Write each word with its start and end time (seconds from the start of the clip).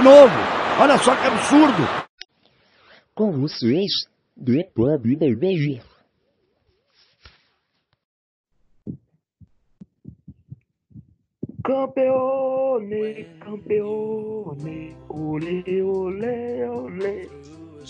de 0.00 0.04
novo. 0.04 0.34
Olha 0.80 0.98
só 0.98 1.14
que 1.14 1.26
absurdo. 1.26 2.06
Com 3.14 3.32
vocês, 3.32 3.92
depois 4.34 5.00
do 5.00 5.36
beijo. 5.36 5.82
Campeone, 11.62 13.26
campeone, 13.40 14.96
ole, 15.10 15.82
ole, 15.82 16.64
ole. 16.64 17.30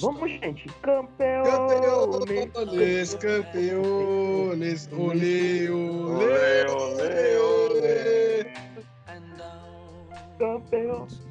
Vamos, 0.01 0.31
gente, 0.31 0.69
campeone. 0.83 2.51
Campeones, 2.53 3.15
campeones, 3.15 4.89
ole, 4.93 5.71
ole, 5.71 6.67
ole, 6.69 7.37
ole. 7.39 8.47
Campeão. 10.39 11.30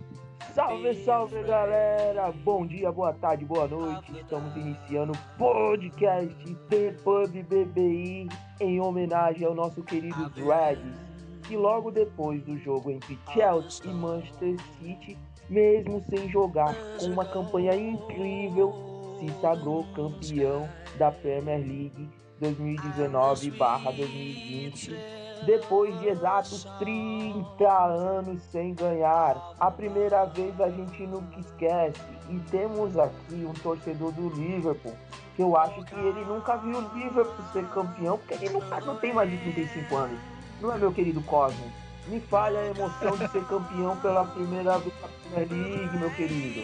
Salve, 0.53 0.93
salve, 1.05 1.41
galera. 1.43 2.33
Bom 2.43 2.65
dia, 2.65 2.91
boa 2.91 3.13
tarde, 3.13 3.45
boa 3.45 3.67
noite. 3.67 4.11
Estamos 4.19 4.55
iniciando 4.55 5.11
o 5.13 5.17
podcast 5.37 6.35
The 6.69 6.93
Pub 7.03 7.43
BBI 7.43 8.27
em 8.59 8.81
homenagem 8.81 9.45
ao 9.45 9.53
nosso 9.53 9.83
querido 9.83 10.31
Reds 10.35 11.07
que 11.47 11.55
logo 11.55 11.91
depois 11.91 12.43
do 12.43 12.57
jogo 12.57 12.89
entre 12.91 13.17
Chelsea 13.33 13.89
e 13.89 13.93
Manchester 13.93 14.55
City, 14.77 15.17
mesmo 15.49 16.03
sem 16.09 16.29
jogar 16.29 16.75
com 16.99 17.05
uma 17.07 17.23
campanha 17.25 17.73
incrível, 17.75 18.73
se 19.19 19.29
sagrou 19.41 19.83
campeão 19.95 20.69
da 20.97 21.11
Premier 21.11 21.59
League 21.59 22.09
2019/2020 22.39 25.28
depois 25.45 25.97
de 25.99 26.07
exatos 26.07 26.65
30 26.79 27.71
anos 27.71 28.41
sem 28.51 28.73
ganhar. 28.73 29.53
A 29.59 29.71
primeira 29.71 30.25
vez 30.25 30.59
a 30.59 30.69
gente 30.69 31.05
nunca 31.07 31.39
esquece. 31.39 32.01
E 32.29 32.39
temos 32.51 32.97
aqui 32.97 33.45
um 33.45 33.53
torcedor 33.53 34.11
do 34.11 34.29
Liverpool, 34.29 34.95
que 35.35 35.41
eu 35.41 35.57
acho 35.57 35.83
que 35.83 35.95
ele 35.95 36.23
nunca 36.25 36.57
viu 36.57 36.77
o 36.77 36.95
Liverpool 36.95 37.45
ser 37.51 37.67
campeão, 37.69 38.17
porque 38.17 38.33
ele 38.35 38.49
nunca 38.49 38.79
não 38.81 38.97
tem 38.97 39.13
mais 39.13 39.29
de 39.29 39.37
35 39.37 39.95
anos. 39.95 40.19
Não 40.61 40.73
é, 40.73 40.77
meu 40.77 40.91
querido 40.91 41.21
Cosmo? 41.23 41.71
Me 42.07 42.19
falha 42.19 42.59
a 42.59 42.67
emoção 42.67 43.17
de 43.17 43.27
ser 43.29 43.43
campeão 43.45 43.95
pela 43.97 44.25
primeira 44.25 44.77
vez 44.77 44.93
na 45.01 45.07
Premier 45.07 45.49
League, 45.51 45.97
meu 45.97 46.09
querido. 46.11 46.61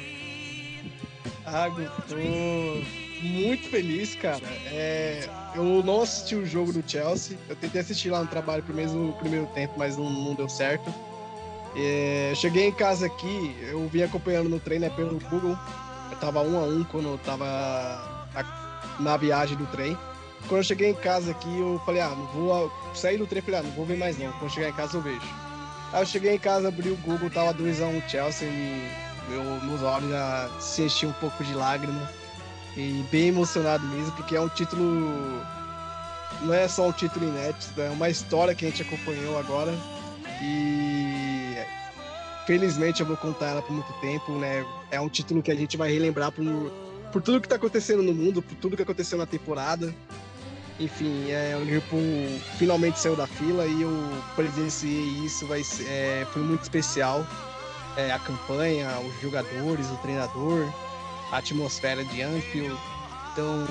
Ah, 1.46 1.68
tô 2.08 2.16
muito 3.22 3.70
feliz, 3.70 4.16
cara. 4.16 4.42
É, 4.68 5.28
eu 5.56 5.84
não 5.84 6.02
assisti 6.02 6.36
o 6.36 6.46
jogo 6.46 6.74
do 6.74 6.84
Chelsea. 6.88 7.38
Eu 7.50 7.56
tentei 7.56 7.82
assistir 7.82 8.10
lá 8.10 8.22
no 8.22 8.28
trabalho 8.28 8.64
pelo 8.64 8.78
menos 8.78 8.94
no 8.94 9.14
primeiro 9.14 9.48
tempo, 9.48 9.74
mas 9.78 9.98
não, 9.98 10.10
não 10.10 10.36
deu 10.36 10.50
certo. 10.50 10.94
É, 11.76 12.34
cheguei 12.36 12.68
em 12.68 12.72
casa 12.72 13.06
aqui, 13.06 13.56
eu 13.70 13.88
vim 13.90 14.02
acompanhando 14.02 14.50
no 14.50 14.60
treino 14.60 14.86
né, 14.86 14.92
pelo 14.96 15.20
Google. 15.30 15.58
Eu 16.12 16.18
tava 16.18 16.42
um 16.42 16.58
a 16.58 16.64
um 16.64 16.84
quando 16.86 17.10
eu 17.10 17.18
tava 17.18 17.46
na, 18.34 18.98
na 19.00 19.18
viagem 19.18 19.58
do 19.58 19.66
trem. 19.68 19.98
Quando 20.48 20.60
eu 20.60 20.64
cheguei 20.64 20.92
em 20.92 20.96
casa 20.96 21.32
aqui, 21.32 21.60
eu 21.60 21.82
falei, 21.86 22.02
ah, 22.02 22.10
não 22.10 22.28
vou 22.28 22.72
sair 22.94 23.18
do 23.18 23.28
trem, 23.28 23.42
falei, 23.42 23.60
ah, 23.60 23.64
não 23.64 23.72
vou 23.72 23.86
ver 23.86 23.98
mais 23.98 24.18
não. 24.18 24.32
Quando 24.34 24.52
chegar 24.52 24.70
em 24.70 24.74
casa 24.74 24.98
eu 24.98 25.02
vejo. 25.02 25.28
Aí 25.92 26.02
eu 26.02 26.06
cheguei 26.06 26.34
em 26.36 26.40
casa, 26.40 26.68
abri 26.68 26.90
o 26.90 26.98
Google, 26.98 27.30
tava 27.30 27.54
2x1 27.54 27.98
um 27.98 28.10
Chelsea 28.10 28.48
e 28.48 29.06
meu, 29.30 29.44
meus 29.62 29.82
olhos 29.82 30.10
já 30.10 30.50
se 30.60 30.84
enchiam 30.84 31.12
um 31.12 31.14
pouco 31.14 31.44
de 31.44 31.54
lágrimas. 31.54 32.25
E 32.78 33.06
bem 33.12 33.28
emocionado 33.30 33.86
mesmo, 33.88 34.12
porque 34.14 34.36
é 34.36 34.42
um 34.42 34.50
título. 34.50 35.42
Não 36.42 36.54
é 36.54 36.68
só 36.68 36.88
um 36.88 36.92
título 36.92 37.26
inédito, 37.28 37.80
é 37.80 37.90
uma 37.90 38.10
história 38.10 38.54
que 38.54 38.66
a 38.66 38.70
gente 38.70 38.82
acompanhou 38.82 39.40
agora. 39.40 39.74
E 40.42 41.56
felizmente 42.46 43.02
eu 43.02 43.08
vou 43.08 43.16
contar 43.16 43.48
ela 43.48 43.62
por 43.62 43.72
muito 43.72 43.92
tempo, 44.02 44.34
né? 44.34 44.66
É 44.92 45.00
um 45.00 45.10
título 45.10 45.42
que 45.42 45.52
a 45.52 45.56
gente 45.56 45.78
vai 45.78 45.92
relembrar 45.92 46.32
por, 46.32 46.44
por 47.12 47.22
tudo 47.22 47.40
que 47.40 47.48
tá 47.48 47.56
acontecendo 47.56 48.04
no 48.04 48.14
mundo, 48.14 48.42
por 48.42 48.56
tudo 48.58 48.76
que 48.76 48.84
aconteceu 48.84 49.18
na 49.18 49.26
temporada. 49.26 49.94
Enfim, 50.78 51.32
é, 51.32 51.56
o 51.56 51.64
Liverpool 51.64 52.02
finalmente 52.58 53.00
saiu 53.00 53.16
da 53.16 53.26
fila 53.26 53.66
e 53.66 53.82
eu 53.82 53.92
presenciei 54.36 55.26
isso, 55.26 55.48
vai 55.48 55.62
é, 55.88 56.28
foi 56.34 56.42
muito 56.42 56.64
especial. 56.64 57.26
É, 57.96 58.12
a 58.12 58.20
campanha, 58.20 58.90
os 59.00 59.22
jogadores, 59.22 59.90
o 59.90 59.96
treinador, 60.02 60.68
a 61.32 61.38
atmosfera 61.38 62.04
de 62.06 62.22
Anfield. 62.22 62.80
Então, 63.32 63.66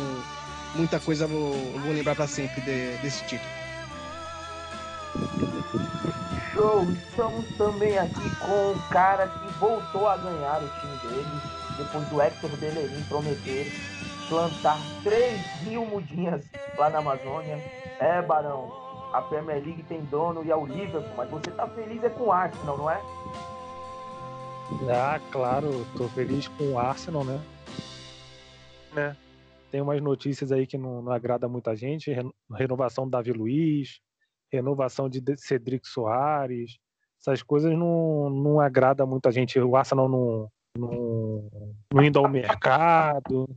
muita 0.75 1.01
coisa 1.01 1.25
eu 1.25 1.29
vou, 1.29 1.55
eu 1.75 1.81
vou 1.81 1.93
lembrar 1.93 2.15
para 2.15 2.27
sempre 2.27 2.61
de, 2.63 2.97
desse 2.99 3.25
título. 3.25 3.51
Show! 6.53 6.87
Estamos 6.93 7.47
também 7.57 7.99
aqui 7.99 8.37
com 8.37 8.73
o 8.73 8.83
cara 8.91 9.29
que 9.29 9.59
voltou 9.59 10.09
a 10.09 10.17
ganhar 10.17 10.63
o 10.63 10.69
time 10.81 10.97
dele, 11.15 11.41
depois 11.79 12.09
do 12.09 12.21
Hector 12.21 12.51
Bellerin 12.57 13.03
prometer 13.09 13.73
plantar 14.29 14.79
3 15.03 15.63
mil 15.63 15.85
mudinhas 15.87 16.45
lá 16.77 16.91
na 16.91 16.99
Amazônia. 16.99 17.59
É, 18.01 18.21
Barão, 18.23 18.73
a 19.13 19.23
Premier 19.23 19.63
League 19.65 19.85
tem 19.85 20.01
dono 20.07 20.45
e 20.45 20.51
é 20.51 20.57
o 20.57 20.67
Liverpool, 20.67 21.15
mas 21.17 21.31
você 21.31 21.51
tá 21.53 21.67
feliz 21.69 22.03
é 22.03 22.09
com 22.09 22.25
o 22.25 22.33
Arsenal, 22.33 22.77
não 22.77 22.91
é? 22.91 23.01
Ah, 24.91 25.21
claro, 25.31 25.69
tô 25.97 26.09
feliz 26.09 26.49
com 26.49 26.73
o 26.73 26.79
Arsenal, 26.79 27.25
né? 27.25 27.41
né? 28.93 29.17
Tem 29.71 29.81
umas 29.81 30.01
notícias 30.01 30.53
aí 30.53 30.67
que 30.67 30.79
não, 30.79 31.03
não 31.03 31.13
agrada 31.13 31.49
muita 31.49 31.75
gente, 31.75 32.15
renovação 32.53 33.05
do 33.05 33.11
Davi 33.11 33.33
Luiz, 33.33 34.01
renovação 34.53 35.09
de 35.09 35.23
Cedric 35.37 35.87
Soares, 35.87 36.79
essas 37.21 37.43
coisas 37.43 37.73
não, 37.77 38.31
não 38.31 38.61
agrada 38.61 39.05
muita 39.05 39.33
gente. 39.33 39.59
O 39.59 39.77
Arsenal 39.77 40.09
não, 40.09 40.49
não, 40.77 41.51
não 41.93 42.03
indo 42.05 42.19
ao 42.19 42.29
mercado, 42.29 43.49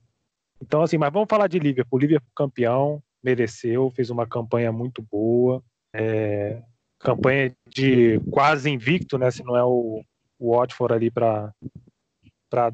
então, 0.62 0.82
assim, 0.82 0.98
mas 0.98 1.14
vamos 1.14 1.28
falar 1.30 1.48
de 1.48 1.60
Liverpool. 1.60 2.00
Liverpool 2.00 2.32
campeão, 2.36 3.02
mereceu, 3.24 3.92
fez 3.92 4.10
uma 4.10 4.26
campanha 4.26 4.72
muito 4.72 5.02
boa. 5.02 5.64
É, 5.94 6.62
campanha 7.00 7.56
de 7.68 8.20
quase 8.32 8.70
invicto, 8.70 9.18
né? 9.18 9.30
Se 9.32 9.44
não 9.44 9.56
é 9.56 9.64
o, 9.64 10.04
o 10.40 10.56
Watford 10.56 10.94
ali 10.94 11.12
para 11.12 11.52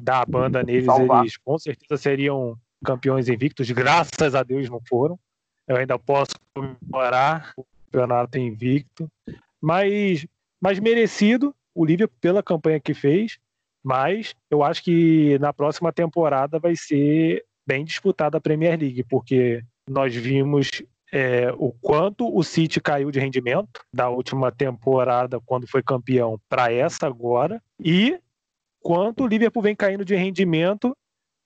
dar 0.00 0.20
a 0.20 0.26
banda 0.26 0.62
neles, 0.62 0.86
Salvar. 0.86 1.22
eles 1.22 1.36
com 1.36 1.58
certeza 1.58 1.96
seriam 1.96 2.56
campeões 2.84 3.28
invictos. 3.28 3.70
Graças 3.70 4.34
a 4.34 4.42
Deus 4.42 4.68
não 4.68 4.80
foram. 4.86 5.18
Eu 5.66 5.76
ainda 5.76 5.98
posso 5.98 6.34
comemorar 6.54 7.52
o 7.56 7.64
campeonato 7.86 8.38
invicto. 8.38 9.10
Mas, 9.60 10.26
mas 10.60 10.78
merecido 10.78 11.54
o 11.74 11.84
Liverpool 11.84 12.18
pela 12.20 12.42
campanha 12.42 12.78
que 12.78 12.92
fez. 12.92 13.38
Mas 13.82 14.34
eu 14.50 14.62
acho 14.62 14.82
que 14.82 15.38
na 15.38 15.52
próxima 15.52 15.92
temporada 15.92 16.58
vai 16.58 16.74
ser 16.76 17.44
bem 17.66 17.84
disputada 17.84 18.38
a 18.38 18.40
Premier 18.40 18.78
League, 18.78 19.02
porque 19.04 19.62
nós 19.88 20.14
vimos 20.14 20.82
é, 21.14 21.54
o 21.56 21.70
quanto 21.70 22.26
o 22.36 22.42
City 22.42 22.80
caiu 22.80 23.08
de 23.12 23.20
rendimento 23.20 23.80
da 23.92 24.08
última 24.08 24.50
temporada, 24.50 25.38
quando 25.46 25.64
foi 25.64 25.80
campeão, 25.80 26.40
para 26.48 26.72
essa 26.72 27.06
agora, 27.06 27.62
e 27.78 28.18
quanto 28.80 29.22
o 29.22 29.26
Liverpool 29.28 29.62
vem 29.62 29.76
caindo 29.76 30.04
de 30.04 30.16
rendimento 30.16 30.96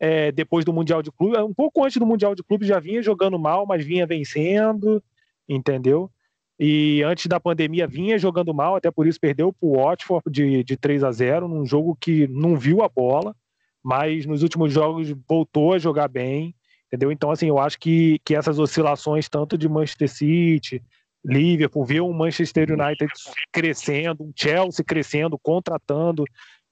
é, 0.00 0.32
depois 0.32 0.64
do 0.64 0.72
Mundial 0.72 1.02
de 1.02 1.12
Clube. 1.12 1.36
Um 1.36 1.52
pouco 1.52 1.84
antes 1.84 1.98
do 1.98 2.06
Mundial 2.06 2.34
de 2.34 2.42
Clube 2.42 2.66
já 2.66 2.80
vinha 2.80 3.02
jogando 3.02 3.38
mal, 3.38 3.66
mas 3.66 3.84
vinha 3.84 4.06
vencendo, 4.06 5.02
entendeu? 5.46 6.10
E 6.58 7.02
antes 7.02 7.26
da 7.26 7.38
pandemia 7.38 7.86
vinha 7.86 8.16
jogando 8.18 8.54
mal, 8.54 8.74
até 8.74 8.90
por 8.90 9.06
isso 9.06 9.20
perdeu 9.20 9.52
para 9.52 9.69
o 9.69 9.76
Watford 9.76 10.31
de, 10.31 10.64
de 10.64 10.76
3 10.78 11.04
a 11.04 11.12
0 11.12 11.46
num 11.46 11.66
jogo 11.66 11.94
que 12.00 12.26
não 12.28 12.56
viu 12.56 12.82
a 12.82 12.88
bola 12.88 13.37
mas 13.82 14.26
nos 14.26 14.43
últimos 14.43 14.72
jogos 14.72 15.14
voltou 15.26 15.72
a 15.72 15.78
jogar 15.78 16.08
bem, 16.08 16.54
entendeu? 16.88 17.12
Então, 17.12 17.31
assim, 17.31 17.49
eu 17.49 17.58
acho 17.58 17.79
que, 17.79 18.19
que 18.25 18.35
essas 18.35 18.58
oscilações, 18.58 19.29
tanto 19.29 19.56
de 19.56 19.69
Manchester 19.69 20.08
City, 20.08 20.82
Liverpool, 21.25 21.85
ver 21.85 22.00
um 22.00 22.12
Manchester 22.12 22.70
United 22.70 23.11
crescendo, 23.52 24.25
um 24.25 24.32
Chelsea 24.35 24.85
crescendo, 24.85 25.38
contratando, 25.38 26.25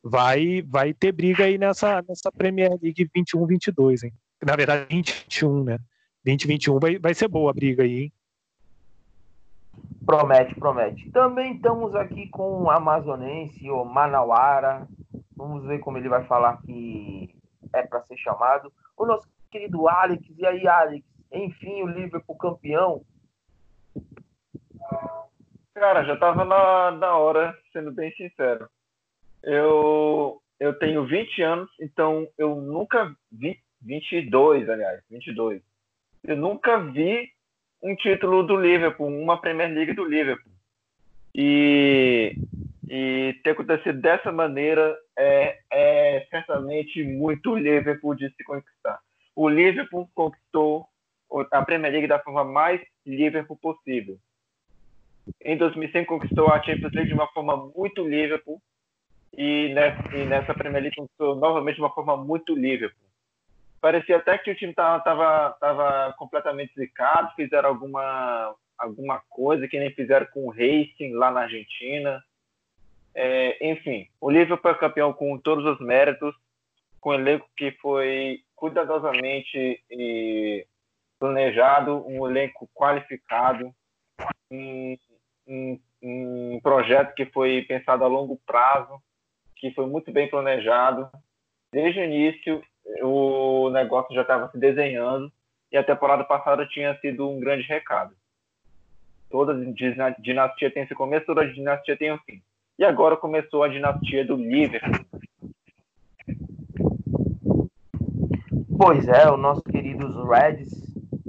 vai 0.02 0.62
vai 0.62 0.92
ter 0.94 1.12
briga 1.12 1.44
aí 1.44 1.58
nessa, 1.58 2.02
nessa 2.08 2.30
Premier 2.32 2.70
League 2.82 3.08
21-22, 3.16 4.04
hein? 4.04 4.12
Na 4.44 4.56
verdade, 4.56 4.86
21, 4.88 5.64
né? 5.64 5.78
2021 6.24 6.78
vai, 6.78 6.98
vai 6.98 7.14
ser 7.14 7.28
boa 7.28 7.50
a 7.50 7.54
briga 7.54 7.82
aí, 7.82 8.04
hein? 8.04 8.12
Promete, 10.04 10.54
promete. 10.54 11.10
Também 11.10 11.56
estamos 11.56 11.94
aqui 11.94 12.28
com 12.28 12.62
o 12.62 12.70
amazonense, 12.70 13.68
o 13.68 13.84
Manauara, 13.84 14.86
Vamos 15.36 15.64
ver 15.64 15.80
como 15.80 15.98
ele 15.98 16.08
vai 16.08 16.24
falar 16.24 16.56
que 16.62 17.36
é 17.74 17.82
para 17.82 18.02
ser 18.04 18.16
chamado. 18.16 18.72
O 18.96 19.04
nosso 19.04 19.28
querido 19.56 19.88
Alex. 19.88 20.22
E 20.36 20.46
aí, 20.46 20.68
Alex? 20.68 21.04
Enfim, 21.32 21.82
o 21.82 21.86
Liverpool 21.86 22.36
campeão. 22.36 23.02
Cara, 25.74 26.04
já 26.04 26.14
estava 26.14 26.44
na, 26.44 26.90
na 26.92 27.16
hora, 27.16 27.56
sendo 27.72 27.90
bem 27.90 28.12
sincero. 28.12 28.68
Eu, 29.42 30.40
eu 30.60 30.78
tenho 30.78 31.06
20 31.06 31.42
anos, 31.42 31.70
então 31.80 32.28
eu 32.36 32.56
nunca 32.56 33.14
vi. 33.32 33.58
22, 33.82 34.68
aliás, 34.68 35.02
22. 35.10 35.62
Eu 36.24 36.36
nunca 36.36 36.78
vi 36.78 37.30
um 37.82 37.94
título 37.94 38.42
do 38.42 38.56
Liverpool, 38.56 39.06
uma 39.06 39.40
Premier 39.40 39.70
League 39.70 39.92
do 39.92 40.04
Liverpool. 40.04 40.52
E 41.34 42.34
E 42.88 43.38
ter 43.44 43.50
acontecido 43.50 44.00
dessa 44.00 44.32
maneira 44.32 44.96
é, 45.16 45.58
é 45.70 46.26
certamente 46.30 47.02
muito 47.04 47.54
Liverpool 47.54 48.14
de 48.14 48.28
se 48.30 48.42
conquistar. 48.44 48.98
O 49.36 49.50
Liverpool 49.50 50.08
conquistou 50.14 50.88
a 51.52 51.62
Premier 51.62 51.92
League 51.92 52.06
da 52.06 52.18
forma 52.18 52.42
mais 52.42 52.80
Liverpool 53.04 53.58
possível. 53.58 54.18
Em 55.44 55.58
2005 55.58 56.06
conquistou 56.06 56.48
a 56.48 56.62
Champions 56.62 56.92
League 56.92 57.08
de 57.08 57.14
uma 57.14 57.28
forma 57.28 57.70
muito 57.76 58.08
Liverpool 58.08 58.60
e 59.36 59.68
nessa, 59.74 60.16
e 60.16 60.24
nessa 60.24 60.54
Premier 60.54 60.84
League 60.84 60.96
conquistou 60.96 61.36
novamente 61.36 61.76
de 61.76 61.82
uma 61.82 61.92
forma 61.92 62.16
muito 62.16 62.54
Liverpool. 62.54 63.06
Parecia 63.78 64.16
até 64.16 64.38
que 64.38 64.50
o 64.50 64.54
time 64.54 64.70
estava 64.70 65.00
tava, 65.00 65.50
tava 65.60 66.14
completamente 66.14 66.72
zicado, 66.74 67.34
fizeram 67.36 67.68
alguma, 67.68 68.54
alguma 68.78 69.20
coisa 69.28 69.68
que 69.68 69.78
nem 69.78 69.90
fizeram 69.90 70.26
com 70.32 70.46
o 70.46 70.50
Racing 70.50 71.12
lá 71.12 71.30
na 71.30 71.42
Argentina. 71.42 72.24
É, 73.14 73.70
enfim, 73.70 74.08
o 74.18 74.30
Liverpool 74.30 74.70
é 74.70 74.74
campeão 74.74 75.12
com 75.12 75.36
todos 75.36 75.64
os 75.66 75.78
méritos, 75.80 76.34
com 77.00 77.10
um 77.10 77.14
elenco 77.14 77.46
que 77.54 77.72
foi 77.72 78.40
cuidadosamente 78.56 79.84
planejado, 81.18 82.04
um 82.06 82.26
elenco 82.26 82.68
qualificado, 82.74 83.72
um, 84.50 84.96
um, 85.46 85.80
um 86.02 86.60
projeto 86.62 87.14
que 87.14 87.26
foi 87.26 87.62
pensado 87.62 88.04
a 88.04 88.08
longo 88.08 88.40
prazo, 88.46 89.00
que 89.54 89.70
foi 89.72 89.86
muito 89.86 90.10
bem 90.10 90.28
planejado. 90.28 91.08
Desde 91.72 92.00
o 92.00 92.04
início, 92.04 92.62
o 93.02 93.70
negócio 93.70 94.14
já 94.14 94.22
estava 94.22 94.50
se 94.50 94.58
desenhando 94.58 95.30
e 95.70 95.76
a 95.76 95.84
temporada 95.84 96.24
passada 96.24 96.66
tinha 96.66 96.98
sido 97.00 97.28
um 97.28 97.40
grande 97.40 97.62
recado. 97.64 98.14
Toda 99.30 99.54
dinastia 100.18 100.70
tem 100.70 100.84
esse 100.84 100.94
começo, 100.94 101.26
toda 101.26 101.46
dinastia 101.46 101.96
tem 101.96 102.12
um 102.12 102.18
fim. 102.18 102.40
E 102.78 102.84
agora 102.84 103.16
começou 103.16 103.62
a 103.62 103.68
dinastia 103.68 104.24
do 104.24 104.36
Liverpool. 104.36 105.04
Pois 108.86 109.08
é, 109.08 109.28
os 109.28 109.40
nossos 109.40 109.64
queridos 109.64 110.14
Reds, 110.28 110.70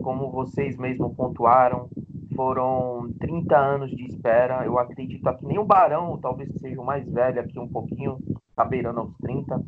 como 0.04 0.30
vocês 0.30 0.78
mesmos 0.78 1.16
pontuaram, 1.16 1.90
foram 2.36 3.12
30 3.20 3.58
anos 3.58 3.90
de 3.90 4.06
espera. 4.06 4.64
Eu 4.64 4.78
acredito 4.78 5.28
que 5.34 5.46
nem 5.48 5.58
o 5.58 5.66
Barão, 5.66 6.20
talvez 6.22 6.54
seja 6.60 6.80
o 6.80 6.86
mais 6.86 7.12
velho 7.12 7.42
aqui 7.42 7.58
um 7.58 7.68
pouquinho, 7.68 8.20
tá 8.56 8.64
beirando 8.64 9.00
aos 9.00 9.18
30. 9.18 9.60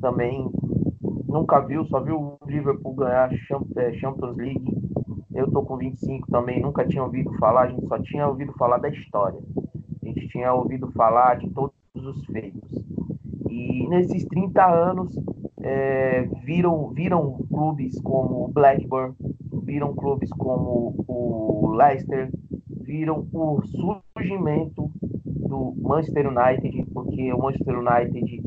Também 0.00 0.48
nunca 1.26 1.58
viu, 1.58 1.84
só 1.86 1.98
viu 1.98 2.16
o 2.16 2.38
Liverpool 2.46 2.94
ganhar 2.94 3.28
é, 3.32 3.92
Champions 3.94 4.36
League. 4.36 4.80
Eu 5.34 5.50
tô 5.50 5.64
com 5.64 5.76
25 5.76 6.30
também, 6.30 6.62
nunca 6.62 6.86
tinha 6.86 7.02
ouvido 7.02 7.32
falar, 7.38 7.62
a 7.62 7.70
gente 7.70 7.88
só 7.88 7.98
tinha 7.98 8.28
ouvido 8.28 8.52
falar 8.52 8.78
da 8.78 8.88
história. 8.88 9.40
A 10.00 10.06
gente 10.06 10.28
tinha 10.28 10.54
ouvido 10.54 10.92
falar 10.92 11.38
de 11.38 11.50
todos 11.50 11.74
os 11.96 12.24
feitos. 12.26 12.70
E 13.50 13.88
nesses 13.88 14.24
30 14.26 14.64
anos, 14.64 15.12
é, 15.62 16.22
viram, 16.44 16.88
viram 16.90 17.38
clubes 17.48 18.00
como 18.00 18.44
o 18.44 18.48
Blackburn, 18.48 19.14
viram 19.62 19.94
clubes 19.94 20.30
como 20.30 20.94
o 21.06 21.72
Leicester, 21.74 22.30
viram 22.80 23.26
o 23.32 23.62
surgimento 23.62 24.90
do 25.24 25.74
Manchester 25.80 26.26
United, 26.28 26.86
porque 26.92 27.32
o 27.32 27.38
Manchester 27.38 27.78
United 27.78 28.42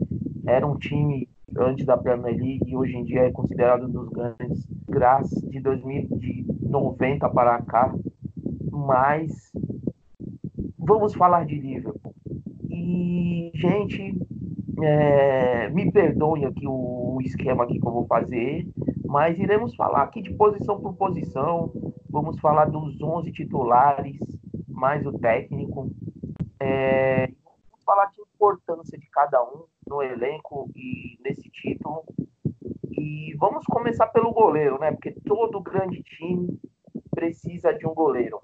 era 0.45 0.67
um 0.67 0.77
time 0.77 1.27
antes 1.57 1.85
da 1.85 1.97
Premier 1.97 2.35
League 2.35 2.63
e 2.65 2.75
hoje 2.75 2.97
em 2.97 3.03
dia 3.03 3.21
é 3.21 3.31
considerado 3.31 3.85
um 3.85 3.91
dos 3.91 4.09
grandes, 4.09 4.67
graças 4.87 5.41
de 5.49 5.59
2090 5.59 7.29
para 7.29 7.61
cá. 7.61 7.93
Mas 8.69 9.51
vamos 10.77 11.13
falar 11.15 11.45
de 11.45 11.55
Liverpool. 11.55 12.13
E, 12.69 13.51
gente, 13.55 14.15
é, 14.81 15.69
me 15.69 15.91
perdoem 15.91 16.45
aqui 16.45 16.67
o, 16.67 17.15
o 17.15 17.21
esquema 17.21 17.63
aqui 17.63 17.79
que 17.79 17.87
eu 17.87 17.91
vou 17.91 18.05
fazer, 18.05 18.67
mas 19.05 19.39
iremos 19.39 19.75
falar 19.75 20.03
aqui 20.03 20.21
de 20.21 20.33
posição 20.33 20.79
por 20.79 20.95
posição. 20.95 21.71
Vamos 22.09 22.39
falar 22.39 22.65
dos 22.65 23.01
11 23.01 23.31
titulares, 23.31 24.17
mais 24.67 25.05
o 25.05 25.17
técnico. 25.17 25.89
É, 26.59 27.27
vamos 27.27 27.83
falar 27.85 28.05
de 28.07 28.21
importância 28.21 28.97
de 28.97 29.09
cada 29.09 29.41
um 29.43 29.65
no 29.87 30.01
elenco 30.01 30.69
e 30.75 31.17
nesse 31.23 31.49
título. 31.49 32.03
E 32.91 33.35
vamos 33.37 33.65
começar 33.65 34.07
pelo 34.07 34.31
goleiro, 34.31 34.79
né? 34.79 34.91
Porque 34.91 35.11
todo 35.11 35.61
grande 35.61 36.01
time 36.03 36.59
precisa 37.11 37.73
de 37.73 37.87
um 37.87 37.93
goleiro. 37.93 38.39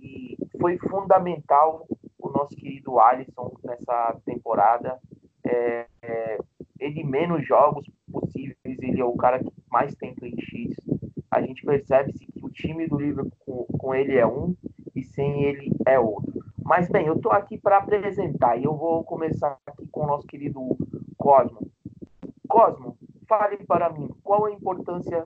E 0.00 0.36
foi 0.60 0.78
fundamental 0.78 1.86
o 2.18 2.28
nosso 2.30 2.54
querido 2.56 2.98
Alisson 2.98 3.52
nessa 3.64 4.16
temporada. 4.24 4.98
É, 5.48 5.86
é, 6.02 6.38
ele 6.78 7.02
menos 7.02 7.46
jogos 7.46 7.90
possíveis, 8.12 8.56
ele 8.64 9.00
é 9.00 9.04
o 9.04 9.16
cara 9.16 9.38
que 9.38 9.50
mais 9.70 9.94
tem 9.96 10.14
clean 10.14 10.36
sheets. 10.38 10.76
A 11.30 11.40
gente 11.40 11.64
percebe 11.64 12.12
que 12.12 12.28
o 12.42 12.50
time 12.50 12.86
do 12.86 12.98
Liverpool 12.98 13.66
com, 13.66 13.78
com 13.78 13.94
ele 13.94 14.16
é 14.16 14.26
um 14.26 14.54
e 14.94 15.02
sem 15.02 15.44
ele 15.44 15.70
é 15.86 15.98
outro. 15.98 16.44
Mas 16.62 16.88
bem, 16.88 17.06
eu 17.06 17.14
estou 17.14 17.32
aqui 17.32 17.56
para 17.56 17.78
apresentar 17.78 18.58
e 18.58 18.64
eu 18.64 18.76
vou 18.76 19.02
começar 19.04 19.56
aqui 19.66 19.86
com 19.90 20.04
o 20.04 20.06
nosso 20.06 20.26
querido 20.26 20.76
Cosmo. 21.16 21.70
Cosmo, 22.46 22.96
fale 23.26 23.56
para 23.58 23.90
mim 23.90 24.10
qual 24.22 24.44
a 24.46 24.52
importância 24.52 25.24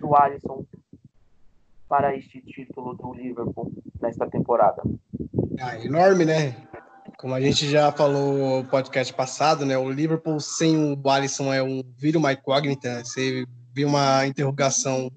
do 0.00 0.14
Alisson 0.14 0.64
para 1.88 2.16
este 2.16 2.40
título 2.40 2.94
do 2.94 3.12
Liverpool 3.12 3.72
nesta 4.00 4.26
temporada. 4.28 4.82
Ah, 5.60 5.78
enorme, 5.84 6.24
né? 6.24 6.54
Como 7.18 7.34
a 7.34 7.40
gente 7.40 7.70
já 7.70 7.92
falou 7.92 8.62
no 8.62 8.68
podcast 8.68 9.12
passado, 9.14 9.64
né? 9.64 9.76
O 9.78 9.90
Liverpool 9.90 10.40
sem 10.40 10.76
o 10.76 11.08
Alisson 11.08 11.52
é 11.52 11.62
um 11.62 11.82
vira 11.96 12.18
uma 12.18 12.32
incógnita. 12.32 13.04
Você 13.04 13.46
viu 13.72 13.88
uma 13.88 14.26
interrogação 14.26 15.10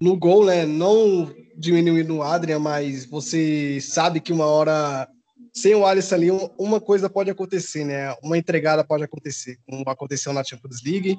no 0.00 0.16
gol, 0.16 0.46
né? 0.46 0.64
Não 0.64 1.32
diminuindo 1.56 2.16
o 2.16 2.22
Adrian, 2.22 2.58
mas 2.58 3.04
você 3.04 3.80
sabe 3.80 4.20
que 4.20 4.32
uma 4.32 4.46
hora 4.46 5.08
sem 5.52 5.74
o 5.74 5.84
Alisson 5.84 6.14
ali, 6.14 6.28
uma 6.56 6.80
coisa 6.80 7.10
pode 7.10 7.30
acontecer, 7.30 7.84
né? 7.84 8.14
Uma 8.22 8.38
entregada 8.38 8.84
pode 8.84 9.02
acontecer, 9.02 9.58
como 9.66 9.82
aconteceu 9.88 10.32
na 10.32 10.44
Champions 10.44 10.82
League. 10.84 11.18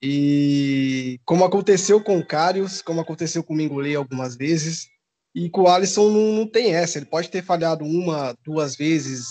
E 0.00 1.18
como 1.24 1.44
aconteceu 1.44 2.02
com 2.02 2.18
o 2.18 2.26
Karius, 2.26 2.82
como 2.82 3.00
aconteceu 3.00 3.42
com 3.42 3.54
o 3.54 3.56
Mingolei 3.56 3.96
algumas 3.96 4.36
vezes, 4.36 4.88
e 5.36 5.50
com 5.50 5.64
o 5.64 5.68
Alisson 5.68 6.08
não, 6.08 6.32
não, 6.32 6.46
tem 6.46 6.74
essa. 6.74 6.96
Ele 6.96 7.04
pode 7.04 7.28
ter 7.28 7.44
falhado 7.44 7.84
uma, 7.84 8.34
duas 8.42 8.74
vezes, 8.74 9.26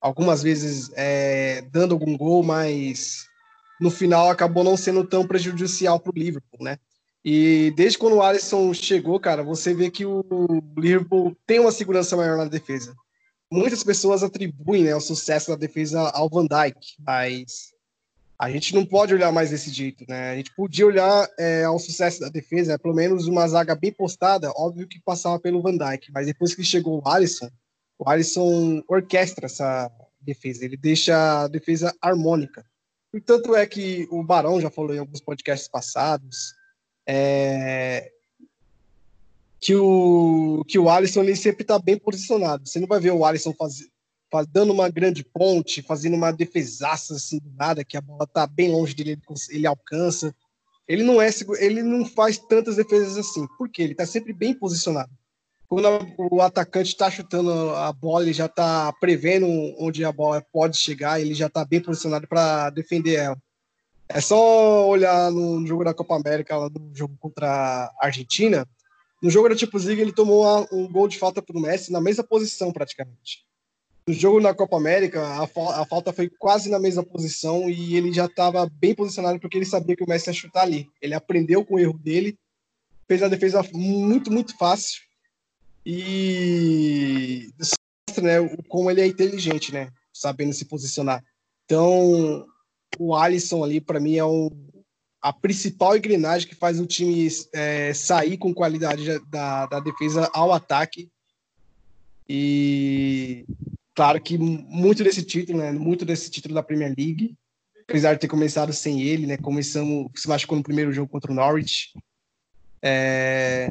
algumas 0.00 0.42
vezes 0.42 0.90
é, 0.96 1.62
dando 1.70 1.92
algum 1.92 2.16
gol, 2.16 2.42
mas 2.42 3.26
no 3.80 3.92
final 3.92 4.28
acabou 4.28 4.64
não 4.64 4.76
sendo 4.76 5.06
tão 5.06 5.24
prejudicial 5.24 6.00
para 6.00 6.10
o 6.10 6.18
Liverpool, 6.18 6.64
né? 6.64 6.80
E 7.24 7.72
desde 7.76 7.96
quando 7.96 8.16
o 8.16 8.22
Alisson 8.22 8.74
chegou, 8.74 9.20
cara, 9.20 9.44
você 9.44 9.72
vê 9.72 9.88
que 9.88 10.04
o 10.04 10.24
Liverpool 10.76 11.36
tem 11.46 11.60
uma 11.60 11.70
segurança 11.70 12.16
maior 12.16 12.36
na 12.36 12.46
defesa. 12.46 12.92
Muitas 13.52 13.84
pessoas 13.84 14.24
atribuem 14.24 14.82
né, 14.82 14.96
o 14.96 15.00
sucesso 15.00 15.50
da 15.52 15.56
defesa 15.56 16.10
ao 16.10 16.28
Van 16.28 16.46
Dijk, 16.46 16.96
mas 17.06 17.72
a 18.40 18.50
gente 18.50 18.74
não 18.74 18.86
pode 18.86 19.12
olhar 19.12 19.30
mais 19.30 19.50
desse 19.50 19.68
jeito, 19.68 20.02
né? 20.08 20.30
A 20.30 20.36
gente 20.36 20.50
podia 20.54 20.86
olhar 20.86 21.28
é, 21.38 21.64
ao 21.64 21.78
sucesso 21.78 22.20
da 22.20 22.30
defesa, 22.30 22.78
pelo 22.78 22.94
menos 22.94 23.26
uma 23.26 23.46
zaga 23.46 23.74
bem 23.74 23.92
postada, 23.92 24.50
óbvio 24.56 24.88
que 24.88 24.98
passava 24.98 25.38
pelo 25.38 25.60
Van 25.60 25.76
Dijk, 25.76 26.10
mas 26.10 26.26
depois 26.26 26.54
que 26.54 26.64
chegou 26.64 27.02
o 27.04 27.06
Alisson, 27.06 27.50
o 27.98 28.08
Alisson 28.08 28.82
orquestra 28.88 29.44
essa 29.44 29.92
defesa, 30.18 30.64
ele 30.64 30.78
deixa 30.78 31.42
a 31.42 31.48
defesa 31.48 31.94
harmônica. 32.00 32.64
E 33.12 33.20
tanto 33.20 33.54
é 33.54 33.66
que 33.66 34.08
o 34.10 34.24
Barão 34.24 34.58
já 34.58 34.70
falou 34.70 34.94
em 34.94 35.00
alguns 35.00 35.20
podcasts 35.20 35.68
passados 35.68 36.54
é, 37.06 38.10
que 39.60 39.74
o 39.74 40.64
que 40.66 40.78
o 40.78 40.88
Alisson 40.88 41.24
ele 41.24 41.36
sempre 41.36 41.60
está 41.60 41.78
bem 41.78 41.98
posicionado. 41.98 42.66
Você 42.66 42.80
não 42.80 42.88
vai 42.88 43.00
ver 43.00 43.10
o 43.10 43.22
Alisson 43.22 43.52
fazer 43.52 43.86
dando 44.52 44.72
uma 44.72 44.88
grande 44.88 45.24
ponte, 45.24 45.82
fazendo 45.82 46.14
uma 46.14 46.30
defesaça 46.32 47.14
assim 47.14 47.38
do 47.38 47.50
nada, 47.56 47.84
que 47.84 47.96
a 47.96 48.00
bola 48.00 48.26
tá 48.26 48.46
bem 48.46 48.70
longe 48.70 48.94
dele, 48.94 49.20
ele, 49.50 49.66
alcança. 49.66 50.34
Ele 50.86 51.02
não 51.02 51.20
é, 51.20 51.30
ele 51.58 51.82
não 51.82 52.04
faz 52.04 52.38
tantas 52.38 52.76
defesas 52.76 53.16
assim, 53.16 53.46
porque 53.58 53.82
ele 53.82 53.94
tá 53.94 54.06
sempre 54.06 54.32
bem 54.32 54.54
posicionado. 54.54 55.10
Quando 55.68 55.86
o 56.32 56.40
atacante 56.42 56.88
está 56.88 57.10
chutando 57.10 57.52
a 57.76 57.92
bola, 57.92 58.24
ele 58.24 58.32
já 58.32 58.46
está 58.46 58.92
prevendo 58.94 59.46
onde 59.78 60.04
a 60.04 60.10
bola 60.10 60.44
pode 60.52 60.76
chegar, 60.76 61.20
ele 61.20 61.34
já 61.34 61.46
está 61.46 61.64
bem 61.64 61.80
posicionado 61.80 62.26
para 62.26 62.70
defender 62.70 63.14
ela. 63.14 63.38
É 64.08 64.20
só 64.20 64.88
olhar 64.88 65.30
no 65.30 65.64
jogo 65.66 65.84
da 65.84 65.94
Copa 65.94 66.16
América, 66.16 66.56
no 66.68 66.90
jogo 66.92 67.16
contra 67.20 67.48
a 68.00 68.06
Argentina. 68.06 68.66
No 69.22 69.30
jogo 69.30 69.48
da 69.48 69.56
Champions 69.56 69.84
League, 69.84 70.02
ele 70.02 70.12
tomou 70.12 70.66
um 70.72 70.90
gol 70.90 71.06
de 71.06 71.18
falta 71.18 71.40
para 71.40 71.56
o 71.56 71.60
Messi 71.60 71.92
na 71.92 72.00
mesma 72.00 72.24
posição, 72.24 72.72
praticamente 72.72 73.48
no 74.10 74.12
jogo 74.12 74.40
na 74.40 74.52
Copa 74.52 74.76
América, 74.76 75.22
a, 75.22 75.44
a, 75.44 75.86
falta 75.86 76.12
foi 76.12 76.28
quase 76.28 76.68
na 76.68 76.80
mesma 76.80 77.04
posição 77.04 77.70
e 77.70 77.96
ele 77.96 78.12
já 78.12 78.26
estava 78.26 78.68
bem 78.68 78.92
posicionado 78.92 79.38
porque 79.38 79.56
ele 79.56 79.64
sabia 79.64 79.94
que 79.94 80.02
o 80.02 80.08
Messi 80.08 80.28
ia 80.28 80.34
chutar 80.34 80.62
ali. 80.62 80.90
Ele 81.00 81.14
aprendeu 81.14 81.64
com 81.64 81.74
o 81.76 81.78
erro 81.78 81.96
dele, 81.96 82.36
fez 83.06 83.22
a 83.22 83.28
defesa 83.28 83.64
muito, 83.72 84.32
muito 84.32 84.56
fácil 84.58 85.00
e 85.86 87.50
mostra 88.08 88.42
né, 88.42 88.56
como 88.68 88.90
ele 88.90 89.00
é 89.00 89.06
inteligente, 89.06 89.72
né? 89.72 89.92
sabendo 90.12 90.52
se 90.52 90.64
posicionar. 90.64 91.24
Então, 91.64 92.44
o 92.98 93.14
Alisson 93.14 93.62
ali, 93.62 93.80
para 93.80 94.00
mim, 94.00 94.16
é 94.16 94.24
o, 94.24 94.50
a 95.22 95.32
principal 95.32 95.96
engrenagem 95.96 96.48
que 96.48 96.54
faz 96.56 96.80
o 96.80 96.86
time 96.86 97.28
é, 97.52 97.94
sair 97.94 98.36
com 98.36 98.52
qualidade 98.52 99.20
da, 99.30 99.66
da 99.66 99.78
defesa 99.78 100.28
ao 100.34 100.52
ataque. 100.52 101.08
E 102.28 103.44
claro 103.94 104.20
que 104.20 104.38
muito 104.38 105.02
desse 105.04 105.22
título, 105.22 105.58
né, 105.58 105.72
muito 105.72 106.04
desse 106.04 106.30
título 106.30 106.54
da 106.54 106.62
Premier 106.62 106.94
League, 106.96 107.34
apesar 107.88 108.14
de 108.14 108.20
ter 108.20 108.28
começado 108.28 108.72
sem 108.72 109.02
ele, 109.02 109.26
né, 109.26 109.36
começamos, 109.36 110.10
se 110.14 110.28
machucou 110.28 110.56
no 110.56 110.64
primeiro 110.64 110.92
jogo 110.92 111.10
contra 111.10 111.32
o 111.32 111.34
Norwich. 111.34 111.92
É, 112.82 113.68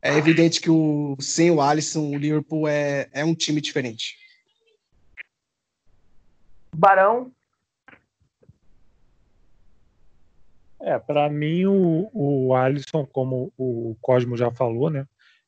é 0.00 0.16
evidente 0.16 0.60
que 0.60 0.70
o, 0.70 1.16
sem 1.20 1.50
o 1.50 1.60
Alisson, 1.60 2.10
o 2.10 2.18
Liverpool 2.18 2.68
é, 2.68 3.08
é 3.12 3.24
um 3.24 3.34
time 3.34 3.60
diferente. 3.60 4.16
Barão, 6.74 7.32
É, 10.86 11.00
para 11.00 11.28
mim 11.28 11.64
o, 11.66 12.08
o 12.12 12.54
Alisson, 12.54 13.04
como 13.06 13.52
o 13.56 13.96
Cosmo 14.00 14.36
já 14.36 14.52
falou, 14.52 14.88
né, 14.88 15.04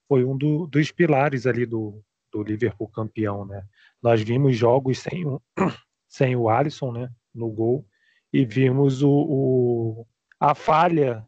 foi 0.09 0.25
um 0.25 0.37
do, 0.37 0.67
dos 0.67 0.91
pilares 0.91 1.47
ali 1.47 1.65
do, 1.65 2.03
do 2.33 2.43
Liverpool 2.43 2.89
campeão, 2.89 3.45
né? 3.45 3.65
Nós 4.03 4.23
vimos 4.23 4.57
jogos 4.57 4.99
sem 5.01 5.27
o, 5.27 5.41
sem 6.09 6.37
o 6.37 6.49
Alisson, 6.49 6.93
né, 6.93 7.11
no 7.35 7.49
gol 7.51 7.85
e 8.33 8.45
vimos 8.45 9.03
o, 9.03 9.11
o 9.11 10.07
a 10.39 10.55
falha 10.55 11.27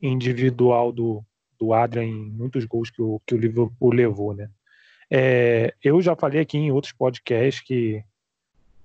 individual 0.00 0.92
do, 0.92 1.24
do 1.58 1.72
Adrian 1.72 2.04
em 2.04 2.30
muitos 2.30 2.64
gols 2.64 2.90
que 2.90 3.02
o, 3.02 3.20
que 3.26 3.34
o 3.34 3.38
Liverpool 3.38 3.92
levou, 3.92 4.32
né? 4.32 4.48
É, 5.10 5.74
eu 5.82 6.00
já 6.00 6.14
falei 6.14 6.40
aqui 6.40 6.58
em 6.58 6.70
outros 6.70 6.92
podcasts 6.92 7.62
que 7.62 8.02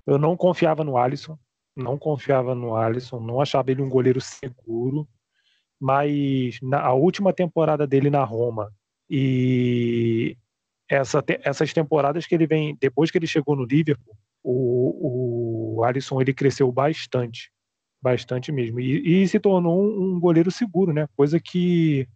eu 0.05 0.17
não 0.17 0.35
confiava 0.35 0.83
no 0.83 0.97
Alisson, 0.97 1.37
não 1.75 1.97
confiava 1.97 2.55
no 2.55 2.75
Alisson, 2.75 3.19
não 3.19 3.41
achava 3.41 3.71
ele 3.71 3.81
um 3.81 3.89
goleiro 3.89 4.21
seguro, 4.21 5.07
mas 5.79 6.59
na 6.61 6.81
a 6.81 6.93
última 6.93 7.33
temporada 7.33 7.85
dele 7.85 8.09
na 8.09 8.23
Roma 8.23 8.73
e 9.09 10.37
essa, 10.89 11.23
essas 11.41 11.73
temporadas 11.73 12.25
que 12.25 12.35
ele 12.35 12.47
vem, 12.47 12.77
depois 12.79 13.09
que 13.09 13.17
ele 13.17 13.27
chegou 13.27 13.55
no 13.55 13.65
Liverpool, 13.65 14.15
o, 14.43 15.77
o 15.77 15.83
Alisson 15.83 16.21
ele 16.21 16.33
cresceu 16.33 16.71
bastante, 16.71 17.51
bastante 18.01 18.51
mesmo, 18.51 18.79
e, 18.79 19.23
e 19.23 19.27
se 19.27 19.39
tornou 19.39 19.81
um, 19.81 20.15
um, 20.15 20.19
goleiro 20.19 20.51
seguro, 20.51 20.93
né? 20.93 21.07
Coisa 21.15 21.39
que 21.39 22.07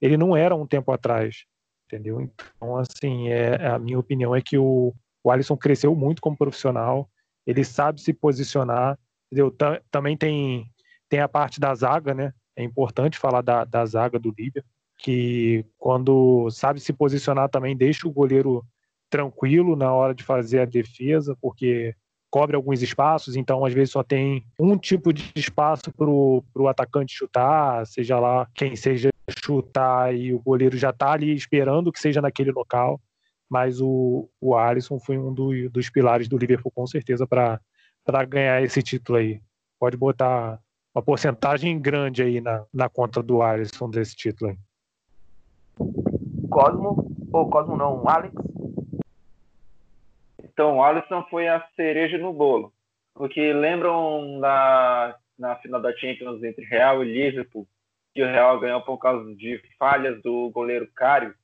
ele 0.00 0.16
não 0.16 0.36
era 0.36 0.56
um 0.56 0.66
tempo 0.66 0.90
atrás, 0.90 1.44
entendeu? 1.86 2.20
Então, 2.20 2.76
assim, 2.76 3.28
é, 3.28 3.66
a 3.66 3.78
minha 3.78 3.98
opinião 3.98 4.34
é 4.34 4.40
que 4.40 4.56
o, 4.56 4.94
o 5.22 5.30
Alisson 5.30 5.56
cresceu 5.56 5.94
muito 5.94 6.22
como 6.22 6.36
profissional, 6.36 7.08
ele 7.46 7.62
sabe 7.62 8.00
se 8.00 8.12
posicionar, 8.12 8.98
entendeu? 9.30 9.54
Também 9.90 10.16
tem, 10.16 10.70
tem 11.08 11.20
a 11.20 11.28
parte 11.28 11.60
da 11.60 11.74
zaga, 11.74 12.14
né? 12.14 12.32
É 12.56 12.62
importante 12.62 13.18
falar 13.18 13.42
da, 13.42 13.64
da 13.64 13.84
zaga 13.84 14.18
do 14.18 14.32
Líbia, 14.36 14.64
que 15.04 15.66
quando 15.76 16.48
sabe 16.50 16.80
se 16.80 16.90
posicionar 16.90 17.50
também 17.50 17.76
deixa 17.76 18.08
o 18.08 18.10
goleiro 18.10 18.64
tranquilo 19.10 19.76
na 19.76 19.92
hora 19.92 20.14
de 20.14 20.24
fazer 20.24 20.60
a 20.60 20.64
defesa, 20.64 21.36
porque 21.42 21.94
cobre 22.30 22.56
alguns 22.56 22.80
espaços, 22.80 23.36
então 23.36 23.66
às 23.66 23.74
vezes 23.74 23.90
só 23.90 24.02
tem 24.02 24.42
um 24.58 24.78
tipo 24.78 25.12
de 25.12 25.30
espaço 25.36 25.92
para 25.92 26.08
o 26.08 26.68
atacante 26.68 27.14
chutar, 27.14 27.86
seja 27.86 28.18
lá 28.18 28.48
quem 28.54 28.74
seja 28.76 29.10
chutar 29.44 30.14
e 30.14 30.32
o 30.32 30.40
goleiro 30.40 30.74
já 30.78 30.88
está 30.88 31.12
ali 31.12 31.34
esperando 31.34 31.92
que 31.92 32.00
seja 32.00 32.22
naquele 32.22 32.50
local. 32.50 32.98
Mas 33.46 33.82
o, 33.82 34.30
o 34.40 34.56
Alisson 34.56 34.98
foi 34.98 35.18
um 35.18 35.34
do, 35.34 35.68
dos 35.68 35.90
pilares 35.90 36.28
do 36.28 36.38
Liverpool, 36.38 36.72
com 36.74 36.86
certeza, 36.86 37.26
para 37.26 37.60
ganhar 38.26 38.62
esse 38.62 38.82
título 38.82 39.18
aí. 39.18 39.38
Pode 39.78 39.98
botar 39.98 40.58
uma 40.94 41.02
porcentagem 41.02 41.78
grande 41.78 42.22
aí 42.22 42.40
na, 42.40 42.64
na 42.72 42.88
conta 42.88 43.22
do 43.22 43.42
Alisson 43.42 43.90
desse 43.90 44.16
título 44.16 44.50
aí. 44.50 44.58
Cosmo, 46.50 47.06
ou 47.32 47.50
Cosmo 47.50 47.76
não, 47.76 48.08
Alex? 48.08 48.34
Então, 50.42 50.76
o 50.76 50.82
Alisson 50.84 51.24
foi 51.30 51.48
a 51.48 51.66
cereja 51.74 52.16
no 52.18 52.32
bolo. 52.32 52.72
Porque 53.14 53.52
lembram 53.52 54.38
na, 54.38 55.14
na 55.38 55.56
final 55.56 55.80
da 55.80 55.96
Champions 55.96 56.42
entre 56.42 56.64
Real 56.64 57.04
e 57.04 57.12
Liverpool, 57.12 57.66
que 58.12 58.22
o 58.22 58.26
Real 58.26 58.58
ganhou 58.60 58.80
por 58.82 58.98
causa 58.98 59.34
de 59.34 59.60
falhas 59.78 60.20
do 60.22 60.50
goleiro 60.50 60.88
Cário? 60.94 61.34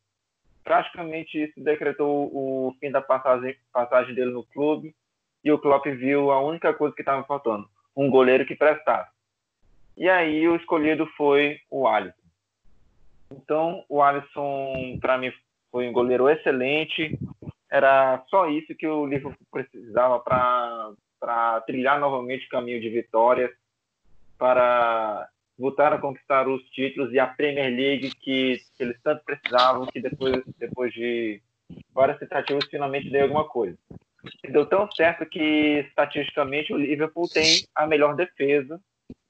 Praticamente 0.62 1.42
isso 1.42 1.60
decretou 1.60 2.30
o 2.32 2.74
fim 2.78 2.90
da 2.90 3.00
passagem, 3.00 3.56
passagem 3.72 4.14
dele 4.14 4.30
no 4.30 4.44
clube 4.44 4.94
e 5.42 5.50
o 5.50 5.58
Klopp 5.58 5.86
viu 5.86 6.30
a 6.30 6.40
única 6.40 6.72
coisa 6.74 6.94
que 6.94 7.02
estava 7.02 7.24
faltando, 7.24 7.68
um 7.96 8.10
goleiro 8.10 8.44
que 8.44 8.54
prestasse. 8.54 9.10
E 9.96 10.08
aí 10.08 10.46
o 10.48 10.56
escolhido 10.56 11.06
foi 11.16 11.58
o 11.70 11.88
Alisson. 11.88 12.19
Então, 13.30 13.84
o 13.88 14.02
Alisson, 14.02 14.98
para 15.00 15.18
mim, 15.18 15.32
foi 15.70 15.88
um 15.88 15.92
goleiro 15.92 16.28
excelente. 16.28 17.18
Era 17.70 18.24
só 18.28 18.48
isso 18.48 18.74
que 18.74 18.86
o 18.86 19.06
Liverpool 19.06 19.36
precisava 19.50 20.18
para 20.20 21.60
trilhar 21.62 22.00
novamente 22.00 22.46
o 22.46 22.50
caminho 22.50 22.80
de 22.80 22.88
vitórias, 22.88 23.50
para 24.36 25.28
voltar 25.58 25.92
a 25.92 25.98
conquistar 25.98 26.48
os 26.48 26.62
títulos 26.70 27.12
e 27.12 27.18
a 27.18 27.26
Premier 27.26 27.70
League 27.70 28.10
que, 28.16 28.58
que 28.76 28.82
eles 28.82 29.00
tanto 29.02 29.22
precisavam, 29.24 29.86
que 29.86 30.00
depois, 30.00 30.42
depois 30.58 30.92
de 30.92 31.40
várias 31.92 32.18
tentativas 32.18 32.64
finalmente 32.68 33.10
deu 33.10 33.24
alguma 33.24 33.44
coisa 33.44 33.78
deu 34.50 34.66
tão 34.66 34.90
certo 34.92 35.26
que, 35.26 35.84
estatisticamente, 35.88 36.72
o 36.72 36.76
Liverpool 36.76 37.28
tem 37.28 37.64
a 37.74 37.86
melhor 37.86 38.14
defesa 38.14 38.80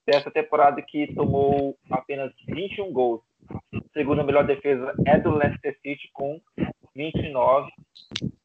dessa 0.07 0.31
temporada, 0.31 0.83
que 0.83 1.15
tomou 1.15 1.77
apenas 1.91 2.33
21 2.47 2.93
gols. 2.93 3.23
Segunda 3.93 4.23
melhor 4.23 4.47
defesa 4.47 4.95
é 5.07 5.19
do 5.19 5.35
Leicester 5.35 5.77
City, 5.83 6.11
com 6.13 6.41
29. 6.95 7.71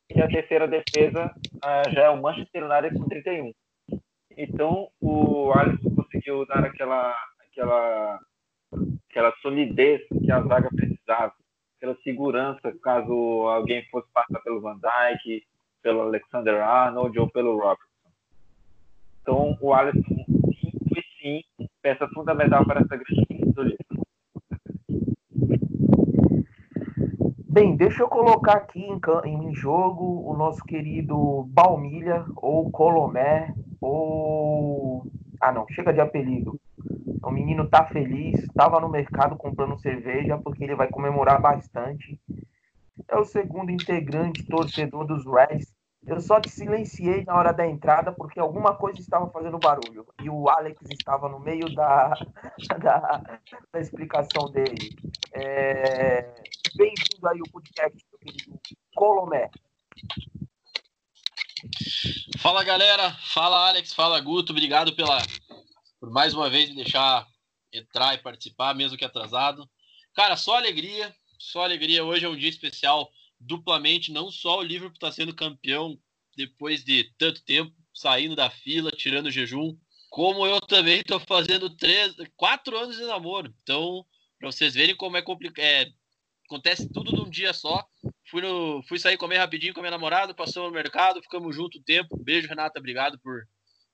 E 0.10 0.22
a 0.22 0.28
terceira 0.28 0.68
defesa 0.68 1.34
uh, 1.56 1.92
já 1.92 2.04
é 2.04 2.10
o 2.10 2.22
Manchester 2.22 2.64
United, 2.64 2.98
com 2.98 3.08
31. 3.08 3.54
Então, 4.38 4.90
o 5.00 5.52
Alisson 5.54 5.96
conseguiu 5.96 6.46
dar 6.46 6.64
aquela, 6.64 7.16
aquela, 7.50 8.20
aquela 9.10 9.34
solidez 9.42 10.02
que 10.08 10.32
a 10.32 10.42
zaga 10.42 10.70
precisava, 10.76 11.34
aquela 11.78 11.96
segurança 12.04 12.74
caso 12.82 13.14
alguém 13.48 13.86
fosse 13.90 14.08
passar 14.14 14.42
pelo 14.42 14.62
Van 14.62 14.78
Dijk, 14.78 15.46
pelo 15.82 16.02
Alexander 16.02 16.62
Arnold 16.62 17.18
ou 17.18 17.30
pelo 17.30 17.58
Robertson. 17.58 17.86
Então, 19.22 19.58
o 19.62 19.74
Alisson 19.74 20.26
foi 20.90 21.04
sim 21.22 21.44
peça 21.82 22.08
fundamental 22.10 22.66
para 22.66 22.82
essa 22.82 22.96
grande 22.96 23.22
equipe 23.22 23.52
do 23.52 23.64
livro. 23.64 24.06
Bem, 27.56 27.74
deixa 27.78 28.04
eu 28.04 28.10
colocar 28.10 28.58
aqui 28.58 28.82
em, 28.84 29.00
em 29.30 29.56
jogo 29.56 30.30
o 30.30 30.36
nosso 30.36 30.62
querido 30.66 31.46
Balmilha, 31.48 32.26
ou 32.36 32.70
Colomé, 32.70 33.54
ou. 33.80 35.06
Ah, 35.40 35.54
não, 35.54 35.66
chega 35.70 35.94
de 35.94 36.02
apelido. 36.02 36.60
O 37.24 37.32
menino 37.32 37.66
tá 37.70 37.86
feliz, 37.86 38.44
estava 38.44 38.82
no 38.82 38.90
mercado 38.90 39.38
comprando 39.38 39.80
cerveja, 39.80 40.38
porque 40.38 40.66
ele 40.66 40.76
vai 40.76 40.90
comemorar 40.90 41.42
bastante. 41.42 42.20
É 43.08 43.16
o 43.16 43.24
segundo 43.24 43.72
integrante 43.72 44.46
torcedor 44.48 45.06
dos 45.08 45.24
Reds, 45.26 45.74
eu 46.08 46.22
só 46.22 46.40
te 46.40 46.50
silenciei 46.50 47.24
na 47.26 47.36
hora 47.36 47.52
da 47.52 47.66
entrada 47.66 48.12
porque 48.12 48.40
alguma 48.40 48.76
coisa 48.76 49.00
estava 49.00 49.30
fazendo 49.32 49.58
barulho. 49.58 50.06
E 50.24 50.30
o 50.30 50.48
Alex 50.50 50.80
estava 50.92 51.28
no 51.28 51.40
meio 51.40 51.74
da, 51.74 52.14
da, 52.80 53.40
da 53.72 53.80
explicação 53.80 54.52
dele. 54.52 54.96
É... 55.34 56.22
Bem-vindo 56.76 57.28
aí 57.28 57.40
ao 57.40 57.52
podcast, 57.52 57.98
meu 58.12 58.20
querido 58.20 58.60
Colomé. 58.94 59.50
Fala 62.38 62.64
galera, 62.64 63.12
fala 63.34 63.68
Alex, 63.70 63.94
fala 63.94 64.20
Guto, 64.20 64.52
obrigado 64.52 64.96
pela 64.96 65.18
por 66.00 66.12
mais 66.12 66.36
uma 66.36 66.50
vez 66.50 66.70
me 66.70 66.76
deixar 66.76 67.26
entrar 67.74 68.14
e 68.14 68.20
participar, 68.20 68.76
mesmo 68.76 68.98
que 68.98 69.04
atrasado. 69.04 69.68
Cara, 70.14 70.38
só 70.38 70.56
alegria, 70.56 71.16
só 71.40 71.64
alegria. 71.64 72.06
Hoje 72.06 72.26
é 72.26 72.30
um 72.30 72.38
dia 72.38 72.50
especial 72.50 73.10
duplamente, 73.40 74.12
não 74.12 74.32
só 74.32 74.60
o 74.60 74.64
Liverpool 74.64 74.96
está 74.96 75.12
sendo 75.12 75.36
campeão 75.36 76.00
depois 76.36 76.84
de 76.84 77.12
tanto 77.18 77.44
tempo, 77.44 77.74
saindo 77.94 78.36
da 78.36 78.50
fila, 78.50 78.92
tirando 78.92 79.28
o 79.28 79.32
jejum, 79.32 79.78
como 80.10 80.46
eu 80.46 80.62
também 80.62 81.00
estou 81.00 81.20
fazendo 81.20 81.70
três, 81.70 82.16
quatro 82.36 82.78
anos 82.78 82.98
de 82.98 83.04
namoro. 83.04 83.54
Então, 83.64 84.06
para 84.40 84.52
vocês 84.52 84.74
verem 84.74 84.96
como 84.96 85.18
é 85.18 85.22
complicado, 85.22 85.66
é, 85.66 85.92
acontece 86.46 86.92
tudo 86.92 87.12
num 87.12 87.30
dia 87.30 87.54
só. 87.54 87.86
Fui, 88.30 88.42
no, 88.42 88.84
fui 88.84 89.00
sair 89.00 89.18
comer 89.18 89.38
rapidinho 89.38 89.74
com 89.74 89.80
a 89.80 89.84
minha 89.84 89.92
namorada, 89.92 90.34
passamos 90.34 90.70
no 90.70 90.76
mercado, 90.76 91.22
ficamos 91.22 91.56
junto 91.56 91.80
um 91.80 91.84
tempo. 91.84 92.18
Beijo, 92.18 92.48
Renata, 92.48 92.80
obrigado 92.80 93.20
por 93.20 93.46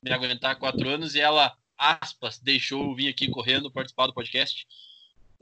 me 0.03 0.11
aguentar 0.11 0.57
quatro 0.57 0.87
anos. 0.89 1.15
E 1.15 1.19
ela, 1.19 1.55
aspas, 1.77 2.39
deixou 2.39 2.83
eu 2.83 2.95
vir 2.95 3.07
aqui 3.07 3.29
correndo 3.29 3.71
participar 3.71 4.07
do 4.07 4.13
podcast. 4.13 4.65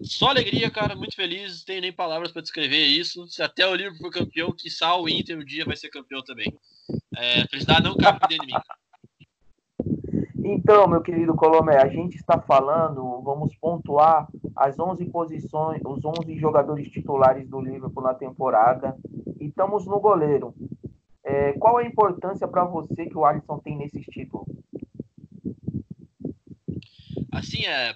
Só 0.01 0.29
alegria, 0.29 0.72
cara, 0.72 0.96
muito 0.96 1.15
feliz, 1.15 1.60
não 1.60 1.65
tenho 1.65 1.82
nem 1.82 1.91
palavras 1.91 2.32
para 2.32 2.41
descrever 2.41 2.86
isso. 2.86 3.27
Se 3.27 3.44
até 3.44 3.68
o 3.68 3.75
Liverpool 3.75 4.00
for 4.00 4.12
campeão, 4.12 4.53
que 4.56 4.70
o 4.70 5.10
Inter 5.10 5.38
um 5.38 5.44
dia 5.44 5.65
vai 5.65 5.75
ser 5.75 5.89
campeão 5.89 6.24
também. 6.24 6.53
É, 7.18 7.46
felicidade 7.48 7.84
não 7.84 7.98
cabe 7.98 8.20
dentro 8.27 8.48
de 8.48 8.53
mim. 8.53 8.60
Então, 10.51 10.88
meu 10.88 11.01
querido 11.01 11.36
Colomé, 11.36 11.77
a 11.77 11.88
gente 11.88 12.15
está 12.15 12.39
falando, 12.39 13.22
vamos 13.22 13.56
pontuar 13.58 14.27
as 14.56 14.79
11 14.79 15.06
posições, 15.06 15.82
os 15.86 16.03
11 16.03 16.39
jogadores 16.39 16.89
titulares 16.89 17.48
do 17.48 17.60
Liverpool 17.60 18.01
na 18.01 18.13
temporada 18.13 18.98
e 19.39 19.48
estamos 19.48 19.86
no 19.86 20.00
goleiro. 20.00 20.56
É, 21.24 21.53
qual 21.53 21.77
a 21.77 21.86
importância 21.86 22.48
para 22.48 22.63
você 22.63 23.06
que 23.06 23.18
o 23.18 23.25
Alisson 23.25 23.60
tem 23.60 23.77
nesses 23.77 24.06
títulos? 24.06 24.48
Assim, 27.32 27.65
é, 27.65 27.96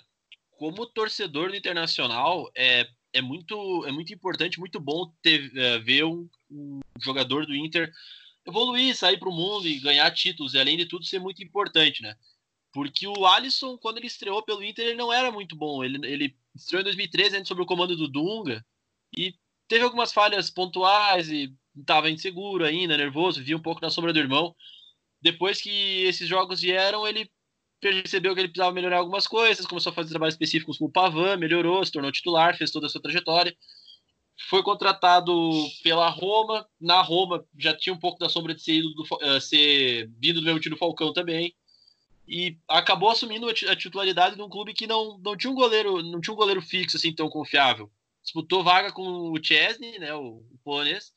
como 0.63 0.85
torcedor 0.85 1.49
do 1.49 1.57
Internacional, 1.57 2.49
é, 2.55 2.87
é, 3.11 3.21
muito, 3.21 3.85
é 3.85 3.91
muito 3.91 4.13
importante, 4.13 4.61
muito 4.61 4.79
bom 4.79 5.13
ter, 5.21 5.51
é, 5.57 5.77
ver 5.79 6.05
um, 6.05 6.29
um, 6.49 6.79
jogador 7.01 7.45
do 7.45 7.53
Inter 7.53 7.91
evoluir, 8.47 8.95
sair 8.95 9.19
para 9.19 9.27
o 9.27 9.33
mundo 9.33 9.67
e 9.67 9.77
ganhar 9.81 10.09
títulos, 10.11 10.53
e 10.53 10.59
além 10.59 10.77
de 10.77 10.85
tudo 10.85 11.03
ser 11.03 11.19
muito 11.19 11.43
importante, 11.43 12.01
né? 12.01 12.15
Porque 12.71 13.05
o 13.05 13.25
Alisson, 13.25 13.77
quando 13.77 13.97
ele 13.97 14.07
estreou 14.07 14.41
pelo 14.41 14.63
Inter, 14.63 14.85
ele 14.85 14.95
não 14.95 15.11
era 15.11 15.29
muito 15.33 15.53
bom. 15.53 15.83
Ele, 15.83 15.99
ele 16.07 16.33
estreou 16.55 16.79
em 16.79 16.85
2013, 16.85 17.35
ainda 17.35 17.45
sob 17.45 17.61
o 17.61 17.65
comando 17.65 17.97
do 17.97 18.07
Dunga, 18.07 18.65
e 19.17 19.35
teve 19.67 19.83
algumas 19.83 20.13
falhas 20.13 20.49
pontuais 20.49 21.29
e 21.29 21.53
estava 21.77 22.09
inseguro 22.09 22.63
ainda, 22.63 22.95
nervoso, 22.95 23.43
via 23.43 23.57
um 23.57 23.61
pouco 23.61 23.81
na 23.81 23.89
sombra 23.89 24.13
do 24.13 24.19
irmão. 24.19 24.55
Depois 25.21 25.59
que 25.61 26.03
esses 26.05 26.25
jogos 26.27 26.61
vieram, 26.61 27.05
ele 27.05 27.29
percebeu 27.83 28.33
que 28.33 28.39
ele 28.39 28.47
precisava 28.47 28.73
melhorar 28.73 28.97
algumas 28.97 29.27
coisas, 29.27 29.65
começou 29.65 29.91
a 29.91 29.93
fazer 29.93 30.09
trabalhos 30.09 30.35
específicos 30.35 30.77
com 30.77 30.85
o 30.85 30.91
Pavan, 30.91 31.35
melhorou, 31.35 31.85
se 31.85 31.91
tornou 31.91 32.11
titular, 32.11 32.57
fez 32.57 32.71
toda 32.71 32.87
a 32.87 32.89
sua 32.89 33.01
trajetória. 33.01 33.53
Foi 34.49 34.63
contratado 34.63 35.33
pela 35.83 36.09
Roma. 36.09 36.65
Na 36.79 37.01
Roma 37.01 37.45
já 37.59 37.75
tinha 37.75 37.93
um 37.93 37.99
pouco 37.99 38.17
da 38.17 38.29
sombra 38.29 38.55
de 38.55 38.61
ser, 38.63 38.81
do, 38.81 39.03
uh, 39.03 39.41
ser 39.41 40.09
vindo 40.17 40.39
do 40.39 40.45
mesmo 40.45 40.59
time 40.59 40.73
do 40.73 40.79
Falcão 40.79 41.13
também 41.13 41.53
e 42.25 42.57
acabou 42.69 43.09
assumindo 43.09 43.49
a 43.49 43.75
titularidade 43.75 44.35
de 44.35 44.41
um 44.41 44.49
clube 44.49 44.73
que 44.73 44.87
não, 44.87 45.17
não 45.17 45.35
tinha 45.35 45.51
um 45.51 45.55
goleiro 45.55 46.01
não 46.01 46.21
tinha 46.21 46.33
um 46.33 46.37
goleiro 46.37 46.61
fixo 46.61 46.95
assim 46.95 47.13
tão 47.13 47.29
confiável 47.29 47.91
disputou 48.23 48.63
vaga 48.63 48.93
com 48.93 49.03
o 49.03 49.43
Chesney 49.43 49.99
né 49.99 50.13
o, 50.15 50.37
o 50.37 50.57
polonês 50.63 51.11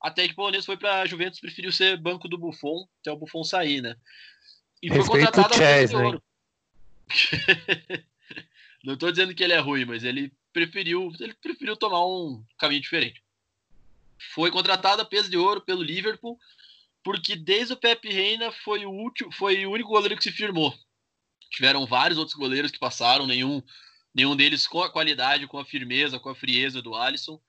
até 0.00 0.24
que 0.24 0.34
o 0.34 0.36
polonês 0.36 0.64
foi 0.64 0.76
para 0.76 1.00
a 1.00 1.06
Juventus 1.06 1.40
preferiu 1.40 1.72
ser 1.72 1.96
banco 1.96 2.28
do 2.28 2.38
Buffon 2.38 2.86
até 3.00 3.10
o 3.10 3.16
Buffon 3.16 3.42
sair 3.42 3.82
né 3.82 3.96
e 4.82 4.88
Respeito 4.88 5.06
foi 5.06 5.24
contratado 5.24 5.54
a 5.54 5.56
Chesney. 5.56 6.20
não 8.84 8.94
estou 8.94 9.10
dizendo 9.10 9.34
que 9.34 9.44
ele 9.44 9.52
é 9.52 9.58
ruim 9.58 9.84
mas 9.84 10.02
ele 10.02 10.32
preferiu 10.52 11.12
ele 11.20 11.34
preferiu 11.34 11.76
tomar 11.76 12.04
um 12.06 12.42
caminho 12.58 12.80
diferente 12.80 13.22
foi 14.34 14.50
contratado 14.50 15.02
a 15.02 15.04
peso 15.04 15.30
de 15.30 15.36
ouro 15.36 15.60
pelo 15.60 15.82
Liverpool 15.82 16.38
porque 17.02 17.34
desde 17.34 17.72
o 17.72 17.76
Pepe 17.76 18.10
Reina 18.10 18.52
foi 18.52 18.86
o 18.86 18.90
último, 18.90 19.32
foi 19.32 19.66
o 19.66 19.70
único 19.70 19.90
goleiro 19.90 20.16
que 20.16 20.22
se 20.22 20.32
firmou. 20.32 20.72
Tiveram 21.50 21.84
vários 21.84 22.18
outros 22.18 22.36
goleiros 22.36 22.70
que 22.70 22.78
passaram, 22.78 23.26
nenhum, 23.26 23.62
nenhum 24.14 24.36
deles 24.36 24.66
com 24.66 24.82
a 24.82 24.90
qualidade, 24.90 25.46
com 25.46 25.58
a 25.58 25.64
firmeza, 25.64 26.18
com 26.18 26.28
a 26.28 26.34
frieza 26.34 26.80
do 26.80 26.94
Alisson. 26.94 27.40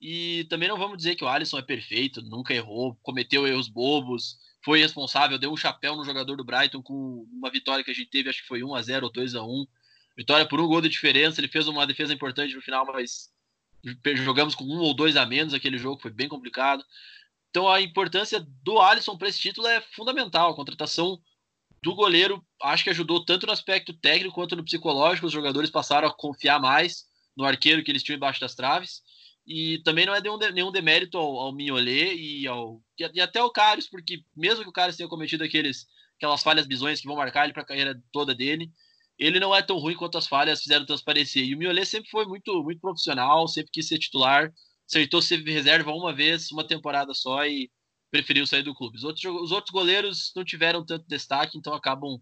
E 0.00 0.44
também 0.44 0.68
não 0.68 0.78
vamos 0.78 0.96
dizer 0.96 1.14
que 1.14 1.24
o 1.24 1.28
Alisson 1.28 1.58
é 1.58 1.62
perfeito, 1.62 2.22
nunca 2.22 2.54
errou, 2.54 2.96
cometeu 3.02 3.46
erros 3.46 3.68
bobos, 3.68 4.38
foi 4.64 4.80
responsável, 4.80 5.38
deu 5.38 5.52
um 5.52 5.56
chapéu 5.56 5.94
no 5.94 6.04
jogador 6.04 6.36
do 6.36 6.44
Brighton 6.44 6.82
com 6.82 7.26
uma 7.30 7.50
vitória 7.50 7.84
que 7.84 7.90
a 7.90 7.94
gente 7.94 8.10
teve, 8.10 8.30
acho 8.30 8.42
que 8.42 8.48
foi 8.48 8.62
1 8.62 8.74
a 8.74 8.82
0 8.82 9.06
ou 9.06 9.12
2 9.12 9.34
a 9.34 9.42
1. 9.42 9.66
Vitória 10.16 10.46
por 10.46 10.60
um 10.60 10.66
gol 10.66 10.80
de 10.80 10.88
diferença, 10.88 11.40
ele 11.40 11.48
fez 11.48 11.68
uma 11.68 11.86
defesa 11.86 12.12
importante 12.12 12.54
no 12.54 12.62
final, 12.62 12.86
mas 12.86 13.30
jogamos 14.16 14.54
com 14.54 14.64
um 14.64 14.78
ou 14.80 14.94
dois 14.94 15.16
a 15.16 15.24
menos 15.26 15.54
aquele 15.54 15.78
jogo, 15.78 16.00
foi 16.00 16.10
bem 16.10 16.28
complicado. 16.28 16.84
Então 17.50 17.68
a 17.68 17.80
importância 17.80 18.40
do 18.62 18.78
Alisson 18.78 19.16
para 19.16 19.28
esse 19.28 19.40
título 19.40 19.66
é 19.66 19.80
fundamental. 19.80 20.50
A 20.50 20.56
contratação 20.56 21.20
do 21.82 21.94
goleiro 21.94 22.44
acho 22.62 22.84
que 22.84 22.90
ajudou 22.90 23.24
tanto 23.24 23.46
no 23.46 23.52
aspecto 23.52 23.92
técnico 23.92 24.34
quanto 24.34 24.54
no 24.54 24.64
psicológico. 24.64 25.26
Os 25.26 25.32
jogadores 25.32 25.70
passaram 25.70 26.06
a 26.06 26.14
confiar 26.14 26.60
mais 26.60 27.06
no 27.36 27.44
arqueiro 27.44 27.82
que 27.82 27.90
eles 27.90 28.02
tinham 28.02 28.16
embaixo 28.16 28.40
das 28.40 28.54
traves. 28.54 29.02
E 29.50 29.78
também 29.82 30.06
não 30.06 30.14
é 30.14 30.20
nenhum, 30.20 30.38
nenhum 30.38 30.70
demérito 30.70 31.18
ao, 31.18 31.38
ao 31.38 31.52
Mignolet 31.52 32.14
e, 32.14 32.46
ao, 32.46 32.80
e 32.96 33.20
até 33.20 33.40
ao 33.40 33.50
Carlos, 33.50 33.88
porque 33.88 34.22
mesmo 34.36 34.62
que 34.62 34.70
o 34.70 34.72
Carlos 34.72 34.96
tenha 34.96 35.08
cometido 35.08 35.42
aqueles, 35.42 35.86
aquelas 36.16 36.42
falhas 36.42 36.66
bizonhas 36.66 37.00
que 37.00 37.06
vão 37.06 37.16
marcar 37.16 37.44
ele 37.44 37.52
para 37.52 37.62
a 37.62 37.66
carreira 37.66 38.00
toda 38.12 38.34
dele, 38.34 38.70
ele 39.18 39.40
não 39.40 39.54
é 39.54 39.60
tão 39.60 39.78
ruim 39.78 39.96
quanto 39.96 40.16
as 40.16 40.28
falhas 40.28 40.62
fizeram 40.62 40.86
transparecer. 40.86 41.44
E 41.44 41.54
o 41.54 41.58
Mignolet 41.58 41.86
sempre 41.86 42.08
foi 42.10 42.26
muito, 42.26 42.62
muito 42.62 42.80
profissional, 42.80 43.48
sempre 43.48 43.72
quis 43.72 43.88
ser 43.88 43.98
titular 43.98 44.52
acertou 44.90 45.22
ser 45.22 45.40
reserva 45.44 45.92
uma 45.92 46.12
vez, 46.12 46.50
uma 46.50 46.66
temporada 46.66 47.14
só 47.14 47.46
e 47.46 47.70
preferiu 48.10 48.46
sair 48.46 48.64
do 48.64 48.74
clube. 48.74 48.96
Os 48.96 49.04
outros, 49.04 49.24
os 49.24 49.52
outros 49.52 49.70
goleiros 49.70 50.32
não 50.34 50.44
tiveram 50.44 50.84
tanto 50.84 51.06
destaque, 51.06 51.56
então 51.56 51.72
acabam 51.72 52.20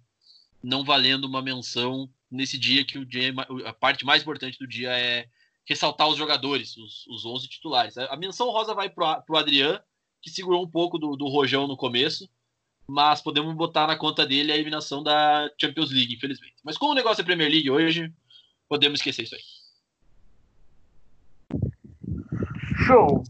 não 0.62 0.84
valendo 0.84 1.24
uma 1.24 1.40
menção 1.40 2.10
nesse 2.30 2.58
dia 2.58 2.84
que 2.84 2.98
o 2.98 3.06
dia, 3.06 3.32
a 3.64 3.72
parte 3.72 4.04
mais 4.04 4.20
importante 4.20 4.58
do 4.58 4.66
dia 4.66 4.90
é 4.90 5.26
ressaltar 5.68 6.08
os 6.08 6.16
jogadores, 6.16 6.76
os, 6.76 7.06
os 7.08 7.26
11 7.26 7.46
titulares. 7.46 7.98
A 7.98 8.16
menção 8.16 8.50
rosa 8.50 8.74
vai 8.74 8.88
para 8.88 9.22
o 9.28 9.36
Adriano, 9.36 9.78
que 10.22 10.30
segurou 10.30 10.64
um 10.64 10.70
pouco 10.70 10.98
do, 10.98 11.14
do 11.14 11.28
rojão 11.28 11.68
no 11.68 11.76
começo, 11.76 12.28
mas 12.86 13.20
podemos 13.20 13.54
botar 13.54 13.86
na 13.86 13.96
conta 13.96 14.26
dele 14.26 14.50
a 14.50 14.54
eliminação 14.54 15.02
da 15.02 15.50
Champions 15.60 15.90
League, 15.90 16.14
infelizmente. 16.14 16.56
Mas 16.64 16.78
como 16.78 16.92
o 16.92 16.94
negócio 16.94 17.20
é 17.20 17.24
Premier 17.24 17.50
League 17.50 17.70
hoje, 17.70 18.10
podemos 18.66 18.98
esquecer 18.98 19.24
isso 19.24 19.34
aí. 19.34 19.42
Show! 22.86 23.22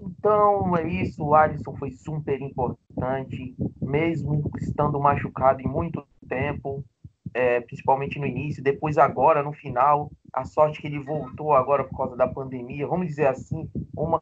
Então 0.00 0.76
é 0.76 0.86
isso, 1.02 1.22
o 1.22 1.34
Alisson 1.34 1.74
foi 1.76 1.92
super 1.92 2.40
importante, 2.40 3.54
mesmo 3.80 4.50
estando 4.60 5.00
machucado 5.00 5.62
em 5.62 5.66
muito 5.66 6.06
tempo, 6.28 6.84
é, 7.34 7.60
principalmente 7.60 8.18
no 8.18 8.26
início, 8.26 8.62
depois 8.62 8.96
agora, 8.96 9.42
no 9.42 9.52
final, 9.52 10.10
a 10.32 10.44
sorte 10.44 10.80
que 10.80 10.86
ele 10.86 11.00
voltou 11.00 11.52
agora 11.52 11.84
por 11.84 11.96
causa 11.96 12.16
da 12.16 12.28
pandemia, 12.28 12.86
vamos 12.86 13.08
dizer 13.08 13.26
assim, 13.26 13.68
uma 13.96 14.20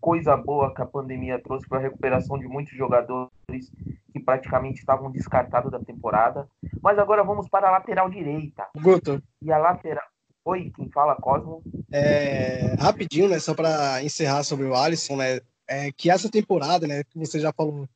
coisa 0.00 0.36
boa 0.36 0.72
que 0.72 0.82
a 0.82 0.86
pandemia 0.86 1.40
trouxe 1.42 1.66
para 1.66 1.78
a 1.78 1.82
recuperação 1.82 2.38
de 2.38 2.46
muitos 2.46 2.76
jogadores 2.76 3.72
que 4.12 4.20
praticamente 4.20 4.78
estavam 4.78 5.10
descartados 5.10 5.72
da 5.72 5.80
temporada. 5.80 6.46
Mas 6.80 6.98
agora 6.98 7.24
vamos 7.24 7.48
para 7.48 7.68
a 7.68 7.72
lateral 7.72 8.08
direita. 8.08 8.66
Guto. 8.80 9.20
E 9.42 9.50
a 9.50 9.58
lateral. 9.58 10.04
Oi, 10.44 10.70
quem 10.76 10.88
fala, 10.90 11.16
Cosmo? 11.16 11.60
É, 11.90 12.76
rapidinho, 12.78 13.28
né? 13.28 13.40
Só 13.40 13.52
para 13.52 14.00
encerrar 14.04 14.44
sobre 14.44 14.66
o 14.66 14.76
Alisson, 14.76 15.16
né? 15.16 15.40
É 15.68 15.90
que 15.90 16.08
essa 16.08 16.30
temporada, 16.30 16.86
né? 16.86 17.02
Que 17.02 17.18
você 17.18 17.40
já 17.40 17.52
falou, 17.52 17.88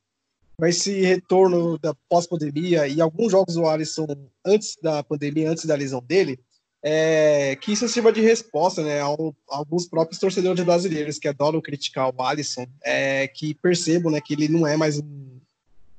com 0.60 0.66
esse 0.66 1.00
retorno 1.00 1.78
da 1.78 1.94
pós-pandemia 2.06 2.86
e 2.86 3.00
alguns 3.00 3.32
jogos 3.32 3.54
do 3.54 3.66
Alisson 3.66 4.06
antes 4.44 4.76
da 4.82 5.02
pandemia, 5.02 5.50
antes 5.50 5.64
da 5.64 5.74
lesão 5.74 6.02
dele, 6.02 6.38
é, 6.82 7.56
que 7.56 7.72
isso 7.72 7.88
sirva 7.88 8.12
de 8.12 8.20
resposta, 8.20 8.82
né? 8.82 9.00
Ao, 9.00 9.34
alguns 9.48 9.86
próprios 9.86 10.20
torcedores 10.20 10.62
brasileiros 10.62 11.18
que 11.18 11.28
adoram 11.28 11.62
criticar 11.62 12.14
o 12.14 12.22
Alisson, 12.22 12.66
é, 12.84 13.26
que 13.26 13.54
percebam, 13.54 14.12
né? 14.12 14.20
Que 14.20 14.34
ele 14.34 14.48
não 14.48 14.66
é 14.66 14.76
mais 14.76 14.98
um, 14.98 15.40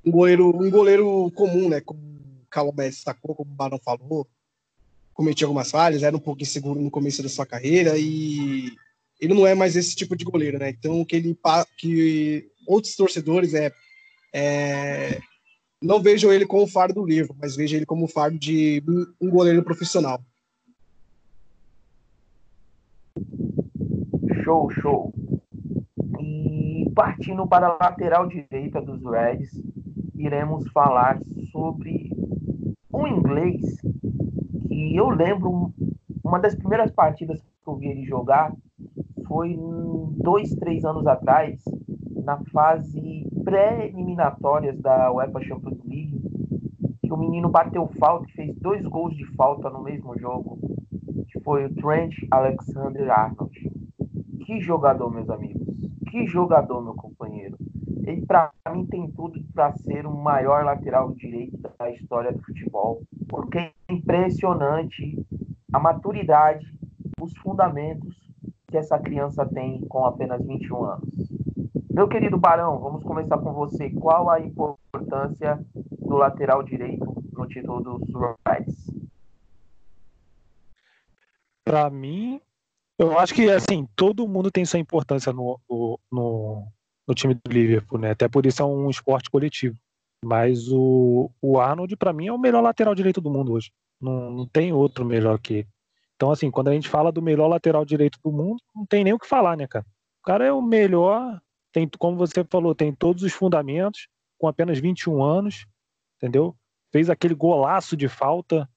um 0.06 0.12
goleiro, 0.12 0.50
um 0.50 0.70
goleiro 0.70 1.32
comum, 1.32 1.68
né? 1.68 1.82
Como 1.82 2.00
o 2.00 2.46
Calomé 2.48 2.88
destacou, 2.88 3.34
como 3.34 3.52
o 3.52 3.56
Barão 3.56 3.80
falou 3.84 4.28
cometia 5.14 5.46
algumas 5.46 5.70
falhas, 5.70 6.04
era 6.04 6.16
um 6.16 6.20
pouco 6.20 6.42
inseguro 6.42 6.80
no 6.80 6.90
começo 6.90 7.22
da 7.22 7.30
sua 7.30 7.46
carreira 7.46 7.98
e 7.98 8.72
ele 9.20 9.34
não 9.34 9.46
é 9.46 9.54
mais 9.54 9.76
esse 9.76 9.96
tipo 9.96 10.16
de 10.16 10.24
goleiro, 10.24 10.58
né? 10.58 10.70
Então 10.70 11.04
que 11.04 11.16
ele 11.16 11.38
que 11.78 12.48
outros 12.66 12.96
torcedores 12.96 13.54
é, 13.54 13.72
é 14.34 15.20
não 15.82 16.00
vejam 16.00 16.32
ele 16.32 16.46
como 16.46 16.68
fardo 16.68 17.02
do 17.02 17.06
livro, 17.06 17.36
mas 17.40 17.56
vejam 17.56 17.78
ele 17.78 17.86
como 17.88 18.08
fardo 18.08 18.38
de 18.38 18.84
um 19.20 19.30
goleiro 19.30 19.64
profissional. 19.64 20.22
Show, 24.44 24.70
show. 24.70 25.14
E 26.20 26.88
partindo 26.94 27.48
para 27.48 27.68
a 27.68 27.78
lateral 27.82 28.28
direita 28.28 28.80
dos 28.80 29.02
Reds, 29.04 29.50
iremos 30.14 30.70
falar 30.72 31.20
sobre 31.52 32.12
um 32.94 33.08
inglês 33.08 33.78
e 34.70 35.00
eu 35.00 35.10
lembro, 35.10 35.74
uma 36.24 36.40
das 36.40 36.54
primeiras 36.54 36.92
partidas 36.92 37.42
que 37.42 37.68
eu 37.68 37.76
vi 37.76 37.88
ele 37.88 38.06
jogar 38.06 38.54
foi 39.28 39.58
dois, 40.18 40.54
três 40.56 40.86
anos 40.86 41.08
atrás, 41.08 41.60
na 42.24 42.38
fase 42.52 43.26
pré-eliminatórias 43.44 44.80
da 44.80 45.12
UEFA 45.12 45.42
Champions 45.42 45.80
League, 45.86 46.22
que 47.02 47.12
o 47.12 47.18
menino 47.18 47.50
bateu 47.50 47.88
falta 48.00 48.28
e 48.30 48.34
fez 48.34 48.56
dois 48.58 48.86
gols 48.86 49.16
de 49.16 49.26
falta 49.36 49.70
no 49.70 49.82
mesmo 49.82 50.18
jogo, 50.18 50.60
que 51.30 51.40
foi 51.42 51.66
o 51.66 51.76
Trent 51.76 52.14
Alexander-Arnold. 52.30 53.72
Que 54.46 54.60
jogador, 54.60 55.12
meus 55.12 55.30
amigos. 55.30 55.68
Que 56.10 56.26
jogador, 56.26 56.82
meu 56.82 56.94
companheiro. 56.94 57.58
Ele, 58.06 58.26
para 58.26 58.52
mim, 58.74 58.86
tem 58.86 59.10
tudo 59.12 59.40
para 59.54 59.72
ser 59.74 60.06
o 60.06 60.16
maior 60.16 60.66
lateral 60.66 61.12
direito 61.14 61.58
da 61.78 61.92
história 61.92 62.32
do 62.32 62.42
futebol, 62.42 63.02
porque 63.30 63.58
é 63.60 63.72
impressionante 63.90 65.24
a 65.72 65.80
maturidade 65.80 66.66
os 67.22 67.38
fundamentos 67.38 68.16
que 68.68 68.78
essa 68.78 68.98
criança 68.98 69.46
tem 69.46 69.82
com 69.88 70.06
apenas 70.06 70.44
21 70.46 70.84
anos. 70.84 71.41
Meu 71.94 72.08
querido 72.08 72.38
Barão, 72.38 72.80
vamos 72.80 73.04
começar 73.04 73.38
com 73.38 73.52
você. 73.52 73.90
Qual 73.90 74.30
a 74.30 74.40
importância 74.40 75.60
do 76.00 76.16
lateral 76.16 76.64
direito 76.64 77.06
no 77.34 77.46
título 77.48 77.82
dos 77.82 78.02
Reds? 78.48 78.90
Para 81.66 81.90
mim, 81.90 82.40
eu 82.98 83.20
acho 83.20 83.34
que 83.34 83.50
assim 83.50 83.86
todo 83.94 84.28
mundo 84.28 84.50
tem 84.50 84.64
sua 84.64 84.80
importância 84.80 85.34
no, 85.34 85.60
no, 85.70 86.00
no, 86.10 86.68
no 87.06 87.14
time 87.14 87.34
do 87.34 87.52
Liverpool, 87.52 88.00
né? 88.00 88.12
Até 88.12 88.30
por 88.30 88.46
isso 88.46 88.62
é 88.62 88.66
um 88.66 88.90
esporte 88.90 89.30
coletivo. 89.30 89.76
Mas 90.24 90.72
o, 90.72 91.30
o 91.42 91.60
Arnold, 91.60 91.98
para 91.98 92.14
mim, 92.14 92.28
é 92.28 92.34
o 92.34 92.40
melhor 92.40 92.62
lateral 92.62 92.96
direito 92.96 93.20
do 93.20 93.30
mundo 93.30 93.52
hoje. 93.52 93.70
Não, 94.00 94.32
não 94.32 94.48
tem 94.48 94.72
outro 94.72 95.04
melhor 95.04 95.38
que 95.40 95.54
ele. 95.56 95.68
Então, 96.16 96.32
assim, 96.32 96.50
quando 96.50 96.70
a 96.70 96.74
gente 96.74 96.88
fala 96.88 97.12
do 97.12 97.22
melhor 97.22 97.48
lateral 97.48 97.84
direito 97.84 98.18
do 98.24 98.32
mundo, 98.32 98.62
não 98.74 98.86
tem 98.86 99.04
nem 99.04 99.12
o 99.12 99.20
que 99.20 99.28
falar, 99.28 99.58
né, 99.58 99.68
cara? 99.68 99.86
O 100.22 100.24
cara 100.24 100.46
é 100.46 100.54
o 100.54 100.62
melhor 100.62 101.42
tem, 101.72 101.90
como 101.98 102.18
você 102.18 102.44
falou, 102.44 102.76
tem 102.76 102.94
todos 102.94 103.24
os 103.24 103.34
fundamentos, 103.34 104.08
com 104.38 104.48
apenas 104.48 104.80
21 104.80 105.24
anos, 105.24 105.66
entendeu? 106.18 106.56
Fez 106.92 107.10
aquele 107.10 107.34
golaço 107.34 107.96
de 107.96 108.08
falta 108.08 108.68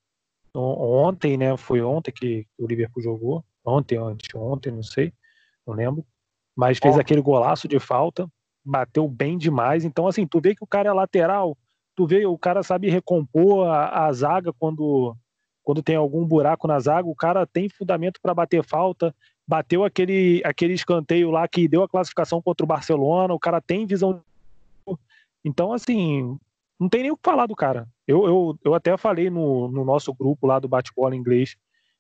ontem, 0.55 1.37
né? 1.37 1.57
Foi 1.57 1.81
ontem 1.83 2.13
que 2.13 2.47
o 2.59 2.67
Liverpool 2.67 3.03
jogou. 3.03 3.45
Ontem, 3.65 3.99
ontem, 3.99 4.71
não 4.71 4.83
sei, 4.83 5.13
não 5.67 5.75
lembro. 5.75 6.05
Mas 6.55 6.79
fez 6.79 6.99
aquele 6.99 7.21
golaço 7.21 7.67
de 7.67 7.81
falta, 7.81 8.29
bateu 8.65 9.09
bem 9.09 9.37
demais. 9.37 9.85
Então, 9.85 10.07
assim, 10.07 10.27
tu 10.27 10.41
vê 10.41 10.55
que 10.55 10.63
o 10.63 10.67
cara 10.67 10.91
é 10.91 10.93
lateral, 10.93 11.57
tu 11.97 12.07
vê 12.07 12.25
o 12.27 12.39
cara 12.39 12.63
sabe 12.63 12.91
recompor 12.91 13.67
a, 13.67 14.07
a 14.07 14.13
zaga 14.13 14.53
quando, 14.53 15.17
quando 15.63 15.83
tem 15.83 15.97
algum 15.97 16.25
buraco 16.25 16.69
na 16.69 16.79
zaga, 16.79 17.09
o 17.09 17.15
cara 17.15 17.47
tem 17.47 17.69
fundamento 17.69 18.21
para 18.23 18.35
bater 18.35 18.63
falta, 18.63 19.15
bateu 19.47 19.85
aquele, 19.85 20.41
aquele 20.45 20.73
escanteio 20.73 21.31
lá 21.31 21.47
que 21.47 21.69
deu 21.69 21.83
a 21.83 21.89
classificação 21.89 22.41
contra 22.41 22.65
o 22.65 22.69
Barcelona, 22.69 23.35
o 23.35 23.39
cara 23.39 23.61
tem 23.61 23.87
visão. 23.87 24.23
Então, 25.45 25.73
assim, 25.73 26.39
não 26.81 26.89
tem 26.89 27.03
nem 27.03 27.11
o 27.11 27.17
que 27.17 27.23
falar 27.23 27.47
do 27.47 27.55
cara. 27.55 27.87
Eu, 28.07 28.27
eu, 28.27 28.59
eu 28.65 28.75
até 28.75 28.97
falei 28.97 29.31
no, 29.31 29.69
no 29.69 29.85
nosso 29.85 30.13
grupo 30.15 30.47
lá 30.47 30.59
do 30.59 30.69
bate-bola 30.69 31.15
inglês 31.15 31.57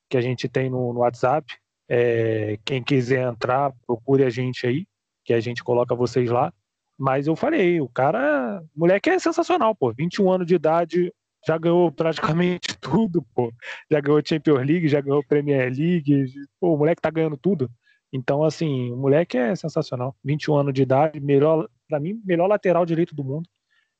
que 0.09 0.16
a 0.16 0.20
gente 0.20 0.48
tem 0.48 0.70
no, 0.70 0.92
no 0.92 1.00
WhatsApp. 1.00 1.46
É, 1.88 2.59
quem 2.64 2.83
quiser 2.83 3.28
entrar, 3.28 3.72
procure 3.87 4.24
a 4.24 4.30
gente 4.30 4.66
aí, 4.66 4.87
que 5.24 5.35
a 5.35 5.40
gente 5.40 5.62
coloca 5.62 5.94
vocês 5.94 6.30
lá. 6.30 6.52
Mas 6.96 7.26
eu 7.26 7.35
falei, 7.35 7.80
o 7.80 7.88
cara, 7.88 8.62
moleque 8.74 9.11
é 9.11 9.18
sensacional, 9.18 9.74
pô. 9.74 9.92
21 9.92 10.30
anos 10.30 10.46
de 10.46 10.54
idade, 10.54 11.12
já 11.46 11.59
ganhou 11.59 11.90
praticamente 11.92 12.76
tudo, 12.80 13.22
pô. 13.35 13.52
Já 13.90 14.00
ganhou 14.00 14.22
Champions 14.24 14.66
League, 14.66 14.88
já 14.88 15.00
ganhou 15.00 15.24
Premier 15.24 15.72
League. 15.72 16.33
Pô, 16.61 16.74
o 16.74 16.78
moleque 16.78 17.02
tá 17.02 17.11
ganhando 17.11 17.37
tudo. 17.37 17.70
Então, 18.12 18.44
assim, 18.44 18.92
o 18.92 18.96
moleque 18.96 19.37
é 19.37 19.54
sensacional. 19.57 20.16
21 20.24 20.57
anos 20.57 20.74
de 20.74 20.83
idade, 20.83 21.20
melhor, 21.20 21.68
para 21.88 21.98
mim, 21.98 22.20
melhor 22.24 22.46
lateral 22.46 22.87
direito 22.87 23.14
do 23.14 23.24
mundo. 23.24 23.48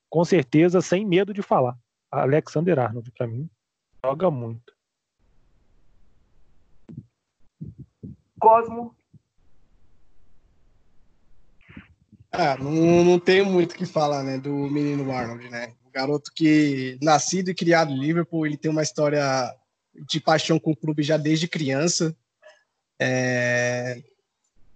Com 0.09 0.23
certeza, 0.23 0.81
sem 0.81 1.05
medo 1.05 1.33
de 1.33 1.41
falar. 1.41 1.77
Alexander 2.11 2.79
Arnold, 2.79 3.11
para 3.11 3.27
mim, 3.27 3.49
joga 4.03 4.31
muito. 4.31 4.73
Cosmo. 8.39 8.95
Ah, 12.31 12.57
não, 12.57 13.03
não 13.03 13.19
tenho 13.19 13.45
muito 13.45 13.73
o 13.73 13.75
que 13.75 13.85
falar, 13.85 14.23
né, 14.23 14.37
do 14.37 14.49
menino 14.49 15.11
Arnold, 15.11 15.49
né? 15.49 15.73
Garoto 15.95 16.29
que 16.35 16.97
nascido 17.01 17.49
e 17.49 17.55
criado 17.55 17.93
em 17.93 17.99
Liverpool, 17.99 18.45
ele 18.45 18.57
tem 18.57 18.69
uma 18.69 18.83
história 18.83 19.23
de 20.07 20.19
paixão 20.19 20.59
com 20.59 20.71
o 20.71 20.75
clube 20.75 21.01
já 21.01 21.15
desde 21.15 21.47
criança. 21.47 22.13
É... 22.99 24.03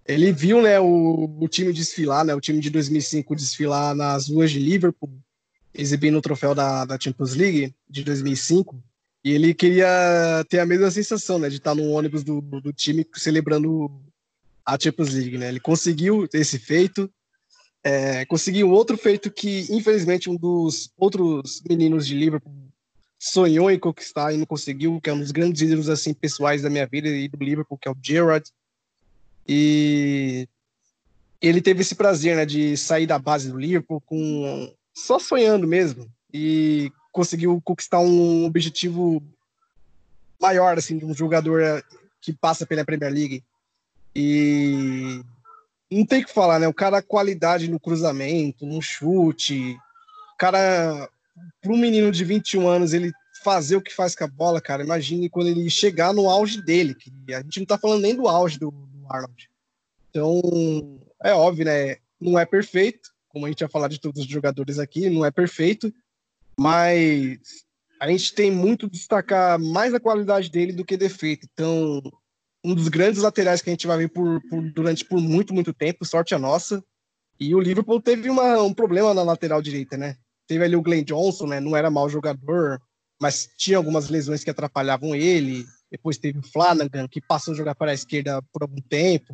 Ele 0.08 0.32
viu 0.32 0.62
né, 0.62 0.80
o, 0.80 1.38
o, 1.40 1.48
time 1.48 1.74
desfilar, 1.74 2.24
né, 2.26 2.34
o 2.34 2.40
time 2.40 2.60
de 2.60 2.70
2005 2.70 3.36
desfilar 3.36 3.94
nas 3.94 4.30
ruas 4.30 4.50
de 4.50 4.60
Liverpool, 4.60 5.12
exibindo 5.74 6.18
o 6.18 6.22
troféu 6.22 6.56
da, 6.56 6.86
da 6.86 7.00
Champions 7.00 7.36
League 7.36 7.76
de 7.88 8.04
2005. 8.04 8.82
E 9.24 9.32
ele 9.32 9.54
queria 9.54 9.88
ter 10.50 10.60
a 10.60 10.66
mesma 10.66 10.90
sensação, 10.90 11.38
né, 11.38 11.50
de 11.50 11.58
estar 11.58 11.76
no 11.76 11.92
ônibus 11.92 12.24
do, 12.24 12.42
do 12.42 12.72
time 12.72 13.06
celebrando 13.14 14.02
a 14.66 14.80
Champions 14.80 15.14
League, 15.14 15.38
né? 15.38 15.50
Ele 15.50 15.60
conseguiu 15.60 16.28
esse 16.34 16.58
feito 16.58 17.12
é, 17.84 18.26
consegui 18.26 18.64
um 18.64 18.72
outro 18.72 18.98
feito 18.98 19.32
que, 19.32 19.66
infelizmente, 19.70 20.30
um 20.30 20.36
dos 20.36 20.92
outros 20.98 21.62
meninos 21.68 22.06
de 22.06 22.16
Liverpool 22.16 22.54
sonhou 23.18 23.70
em 23.70 23.80
conquistar 23.80 24.34
e 24.34 24.38
não 24.38 24.46
conseguiu, 24.46 25.00
que 25.02 25.10
é 25.10 25.14
um 25.14 25.20
dos 25.20 25.32
grandes 25.32 25.62
ídolos 25.62 25.90
assim, 25.90 26.14
pessoais 26.14 26.62
da 26.62 26.70
minha 26.70 26.88
vida 26.88 27.10
e 27.10 27.28
do 27.28 27.44
Liverpool, 27.44 27.78
que 27.78 27.88
é 27.88 27.92
o 27.92 27.98
Gerrard. 28.02 28.50
E 29.48 30.48
ele 31.42 31.62
teve 31.62 31.82
esse 31.82 31.96
prazer 31.96 32.36
né, 32.36 32.46
de 32.46 32.78
sair 32.78 33.06
da 33.06 33.18
base 33.20 33.52
do 33.52 33.58
Liverpool 33.58 34.02
com 34.02 34.74
só 34.94 35.20
sonhando 35.20 35.68
mesmo 35.68 36.10
e 36.34 36.92
conseguiu 37.12 37.62
conquistar 37.64 38.00
um 38.00 38.46
objetivo 38.46 39.24
maior 40.40 40.78
assim 40.78 40.98
de 40.98 41.06
um 41.06 41.14
jogador 41.14 41.84
que 42.22 42.34
passa 42.34 42.66
pela 42.66 42.86
Premier 42.86 43.12
League. 43.12 43.44
E 44.16 45.22
não 45.92 46.06
tem 46.06 46.24
que 46.24 46.32
falar, 46.32 46.60
né? 46.60 46.68
O 46.68 46.74
cara, 46.74 47.02
qualidade 47.02 47.70
no 47.70 47.80
cruzamento, 47.80 48.66
no 48.66 48.82
chute. 48.82 49.78
O 50.34 50.38
cara, 50.38 51.10
para 51.62 51.72
um 51.72 51.78
menino 51.78 52.12
de 52.12 52.24
21 52.24 52.68
anos, 52.68 52.94
ele 52.94 53.12
fazer 53.44 53.76
o 53.76 53.82
que 53.82 53.94
faz 53.94 54.16
com 54.16 54.26
a 54.26 54.28
bola, 54.28 54.62
cara, 54.62 54.84
imagine 54.84 55.30
quando 55.30 55.48
ele 55.48 55.70
chegar 55.70 56.14
no 56.14 56.30
auge 56.30 56.62
dele, 56.62 56.94
que 56.94 57.12
a 57.34 57.42
gente 57.42 57.60
não 57.60 57.66
tá 57.66 57.78
falando 57.78 58.02
nem 58.02 58.16
do 58.16 58.28
auge 58.28 58.60
do, 58.60 58.72
do 58.72 59.06
Arnold. 59.10 59.50
Então, 60.10 61.00
é 61.24 61.34
óbvio, 61.34 61.66
né? 61.66 61.98
Não 62.20 62.38
é 62.38 62.46
perfeito, 62.46 63.12
como 63.30 63.46
a 63.46 63.50
gente 63.50 63.62
ia 63.62 63.70
falar 63.70 63.88
de 63.88 64.00
todos 64.00 64.22
os 64.22 64.28
jogadores 64.28 64.78
aqui, 64.78 65.10
não 65.10 65.26
é 65.26 65.32
perfeito, 65.32 65.94
mas 66.60 67.40
a 68.00 68.10
gente 68.10 68.34
tem 68.34 68.52
muito 68.52 68.90
destacar 68.90 69.58
mais 69.58 69.94
a 69.94 70.00
qualidade 70.00 70.50
dele 70.50 70.74
do 70.74 70.86
que 70.86 70.98
defeito. 70.98 71.48
Então, 71.54 72.02
um 72.64 72.76
dos 72.76 72.88
grandes 72.88 73.22
laterais 73.22 73.62
que 73.62 73.70
a 73.70 73.74
gente 73.74 73.88
vai 73.88 73.98
ver 73.98 74.10
por, 74.10 74.42
por, 74.50 74.62
durante 74.72 75.06
por 75.06 75.20
muito, 75.20 75.54
muito 75.54 75.74
tempo, 75.74 76.06
sorte 76.06 76.36
a 76.36 76.40
nossa. 76.40 76.84
E 77.40 77.56
o 77.56 77.60
Liverpool 77.60 78.02
teve 78.02 78.30
uma, 78.30 78.62
um 78.62 78.74
problema 78.74 79.14
na 79.14 79.24
lateral 79.24 79.62
direita, 79.62 79.96
né? 79.96 80.18
Teve 80.46 80.66
ali 80.66 80.76
o 80.76 80.82
Glenn 80.82 81.04
Johnson, 81.04 81.48
né? 81.48 81.60
Não 81.60 81.76
era 81.76 81.90
mau 81.90 82.10
jogador, 82.10 82.82
mas 83.22 83.50
tinha 83.58 83.78
algumas 83.78 84.10
lesões 84.10 84.44
que 84.44 84.50
atrapalhavam 84.50 85.16
ele. 85.16 85.66
Depois 85.90 86.18
teve 86.18 86.40
o 86.40 86.44
Flanagan, 86.44 87.08
que 87.08 87.22
passou 87.22 87.54
a 87.54 87.58
jogar 87.58 87.76
para 87.76 87.92
a 87.92 87.94
esquerda 87.94 88.42
por 88.52 88.64
algum 88.64 88.82
tempo. 88.82 89.34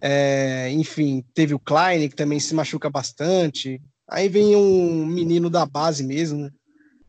É, 0.00 0.70
enfim, 0.72 1.24
teve 1.34 1.54
o 1.54 1.58
Klein, 1.58 2.08
que 2.08 2.16
também 2.16 2.40
se 2.40 2.54
machuca 2.54 2.90
bastante. 2.90 3.80
Aí 4.08 4.28
vem 4.28 4.56
um 4.56 5.06
menino 5.06 5.50
da 5.50 5.66
base 5.66 6.02
mesmo, 6.02 6.50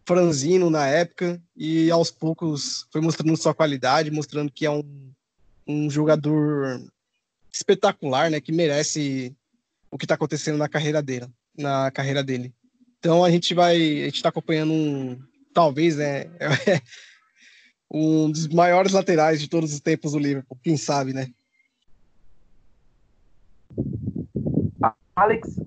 franzino 0.09 0.71
na 0.71 0.87
época 0.87 1.39
e 1.55 1.91
aos 1.91 2.09
poucos 2.09 2.87
foi 2.91 2.99
mostrando 2.99 3.37
sua 3.37 3.53
qualidade, 3.53 4.09
mostrando 4.09 4.51
que 4.51 4.65
é 4.65 4.71
um, 4.71 4.83
um 5.67 5.87
jogador 5.87 6.81
espetacular, 7.53 8.31
né, 8.31 8.41
que 8.41 8.51
merece 8.51 9.35
o 9.91 9.99
que 9.99 10.05
está 10.05 10.15
acontecendo 10.15 10.57
na 10.57 10.67
carreira 10.67 10.99
dele, 10.99 11.27
na 11.55 11.91
carreira 11.91 12.23
dele. 12.23 12.51
Então 12.97 13.23
a 13.23 13.29
gente 13.29 13.53
vai, 13.53 13.75
a 13.75 14.05
gente 14.05 14.15
está 14.15 14.29
acompanhando 14.29 14.73
um, 14.73 15.21
talvez, 15.53 15.97
né, 15.97 16.25
um 17.91 18.31
dos 18.31 18.47
maiores 18.47 18.93
laterais 18.93 19.39
de 19.39 19.47
todos 19.47 19.71
os 19.71 19.79
tempos 19.79 20.13
do 20.13 20.17
Liverpool, 20.17 20.57
quem 20.63 20.75
sabe, 20.75 21.13
né? 21.13 21.31
Alex, 25.15 25.59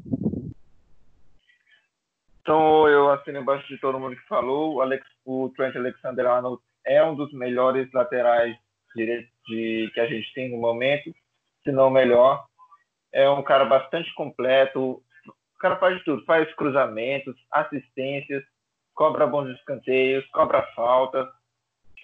então 2.42 2.88
eu 2.88 3.10
assino 3.10 3.38
embaixo 3.38 3.66
de 3.68 3.78
todo 3.78 3.98
mundo 4.00 4.16
que 4.16 4.26
falou. 4.26 4.74
O, 4.74 4.80
Alex, 4.82 5.06
o 5.24 5.48
Trent 5.56 5.76
Alexander-Arnold 5.76 6.60
é 6.84 7.02
um 7.02 7.14
dos 7.14 7.32
melhores 7.32 7.90
laterais 7.92 8.56
direitos 8.94 9.32
de, 9.46 9.90
que 9.94 10.00
a 10.00 10.06
gente 10.06 10.32
tem 10.34 10.50
no 10.50 10.58
momento, 10.58 11.14
se 11.62 11.70
não 11.70 11.88
melhor. 11.88 12.44
É 13.12 13.28
um 13.30 13.42
cara 13.42 13.64
bastante 13.64 14.12
completo. 14.14 15.02
O 15.54 15.58
cara 15.60 15.76
faz 15.76 15.98
de 15.98 16.04
tudo, 16.04 16.24
faz 16.24 16.52
cruzamentos, 16.54 17.36
assistências, 17.50 18.42
cobra 18.92 19.26
bons 19.26 19.48
escanteios, 19.50 20.26
cobra 20.32 20.62
falta. 20.74 21.30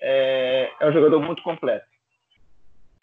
É, 0.01 0.71
é 0.81 0.89
um 0.89 0.93
jogador 0.93 1.21
muito 1.21 1.43
completo. 1.43 1.87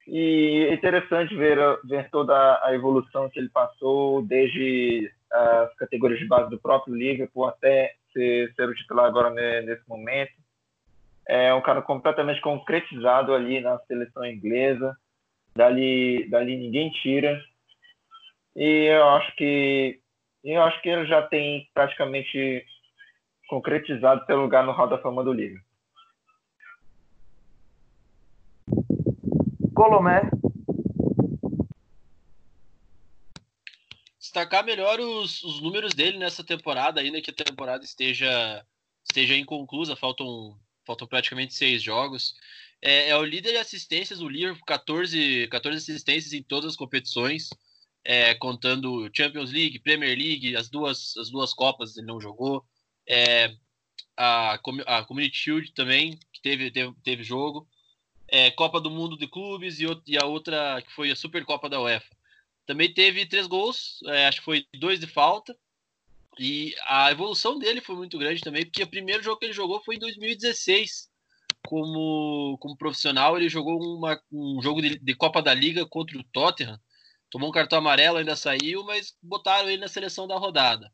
E 0.07 0.67
é 0.69 0.73
interessante 0.73 1.35
ver, 1.35 1.57
ver 1.83 2.09
toda 2.11 2.63
a 2.63 2.73
evolução 2.73 3.29
que 3.29 3.39
ele 3.39 3.49
passou 3.49 4.21
desde 4.21 5.11
as 5.31 5.73
categorias 5.75 6.19
de 6.19 6.27
base 6.27 6.49
do 6.49 6.59
próprio 6.59 6.95
Liverpool 6.95 7.45
até 7.45 7.95
ser, 8.13 8.53
ser 8.53 8.69
o 8.69 8.75
titular 8.75 9.05
agora 9.05 9.29
nesse 9.29 9.87
momento. 9.87 10.33
É 11.27 11.53
um 11.53 11.61
cara 11.61 11.81
completamente 11.81 12.39
concretizado 12.41 13.33
ali 13.33 13.59
na 13.59 13.79
seleção 13.79 14.25
inglesa. 14.25 14.95
Dali, 15.55 16.29
dali 16.29 16.55
ninguém 16.57 16.91
tira. 16.91 17.41
E 18.55 18.85
eu 18.85 19.09
acho 19.09 19.35
que 19.35 19.99
eu 20.43 20.61
acho 20.61 20.79
que 20.81 20.89
ele 20.89 21.07
já 21.07 21.23
tem 21.23 21.67
praticamente 21.73 22.63
concretizado 23.47 24.25
seu 24.25 24.37
lugar 24.39 24.63
no 24.63 24.71
Hall 24.71 24.87
da 24.87 24.99
Fama 24.99 25.23
do 25.23 25.33
Liverpool. 25.33 25.65
Colomé. 29.73 30.21
Destacar 34.35 34.65
melhor 34.65 34.99
os, 34.99 35.41
os 35.45 35.61
números 35.61 35.93
dele 35.93 36.17
nessa 36.17 36.43
temporada, 36.43 36.99
ainda 36.99 37.21
que 37.21 37.31
a 37.31 37.33
temporada 37.33 37.85
esteja, 37.85 38.65
esteja 39.01 39.33
inconclusa, 39.33 39.95
faltam, 39.95 40.59
faltam 40.85 41.07
praticamente 41.07 41.53
seis 41.53 41.81
jogos. 41.81 42.35
É, 42.81 43.11
é 43.11 43.15
o 43.15 43.23
líder 43.23 43.51
de 43.51 43.57
assistências, 43.59 44.19
o 44.19 44.27
Liverpool, 44.27 44.65
14, 44.65 45.47
14 45.47 45.77
assistências 45.77 46.33
em 46.33 46.43
todas 46.43 46.71
as 46.71 46.75
competições, 46.75 47.47
é, 48.03 48.33
contando 48.35 49.09
Champions 49.15 49.53
League, 49.53 49.79
Premier 49.79 50.17
League, 50.17 50.53
as 50.57 50.69
duas, 50.69 51.15
as 51.15 51.29
duas 51.29 51.53
Copas 51.53 51.95
ele 51.95 52.05
não 52.05 52.19
jogou. 52.19 52.65
É, 53.07 53.55
a, 54.17 54.59
a 54.85 55.05
Community 55.05 55.37
Shield 55.37 55.71
também, 55.71 56.19
que 56.33 56.41
teve, 56.41 56.69
teve, 56.71 56.93
teve 57.05 57.23
jogo. 57.23 57.65
É, 58.27 58.51
Copa 58.51 58.81
do 58.81 58.91
Mundo 58.91 59.17
de 59.17 59.29
Clubes 59.29 59.79
e, 59.79 59.85
e, 60.05 60.17
a 60.17 60.25
outra 60.25 60.81
que 60.81 60.91
foi 60.91 61.09
a 61.09 61.15
Supercopa 61.15 61.69
da 61.69 61.79
UEFA. 61.79 62.14
Também 62.65 62.91
teve 62.91 63.25
três 63.25 63.45
gols, 63.45 63.99
é, 64.07 64.27
acho 64.27 64.39
que 64.39 64.45
foi 64.45 64.65
dois 64.79 64.99
de 64.99 65.07
falta. 65.07 65.55
E 66.37 66.75
a 66.85 67.11
evolução 67.11 67.57
dele 67.57 67.79
foi 67.79 67.95
muito 67.95 68.17
grande 68.17 68.41
também, 68.41 68.65
porque 68.65 68.83
o 68.83 68.87
primeiro 68.87 69.23
jogo 69.23 69.39
que 69.39 69.45
ele 69.45 69.53
jogou 69.53 69.81
foi 69.83 69.95
em 69.95 69.99
2016. 69.99 71.09
Como, 71.67 72.57
como 72.59 72.77
profissional, 72.77 73.37
ele 73.37 73.49
jogou 73.49 73.79
uma, 73.81 74.21
um 74.31 74.61
jogo 74.61 74.81
de, 74.81 74.99
de 74.99 75.15
Copa 75.15 75.41
da 75.41 75.53
Liga 75.53 75.85
contra 75.85 76.17
o 76.17 76.23
Tottenham. 76.23 76.79
Tomou 77.29 77.49
um 77.49 77.53
cartão 77.53 77.79
amarelo, 77.79 78.17
ainda 78.17 78.35
saiu, 78.35 78.83
mas 78.83 79.15
botaram 79.21 79.69
ele 79.69 79.81
na 79.81 79.87
seleção 79.87 80.27
da 80.27 80.37
rodada. 80.37 80.91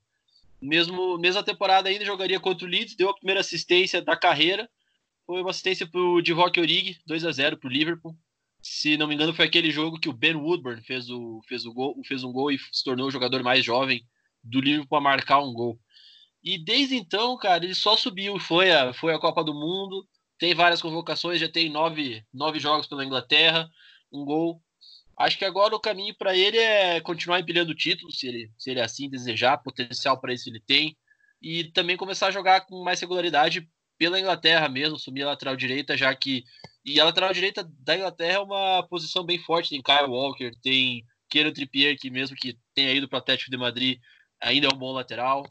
Mesmo 0.62 1.18
mesma 1.18 1.44
temporada 1.44 1.90
ainda 1.90 2.06
jogaria 2.06 2.40
contra 2.40 2.66
o 2.66 2.70
Leeds, 2.70 2.96
deu 2.96 3.10
a 3.10 3.16
primeira 3.16 3.42
assistência 3.42 4.02
da 4.02 4.16
carreira. 4.16 4.70
Foi 5.26 5.42
uma 5.42 5.50
assistência 5.50 5.88
para 5.88 6.00
o 6.00 6.22
Divock 6.22 6.60
Origi, 6.60 7.02
2 7.06 7.26
a 7.26 7.32
0 7.32 7.58
para 7.58 7.68
o 7.68 7.72
Liverpool 7.72 8.16
se 8.62 8.98
não 8.98 9.08
me 9.08 9.16
engano, 9.16 9.34
foi 9.34 9.46
aquele 9.46 9.72
jogo 9.72 10.00
que 10.00 10.10
o 10.10 10.14
Ben 10.14 10.36
Woodburn 10.36 10.82
fez, 10.84 11.10
o, 11.10 11.42
fez, 11.48 11.66
o 11.66 11.74
gol, 11.74 12.00
fez 12.06 12.24
um 12.24 12.32
gol 12.32 12.52
e 12.52 12.60
se 12.72 12.84
tornou 12.84 13.08
o 13.08 13.12
jogador 13.12 13.42
mais 13.42 13.66
jovem 13.66 14.06
do 14.44 14.60
Liverpool 14.60 14.98
a 14.98 15.02
marcar 15.02 15.40
um 15.40 15.54
gol. 15.54 15.80
E 16.44 16.58
desde 16.58 16.96
então, 16.96 17.38
cara, 17.38 17.64
ele 17.64 17.76
só 17.76 17.96
subiu. 17.96 18.40
Foi 18.40 18.72
a, 18.72 18.94
foi 18.94 19.14
a 19.14 19.20
Copa 19.20 19.44
do 19.44 19.54
Mundo, 19.54 20.08
tem 20.38 20.54
várias 20.54 20.82
convocações, 20.82 21.40
já 21.40 21.48
tem 21.48 21.70
nove, 21.70 22.24
nove 22.34 22.60
jogos 22.60 22.88
pela 22.88 23.06
Inglaterra, 23.06 23.70
um 24.12 24.26
gol. 24.26 24.62
Acho 25.18 25.38
que 25.38 25.46
agora 25.46 25.76
o 25.76 25.80
caminho 25.80 26.16
para 26.16 26.36
ele 26.36 26.58
é 26.58 27.00
continuar 27.00 27.40
empilhando 27.40 27.76
títulos, 27.76 28.20
se 28.20 28.28
ele, 28.28 28.52
se 28.58 28.72
ele 28.72 28.82
assim 28.82 29.10
desejar, 29.10 29.58
potencial 29.60 30.20
para 30.20 30.34
isso 30.34 30.50
ele 30.50 30.60
tem, 30.60 30.98
e 31.40 31.66
também 31.66 31.96
começar 31.96 32.28
a 32.28 32.32
jogar 32.32 32.62
com 32.62 32.84
mais 32.84 33.00
regularidade 33.00 33.70
pela 34.00 34.20
Inglaterra 34.20 34.68
mesmo, 34.68 34.96
assumir 34.96 35.22
a 35.22 35.28
lateral 35.28 35.56
direita, 35.56 35.96
já 35.96 36.16
que 36.16 36.44
e 36.84 37.00
a 37.00 37.06
lateral 37.06 37.32
direita 37.32 37.64
da 37.80 37.96
Inglaterra 37.96 38.34
é 38.34 38.40
uma 38.40 38.84
posição 38.88 39.24
bem 39.24 39.38
forte. 39.40 39.70
Tem 39.70 39.82
Kyle 39.82 40.10
Walker, 40.10 40.52
tem 40.62 41.06
Kieran 41.30 41.54
Trippier, 41.54 41.98
que 41.98 42.10
mesmo 42.10 42.36
que 42.36 42.58
tenha 42.74 42.92
ido 42.94 43.08
para 43.08 43.18
o 43.18 43.20
Atlético 43.20 43.52
de 43.52 43.58
Madrid, 43.58 44.00
ainda 44.42 44.68
é 44.68 44.74
um 44.74 44.78
bom 44.78 44.92
lateral. 44.92 45.48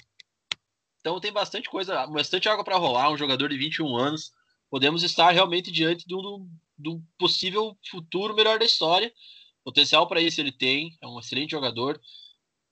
Então 1.01 1.21
tem 1.21 1.33
bastante 1.33 1.71
coisa, 1.71 2.07
bastante 2.09 2.49
água 2.49 2.65
para 2.65 2.77
rolar. 2.77 3.11
Um 3.11 3.17
jogador 3.17 3.49
de 3.49 3.57
21 3.57 3.97
anos. 3.97 4.33
Podemos 4.69 5.03
estar 5.03 5.31
realmente 5.31 5.71
diante 5.71 6.07
de 6.07 6.15
um, 6.15 6.49
de 6.79 6.89
um 6.89 7.03
possível 7.19 7.77
futuro 7.91 8.35
melhor 8.35 8.59
da 8.59 8.65
história. 8.65 9.13
Potencial 9.65 10.07
para 10.09 10.21
isso 10.21 10.41
ele 10.41 10.53
tem, 10.53 10.97
é 11.03 11.07
um 11.07 11.19
excelente 11.19 11.51
jogador. 11.53 12.01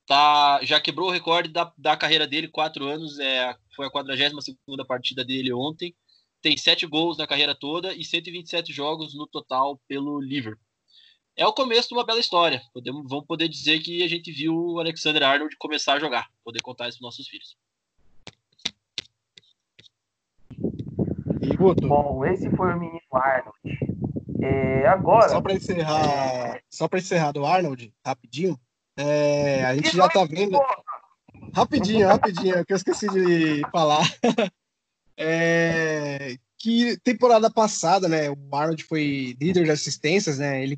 Tá, 0.06 0.60
já 0.64 0.80
quebrou 0.80 1.08
o 1.08 1.12
recorde 1.12 1.50
da, 1.50 1.72
da 1.76 1.96
carreira 1.96 2.26
dele, 2.26 2.48
quatro 2.48 2.86
anos, 2.86 3.18
é, 3.18 3.54
foi 3.76 3.86
a 3.86 3.90
42 3.90 4.42
segunda 4.42 4.84
partida 4.84 5.22
dele 5.22 5.52
ontem 5.52 5.94
tem 6.40 6.56
sete 6.56 6.86
gols 6.86 7.18
na 7.18 7.26
carreira 7.26 7.54
toda 7.54 7.92
e 7.94 8.04
127 8.04 8.72
jogos 8.72 9.14
no 9.14 9.26
total 9.26 9.80
pelo 9.88 10.20
Liverpool. 10.20 10.64
É 11.36 11.46
o 11.46 11.52
começo 11.52 11.88
de 11.88 11.94
uma 11.94 12.04
bela 12.04 12.18
história. 12.18 12.60
Podemos, 12.72 13.08
vamos 13.08 13.26
poder 13.26 13.48
dizer 13.48 13.80
que 13.80 14.02
a 14.02 14.08
gente 14.08 14.32
viu 14.32 14.54
o 14.54 14.80
Alexander 14.80 15.22
Arnold 15.22 15.56
começar 15.56 15.94
a 15.94 16.00
jogar, 16.00 16.28
poder 16.44 16.60
contar 16.62 16.88
isso 16.88 16.98
para 16.98 17.06
nossos 17.06 17.28
filhos. 17.28 17.56
Bom, 21.86 22.24
esse 22.24 22.50
foi 22.50 22.72
o 22.72 22.78
menino 22.78 23.00
Arnold. 23.12 23.56
É, 24.42 24.86
agora. 24.88 25.28
Só 25.28 25.40
para 25.40 25.54
encerrar, 25.54 26.56
é... 26.56 26.62
só 26.68 26.88
para 26.88 26.98
encerrar 26.98 27.32
do 27.32 27.46
Arnold, 27.46 27.92
rapidinho. 28.04 28.58
É, 28.96 29.64
a 29.64 29.74
gente 29.76 29.96
já 29.96 30.08
tá 30.08 30.24
vendo. 30.24 30.58
Rapidinho, 31.54 32.08
rapidinho, 32.08 32.64
que 32.64 32.72
eu 32.72 32.76
esqueci 32.76 33.08
de 33.08 33.62
falar. 33.70 34.02
É, 35.20 36.36
que 36.56 36.96
temporada 36.98 37.50
passada, 37.50 38.08
né, 38.08 38.30
o 38.30 38.36
Arnold 38.54 38.84
foi 38.84 39.36
líder 39.40 39.64
de 39.64 39.70
assistências, 39.72 40.38
né, 40.38 40.62
ele 40.62 40.76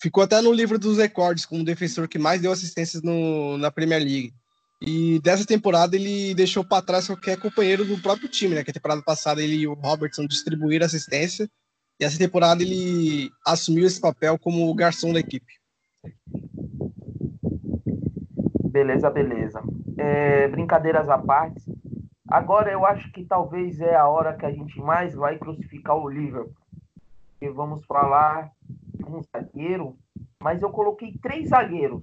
ficou 0.00 0.24
até 0.24 0.40
no 0.40 0.50
livro 0.50 0.78
dos 0.78 0.96
recordes 0.96 1.44
como 1.44 1.60
o 1.60 1.64
defensor 1.64 2.08
que 2.08 2.18
mais 2.18 2.40
deu 2.40 2.50
assistências 2.50 3.02
no, 3.02 3.58
na 3.58 3.70
Premier 3.70 4.00
League. 4.02 4.32
E 4.80 5.20
dessa 5.20 5.44
temporada 5.44 5.94
ele 5.94 6.34
deixou 6.34 6.64
para 6.64 6.82
trás 6.82 7.06
qualquer 7.06 7.38
companheiro 7.38 7.84
do 7.84 7.98
próprio 7.98 8.28
time, 8.28 8.54
né, 8.54 8.64
que 8.64 8.70
a 8.70 8.74
temporada 8.74 9.02
passada 9.02 9.42
ele 9.42 9.56
e 9.56 9.66
o 9.68 9.74
Robertson 9.74 10.26
distribuíram 10.26 10.86
assistência, 10.86 11.46
e 12.00 12.04
essa 12.04 12.18
temporada 12.18 12.62
ele 12.62 13.30
assumiu 13.46 13.86
esse 13.86 14.00
papel 14.00 14.38
como 14.38 14.74
garçom 14.74 15.12
da 15.12 15.20
equipe. 15.20 15.52
Beleza, 18.64 19.10
beleza. 19.10 19.62
É, 19.98 20.48
brincadeiras 20.48 21.08
à 21.10 21.18
parte, 21.18 21.62
Agora 22.32 22.72
eu 22.72 22.86
acho 22.86 23.12
que 23.12 23.26
talvez 23.26 23.78
é 23.78 23.94
a 23.94 24.08
hora 24.08 24.34
que 24.34 24.46
a 24.46 24.50
gente 24.50 24.80
mais 24.80 25.14
vai 25.14 25.36
crucificar 25.36 25.98
o 25.98 26.08
Liverpool. 26.08 26.56
E 27.38 27.50
vamos 27.50 27.84
falar 27.84 28.50
de 28.94 29.04
um 29.04 29.20
zagueiro, 29.22 29.98
mas 30.42 30.62
eu 30.62 30.70
coloquei 30.70 31.12
três 31.18 31.50
zagueiros 31.50 32.02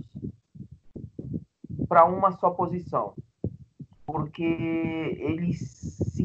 para 1.88 2.06
uma 2.06 2.32
só 2.34 2.52
posição. 2.52 3.16
Porque 4.06 4.44
eles 4.44 5.62
se 6.14 6.24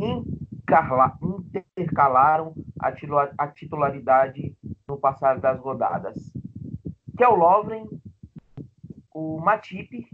intercalaram 1.56 2.54
a 3.38 3.48
titularidade 3.48 4.54
no 4.86 4.98
passar 4.98 5.40
das 5.40 5.58
rodadas. 5.58 6.30
Que 7.16 7.24
é 7.24 7.28
o 7.28 7.36
Lovren, 7.36 7.88
o 9.14 9.40
Matip 9.40 10.06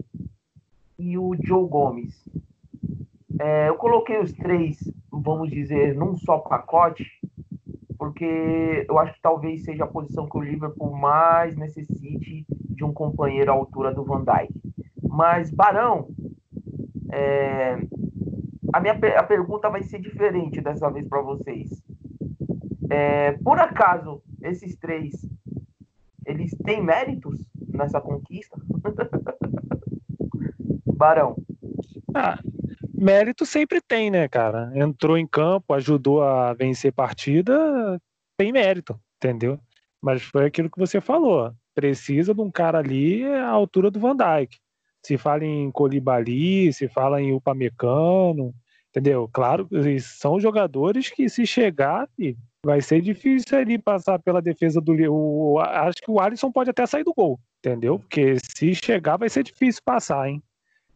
e 0.97 1.17
o 1.17 1.35
Joe 1.43 1.67
Gomes. 1.67 2.40
É, 3.43 3.69
eu 3.69 3.75
coloquei 3.75 4.19
os 4.19 4.31
três, 4.33 4.77
vamos 5.11 5.49
dizer, 5.49 5.95
num 5.95 6.15
só 6.15 6.37
pacote, 6.37 7.03
porque 7.97 8.85
eu 8.87 8.99
acho 8.99 9.15
que 9.15 9.21
talvez 9.21 9.63
seja 9.63 9.83
a 9.83 9.87
posição 9.87 10.29
que 10.29 10.37
o 10.37 10.41
Liverpool 10.41 10.95
mais 10.95 11.57
necessite 11.57 12.45
de 12.47 12.83
um 12.83 12.93
companheiro 12.93 13.51
à 13.51 13.55
altura 13.55 13.91
do 13.91 14.03
Van 14.03 14.23
Dijk. 14.23 14.53
Mas, 15.01 15.49
Barão, 15.49 16.09
é, 17.11 17.79
a 18.71 18.79
minha 18.79 18.93
a 19.17 19.23
pergunta 19.23 19.71
vai 19.71 19.81
ser 19.81 19.99
diferente 19.99 20.61
dessa 20.61 20.91
vez 20.91 21.07
para 21.07 21.23
vocês. 21.23 21.83
É, 22.91 23.31
por 23.43 23.57
acaso, 23.57 24.21
esses 24.43 24.75
três, 24.75 25.13
eles 26.27 26.55
têm 26.63 26.83
méritos 26.83 27.39
nessa 27.73 27.99
conquista? 27.99 28.61
Barão. 30.95 31.35
Ah, 32.13 32.37
mérito 33.01 33.45
sempre 33.45 33.81
tem, 33.81 34.11
né, 34.11 34.27
cara? 34.27 34.71
Entrou 34.75 35.17
em 35.17 35.25
campo, 35.25 35.73
ajudou 35.73 36.21
a 36.21 36.53
vencer 36.53 36.93
partida, 36.93 37.99
tem 38.37 38.51
mérito, 38.51 38.99
entendeu? 39.17 39.59
Mas 40.01 40.21
foi 40.21 40.45
aquilo 40.45 40.69
que 40.69 40.79
você 40.79 41.01
falou. 41.01 41.51
Precisa 41.73 42.33
de 42.33 42.41
um 42.41 42.51
cara 42.51 42.79
ali 42.79 43.25
à 43.25 43.49
altura 43.49 43.89
do 43.89 43.99
Van 43.99 44.15
Dijk. 44.15 44.57
Se 45.03 45.17
fala 45.17 45.43
em 45.43 45.71
Colibali, 45.71 46.71
se 46.71 46.87
fala 46.87 47.21
em 47.21 47.33
Upamecano, 47.33 48.53
entendeu? 48.89 49.27
Claro, 49.33 49.67
são 49.99 50.39
jogadores 50.39 51.09
que 51.09 51.27
se 51.27 51.45
chegar, 51.45 52.07
vai 52.63 52.81
ser 52.81 53.01
difícil 53.01 53.57
ali 53.57 53.79
passar 53.79 54.19
pela 54.19 54.41
defesa 54.41 54.79
do 54.79 54.93
o, 55.11 55.59
acho 55.59 56.01
que 56.03 56.11
o 56.11 56.19
Alisson 56.19 56.51
pode 56.51 56.69
até 56.69 56.85
sair 56.85 57.03
do 57.03 57.13
gol, 57.13 57.39
entendeu? 57.59 57.97
Porque 57.97 58.35
se 58.55 58.75
chegar 58.75 59.17
vai 59.17 59.29
ser 59.29 59.43
difícil 59.43 59.81
passar, 59.83 60.29
hein? 60.29 60.43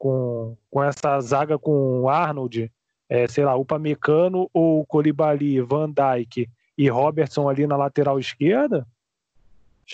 Com, 0.05 0.55
com 0.69 0.83
essa 0.83 1.19
zaga 1.19 1.57
com 1.57 2.07
Arnold, 2.07 2.71
é, 3.09 3.27
sei 3.27 3.43
lá, 3.43 3.55
Upamecano 3.55 4.47
ou 4.53 4.85
Colibali, 4.85 5.59
Van 5.61 5.89
Dijk 5.89 6.47
e 6.77 6.87
Robertson 6.87 7.49
ali 7.49 7.65
na 7.65 7.75
lateral 7.75 8.19
esquerda, 8.19 8.85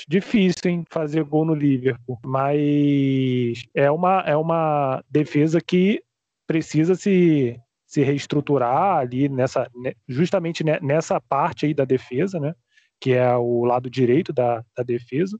difícil, 0.05 0.69
hein, 0.69 0.85
fazer 0.89 1.23
gol 1.23 1.45
no 1.45 1.53
Liverpool. 1.53 2.19
Mas 2.25 3.63
é 3.73 3.89
uma, 3.89 4.19
é 4.25 4.35
uma 4.35 5.01
defesa 5.09 5.61
que 5.61 6.03
precisa 6.45 6.93
se, 6.93 7.57
se 7.85 8.01
reestruturar 8.03 8.97
ali 8.97 9.29
nessa, 9.29 9.71
justamente 10.09 10.61
nessa 10.81 11.21
parte 11.21 11.65
aí 11.65 11.73
da 11.73 11.85
defesa, 11.85 12.37
né? 12.37 12.53
Que 12.99 13.13
é 13.13 13.33
o 13.37 13.63
lado 13.63 13.89
direito 13.89 14.33
da, 14.33 14.61
da 14.75 14.83
defesa. 14.83 15.39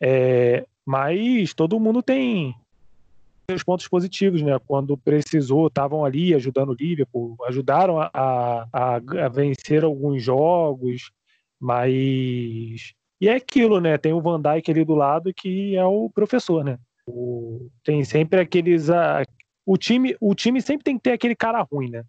É, 0.00 0.66
mas 0.86 1.52
todo 1.52 1.78
mundo 1.78 2.02
tem 2.02 2.54
os 3.52 3.62
pontos 3.62 3.86
positivos, 3.86 4.40
né? 4.40 4.58
Quando 4.66 4.96
precisou, 4.96 5.66
estavam 5.66 6.04
ali 6.04 6.34
ajudando 6.34 6.70
o 6.70 6.74
Liverpool, 6.74 7.36
ajudaram 7.46 8.00
a, 8.00 8.10
a, 8.14 8.94
a 8.96 9.28
vencer 9.28 9.84
alguns 9.84 10.22
jogos, 10.22 11.10
mas. 11.60 12.94
E 13.20 13.28
é 13.28 13.34
aquilo, 13.34 13.80
né? 13.80 13.98
Tem 13.98 14.12
o 14.12 14.20
Van 14.20 14.40
Dijk 14.40 14.70
ali 14.70 14.84
do 14.84 14.94
lado 14.94 15.32
que 15.34 15.76
é 15.76 15.84
o 15.84 16.10
professor, 16.10 16.64
né? 16.64 16.78
O, 17.06 17.68
tem 17.82 18.02
sempre 18.04 18.40
aqueles. 18.40 18.88
Uh, 18.88 19.24
o, 19.66 19.76
time, 19.76 20.16
o 20.20 20.34
time 20.34 20.62
sempre 20.62 20.84
tem 20.84 20.96
que 20.96 21.02
ter 21.02 21.12
aquele 21.12 21.34
cara 21.34 21.60
ruim, 21.62 21.90
né? 21.90 22.04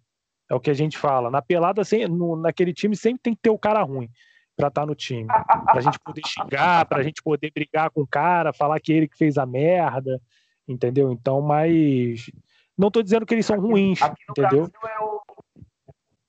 É 0.48 0.54
o 0.54 0.60
que 0.60 0.70
a 0.70 0.74
gente 0.74 0.96
fala. 0.96 1.30
Na 1.30 1.42
pelada, 1.42 1.82
no, 2.08 2.36
naquele 2.36 2.72
time, 2.72 2.96
sempre 2.96 3.20
tem 3.22 3.34
que 3.34 3.42
ter 3.42 3.50
o 3.50 3.58
cara 3.58 3.82
ruim 3.82 4.08
para 4.56 4.68
estar 4.68 4.82
tá 4.82 4.86
no 4.86 4.94
time. 4.94 5.26
Pra 5.26 5.80
gente 5.80 5.98
poder 5.98 6.22
xingar, 6.26 6.86
pra 6.86 7.02
gente 7.02 7.22
poder 7.22 7.50
brigar 7.52 7.90
com 7.90 8.00
o 8.00 8.06
cara, 8.06 8.52
falar 8.52 8.80
que 8.80 8.92
ele 8.92 9.08
que 9.08 9.18
fez 9.18 9.36
a 9.36 9.44
merda, 9.44 10.20
entendeu? 10.66 11.10
Então, 11.12 11.40
mas. 11.40 12.30
Não 12.76 12.90
tô 12.90 13.02
dizendo 13.02 13.24
que 13.24 13.34
eles 13.34 13.46
são 13.46 13.58
ruins, 13.58 14.02
aqui 14.02 14.22
entendeu? 14.28 14.70
É 14.84 15.02
o... 15.02 15.20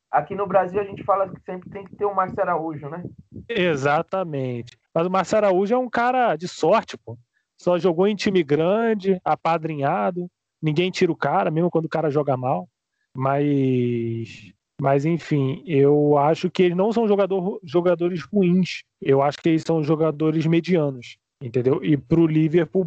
Aqui 0.09 0.33
no 0.33 0.47
Brasil 0.47 0.79
a 0.79 0.85
gente 0.85 1.03
fala 1.03 1.27
que 1.29 1.39
sempre 1.41 1.69
tem 1.69 1.83
que 1.83 1.95
ter 1.95 2.05
o 2.05 2.15
Márcio 2.15 2.41
Araújo, 2.41 2.89
né? 2.89 3.03
Exatamente. 3.49 4.77
Mas 4.93 5.05
o 5.05 5.11
Márcio 5.11 5.37
Araújo 5.37 5.73
é 5.73 5.77
um 5.77 5.89
cara 5.89 6.35
de 6.35 6.47
sorte, 6.47 6.97
pô. 6.97 7.17
Só 7.57 7.77
jogou 7.77 8.07
em 8.07 8.15
time 8.15 8.43
grande, 8.43 9.19
apadrinhado. 9.25 10.29
Ninguém 10.61 10.89
tira 10.89 11.11
o 11.11 11.15
cara, 11.15 11.51
mesmo 11.51 11.69
quando 11.69 11.85
o 11.85 11.89
cara 11.89 12.09
joga 12.09 12.37
mal. 12.37 12.69
Mas, 13.15 14.53
mas 14.79 15.05
enfim, 15.05 15.63
eu 15.65 16.17
acho 16.17 16.49
que 16.49 16.63
eles 16.63 16.77
não 16.77 16.91
são 16.93 17.07
jogador, 17.07 17.59
jogadores 17.63 18.23
ruins. 18.23 18.83
Eu 19.01 19.21
acho 19.21 19.39
que 19.39 19.49
eles 19.49 19.63
são 19.63 19.83
jogadores 19.83 20.45
medianos, 20.45 21.17
entendeu? 21.41 21.83
E 21.83 21.95
para 21.95 22.19
o 22.19 22.27
Liverpool 22.27 22.85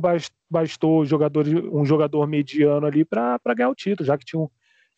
bastou 0.51 1.03
um 1.03 1.85
jogador 1.85 2.27
mediano 2.27 2.87
ali 2.87 3.05
para 3.05 3.39
ganhar 3.57 3.71
o 3.71 3.75
título, 3.75 4.07
já 4.07 4.19
que 4.19 4.25
tinha, 4.25 4.47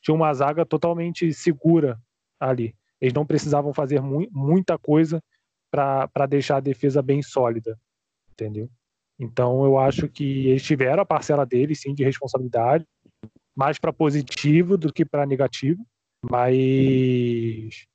tinha 0.00 0.14
uma 0.14 0.32
zaga 0.32 0.64
totalmente 0.64 1.32
segura 1.32 2.00
ali. 2.40 2.74
Eles 3.00 3.14
não 3.14 3.26
precisavam 3.26 3.74
fazer 3.74 4.00
mu 4.00 4.26
muita 4.30 4.78
coisa 4.78 5.22
para 5.70 6.26
deixar 6.28 6.58
a 6.58 6.60
defesa 6.60 7.02
bem 7.02 7.22
sólida, 7.22 7.78
entendeu? 8.30 8.70
Então 9.18 9.64
eu 9.64 9.78
acho 9.78 10.08
que 10.08 10.48
eles 10.48 10.62
tiveram 10.62 11.02
a 11.02 11.06
parcela 11.06 11.46
deles, 11.46 11.80
sim, 11.80 11.94
de 11.94 12.04
responsabilidade, 12.04 12.86
mais 13.54 13.78
para 13.78 13.92
positivo 13.92 14.76
do 14.76 14.92
que 14.92 15.04
para 15.04 15.26
negativo, 15.26 15.84
mas 16.30 17.86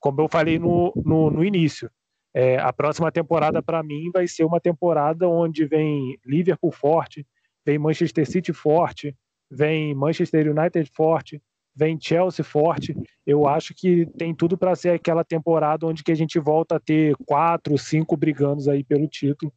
como 0.00 0.20
eu 0.20 0.28
falei 0.28 0.58
no, 0.58 0.92
no, 1.04 1.30
no 1.30 1.44
início, 1.44 1.90
é, 2.34 2.58
a 2.58 2.72
próxima 2.72 3.12
temporada 3.12 3.62
para 3.62 3.82
mim 3.82 4.10
vai 4.12 4.26
ser 4.26 4.44
uma 4.44 4.60
temporada 4.60 5.28
onde 5.28 5.64
vem 5.64 6.18
Liverpool 6.26 6.72
forte, 6.72 7.24
vem 7.64 7.78
Manchester 7.78 8.28
City 8.28 8.52
forte, 8.52 9.16
vem 9.48 9.94
Manchester 9.94 10.50
United 10.50 10.90
forte, 10.92 11.40
vem 11.74 11.98
Chelsea 12.00 12.44
forte. 12.44 12.96
Eu 13.24 13.46
acho 13.46 13.72
que 13.72 14.06
tem 14.18 14.34
tudo 14.34 14.58
para 14.58 14.74
ser 14.74 14.90
aquela 14.90 15.22
temporada 15.22 15.86
onde 15.86 16.02
que 16.02 16.10
a 16.10 16.16
gente 16.16 16.38
volta 16.40 16.76
a 16.76 16.80
ter 16.80 17.14
quatro, 17.24 17.78
cinco 17.78 18.16
brigantes 18.16 18.66
aí 18.66 18.82
pelo 18.82 19.06
título, 19.06 19.52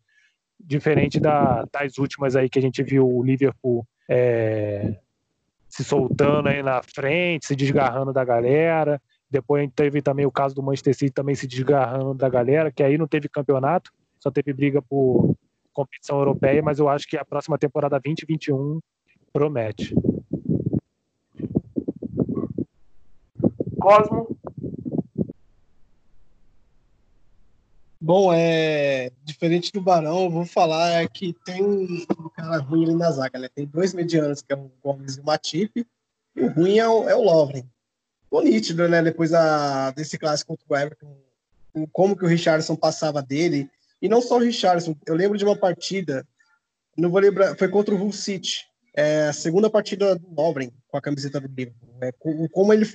diferente 0.59 1.19
da, 1.19 1.65
das 1.71 1.97
últimas 1.97 2.35
aí 2.35 2.47
que 2.47 2.59
a 2.59 2.61
gente 2.61 2.83
viu 2.83 3.07
o 3.07 3.23
Liverpool 3.23 3.87
é, 4.09 4.99
se 5.67 5.83
soltando 5.83 6.47
aí 6.49 6.61
na 6.61 6.81
frente, 6.83 7.47
se 7.47 7.55
desgarrando 7.55 8.13
da 8.13 8.23
galera. 8.23 9.01
Depois 9.29 9.59
a 9.59 9.63
gente 9.63 9.73
teve 9.73 10.01
também 10.01 10.25
o 10.25 10.31
caso 10.31 10.55
do 10.55 10.63
Manchester 10.63 10.95
City 10.95 11.11
também 11.11 11.35
se 11.35 11.47
desgarrando 11.47 12.13
da 12.13 12.29
galera, 12.29 12.71
que 12.71 12.81
aí 12.81 12.97
não 12.97 13.07
teve 13.07 13.27
campeonato, 13.27 13.91
só 14.19 14.31
teve 14.31 14.53
briga 14.53 14.81
por 14.81 15.35
competição 15.73 16.17
europeia, 16.17 16.61
mas 16.61 16.79
eu 16.79 16.89
acho 16.89 17.07
que 17.07 17.17
a 17.17 17.25
próxima 17.25 17.57
temporada 17.57 17.99
2021 17.99 18.79
promete. 19.31 19.93
Cosmo, 23.79 24.37
Bom, 27.99 28.31
é 28.31 29.11
diferente 29.25 29.69
do 29.73 29.81
Barão, 29.81 30.23
eu 30.23 30.29
vou 30.29 30.45
falar 30.45 31.01
é 31.01 31.07
que 31.07 31.33
tem 31.43 31.61
um 31.61 32.29
cara 32.33 32.57
ruim 32.59 32.85
ali 32.85 32.95
na 32.95 33.11
zaga, 33.11 33.37
né? 33.37 33.49
Tem 33.53 33.65
dois 33.65 33.93
medianos, 33.93 34.41
que 34.41 34.53
é 34.53 34.55
o 34.55 34.71
Gomes 34.81 35.17
e 35.17 35.19
o 35.19 35.25
Matip, 35.25 35.85
e 36.33 36.41
o 36.41 36.49
ruim 36.49 36.77
é 36.77 36.87
o, 36.87 37.09
é 37.09 37.15
o 37.15 37.21
Lovren. 37.21 37.65
Ficou 38.27 38.43
nítido, 38.43 38.89
né? 38.89 39.01
Depois 39.01 39.33
a, 39.33 39.91
desse 39.91 40.17
clássico 40.17 40.57
contra 40.57 40.65
o 40.69 40.77
Everton, 40.77 41.17
como 41.93 42.15
que 42.15 42.25
o 42.25 42.27
Richardson 42.27 42.75
passava 42.75 43.21
dele, 43.21 43.69
e 44.01 44.09
não 44.09 44.21
só 44.21 44.35
o 44.35 44.41
Richardson, 44.41 44.95
eu 45.05 45.15
lembro 45.15 45.37
de 45.37 45.45
uma 45.45 45.55
partida, 45.55 46.27
não 46.97 47.09
vou 47.09 47.21
lembrar, 47.21 47.55
foi 47.57 47.69
contra 47.69 47.95
o 47.95 47.97
Hull 47.97 48.11
City, 48.11 48.65
é, 48.93 49.27
a 49.27 49.33
segunda 49.33 49.69
partida 49.69 50.15
do 50.15 50.27
Lovren 50.35 50.71
com 50.87 50.97
a 50.97 51.01
camiseta 51.01 51.39
do 51.39 51.47
Liverpool, 51.47 51.89
é, 52.01 52.11
como 52.51 52.73
ele 52.73 52.85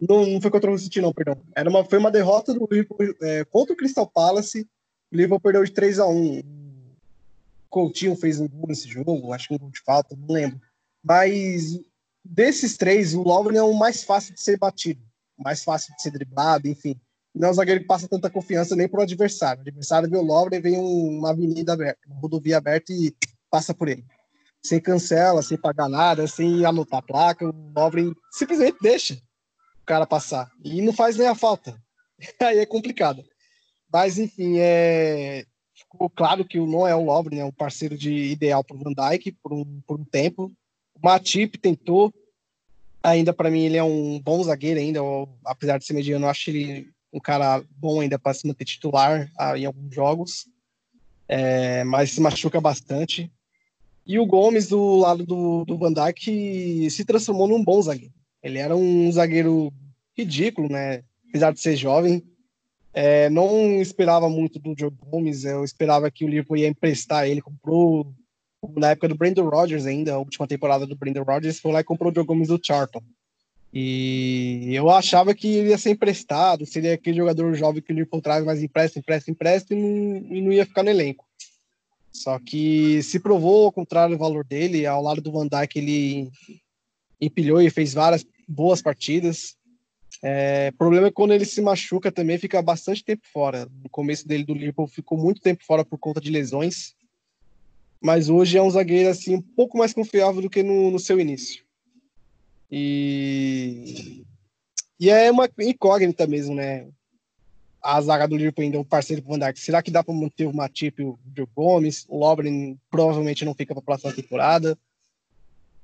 não, 0.00 0.26
não 0.26 0.40
foi 0.40 0.50
contra 0.50 0.70
o 0.70 0.78
City, 0.78 1.00
não, 1.00 1.12
perdão. 1.12 1.40
Era 1.54 1.68
uma, 1.68 1.84
foi 1.84 1.98
uma 1.98 2.10
derrota 2.10 2.54
do 2.54 2.66
Liverpool 2.70 2.98
é, 3.20 3.44
contra 3.44 3.74
o 3.74 3.76
Crystal 3.76 4.06
Palace. 4.06 4.66
O 5.12 5.16
Liverpool 5.16 5.40
perdeu 5.40 5.64
de 5.64 5.70
3 5.70 5.98
a 6.00 6.06
1 6.06 6.38
O 6.38 6.44
Coutinho 7.68 8.16
fez 8.16 8.40
um 8.40 8.48
gol 8.48 8.66
nesse 8.68 8.88
jogo, 8.88 9.32
acho 9.32 9.48
que 9.48 9.54
um 9.54 9.58
gol 9.58 9.70
de 9.70 9.80
falta, 9.80 10.16
não 10.16 10.34
lembro. 10.34 10.60
Mas 11.04 11.78
desses 12.24 12.76
três, 12.76 13.14
o 13.14 13.22
Lovren 13.22 13.58
é 13.58 13.62
o 13.62 13.74
mais 13.74 14.04
fácil 14.04 14.34
de 14.34 14.42
ser 14.42 14.58
batido, 14.58 15.02
mais 15.38 15.62
fácil 15.64 15.94
de 15.94 16.02
ser 16.02 16.10
driblado, 16.10 16.68
enfim. 16.68 17.00
Não 17.34 17.48
é 17.48 17.50
um 17.50 17.54
zagueiro 17.54 17.80
que 17.80 17.86
passa 17.86 18.08
tanta 18.08 18.28
confiança 18.28 18.76
nem 18.76 18.88
pro 18.88 19.00
adversário. 19.00 19.60
O 19.60 19.68
adversário 19.68 20.08
vê 20.08 20.16
o 20.16 20.22
Lovren, 20.22 20.60
vem 20.60 20.78
uma 20.78 21.30
avenida 21.30 21.72
aberta, 21.72 22.00
uma 22.06 22.20
rodovia 22.20 22.58
aberta 22.58 22.92
e 22.92 23.14
passa 23.50 23.72
por 23.72 23.88
ele. 23.88 24.04
Sem 24.62 24.80
cancela, 24.80 25.42
sem 25.42 25.58
pagar 25.58 25.88
nada, 25.88 26.26
sem 26.26 26.64
anotar 26.64 27.00
a 27.00 27.02
placa, 27.02 27.48
o 27.48 27.72
Lovren 27.74 28.12
simplesmente 28.30 28.76
deixa 28.82 29.14
o 29.14 29.86
cara 29.86 30.06
passar. 30.06 30.50
E 30.62 30.82
não 30.82 30.92
faz 30.92 31.16
nem 31.16 31.26
a 31.26 31.34
falta. 31.34 31.76
Aí 32.40 32.58
é 32.58 32.66
complicado. 32.66 33.24
Mas, 33.92 34.18
enfim, 34.18 34.58
é... 34.58 35.44
ficou 35.74 36.08
claro 36.08 36.46
que 36.46 36.58
o 36.58 36.66
não 36.66 36.86
é 36.86 36.94
o 36.94 37.04
Lovren, 37.04 37.40
é 37.40 37.44
o 37.44 37.52
parceiro 37.52 37.96
de 37.96 38.12
ideal 38.12 38.62
para 38.62 38.76
o 38.76 38.80
Van 38.80 38.92
Dijk 38.92 39.32
por 39.42 39.52
um, 39.52 39.80
por 39.86 39.98
um 39.98 40.04
tempo. 40.04 40.52
Matip 41.02 41.58
tentou. 41.58 42.12
Ainda, 43.02 43.32
para 43.32 43.50
mim, 43.50 43.62
ele 43.62 43.76
é 43.76 43.82
um 43.82 44.20
bom 44.20 44.42
zagueiro 44.42 44.78
ainda. 44.78 45.00
apesar 45.44 45.78
de 45.78 45.84
ser 45.84 45.92
mediano, 45.92 46.26
eu 46.26 46.30
acho 46.30 46.50
ele 46.50 46.88
um 47.12 47.20
cara 47.20 47.62
bom 47.76 48.00
ainda 48.00 48.18
para 48.18 48.32
se 48.32 48.46
manter 48.46 48.64
titular 48.64 49.30
ah, 49.38 49.58
em 49.58 49.66
alguns 49.66 49.94
jogos. 49.94 50.46
É, 51.28 51.84
mas 51.84 52.12
se 52.12 52.20
machuca 52.20 52.60
bastante. 52.60 53.30
E 54.06 54.18
o 54.18 54.26
Gomes, 54.26 54.68
do 54.68 54.96
lado 54.96 55.24
do, 55.24 55.64
do 55.64 55.78
Van 55.78 55.92
Dijk, 55.92 56.90
se 56.90 57.04
transformou 57.04 57.46
num 57.46 57.62
bom 57.62 57.80
zagueiro. 57.80 58.14
Ele 58.42 58.58
era 58.58 58.76
um 58.76 59.10
zagueiro 59.12 59.72
ridículo, 60.16 60.68
né? 60.68 61.02
Apesar 61.28 61.52
de 61.52 61.60
ser 61.60 61.76
jovem. 61.76 62.22
É, 62.94 63.30
não 63.30 63.80
esperava 63.80 64.28
muito 64.28 64.58
do 64.58 64.74
Joe 64.78 64.90
Gomes, 64.90 65.44
eu 65.44 65.64
esperava 65.64 66.10
que 66.10 66.24
o 66.24 66.28
Liverpool 66.28 66.58
ia 66.58 66.68
emprestar 66.68 67.26
ele, 67.26 67.40
comprou 67.40 68.12
na 68.76 68.90
época 68.90 69.08
do 69.08 69.16
Brandon 69.16 69.48
Rodgers 69.48 69.86
ainda, 69.86 70.14
a 70.14 70.18
última 70.18 70.46
temporada 70.46 70.86
do 70.86 70.96
Brandon 70.96 71.22
Rodgers, 71.22 71.58
foi 71.58 71.72
lá 71.72 71.80
e 71.80 71.84
comprou 71.84 72.10
o 72.10 72.14
Joe 72.14 72.24
Gomes 72.24 72.48
do 72.48 72.60
Charlton. 72.62 73.02
E 73.74 74.68
eu 74.74 74.90
achava 74.90 75.34
que 75.34 75.48
ele 75.48 75.70
ia 75.70 75.78
ser 75.78 75.90
emprestado, 75.90 76.66
seria 76.66 76.94
aquele 76.94 77.16
jogador 77.16 77.54
jovem 77.54 77.80
que 77.80 77.90
o 77.90 77.94
Liverpool 77.94 78.20
traz, 78.20 78.44
mas 78.44 78.62
empresta, 78.62 78.98
empresta, 78.98 79.30
empresta 79.30 79.74
e 79.74 79.76
não, 79.76 80.16
e 80.36 80.40
não 80.42 80.52
ia 80.52 80.66
ficar 80.66 80.82
no 80.82 80.90
elenco. 80.90 81.24
Só 82.12 82.38
que 82.38 83.02
se 83.02 83.18
provou 83.18 83.64
ao 83.64 83.72
contrário 83.72 84.14
do 84.14 84.18
valor 84.18 84.44
dele, 84.44 84.84
ao 84.84 85.02
lado 85.02 85.22
do 85.22 85.32
Van 85.32 85.48
Dijk 85.48 85.78
ele 85.78 86.30
empilhou 87.18 87.62
e 87.62 87.70
fez 87.70 87.94
várias 87.94 88.26
boas 88.46 88.82
partidas. 88.82 89.56
É, 90.22 90.70
o 90.74 90.76
problema 90.76 91.06
é 91.06 91.10
quando 91.10 91.32
ele 91.32 91.46
se 91.46 91.62
machuca 91.62 92.12
também 92.12 92.36
fica 92.36 92.60
bastante 92.60 93.02
tempo 93.02 93.22
fora. 93.32 93.66
No 93.82 93.88
começo 93.88 94.28
dele 94.28 94.44
do 94.44 94.52
Liverpool 94.52 94.86
ficou 94.86 95.16
muito 95.16 95.40
tempo 95.40 95.64
fora 95.64 95.84
por 95.84 95.98
conta 95.98 96.20
de 96.20 96.30
lesões. 96.30 96.94
Mas 98.02 98.28
hoje 98.28 98.58
é 98.58 98.62
um 98.62 98.70
zagueiro 98.70 99.08
assim 99.08 99.36
um 99.36 99.40
pouco 99.40 99.78
mais 99.78 99.92
confiável 99.92 100.42
do 100.42 100.50
que 100.50 100.62
no, 100.62 100.90
no 100.90 100.98
seu 100.98 101.20
início. 101.20 101.64
E, 102.68 104.24
e 104.98 105.08
é 105.08 105.30
uma 105.30 105.48
incógnita 105.60 106.26
mesmo, 106.26 106.54
né? 106.54 106.88
A 107.80 108.00
zaga 108.00 108.26
do 108.26 108.36
Liverpool 108.36 108.64
ainda 108.64 108.76
é 108.76 108.80
um 108.80 108.84
parceiro 108.84 109.22
do 109.22 109.28
Van 109.28 109.38
Dijk. 109.38 109.58
Será 109.58 109.82
que 109.82 109.90
dá 109.90 110.02
para 110.02 110.14
manter 110.14 110.46
o 110.46 110.54
Matip 110.54 111.00
e 111.00 111.04
o 111.04 111.18
Joe 111.36 111.46
Gomes? 111.54 112.04
O 112.08 112.18
Lovren 112.18 112.76
provavelmente 112.90 113.44
não 113.44 113.54
fica 113.54 113.74
para 113.74 113.82
a 113.82 113.84
próxima 113.84 114.12
temporada. 114.12 114.76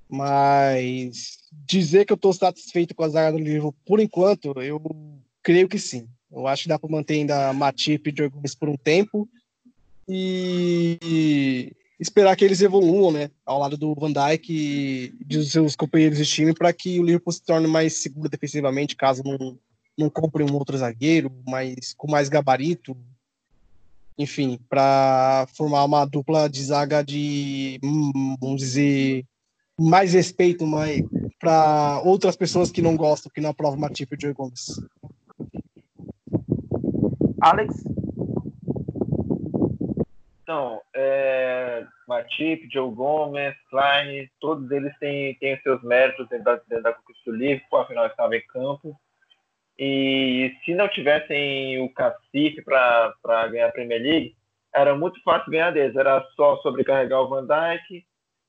Mas 0.08 1.38
dizer 1.52 2.04
que 2.04 2.12
eu 2.12 2.16
estou 2.16 2.32
satisfeito 2.32 2.94
com 2.94 3.04
a 3.04 3.08
zaga 3.08 3.36
do 3.36 3.42
Liverpool 3.42 3.74
por 3.84 4.00
enquanto, 4.00 4.60
eu 4.60 4.80
creio 5.42 5.68
que 5.68 5.78
sim. 5.78 6.08
Eu 6.30 6.46
acho 6.46 6.64
que 6.64 6.68
dá 6.68 6.78
para 6.78 6.90
manter 6.90 7.14
ainda 7.14 7.52
Matip 7.52 8.08
e 8.08 8.16
Joe 8.16 8.28
Gomes 8.28 8.54
por 8.54 8.68
um 8.68 8.76
tempo 8.76 9.28
e 10.08 11.72
esperar 11.99 12.36
que 12.36 12.44
eles 12.44 12.61
evoluam, 12.61 13.11
né, 13.11 13.30
ao 13.44 13.59
lado 13.59 13.76
do 13.76 13.94
Van 13.94 14.12
Dijk 14.12 14.51
e 14.51 15.24
dos 15.24 15.51
seus 15.51 15.74
companheiros 15.74 16.18
de 16.18 16.24
time 16.24 16.55
para 16.55 16.72
que 16.72 17.01
o 17.01 17.03
Liverpool 17.03 17.32
se 17.32 17.42
torne 17.42 17.66
mais 17.66 17.94
seguro 17.94 18.28
defensivamente, 18.28 18.94
caso 18.94 19.22
não, 19.24 19.59
não 19.96 20.09
compre 20.09 20.44
um 20.44 20.55
outro 20.55 20.78
zagueiro, 20.78 21.32
mas 21.46 21.94
com 21.94 22.09
mais 22.09 22.28
gabarito, 22.28 22.96
enfim, 24.16 24.59
para 24.68 25.46
formar 25.55 25.84
uma 25.84 26.05
dupla 26.05 26.49
de 26.49 26.62
zaga 26.62 27.03
de, 27.03 27.80
vamos 28.40 28.61
dizer, 28.61 29.24
mais 29.78 30.12
respeito 30.12 30.66
mais 30.66 31.03
para 31.38 32.01
outras 32.05 32.36
pessoas 32.36 32.70
que 32.70 32.82
não 32.82 32.96
gostam, 32.96 33.30
que 33.32 33.40
não 33.40 33.51
aprovam 33.51 33.78
e 33.78 34.05
o 34.05 34.20
Joey 34.20 34.34
Gomes. 34.34 34.80
Alex? 37.40 37.84
Então, 40.49 40.80
é, 40.96 41.86
Matip, 42.09 42.70
Joe 42.72 42.90
Gomes, 42.90 43.55
Klein, 43.68 44.30
todos 44.40 44.70
eles 44.70 44.99
têm, 44.99 45.34
têm 45.34 45.61
seus 45.61 45.82
méritos 45.82 46.26
dentro 46.30 46.44
da, 46.46 46.55
dentro 46.66 46.84
da 46.84 46.94
conquista 46.94 47.30
do 47.30 47.36
Liverpool, 47.36 47.78
afinal 47.78 48.07
estava 48.07 48.34
em 48.34 48.46
campo. 48.46 48.99
E 49.78 50.57
se 50.64 50.74
não 50.74 50.88
tivessem 50.88 51.82
o 51.82 51.92
cacife 51.92 52.62
para 52.62 53.46
ganhar 53.49 53.68
a 53.68 53.72
Premier 53.72 54.01
League, 54.01 54.36
era 54.74 54.96
muito 54.96 55.22
fácil 55.22 55.53
ganhar 55.53 55.70
deles. 55.70 55.94
Era 55.94 56.26
só 56.34 56.57
sobrecarregar 56.62 57.20
o 57.20 57.28
Van 57.28 57.46
Dijk, 57.46 58.07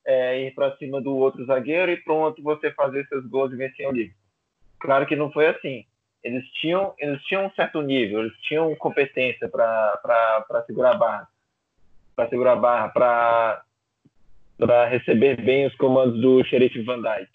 é, 0.08 0.44
ir 0.44 0.56
para 0.56 0.78
cima 0.78 1.02
do 1.02 1.18
outro 1.18 1.46
zagueiro 1.48 1.92
e 1.92 2.02
pronto, 2.02 2.42
você 2.42 2.72
fazer 2.72 3.06
seus 3.08 3.26
gols 3.26 3.52
e 3.52 3.58
vencer 3.58 3.86
o 3.86 3.92
Liverpool. 3.92 4.24
Claro 4.80 5.06
que 5.06 5.18
não 5.18 5.34
foi 5.34 5.48
assim. 5.48 5.84
Eles 6.24 6.50
tinham, 6.62 6.94
eles 6.98 7.22
tinham 7.24 7.48
um 7.48 7.52
certo 7.52 7.82
nível, 7.82 8.22
eles 8.22 8.38
tinham 8.44 8.74
competência 8.78 9.50
para 9.50 10.64
segurar 10.66 10.92
a 10.92 10.98
barra, 10.98 11.28
para 12.20 12.28
segurar 12.28 12.54
a 12.54 12.56
barra, 12.58 12.90
para 12.90 14.86
receber 14.88 15.42
bem 15.42 15.68
os 15.68 15.76
comandos 15.76 16.20
do 16.20 16.44
xerife 16.44 16.82
Van 16.82 17.02
Dijk. 17.02 17.30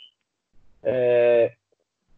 É, 0.83 1.53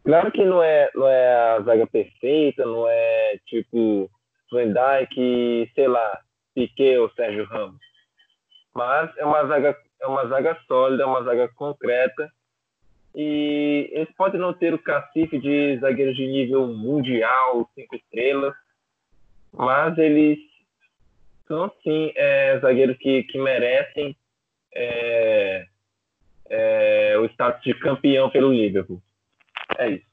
Claro 0.03 0.31
que 0.31 0.43
não 0.45 0.61
é, 0.63 0.89
não 0.95 1.07
é 1.07 1.35
a 1.35 1.61
zaga 1.63 1.85
perfeita, 1.85 2.65
não 2.65 2.87
é 2.87 3.37
tipo 3.45 4.09
Van 4.51 4.71
Dijk, 4.71 5.71
sei 5.75 5.87
lá, 5.87 6.21
Piquet 6.55 6.97
ou 6.97 7.09
Sérgio 7.11 7.45
Ramos. 7.45 7.81
Mas 8.73 9.15
é 9.17 9.25
uma 9.25 9.45
zaga, 9.45 9.77
é 10.01 10.07
uma 10.07 10.25
zaga 10.27 10.57
sólida, 10.65 11.03
é 11.03 11.05
uma 11.05 11.23
zaga 11.23 11.49
concreta. 11.49 12.31
E 13.15 13.89
eles 13.91 14.09
podem 14.15 14.39
não 14.39 14.53
ter 14.53 14.73
o 14.73 14.79
cacife 14.79 15.39
de 15.39 15.77
zagueiros 15.79 16.15
de 16.15 16.27
nível 16.27 16.67
mundial, 16.67 17.69
cinco 17.75 17.95
estrelas, 17.95 18.53
mas 19.51 19.97
eles 19.97 20.39
são 21.47 21.71
sim 21.83 22.11
é, 22.15 22.59
zagueiros 22.59 22.97
que, 22.97 23.23
que 23.23 23.37
merecem 23.37 24.15
é, 24.73 25.65
é, 26.49 27.17
o 27.17 27.25
status 27.25 27.63
de 27.63 27.73
campeão 27.79 28.29
pelo 28.29 28.51
Liverpool. 28.51 29.01
É 29.77 29.89
isso. 29.91 30.07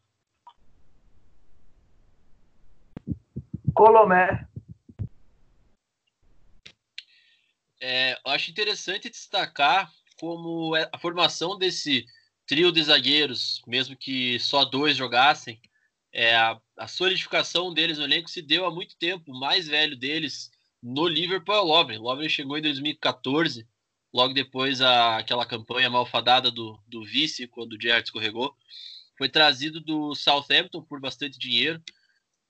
Colomé. 3.75 4.47
É, 7.81 8.13
eu 8.13 8.33
acho 8.33 8.51
interessante 8.51 9.11
destacar 9.11 9.91
como 10.19 10.75
é 10.75 10.89
a 10.93 10.99
formação 10.99 11.59
desse 11.59 12.07
trio 12.47 12.71
de 12.71 12.83
zagueiros, 12.83 13.63
mesmo 13.67 13.97
que 13.97 14.39
só 14.39 14.65
dois 14.65 14.97
jogassem, 14.97 15.61
é, 16.13 16.37
a, 16.37 16.59
a, 16.79 16.87
solidificação 16.87 17.75
deles 17.75 17.99
no 17.99 18.05
elenco 18.05 18.31
se 18.31 18.41
deu 18.41 18.65
há 18.65 18.71
muito 18.71 18.97
tempo. 18.97 19.33
O 19.33 19.39
mais 19.39 19.67
velho 19.67 19.97
deles 19.97 20.51
no 20.85 21.09
Liverpool 21.09 21.55
é 21.55 21.61
o 21.61 21.65
Lovren. 21.65 21.99
Lovren 21.99 22.29
chegou 22.29 22.59
em 22.59 22.63
2014, 22.63 23.67
logo 24.13 24.35
depois 24.35 24.83
a, 24.83 25.17
aquela 25.17 25.47
campanha 25.47 25.89
malfadada 25.89 26.51
do, 26.51 26.79
do 26.87 27.03
vice, 27.03 27.49
quando 27.49 27.73
o 27.73 27.81
Gerrard 27.81 28.07
escorregou. 28.07 28.55
Foi 29.17 29.31
trazido 29.31 29.81
do 29.81 30.15
Southampton 30.15 30.83
por 30.83 31.01
bastante 31.01 31.39
dinheiro. 31.39 31.83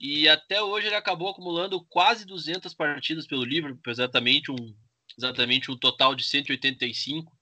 E 0.00 0.28
até 0.28 0.60
hoje 0.60 0.88
ele 0.88 0.96
acabou 0.96 1.28
acumulando 1.28 1.84
quase 1.84 2.26
200 2.26 2.74
partidas 2.74 3.24
pelo 3.24 3.44
Liverpool, 3.44 3.92
exatamente 3.92 4.50
um, 4.50 4.74
exatamente 5.16 5.70
um 5.70 5.76
total 5.76 6.16
de 6.16 6.24
185. 6.24 7.32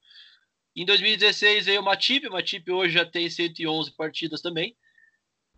Em 0.76 0.84
2016 0.84 1.64
veio 1.64 1.80
o 1.80 1.84
Matip, 1.84 2.28
o 2.28 2.32
Matip 2.32 2.70
hoje 2.70 2.92
já 2.92 3.06
tem 3.06 3.30
111 3.30 3.92
partidas 3.92 4.42
também. 4.42 4.76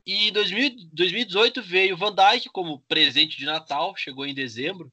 E 0.06 0.28
em 0.28 0.32
2018 0.32 1.60
veio 1.60 1.94
o 1.94 1.98
Van 1.98 2.14
Dijk 2.14 2.50
como 2.50 2.80
presente 2.82 3.36
de 3.36 3.46
Natal, 3.46 3.96
chegou 3.96 4.24
em 4.24 4.34
dezembro. 4.34 4.92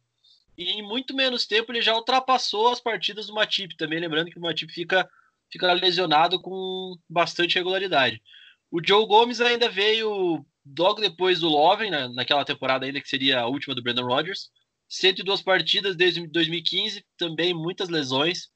E 0.62 0.70
em 0.74 0.84
muito 0.84 1.16
menos 1.16 1.48
tempo 1.48 1.72
ele 1.72 1.82
já 1.82 1.96
ultrapassou 1.96 2.70
as 2.70 2.80
partidas 2.80 3.26
do 3.26 3.34
Matip, 3.34 3.76
também 3.76 4.00
lembrando 4.00 4.30
que 4.30 4.38
o 4.38 4.42
Matip 4.42 4.72
fica, 4.72 5.10
fica 5.52 5.74
lesionado 5.74 6.40
com 6.40 6.96
bastante 7.10 7.56
regularidade. 7.56 8.22
O 8.70 8.80
Joe 8.86 9.08
Gomes 9.08 9.42
ainda 9.42 9.68
veio 9.68 10.46
logo 10.78 11.02
depois 11.02 11.40
do 11.40 11.50
Lovren, 11.50 11.90
né, 11.90 12.08
naquela 12.10 12.46
temporada 12.46 12.86
ainda 12.86 13.02
que 13.02 13.10
seria 13.10 13.40
a 13.40 13.48
última 13.48 13.74
do 13.74 13.82
Brandon 13.82 14.06
Rodgers. 14.06 14.52
102 14.88 15.42
partidas 15.42 15.96
desde 15.96 16.28
2015, 16.28 17.04
também 17.18 17.56
muitas 17.56 17.90
lesões. 17.90 18.50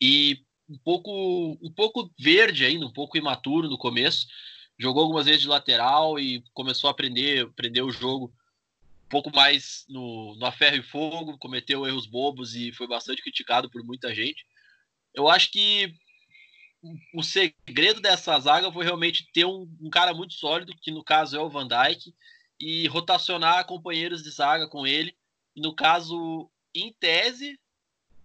E 0.00 0.40
um 0.68 0.78
pouco, 0.78 1.56
um 1.62 1.72
pouco 1.72 2.10
verde 2.18 2.64
ainda, 2.64 2.84
um 2.84 2.92
pouco 2.92 3.16
imaturo 3.16 3.68
no 3.68 3.78
começo. 3.78 4.26
Jogou 4.76 5.04
algumas 5.04 5.26
vezes 5.26 5.42
de 5.42 5.48
lateral 5.48 6.18
e 6.18 6.42
começou 6.52 6.88
a 6.88 6.90
aprender, 6.90 7.44
aprender 7.44 7.82
o 7.82 7.92
jogo 7.92 8.32
pouco 9.08 9.34
mais 9.34 9.84
no, 9.88 10.34
no 10.36 10.52
ferro 10.52 10.76
e 10.76 10.82
fogo, 10.82 11.38
cometeu 11.38 11.86
erros 11.86 12.06
bobos 12.06 12.54
e 12.54 12.72
foi 12.72 12.86
bastante 12.86 13.22
criticado 13.22 13.70
por 13.70 13.82
muita 13.82 14.14
gente. 14.14 14.44
Eu 15.14 15.28
acho 15.28 15.50
que 15.50 15.94
o 17.14 17.22
segredo 17.22 18.00
dessa 18.00 18.38
zaga 18.38 18.70
foi 18.70 18.84
realmente 18.84 19.26
ter 19.32 19.44
um, 19.44 19.68
um, 19.80 19.90
cara 19.90 20.14
muito 20.14 20.34
sólido, 20.34 20.76
que 20.80 20.90
no 20.90 21.02
caso 21.02 21.36
é 21.36 21.40
o 21.40 21.48
Van 21.48 21.66
Dijk, 21.66 22.14
e 22.60 22.86
rotacionar 22.88 23.66
companheiros 23.66 24.22
de 24.22 24.30
zaga 24.30 24.68
com 24.68 24.86
ele. 24.86 25.16
E 25.54 25.60
no 25.60 25.74
caso, 25.74 26.50
em 26.74 26.92
tese, 26.92 27.58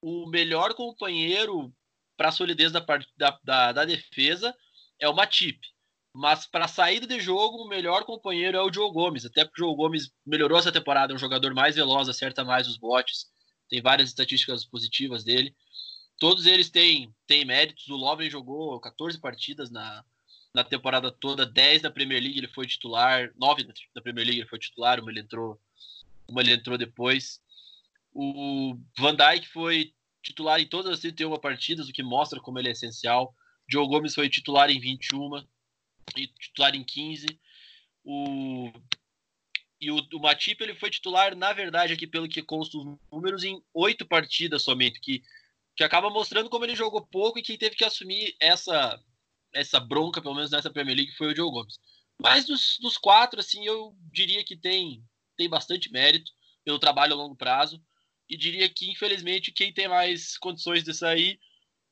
o 0.01 0.27
melhor 0.27 0.73
companheiro 0.73 1.73
para 2.17 2.29
a 2.29 2.32
solidez 2.32 2.71
da, 2.71 2.79
da, 3.17 3.39
da, 3.43 3.71
da, 3.71 3.86
defesa 3.86 4.55
é 4.99 5.07
o 5.07 5.15
Matip. 5.15 5.59
Mas 6.14 6.45
para 6.45 6.68
saída 6.68 7.07
de 7.07 7.20
jogo, 7.20 7.64
o 7.64 7.68
melhor 7.68 8.03
companheiro 8.03 8.57
é 8.57 8.62
o 8.62 8.72
Joe 8.72 8.91
Gomes. 8.91 9.26
Até 9.26 9.45
porque 9.45 9.62
o 9.62 9.68
Joe 9.68 9.76
Gomes 9.76 10.12
melhorou 10.26 10.57
essa 10.57 10.72
temporada, 10.72 11.14
é 11.14 11.16
um 11.16 11.20
jogador 11.20 11.53
mais 11.53 11.76
veloz, 11.76 12.09
acerta 12.09 12.43
mais 12.43 12.68
os 12.68 12.78
botes, 12.78 13.28
tem 13.70 13.82
várias 13.82 14.09
estatísticas 14.09 14.66
positivas 14.66 15.24
dele 15.24 15.55
todos 16.22 16.45
eles 16.45 16.70
têm, 16.70 17.12
têm 17.26 17.43
méritos. 17.43 17.88
O 17.88 17.95
Lovren 17.95 18.30
jogou 18.30 18.80
14 18.80 19.20
partidas 19.20 19.72
na, 19.72 20.05
na 20.53 20.64
temporada 20.64 21.12
toda, 21.12 21.47
10 21.47 21.82
da 21.82 21.89
Premier 21.89 22.22
League 22.22 22.38
ele 22.38 22.47
foi 22.47 22.68
titular, 22.68 23.34
9 23.36 23.64
da 23.95 24.01
Premier 24.03 24.28
League 24.28 24.41
ele 24.41 24.49
foi 24.49 24.59
titular, 24.59 24.99
uma 24.99 25.09
ele 25.09 25.22
entrou, 25.22 25.59
uma 26.28 26.41
ele 26.41 26.53
entrou 26.53 26.78
depois. 26.78 27.41
O 28.14 28.78
Van 28.99 29.16
Dijk 29.16 29.47
foi 29.47 29.95
titular 30.22 30.62
em 30.62 30.68
todas 30.68 30.91
as 30.91 30.99
31 30.99 31.36
partidas, 31.39 31.89
o 31.89 31.91
que 31.91 32.03
mostra 32.03 32.39
como 32.39 32.59
ele 32.59 32.70
é 32.70 32.74
essencial. 32.74 33.34
Joe 33.68 33.88
Gomes 33.88 34.14
foi 34.14 34.30
titular 34.30 34.70
em 34.70 34.80
21 34.80 35.43
e 36.16 36.28
titular 36.28 36.76
em 36.76 36.84
15. 36.84 37.28
O 38.04 38.72
e 39.80 39.89
o, 39.89 39.97
o 40.14 40.20
Matip 40.20 40.62
ele 40.62 40.76
foi 40.76 40.91
titular, 40.91 41.36
na 41.36 41.54
verdade, 41.54 41.93
aqui 41.93 42.06
pelo 42.06 42.30
que 42.30 42.43
consta 42.43 42.78
os 42.78 42.97
números, 43.12 43.43
em 43.43 43.60
oito 43.74 44.06
partidas 44.06 44.62
somente, 44.62 44.99
que 44.99 45.24
que 45.76 45.84
acaba 45.84 46.10
mostrando 46.10 46.49
como 46.49 46.66
ele 46.66 46.76
jogou 46.76 47.02
pouco 47.02 47.39
e 47.39 47.41
quem 47.41 47.58
teve 47.58 47.76
que 47.76 47.86
assumir 47.86 48.36
essa 48.39 49.02
essa 49.54 49.80
bronca, 49.80 50.22
pelo 50.22 50.36
menos 50.36 50.52
nessa 50.52 50.70
Premier 50.70 50.95
League, 50.95 51.16
foi 51.16 51.32
o 51.32 51.36
Joe 51.36 51.49
Gomes. 51.52 51.78
Mas 52.22 52.45
dos, 52.45 52.78
dos 52.80 52.97
quatro, 52.97 53.39
assim, 53.39 53.66
eu 53.66 53.95
diria 54.12 54.43
que 54.43 54.56
tem, 54.56 55.04
tem 55.36 55.49
bastante 55.49 55.91
mérito 55.91 56.32
pelo 56.64 56.80
trabalho 56.80 57.14
a 57.14 57.18
longo 57.18 57.36
prazo. 57.36 57.84
E 58.30 58.38
diria 58.38 58.70
que, 58.70 58.89
infelizmente, 58.89 59.52
quem 59.52 59.74
tem 59.74 59.89
mais 59.89 60.38
condições 60.38 60.84
de 60.84 60.93
sair 60.93 61.39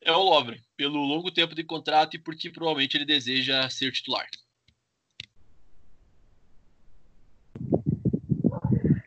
é 0.02 0.12
o 0.12 0.24
Lovren, 0.24 0.60
pelo 0.78 1.04
longo 1.04 1.32
tempo 1.32 1.54
de 1.54 1.64
contrato 1.64 2.16
e 2.16 2.20
porque 2.20 2.50
provavelmente 2.50 2.96
ele 2.96 3.06
deseja 3.06 3.70
ser 3.70 3.92
titular. 3.92 4.28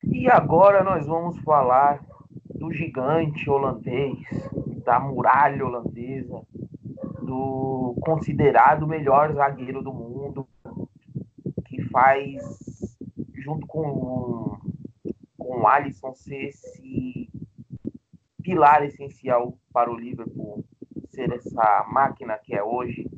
E 0.05 0.29
agora 0.29 0.85
nós 0.85 1.07
vamos 1.07 1.39
falar 1.41 2.05
do 2.55 2.73
gigante 2.73 3.49
holandês, 3.51 4.19
da 4.85 5.01
muralha 5.01 5.65
holandesa, 5.65 6.47
do 7.23 7.97
considerado 8.01 8.87
melhor 8.87 9.33
zagueiro 9.33 9.83
do 9.83 9.93
mundo, 9.93 10.47
que 11.67 11.83
faz, 11.89 12.41
junto 13.35 13.67
com, 13.67 14.59
com 15.37 15.61
o 15.61 15.67
Alisson, 15.67 16.15
ser 16.15 16.51
esse 16.51 17.29
pilar 18.43 18.85
essencial 18.85 19.59
para 19.73 19.91
o 19.91 19.97
Liverpool, 19.97 20.65
ser 21.13 21.33
essa 21.33 21.87
máquina 21.91 22.39
que 22.39 22.55
é 22.55 22.63
hoje, 22.63 23.09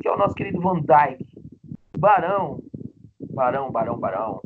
que 0.00 0.08
é 0.08 0.12
o 0.12 0.18
nosso 0.18 0.34
querido 0.34 0.60
Van 0.60 0.80
Dijk. 0.80 1.26
Barão, 1.98 2.62
Barão, 3.18 3.70
Barão, 3.70 3.98
Barão. 3.98 4.40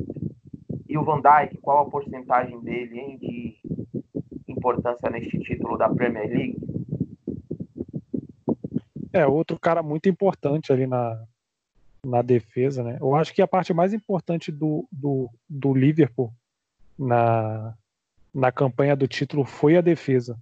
E 0.87 0.97
o 0.97 1.03
Van 1.03 1.21
Dijk, 1.21 1.57
qual 1.57 1.79
a 1.79 1.89
porcentagem 1.89 2.59
dele, 2.61 2.99
hein, 2.99 3.17
de 3.17 3.57
importância 4.47 5.09
neste 5.09 5.37
título 5.39 5.77
da 5.77 5.89
Premier 5.89 6.27
League? 6.27 6.57
É, 9.11 9.25
outro 9.25 9.59
cara 9.59 9.81
muito 9.81 10.09
importante 10.09 10.71
ali 10.73 10.85
na, 10.85 11.23
na 12.05 12.21
defesa, 12.21 12.83
né? 12.83 12.97
Eu 12.99 13.15
acho 13.15 13.33
que 13.33 13.41
a 13.41 13.47
parte 13.47 13.73
mais 13.73 13.93
importante 13.93 14.51
do, 14.51 14.87
do, 14.91 15.29
do 15.49 15.73
Liverpool 15.73 16.33
na, 16.97 17.73
na 18.33 18.51
campanha 18.51 18.95
do 18.95 19.07
título 19.07 19.45
foi 19.45 19.77
a 19.77 19.81
defesa. 19.81 20.37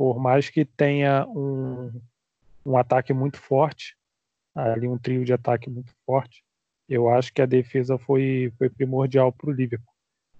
Por 0.00 0.18
mais 0.18 0.48
que 0.48 0.64
tenha 0.64 1.26
um, 1.28 1.92
um 2.64 2.78
ataque 2.78 3.12
muito 3.12 3.36
forte, 3.36 3.94
ali 4.54 4.88
um 4.88 4.96
trio 4.96 5.26
de 5.26 5.34
ataque 5.34 5.68
muito 5.68 5.92
forte, 6.06 6.42
eu 6.88 7.10
acho 7.10 7.30
que 7.30 7.42
a 7.42 7.46
defesa 7.46 7.98
foi, 7.98 8.50
foi 8.56 8.70
primordial 8.70 9.30
para 9.30 9.50
o 9.50 9.52
Liverpool. 9.52 9.92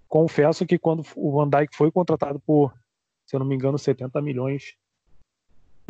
Confesso 0.08 0.64
que 0.64 0.78
quando 0.78 1.04
o 1.14 1.32
Van 1.32 1.46
Dijk 1.46 1.76
foi 1.76 1.92
contratado 1.92 2.40
por 2.40 2.72
se 3.26 3.36
eu 3.36 3.40
não 3.40 3.46
me 3.46 3.54
engano, 3.54 3.78
70 3.78 4.22
milhões 4.22 4.78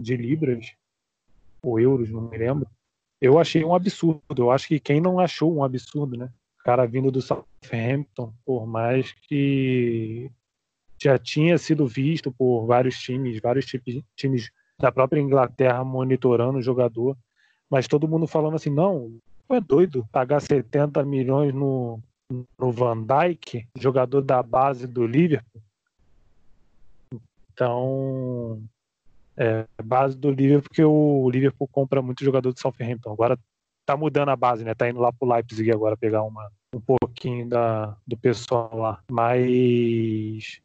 de 0.01 0.17
libras 0.17 0.75
ou 1.63 1.79
euros, 1.79 2.11
não 2.11 2.23
me 2.23 2.37
lembro. 2.37 2.69
Eu 3.21 3.39
achei 3.39 3.65
um 3.65 3.73
absurdo. 3.73 4.23
Eu 4.37 4.51
acho 4.51 4.67
que 4.67 4.81
quem 4.81 5.01
não 5.01 5.21
achou 5.21 5.55
um 5.55 5.63
absurdo, 5.63 6.17
né? 6.17 6.29
O 6.59 6.65
cara 6.65 6.87
vindo 6.87 7.13
do 7.13 7.23
Southampton, 7.23 8.35
por 8.45 8.67
mais 8.67 9.13
que 9.13 10.29
já 11.03 11.19
tinha 11.19 11.57
sido 11.57 11.87
visto 11.87 12.31
por 12.31 12.67
vários 12.67 12.99
times, 12.99 13.41
vários 13.41 13.67
times 14.15 14.51
da 14.79 14.93
própria 14.93 15.21
Inglaterra 15.21 15.85
monitorando 15.85 16.59
o 16.59 16.63
jogador, 16.63 17.17
mas 17.71 17.89
todo 17.89 18.09
mundo 18.09 18.27
falando 18.27 18.57
assim, 18.57 18.71
não, 18.71 19.19
é 19.49 19.61
doido 19.61 20.07
pagar 20.13 20.41
70 20.41 21.05
milhões 21.05 21.55
no, 21.55 22.01
no 22.59 22.73
Van 22.73 23.03
Dijk, 23.03 23.67
jogador 23.79 24.23
da 24.23 24.43
base 24.43 24.87
do 24.87 25.07
Liverpool. 25.07 25.63
Então, 27.53 28.63
é, 29.37 29.67
base 29.83 30.17
do 30.17 30.31
Liverpool, 30.31 30.69
porque 30.69 30.85
o 30.85 31.29
Liverpool 31.31 31.69
compra 31.69 32.01
muito 32.01 32.25
jogador 32.25 32.53
de 32.53 32.61
Southampton. 32.61 33.13
Agora 33.13 33.39
tá 33.85 33.97
mudando 33.97 34.31
a 34.31 34.37
base, 34.37 34.65
né? 34.65 34.75
Tá 34.75 34.89
indo 34.89 35.01
lá 35.01 35.13
pro 35.13 35.29
Leipzig 35.29 35.71
agora 35.71 35.97
pegar 35.97 36.23
uma, 36.23 36.51
um 36.75 36.81
pouquinho 36.81 37.49
da, 37.49 37.97
do 38.07 38.17
pessoal 38.17 38.71
lá. 38.77 39.03
Mas 39.11 40.61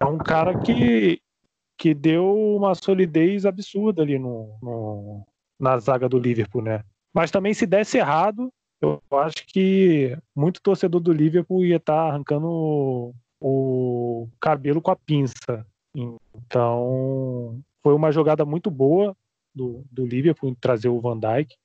é 0.00 0.04
um 0.04 0.18
cara 0.18 0.58
que, 0.60 1.20
que 1.76 1.94
deu 1.94 2.56
uma 2.56 2.74
solidez 2.74 3.44
absurda 3.44 4.02
ali 4.02 4.18
no, 4.18 4.58
no, 4.62 5.26
na 5.58 5.78
zaga 5.78 6.08
do 6.08 6.18
Liverpool, 6.18 6.62
né? 6.62 6.82
Mas 7.12 7.30
também 7.30 7.52
se 7.52 7.66
desse 7.66 7.98
errado, 7.98 8.52
eu 8.80 9.02
acho 9.12 9.46
que 9.46 10.16
muito 10.34 10.62
torcedor 10.62 11.00
do 11.00 11.12
Liverpool 11.12 11.64
ia 11.64 11.76
estar 11.76 11.94
tá 11.94 12.08
arrancando 12.08 12.46
o, 12.48 13.14
o 13.40 14.28
cabelo 14.40 14.80
com 14.80 14.90
a 14.90 14.96
pinça. 14.96 15.66
Então, 15.94 17.60
foi 17.82 17.94
uma 17.94 18.12
jogada 18.12 18.44
muito 18.44 18.70
boa 18.70 19.16
do, 19.54 19.84
do 19.90 20.06
Liverpool 20.06 20.56
trazer 20.60 20.88
o 20.88 21.00
Van 21.00 21.18
Dijk. 21.18 21.56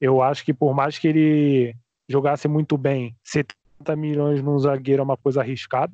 Eu 0.00 0.20
acho 0.22 0.44
que 0.44 0.52
por 0.52 0.74
mais 0.74 0.98
que 0.98 1.08
ele 1.08 1.76
jogasse 2.08 2.48
muito 2.48 2.76
bem, 2.76 3.16
70 3.24 3.96
milhões 3.96 4.42
num 4.42 4.58
zagueiro 4.58 5.00
é 5.00 5.04
uma 5.04 5.16
coisa 5.16 5.40
arriscada, 5.40 5.92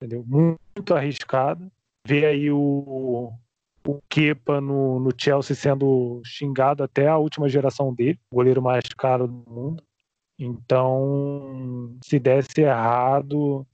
entendeu? 0.00 0.24
Muito 0.26 0.94
arriscada. 0.94 1.70
Ver 2.06 2.24
aí 2.24 2.50
o, 2.50 3.32
o 3.86 4.00
Kepa 4.08 4.60
no, 4.60 4.98
no 4.98 5.10
Chelsea 5.16 5.54
sendo 5.54 6.22
xingado 6.24 6.82
até 6.82 7.06
a 7.08 7.18
última 7.18 7.48
geração 7.48 7.92
dele, 7.92 8.18
o 8.30 8.36
goleiro 8.36 8.62
mais 8.62 8.84
caro 8.96 9.26
do 9.26 9.50
mundo. 9.50 9.82
Então, 10.38 11.96
se 12.02 12.18
desse 12.18 12.60
errado, 12.60 13.66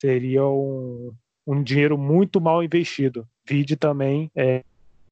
seria 0.00 0.44
um, 0.44 1.14
um 1.46 1.62
dinheiro 1.62 1.96
muito 1.96 2.40
mal 2.40 2.62
investido. 2.62 3.26
Vide 3.46 3.76
também 3.76 4.30
é, 4.34 4.64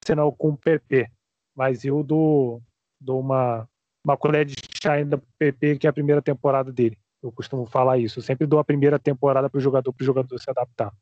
Arsenal 0.03 0.33
com 0.33 0.51
o 0.51 0.57
PP. 0.57 1.09
Mas 1.55 1.85
eu 1.85 2.03
dou, 2.03 2.63
dou 3.01 3.21
uma, 3.21 3.69
uma 4.05 4.17
colher 4.17 4.45
de 4.45 4.55
chá 4.83 4.95
ainda 4.95 5.19
pro 5.19 5.27
PP, 5.39 5.79
que 5.79 5.87
é 5.87 5.91
a 5.91 5.93
primeira 5.93 6.23
temporada 6.23 6.73
dele. 6.73 6.97
Eu 7.23 7.33
costumo 7.33 7.67
falar 7.67 7.99
isso. 7.99 8.19
Eu 8.19 8.23
sempre 8.23 8.47
dou 8.47 8.59
a 8.59 8.65
primeira 8.65 8.99
temporada 8.99 9.49
para 9.49 9.59
o 9.59 9.61
jogador, 9.61 9.93
para 9.93 10.03
o 10.03 10.07
jogador 10.07 10.39
se 10.39 10.51
adaptar. 10.51 10.93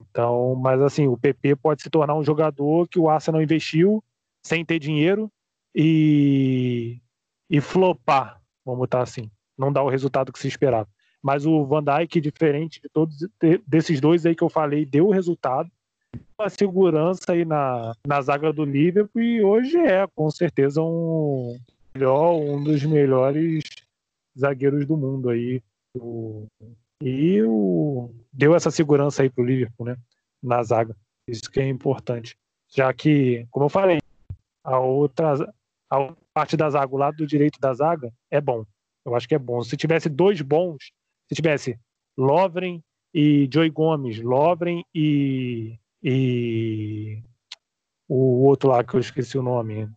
Então, 0.00 0.54
mas 0.54 0.80
assim, 0.80 1.06
o 1.06 1.16
PP 1.16 1.56
pode 1.56 1.82
se 1.82 1.90
tornar 1.90 2.14
um 2.14 2.24
jogador 2.24 2.86
que 2.88 2.98
o 2.98 3.08
Arsenal 3.08 3.42
investiu 3.42 4.02
sem 4.44 4.64
ter 4.64 4.78
dinheiro 4.78 5.30
e, 5.74 7.00
e 7.48 7.60
flopar, 7.60 8.40
vamos 8.64 8.80
botar 8.80 9.02
assim. 9.02 9.30
Não 9.56 9.72
dar 9.72 9.82
o 9.82 9.88
resultado 9.88 10.32
que 10.32 10.38
se 10.38 10.48
esperava. 10.48 10.88
Mas 11.22 11.46
o 11.46 11.64
Van 11.64 11.82
Dijk, 11.82 12.20
diferente 12.20 12.80
de 12.80 12.88
todos 12.88 13.16
desses 13.66 14.00
dois 14.00 14.26
aí 14.26 14.34
que 14.34 14.42
eu 14.42 14.48
falei, 14.48 14.84
deu 14.84 15.06
o 15.06 15.12
resultado 15.12 15.70
uma 16.38 16.50
segurança 16.50 17.32
aí 17.32 17.44
na, 17.44 17.94
na 18.06 18.20
zaga 18.20 18.52
do 18.52 18.64
Liverpool 18.64 19.22
e 19.22 19.42
hoje 19.42 19.78
é 19.78 20.06
com 20.14 20.30
certeza 20.30 20.82
um 20.82 21.56
melhor, 21.94 22.34
um 22.34 22.62
dos 22.62 22.82
melhores 22.84 23.62
zagueiros 24.38 24.86
do 24.86 24.96
mundo 24.96 25.28
aí. 25.28 25.62
E 27.02 27.42
o, 27.42 28.10
deu 28.32 28.54
essa 28.54 28.70
segurança 28.70 29.22
aí 29.22 29.30
pro 29.30 29.44
Liverpool, 29.44 29.86
né? 29.86 29.96
Na 30.42 30.62
zaga. 30.62 30.96
Isso 31.26 31.50
que 31.50 31.60
é 31.60 31.68
importante. 31.68 32.36
Já 32.68 32.92
que, 32.92 33.46
como 33.50 33.66
eu 33.66 33.70
falei, 33.70 33.98
a 34.64 34.78
outra 34.78 35.34
a 35.90 36.14
parte 36.32 36.56
da 36.56 36.70
zaga, 36.70 36.94
o 36.94 36.98
lado 36.98 37.18
do 37.18 37.26
direito 37.26 37.60
da 37.60 37.74
zaga, 37.74 38.10
é 38.30 38.40
bom. 38.40 38.64
Eu 39.04 39.14
acho 39.14 39.28
que 39.28 39.34
é 39.34 39.38
bom. 39.38 39.62
Se 39.62 39.76
tivesse 39.76 40.08
dois 40.08 40.40
bons, 40.40 40.90
se 41.28 41.34
tivesse 41.34 41.78
Lovren 42.16 42.82
e 43.12 43.48
Joey 43.52 43.68
Gomes, 43.68 44.20
Lovren 44.20 44.84
e 44.94 45.78
e 46.02 47.22
o 48.08 48.44
outro 48.44 48.70
lá 48.70 48.82
que 48.82 48.94
eu 48.94 49.00
esqueci 49.00 49.38
o 49.38 49.42
nome. 49.42 49.88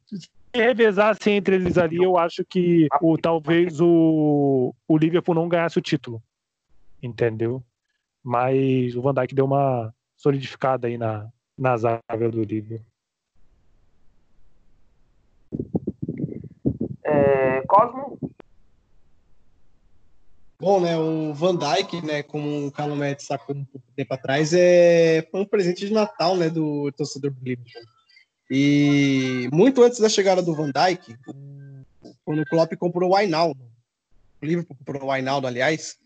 Se 0.56 0.62
revezasse 0.62 1.32
entre 1.32 1.58
eles 1.58 1.78
ali, 1.78 1.97
eu 1.97 2.18
acho 2.18 2.45
que 2.45 2.88
o, 3.01 3.18
talvez 3.18 3.82
o, 3.82 4.74
o 4.88 4.97
Liverpool 4.97 5.36
não 5.36 5.49
ganhasse 5.49 5.78
o 5.78 5.82
título. 5.82 6.24
Entendeu? 7.03 7.62
Mas 8.24 8.95
o 8.95 9.01
Van 9.01 9.14
Dijk 9.14 9.36
deu 9.36 9.43
uma 9.43 9.93
solidificada 10.16 10.88
aí 10.88 10.97
na, 10.97 11.30
na 11.58 11.76
zaga 11.76 12.32
do 12.32 12.41
Liverpool. 12.41 12.86
É, 17.03 17.62
Cosmo? 17.68 18.18
Bom, 20.58 20.80
né, 20.80 20.97
o 20.97 21.34
Van 21.34 21.58
Dijk, 21.58 22.01
né, 22.01 22.24
como 22.24 22.68
o 22.68 22.72
Carlos 22.72 22.97
Médici 22.97 23.28
sacou 23.28 23.53
um 23.53 23.66
pouco 23.66 23.91
tempo 23.93 24.14
atrás, 24.14 24.53
é, 24.53 25.28
foi 25.30 25.41
um 25.41 25.45
presente 25.45 25.86
de 25.86 25.91
Natal, 25.91 26.38
né, 26.38 26.49
do 26.49 26.89
torcedor 26.93 27.32
do 27.32 27.43
Liverpool. 27.43 27.94
E 28.49 29.49
muito 29.51 29.83
antes 29.83 29.99
da 29.99 30.09
chegada 30.09 30.41
do 30.41 30.53
Van 30.53 30.71
Dijk, 30.71 31.17
quando 32.23 32.41
o 32.41 32.45
Klopp 32.45 32.73
comprou 32.75 33.11
o 33.11 33.15
Ainaldo, 33.15 33.61
o 34.41 34.45
Liverpool 34.45 34.77
comprou 34.77 35.05
o 35.05 35.11
Ainaldo, 35.11 35.47
aliás, 35.47 35.97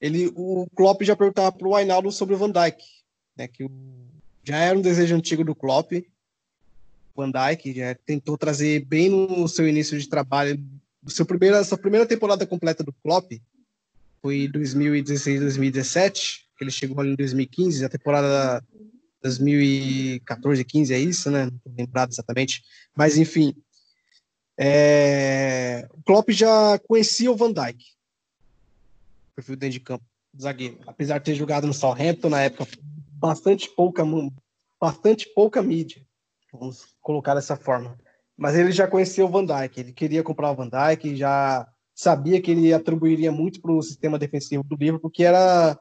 ele, 0.00 0.32
o 0.36 0.66
Klopp 0.74 1.02
já 1.02 1.16
perguntava 1.16 1.50
para 1.50 1.66
o 1.66 1.74
Ainaldo 1.74 2.12
sobre 2.12 2.34
o 2.34 2.38
Van 2.38 2.50
Dijk, 2.50 2.82
né, 3.36 3.48
que 3.48 3.64
o, 3.64 3.70
já 4.44 4.56
era 4.56 4.78
um 4.78 4.82
desejo 4.82 5.16
antigo 5.16 5.44
do 5.44 5.54
Klopp, 5.54 5.92
Van 7.14 7.30
Dijk 7.30 7.74
já 7.74 7.94
tentou 7.94 8.38
trazer 8.38 8.84
bem 8.84 9.08
no 9.08 9.48
seu 9.48 9.68
início 9.68 9.98
de 9.98 10.08
trabalho, 10.08 10.62
seu 11.08 11.26
primeira, 11.26 11.62
sua 11.64 11.76
primeira 11.76 12.06
temporada 12.06 12.46
completa 12.46 12.84
do 12.84 12.92
Klopp, 13.02 13.32
foi 14.22 14.48
2016, 14.48 15.40
2017, 15.40 16.46
que 16.56 16.64
ele 16.64 16.70
chegou 16.70 17.00
ali 17.00 17.10
em 17.10 17.16
2015, 17.16 17.84
a 17.84 17.88
temporada 17.88 18.64
2014, 19.22 20.64
15 20.64 20.94
é 20.94 20.98
isso, 20.98 21.30
né? 21.30 21.44
Não 21.44 21.58
tô 21.58 21.70
lembrado 21.76 22.10
exatamente. 22.10 22.62
Mas, 22.96 23.16
enfim, 23.16 23.54
é... 24.58 25.88
o 25.92 26.02
Klopp 26.02 26.30
já 26.30 26.78
conhecia 26.80 27.30
o 27.30 27.36
Van 27.36 27.52
Dijk, 27.52 27.84
perfil 29.34 29.56
dentro 29.56 29.72
de 29.72 29.80
campo, 29.80 30.04
zagueiro. 30.38 30.78
Apesar 30.86 31.18
de 31.18 31.24
ter 31.24 31.34
jogado 31.34 31.66
no 31.66 31.74
Southampton 31.74 32.30
na 32.30 32.42
época, 32.42 32.66
bastante 33.12 33.68
pouca, 33.68 34.04
bastante 34.80 35.28
pouca 35.34 35.62
mídia, 35.62 36.02
vamos 36.52 36.94
colocar 37.00 37.34
dessa 37.34 37.56
forma. 37.56 37.98
Mas 38.36 38.54
ele 38.54 38.72
já 38.72 38.88
conhecia 38.88 39.24
o 39.24 39.28
Van 39.28 39.44
Dijk, 39.44 39.78
ele 39.78 39.92
queria 39.92 40.22
comprar 40.22 40.50
o 40.50 40.54
Van 40.54 40.68
Dijk, 40.68 41.14
já 41.14 41.68
sabia 41.94 42.40
que 42.40 42.50
ele 42.50 42.72
atribuiria 42.72 43.30
muito 43.30 43.60
para 43.60 43.72
o 43.72 43.82
sistema 43.82 44.18
defensivo 44.18 44.64
do 44.64 44.76
Liverpool, 44.76 45.10
que 45.10 45.22
era 45.24 45.78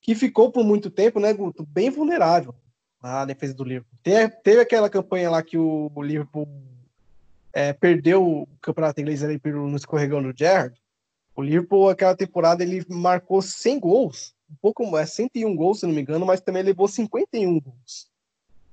que 0.00 0.14
ficou 0.14 0.52
por 0.52 0.64
muito 0.64 0.88
tempo, 0.88 1.18
né, 1.18 1.32
Guto, 1.32 1.66
bem 1.66 1.90
vulnerável 1.90 2.54
a 3.02 3.24
defesa 3.24 3.54
do 3.54 3.64
Liverpool. 3.64 3.98
Teve, 4.02 4.34
teve 4.42 4.60
aquela 4.60 4.90
campanha 4.90 5.30
lá 5.30 5.42
que 5.42 5.56
o, 5.56 5.90
Liverpool 6.02 6.48
é, 7.52 7.72
perdeu 7.72 8.26
o 8.26 8.48
campeonato 8.60 9.00
inglês 9.00 9.22
ali 9.22 9.40
no 9.44 9.76
escorregão 9.76 10.22
do 10.22 10.36
Gerrard. 10.36 10.80
O 11.34 11.42
Liverpool, 11.42 11.88
aquela 11.88 12.16
temporada, 12.16 12.62
ele 12.62 12.84
marcou 12.88 13.42
100 13.42 13.80
gols, 13.80 14.34
um 14.50 14.56
pouco 14.60 14.96
é 14.96 15.04
101 15.04 15.54
gols, 15.54 15.80
se 15.80 15.86
não 15.86 15.94
me 15.94 16.00
engano, 16.00 16.24
mas 16.24 16.40
também 16.40 16.62
levou 16.62 16.88
51 16.88 17.60
gols. 17.60 18.08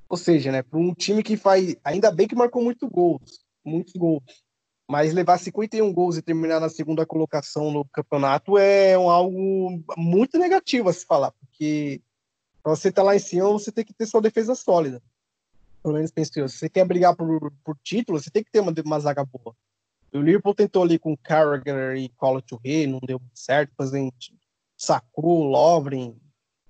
Ou 0.08 0.18
seja, 0.18 0.52
né, 0.52 0.62
para 0.62 0.80
um 0.80 0.94
time 0.94 1.24
que 1.24 1.36
faz, 1.36 1.76
ainda 1.84 2.12
bem 2.12 2.28
que 2.28 2.36
marcou 2.36 2.64
muito 2.64 2.88
gols, 2.90 3.44
muitos 3.66 3.94
gols. 3.94 4.44
Mas 4.88 5.14
levar 5.14 5.40
51 5.40 5.92
gols 5.94 6.18
e 6.18 6.22
terminar 6.22 6.60
na 6.60 6.70
segunda 6.70 7.06
colocação 7.06 7.72
no 7.72 7.86
campeonato 7.86 8.58
é 8.58 8.98
um, 8.98 9.10
algo 9.10 9.84
muito 9.98 10.38
negativo 10.38 10.90
a 10.90 10.94
se 10.94 11.06
falar, 11.06 11.32
porque 11.32 12.02
para 12.64 12.76
você 12.76 12.90
estar 12.90 13.02
tá 13.02 13.06
lá 13.06 13.16
em 13.16 13.20
cima, 13.20 13.48
você 13.50 13.72
tem 13.72 13.84
que 13.84 13.94
ter 13.94 14.06
sua 14.06 14.22
defesa 14.22 14.56
sólida. 14.56 15.02
Pelo 15.84 15.96
menos 15.96 16.12
penso 16.12 16.32
eu. 16.40 16.48
Se 16.48 16.58
você 16.58 16.70
quer 16.70 16.86
brigar 16.86 17.16
por, 17.16 17.52
por 17.64 17.78
título, 17.84 18.20
você 18.20 18.32
tem 18.32 18.44
que 18.44 18.52
ter 18.52 18.62
uma, 18.62 18.74
uma 18.86 19.00
zaga 19.00 19.26
boa. 19.26 19.54
O 20.14 20.20
Liverpool 20.20 20.56
tentou 20.56 20.84
ali 20.84 20.98
com 20.98 21.18
Carragher 21.18 21.98
e 21.98 22.08
Colo 22.10 22.42
Touré, 22.42 22.88
não 22.88 23.00
deu 23.00 23.22
certo, 23.34 23.72
depois 23.72 23.92
sacou 24.78 25.44
Lovren, 25.44 26.16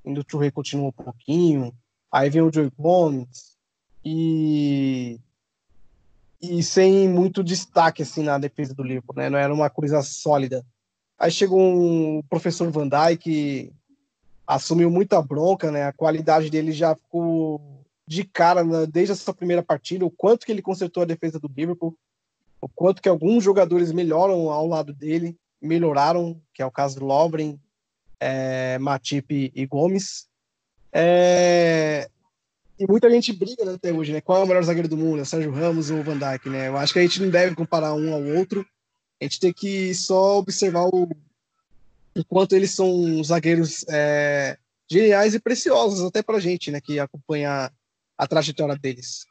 ainda 0.05 0.21
o 0.21 0.23
Touré 0.23 0.49
continuou 0.49 0.89
um 0.89 1.03
pouquinho, 1.03 1.73
aí 2.11 2.29
vem 2.29 2.41
o 2.41 2.51
Joey 2.51 2.71
Gomes, 2.77 3.57
e 4.03 5.19
e 6.41 6.61
sem 6.61 7.07
muito 7.07 7.41
destaque 7.41 8.03
assim 8.03 8.21
na 8.21 8.37
defesa 8.37 8.73
do 8.73 8.83
Liverpool, 8.83 9.15
né? 9.15 9.29
Não 9.29 9.37
era 9.37 9.53
uma 9.53 9.69
coisa 9.69 10.01
sólida. 10.01 10.65
Aí 11.17 11.31
chegou 11.31 11.59
um 11.59 12.21
professor 12.23 12.69
Van 12.69 12.87
Dijk 12.87 13.71
assumiu 14.45 14.89
muita 14.89 15.21
bronca, 15.21 15.71
né? 15.71 15.85
A 15.85 15.93
qualidade 15.93 16.49
dele 16.49 16.71
já 16.71 16.95
ficou 16.95 17.61
de 18.07 18.23
cara 18.23 18.63
na, 18.63 18.85
desde 18.85 19.13
essa 19.13 19.33
primeira 19.33 19.63
partida, 19.63 20.05
o 20.05 20.11
quanto 20.11 20.45
que 20.45 20.51
ele 20.51 20.61
consertou 20.61 21.03
a 21.03 21.05
defesa 21.05 21.39
do 21.39 21.51
Liverpool, 21.55 21.95
o 22.59 22.67
quanto 22.67 23.01
que 23.01 23.09
alguns 23.09 23.43
jogadores 23.43 23.91
melhoram 23.91 24.49
ao 24.49 24.67
lado 24.67 24.93
dele, 24.93 25.37
melhoraram, 25.61 26.39
que 26.53 26.61
é 26.61 26.65
o 26.65 26.71
caso 26.71 26.99
do 26.99 27.05
Lovren, 27.05 27.59
é, 28.19 28.77
Matip 28.79 29.51
e 29.53 29.65
Gomes. 29.65 30.27
É, 30.91 32.09
e 32.77 32.87
muita 32.87 33.09
gente 33.09 33.31
briga 33.31 33.63
né, 33.65 33.73
até 33.73 33.91
hoje, 33.91 34.11
né? 34.11 34.21
Qual 34.21 34.41
é 34.41 34.43
o 34.43 34.47
melhor 34.47 34.63
zagueiro 34.63 34.87
do 34.87 34.97
mundo? 34.97 35.21
É 35.21 35.25
Sérgio 35.25 35.51
Ramos 35.51 35.89
ou 35.89 36.03
Van 36.03 36.17
Dijk, 36.17 36.49
né? 36.49 36.67
Eu 36.67 36.77
acho 36.77 36.93
que 36.93 36.99
a 36.99 37.01
gente 37.01 37.21
não 37.21 37.29
deve 37.29 37.55
comparar 37.55 37.93
um 37.93 38.13
ao 38.13 38.23
outro. 38.23 38.65
A 39.21 39.23
gente 39.23 39.39
tem 39.39 39.53
que 39.53 39.93
só 39.93 40.39
observar 40.39 40.87
o, 40.87 41.09
o 42.15 42.23
quanto 42.23 42.55
eles 42.55 42.71
são 42.71 43.23
zagueiros 43.23 43.85
é, 43.89 44.57
geniais 44.89 45.33
e 45.33 45.39
preciosos 45.39 46.05
até 46.05 46.21
pra 46.21 46.39
gente, 46.39 46.71
né? 46.71 46.79
Que 46.79 46.99
acompanha 46.99 47.71
a 48.17 48.27
trajetória 48.27 48.75
deles. 48.75 49.25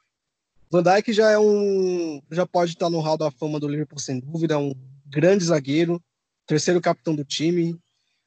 Van 0.70 0.82
Dijk 0.82 1.12
já 1.12 1.30
é 1.30 1.38
um, 1.38 2.22
já 2.30 2.46
pode 2.46 2.72
estar 2.72 2.88
no 2.88 3.00
hall 3.00 3.18
da 3.18 3.30
fama 3.30 3.60
do 3.60 3.68
Liverpool 3.68 3.98
sem 3.98 4.18
dúvida, 4.18 4.58
um 4.58 4.74
grande 5.06 5.44
zagueiro, 5.44 6.02
terceiro 6.46 6.80
capitão 6.80 7.14
do 7.14 7.24
time. 7.24 7.78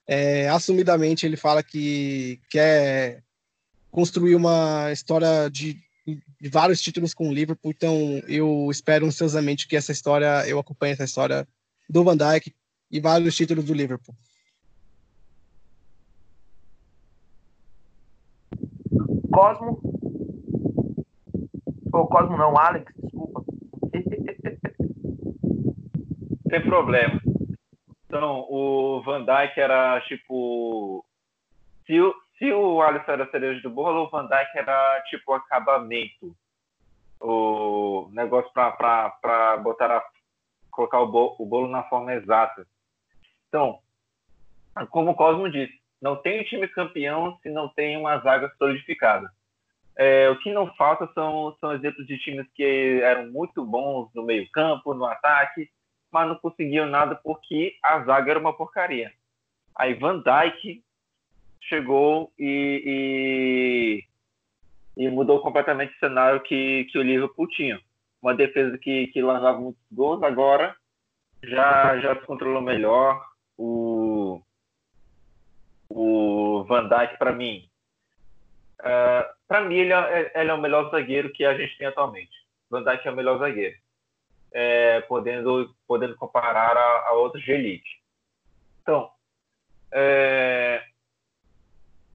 É, 0.07 0.47
assumidamente 0.49 1.25
ele 1.25 1.35
fala 1.35 1.63
que 1.63 2.39
quer 2.49 3.23
construir 3.89 4.35
uma 4.35 4.91
história 4.91 5.49
de, 5.49 5.81
de, 6.05 6.49
vários 6.49 6.79
títulos 6.81 7.13
com 7.13 7.29
o 7.29 7.33
Liverpool, 7.33 7.71
então 7.71 8.21
eu 8.27 8.67
espero 8.69 9.07
ansiosamente 9.07 9.67
que 9.67 9.75
essa 9.75 9.91
história, 9.91 10.47
eu 10.47 10.59
acompanhe 10.59 10.93
essa 10.93 11.05
história 11.05 11.47
do 11.89 12.03
Van 12.03 12.15
Dijk 12.15 12.53
e 12.91 12.99
vários 12.99 13.35
títulos 13.35 13.65
do 13.65 13.73
Liverpool. 13.73 14.15
Cosmo. 19.35 19.81
Ou 21.91 22.07
Cosmo 22.07 22.37
não, 22.37 22.57
Alex, 22.57 22.89
desculpa. 22.95 23.43
Sem 26.49 26.61
problema. 26.61 27.19
Então, 28.05 28.47
o 28.49 29.01
Van 29.03 29.25
Dijk 29.25 29.59
era 29.59 29.99
tipo. 30.07 31.05
Se 31.85 31.99
o, 31.99 32.15
se 32.39 32.51
o 32.53 32.81
Alisson 32.81 33.11
era 33.11 33.29
cereja 33.29 33.61
do 33.61 33.69
bolo, 33.69 34.05
o 34.05 34.09
Van 34.09 34.25
Dijk 34.25 34.55
era 34.55 35.01
tipo 35.09 35.33
acabamento. 35.33 36.33
O 37.19 38.09
negócio 38.13 38.49
para 38.53 39.57
botar 39.57 39.97
a, 39.97 40.03
colocar 40.71 41.01
o 41.01 41.07
bolo, 41.07 41.35
o 41.39 41.45
bolo 41.45 41.67
na 41.67 41.83
forma 41.83 42.13
exata. 42.13 42.65
Então, 43.49 43.79
como 44.91 45.11
o 45.11 45.15
Cosmo 45.15 45.51
disse, 45.51 45.77
não 46.05 46.15
tem 46.15 46.43
time 46.43 46.67
campeão 46.67 47.35
se 47.41 47.49
não 47.49 47.67
tem 47.67 47.97
uma 47.97 48.19
zaga 48.19 48.53
solidificada. 48.59 49.27
É, 49.97 50.29
o 50.29 50.37
que 50.37 50.53
não 50.53 50.71
falta 50.75 51.09
são, 51.15 51.57
são 51.59 51.73
exemplos 51.73 52.05
de 52.05 52.15
times 52.19 52.45
que 52.53 52.99
eram 53.01 53.31
muito 53.31 53.65
bons 53.65 54.11
no 54.13 54.21
meio-campo, 54.21 54.93
no 54.93 55.05
ataque, 55.05 55.67
mas 56.11 56.27
não 56.27 56.35
conseguiam 56.35 56.85
nada 56.85 57.15
porque 57.15 57.75
a 57.81 58.03
zaga 58.03 58.29
era 58.29 58.39
uma 58.39 58.55
porcaria. 58.55 59.11
Aí 59.75 59.95
Van 59.95 60.21
Dijk 60.21 60.83
chegou 61.59 62.31
e, 62.37 64.03
e, 64.95 65.05
e, 65.05 65.09
mudou 65.09 65.39
completamente 65.39 65.95
o 65.95 65.99
cenário 65.99 66.39
que, 66.41 66.85
que 66.91 66.99
o 66.99 67.01
Liverpool 67.01 67.47
tinha. 67.47 67.79
Uma 68.21 68.35
defesa 68.35 68.77
que, 68.77 69.07
que 69.07 69.23
lançava 69.23 69.59
muitos 69.59 69.81
gols, 69.91 70.21
agora 70.21 70.75
já, 71.43 71.97
já 71.97 72.15
se 72.15 72.27
controlou 72.27 72.61
melhor. 72.61 73.25
O, 73.57 74.04
o 75.95 76.65
Van 76.65 76.89
Dijk, 76.89 77.17
para 77.17 77.31
mim, 77.31 77.69
uh, 78.81 78.87
é, 78.87 79.29
para 79.47 79.61
mim, 79.61 79.75
ele 79.75 79.93
é, 79.93 80.31
ele 80.35 80.51
é 80.51 80.53
o 80.53 80.61
melhor 80.61 80.91
zagueiro 80.91 81.31
que 81.31 81.45
a 81.45 81.57
gente 81.57 81.77
tem 81.77 81.87
atualmente. 81.87 82.35
Van 82.69 82.83
Dijk 82.83 83.07
é 83.07 83.11
o 83.11 83.15
melhor 83.15 83.39
zagueiro. 83.39 83.77
É, 84.51 85.01
podendo, 85.01 85.73
podendo 85.87 86.15
comparar 86.17 86.75
a, 86.75 87.07
a 87.07 87.13
outros 87.13 87.43
de 87.43 87.51
elite. 87.51 88.01
Então, 88.81 89.09
é, 89.91 90.83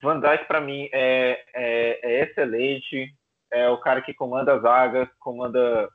Van 0.03 0.21
Dijk, 0.21 0.45
para 0.47 0.61
mim, 0.61 0.91
é, 0.93 1.43
é, 1.55 2.01
é, 2.03 2.23
excelente. 2.25 3.15
É 3.51 3.69
o 3.71 3.79
cara 3.79 4.03
que 4.03 4.13
comanda 4.13 4.55
as 4.55 4.63
zagas, 4.63 5.09
comanda. 5.19 5.89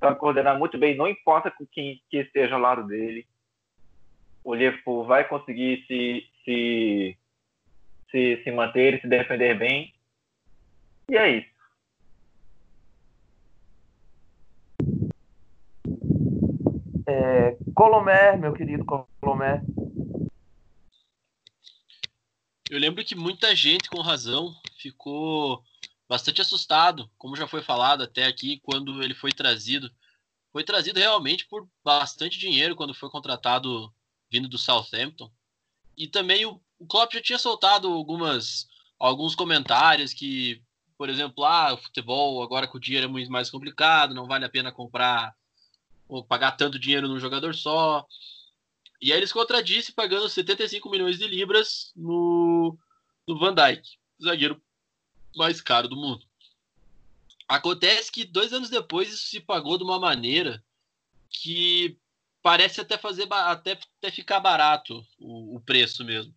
Sabe 0.00 0.18
coordenar 0.18 0.58
muito 0.58 0.78
bem, 0.78 0.96
não 0.96 1.06
importa 1.06 1.50
com 1.50 1.66
quem 1.66 2.02
que 2.10 2.18
esteja 2.18 2.54
ao 2.54 2.60
lado 2.60 2.86
dele. 2.86 3.26
O 4.42 4.54
Liverpool 4.54 5.04
vai 5.04 5.28
conseguir 5.28 5.84
se, 5.86 6.26
se, 6.44 7.18
se, 8.10 8.42
se 8.42 8.50
manter 8.50 8.94
e 8.94 9.00
se 9.00 9.06
defender 9.06 9.58
bem. 9.58 9.92
E 11.08 11.16
é 11.16 11.38
isso. 11.38 11.50
É, 17.06 17.56
Colomé, 17.74 18.36
meu 18.36 18.52
querido 18.52 18.84
Colomé, 19.20 19.62
eu 22.70 22.78
lembro 22.78 23.04
que 23.04 23.16
muita 23.16 23.54
gente, 23.56 23.90
com 23.90 24.00
razão, 24.00 24.54
ficou 24.78 25.60
bastante 26.08 26.40
assustado, 26.40 27.10
como 27.18 27.34
já 27.34 27.48
foi 27.48 27.62
falado 27.62 28.04
até 28.04 28.26
aqui, 28.26 28.60
quando 28.60 29.02
ele 29.02 29.12
foi 29.12 29.32
trazido. 29.32 29.90
Foi 30.52 30.62
trazido 30.62 31.00
realmente 31.00 31.48
por 31.48 31.68
bastante 31.84 32.38
dinheiro 32.38 32.76
quando 32.76 32.94
foi 32.94 33.10
contratado 33.10 33.92
vindo 34.30 34.48
do 34.48 34.56
Southampton. 34.56 35.28
E 35.96 36.06
também 36.06 36.46
o, 36.46 36.62
o 36.80 36.86
Klopp 36.86 37.12
já 37.12 37.20
tinha 37.20 37.38
soltado 37.38 37.88
algumas, 37.88 38.66
alguns 38.98 39.34
comentários 39.34 40.14
que, 40.14 40.62
por 40.96 41.10
exemplo, 41.10 41.44
ah, 41.44 41.74
o 41.74 41.76
futebol 41.76 42.42
agora 42.42 42.66
com 42.66 42.78
o 42.78 42.80
dinheiro 42.80 43.04
é 43.04 43.08
muito 43.08 43.30
mais 43.30 43.50
complicado, 43.50 44.14
não 44.14 44.26
vale 44.26 44.46
a 44.46 44.50
pena 44.50 44.72
comprar 44.72 45.36
ou 46.08 46.24
pagar 46.24 46.52
tanto 46.52 46.78
dinheiro 46.78 47.06
num 47.06 47.20
jogador 47.20 47.54
só. 47.54 48.06
E 49.00 49.12
aí 49.12 49.18
eles 49.18 49.32
contradisse 49.32 49.92
pagando 49.92 50.28
75 50.28 50.88
milhões 50.88 51.18
de 51.18 51.28
libras 51.28 51.92
no, 51.94 52.76
no 53.28 53.38
Van 53.38 53.54
Dijk, 53.54 53.86
zagueiro 54.22 54.60
mais 55.36 55.60
caro 55.60 55.86
do 55.86 55.96
mundo. 55.96 56.26
Acontece 57.46 58.10
que 58.10 58.24
dois 58.24 58.52
anos 58.54 58.70
depois 58.70 59.12
isso 59.12 59.26
se 59.26 59.40
pagou 59.40 59.76
de 59.76 59.84
uma 59.84 59.98
maneira 59.98 60.64
que 61.28 61.98
parece 62.42 62.80
até 62.80 62.96
fazer 62.96 63.28
até, 63.30 63.72
até 63.98 64.10
ficar 64.10 64.40
barato 64.40 65.04
o, 65.18 65.56
o 65.56 65.60
preço 65.60 66.04
mesmo. 66.04 66.34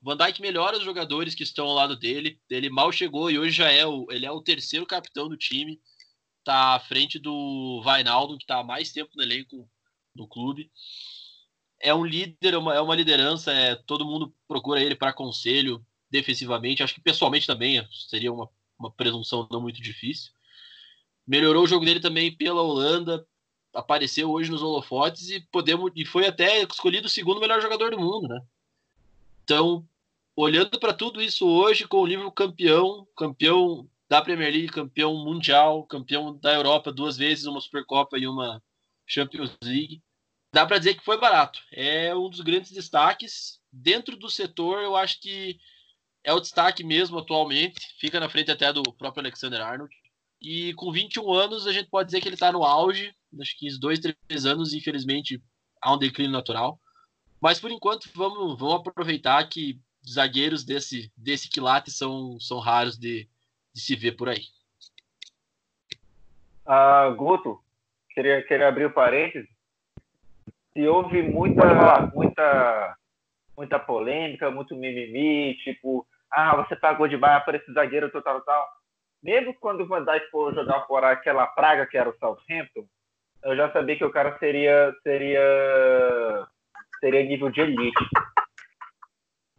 Van 0.00 0.16
Dijk 0.16 0.40
melhora 0.40 0.78
os 0.78 0.84
jogadores 0.84 1.34
que 1.34 1.42
estão 1.42 1.66
ao 1.66 1.74
lado 1.74 1.96
dele. 1.96 2.40
Ele 2.48 2.70
mal 2.70 2.92
chegou 2.92 3.30
e 3.30 3.38
hoje 3.38 3.52
já 3.52 3.70
é 3.70 3.84
o, 3.86 4.06
ele 4.10 4.26
é 4.26 4.30
o 4.30 4.42
terceiro 4.42 4.86
capitão 4.86 5.28
do 5.28 5.36
time. 5.36 5.80
Está 6.38 6.74
à 6.74 6.80
frente 6.80 7.18
do 7.18 7.82
Vainaldo, 7.84 8.38
que 8.38 8.44
está 8.44 8.60
há 8.60 8.64
mais 8.64 8.92
tempo 8.92 9.10
no 9.16 9.22
elenco 9.22 9.68
do 10.14 10.26
clube 10.26 10.70
é 11.80 11.94
um 11.94 12.04
líder, 12.04 12.54
é 12.54 12.58
uma, 12.58 12.74
é 12.74 12.80
uma 12.80 12.94
liderança, 12.94 13.52
é, 13.52 13.74
todo 13.74 14.04
mundo 14.04 14.34
procura 14.46 14.82
ele 14.82 14.96
para 14.96 15.12
conselho 15.12 15.84
defensivamente. 16.10 16.82
Acho 16.82 16.94
que 16.94 17.00
pessoalmente 17.00 17.46
também 17.46 17.86
seria 18.08 18.32
uma, 18.32 18.48
uma 18.78 18.90
presunção 18.90 19.46
não 19.50 19.60
muito 19.60 19.80
difícil. 19.80 20.32
Melhorou 21.26 21.64
o 21.64 21.66
jogo 21.66 21.84
dele 21.84 22.00
também 22.00 22.34
pela 22.34 22.62
Holanda, 22.62 23.26
apareceu 23.74 24.30
hoje 24.30 24.50
nos 24.50 24.62
holofotes 24.62 25.28
e 25.30 25.40
podemos 25.52 25.92
e 25.94 26.04
foi 26.04 26.26
até 26.26 26.62
escolhido 26.62 27.06
o 27.06 27.10
segundo 27.10 27.40
melhor 27.40 27.60
jogador 27.60 27.90
do 27.90 27.98
mundo, 27.98 28.26
né? 28.26 28.40
Então, 29.48 29.88
olhando 30.36 30.78
para 30.78 30.92
tudo 30.92 31.22
isso 31.22 31.48
hoje 31.48 31.88
com 31.88 32.02
o 32.02 32.06
livro 32.06 32.30
campeão, 32.30 33.08
campeão 33.16 33.88
da 34.06 34.20
Premier 34.20 34.52
League, 34.52 34.68
campeão 34.68 35.14
mundial, 35.24 35.86
campeão 35.86 36.38
da 36.38 36.52
Europa 36.52 36.92
duas 36.92 37.16
vezes, 37.16 37.46
uma 37.46 37.58
Supercopa 37.58 38.18
e 38.18 38.26
uma 38.26 38.62
Champions 39.06 39.56
League 39.64 40.02
dá 40.52 40.66
para 40.66 40.76
dizer 40.76 40.96
que 40.96 41.04
foi 41.04 41.18
barato. 41.18 41.60
É 41.72 42.14
um 42.14 42.28
dos 42.28 42.42
grandes 42.42 42.72
destaques. 42.72 43.58
Dentro 43.72 44.18
do 44.18 44.28
setor, 44.28 44.82
eu 44.82 44.94
acho 44.94 45.18
que 45.18 45.58
é 46.22 46.32
o 46.34 46.40
destaque 46.40 46.84
mesmo 46.84 47.18
atualmente. 47.18 47.80
Fica 47.98 48.20
na 48.20 48.28
frente 48.28 48.50
até 48.50 48.70
do 48.70 48.82
próprio 48.82 49.22
Alexander 49.22 49.62
Arnold. 49.62 49.94
E 50.42 50.74
com 50.74 50.92
21 50.92 51.32
anos, 51.32 51.66
a 51.66 51.72
gente 51.72 51.88
pode 51.88 52.08
dizer 52.08 52.20
que 52.20 52.28
ele 52.28 52.34
está 52.34 52.52
no 52.52 52.64
auge. 52.64 53.14
Acho 53.40 53.58
que 53.58 53.66
uns 53.66 53.80
dois, 53.80 53.98
três 53.98 54.44
anos, 54.44 54.74
infelizmente, 54.74 55.42
há 55.80 55.94
um 55.94 55.98
declínio 55.98 56.32
natural. 56.32 56.78
Mas 57.40 57.60
por 57.60 57.70
enquanto, 57.70 58.08
vamos, 58.14 58.58
vamos 58.58 58.86
aproveitar 58.86 59.48
que 59.48 59.80
zagueiros 60.08 60.64
desse, 60.64 61.12
desse 61.16 61.48
quilate 61.48 61.90
são, 61.90 62.38
são 62.40 62.58
raros 62.58 62.98
de, 62.98 63.28
de 63.72 63.80
se 63.80 63.94
ver 63.94 64.12
por 64.12 64.28
aí. 64.28 64.42
Ah, 66.66 67.08
Guto, 67.10 67.62
queria, 68.10 68.42
queria 68.42 68.68
abrir 68.68 68.86
o 68.86 68.92
parênteses 68.92 69.48
se 70.78 70.86
houve 70.86 71.22
muita, 71.22 72.06
muita, 72.14 72.96
muita 73.56 73.78
polêmica, 73.80 74.48
muito 74.48 74.76
mimimi, 74.76 75.56
tipo, 75.64 76.06
ah, 76.30 76.54
você 76.54 76.76
pagou 76.76 77.08
de 77.08 77.16
baixo 77.16 77.44
para 77.44 77.56
esse 77.56 77.72
zagueiro, 77.72 78.08
tal, 78.12 78.22
tal, 78.22 78.40
tal. 78.42 78.68
Mesmo 79.20 79.52
quando 79.54 79.80
o 79.80 79.88
Van 79.88 80.04
Dijk 80.04 80.30
for 80.30 80.54
jogar 80.54 80.86
fora 80.86 81.10
aquela 81.10 81.48
praga 81.48 81.84
que 81.84 81.98
era 81.98 82.08
o 82.08 82.16
Southampton, 82.18 82.86
eu 83.42 83.56
já 83.56 83.72
sabia 83.72 83.96
que 83.96 84.04
o 84.04 84.12
cara 84.12 84.38
seria, 84.38 84.94
seria, 85.02 86.46
seria 87.00 87.24
nível 87.24 87.50
de 87.50 87.60
elite. 87.60 88.04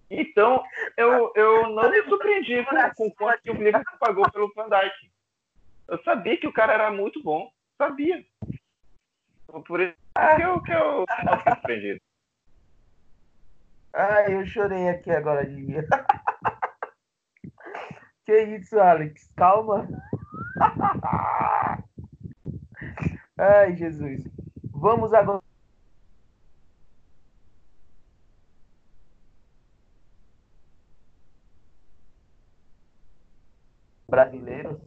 Então, 0.10 0.64
eu, 0.98 1.32
eu 1.36 1.70
não 1.70 1.90
me 1.90 2.04
surpreendi 2.04 2.66
com, 2.66 2.76
com 2.96 3.12
quanto 3.12 3.42
que 3.44 3.52
o 3.52 3.54
Liverpool 3.54 4.00
pagou 4.00 4.30
pelo 4.32 4.52
Van 4.56 4.68
Dijk. 4.68 5.12
Eu 5.88 6.02
sabia 6.04 6.38
que 6.38 6.48
o 6.48 6.54
cara 6.54 6.74
era 6.74 6.92
muito 6.92 7.22
bom. 7.22 7.52
Sabia. 7.78 8.26
Por 9.66 9.82
isso 9.82 9.96
que 10.36 10.44
eu, 10.44 10.62
que 10.62 10.72
eu 10.72 11.06
não 11.26 11.38
fiquei 11.38 11.54
surpreendido. 11.54 12.02
Ai, 13.94 14.36
eu 14.36 14.46
chorei 14.46 14.90
aqui 14.90 15.12
agora 15.12 15.46
de 15.46 15.56
mim. 15.56 15.76
que 18.26 18.44
isso, 18.44 18.80
Alex? 18.80 19.32
Calma. 19.36 19.88
Ai, 23.38 23.76
Jesus. 23.76 24.24
Vamos 24.72 25.14
agora. 25.14 25.49
Brasileiros. 34.10 34.78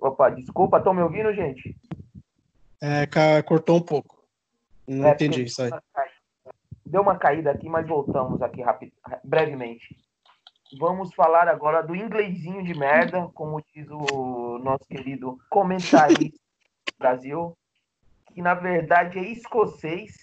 Opa, 0.00 0.30
desculpa, 0.30 0.78
estão 0.78 0.94
me 0.94 1.02
ouvindo, 1.02 1.32
gente? 1.32 1.76
É, 2.80 3.06
cortou 3.42 3.76
um 3.76 3.82
pouco. 3.82 4.22
Não 4.86 5.08
É, 5.08 5.12
entendi 5.12 5.44
isso 5.44 5.62
aí. 5.62 5.70
Deu 6.84 7.02
uma 7.02 7.16
caída 7.16 7.50
aqui, 7.50 7.68
mas 7.68 7.86
voltamos 7.86 8.42
aqui 8.42 8.60
rápido, 8.60 8.92
brevemente. 9.24 9.96
Vamos 10.78 11.14
falar 11.14 11.48
agora 11.48 11.82
do 11.82 11.94
inglesinho 11.94 12.64
de 12.64 12.74
merda, 12.74 13.28
como 13.34 13.62
diz 13.74 13.86
o 13.90 14.58
nosso 14.58 14.84
querido 14.88 15.38
comentarista 15.50 16.38
do 16.86 16.98
Brasil, 16.98 17.56
que 18.34 18.42
na 18.42 18.54
verdade 18.54 19.18
é 19.18 19.22
escocês 19.22 20.16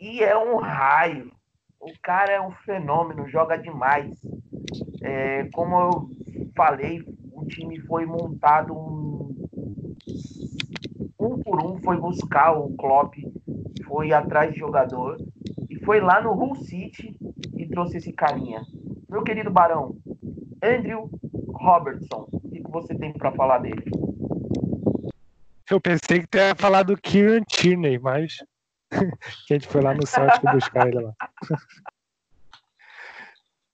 e 0.00 0.22
é 0.22 0.36
um 0.36 0.56
raio. 0.56 1.32
O 1.80 1.92
cara 2.00 2.32
é 2.32 2.40
um 2.40 2.52
fenômeno, 2.52 3.28
joga 3.28 3.56
demais. 3.56 4.18
É, 5.06 5.48
como 5.52 5.76
eu 5.76 6.10
falei, 6.56 7.00
o 7.30 7.46
time 7.46 7.78
foi 7.82 8.04
montado 8.04 8.74
um, 8.74 9.46
um 11.20 11.38
por 11.38 11.64
um, 11.64 11.80
foi 11.80 11.96
buscar 11.96 12.58
o 12.58 12.74
Klopp, 12.76 13.14
foi 13.86 14.12
atrás 14.12 14.52
de 14.52 14.58
jogador 14.58 15.16
e 15.70 15.78
foi 15.84 16.00
lá 16.00 16.20
no 16.20 16.32
Hull 16.32 16.56
City 16.56 17.16
e 17.56 17.68
trouxe 17.68 17.98
esse 17.98 18.12
carinha. 18.12 18.62
Meu 19.08 19.22
querido 19.22 19.48
Barão, 19.48 19.96
Andrew 20.60 21.08
Robertson, 21.50 22.26
o 22.32 22.40
que 22.50 22.62
você 22.68 22.92
tem 22.96 23.12
para 23.12 23.30
falar 23.30 23.58
dele? 23.58 23.84
Eu 25.70 25.80
pensei 25.80 26.18
que 26.18 26.26
tu 26.26 26.36
ia 26.36 26.56
falar 26.56 26.82
do 26.82 26.96
Kieran 26.96 27.42
Tierney, 27.42 28.00
mas 28.00 28.38
que 29.46 29.54
a 29.54 29.58
gente 29.58 29.68
foi 29.68 29.82
lá 29.82 29.94
no 29.94 30.04
Celtic 30.04 30.42
buscar 30.52 30.88
ele 30.88 31.00
lá. 31.00 31.14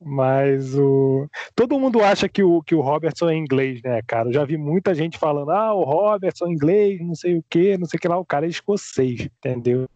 Mas 0.05 0.77
o. 0.77 1.29
Todo 1.55 1.79
mundo 1.79 2.03
acha 2.03 2.29
que 2.29 2.43
o, 2.43 2.63
que 2.63 2.75
o 2.75 2.81
Robertson 2.81 3.31
é 3.31 3.37
inglês, 3.37 3.81
né, 3.83 4.01
cara? 4.07 4.29
Eu 4.29 4.33
já 4.33 4.45
vi 4.45 4.57
muita 4.57 4.95
gente 4.95 5.19
falando, 5.19 5.51
ah, 5.51 5.75
o 5.75 5.85
Robertson 5.85 6.47
é 6.47 6.51
inglês, 6.51 7.01
não 7.01 7.15
sei 7.15 7.37
o 7.37 7.45
que, 7.49 7.79
não 7.79 7.87
sei 7.87 7.99
o 7.99 8.01
que 8.01 8.09
lá, 8.09 8.19
o 8.19 8.25
cara 8.25 8.47
é 8.47 8.49
escocês, 8.49 9.21
entendeu? 9.23 9.89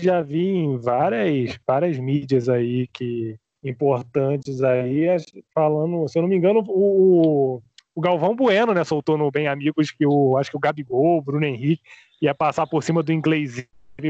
Já 0.00 0.22
vi 0.22 0.48
em 0.48 0.76
várias, 0.76 1.58
várias 1.66 1.98
mídias 1.98 2.48
aí 2.48 2.86
que 2.88 3.36
importantes 3.62 4.62
aí, 4.62 5.06
falando, 5.54 6.06
se 6.08 6.18
eu 6.18 6.22
não 6.22 6.28
me 6.28 6.36
engano, 6.36 6.62
o, 6.68 7.60
o 7.94 8.00
Galvão 8.00 8.36
Bueno, 8.36 8.72
né, 8.72 8.84
soltou 8.84 9.16
no 9.16 9.30
Bem 9.30 9.48
Amigos 9.48 9.90
que 9.90 10.06
o, 10.06 10.36
acho 10.36 10.50
que 10.50 10.56
o 10.56 10.60
Gabigol, 10.60 11.18
o 11.18 11.22
Bruno 11.22 11.44
Henrique, 11.44 11.82
ia 12.20 12.34
passar 12.34 12.66
por 12.66 12.82
cima 12.82 13.02
do 13.02 13.12
inglês 13.12 13.66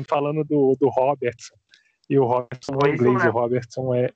falando 0.09 0.45
do, 0.45 0.77
do 0.79 0.89
Robertson. 0.89 1.55
E 2.09 2.19
o 2.19 2.25
Robertson 2.25 2.73
é 2.85 2.89
inglês, 2.91 3.15
o 3.15 3.25
mesmo. 3.25 3.31
Robertson 3.31 3.95
é, 3.95 4.11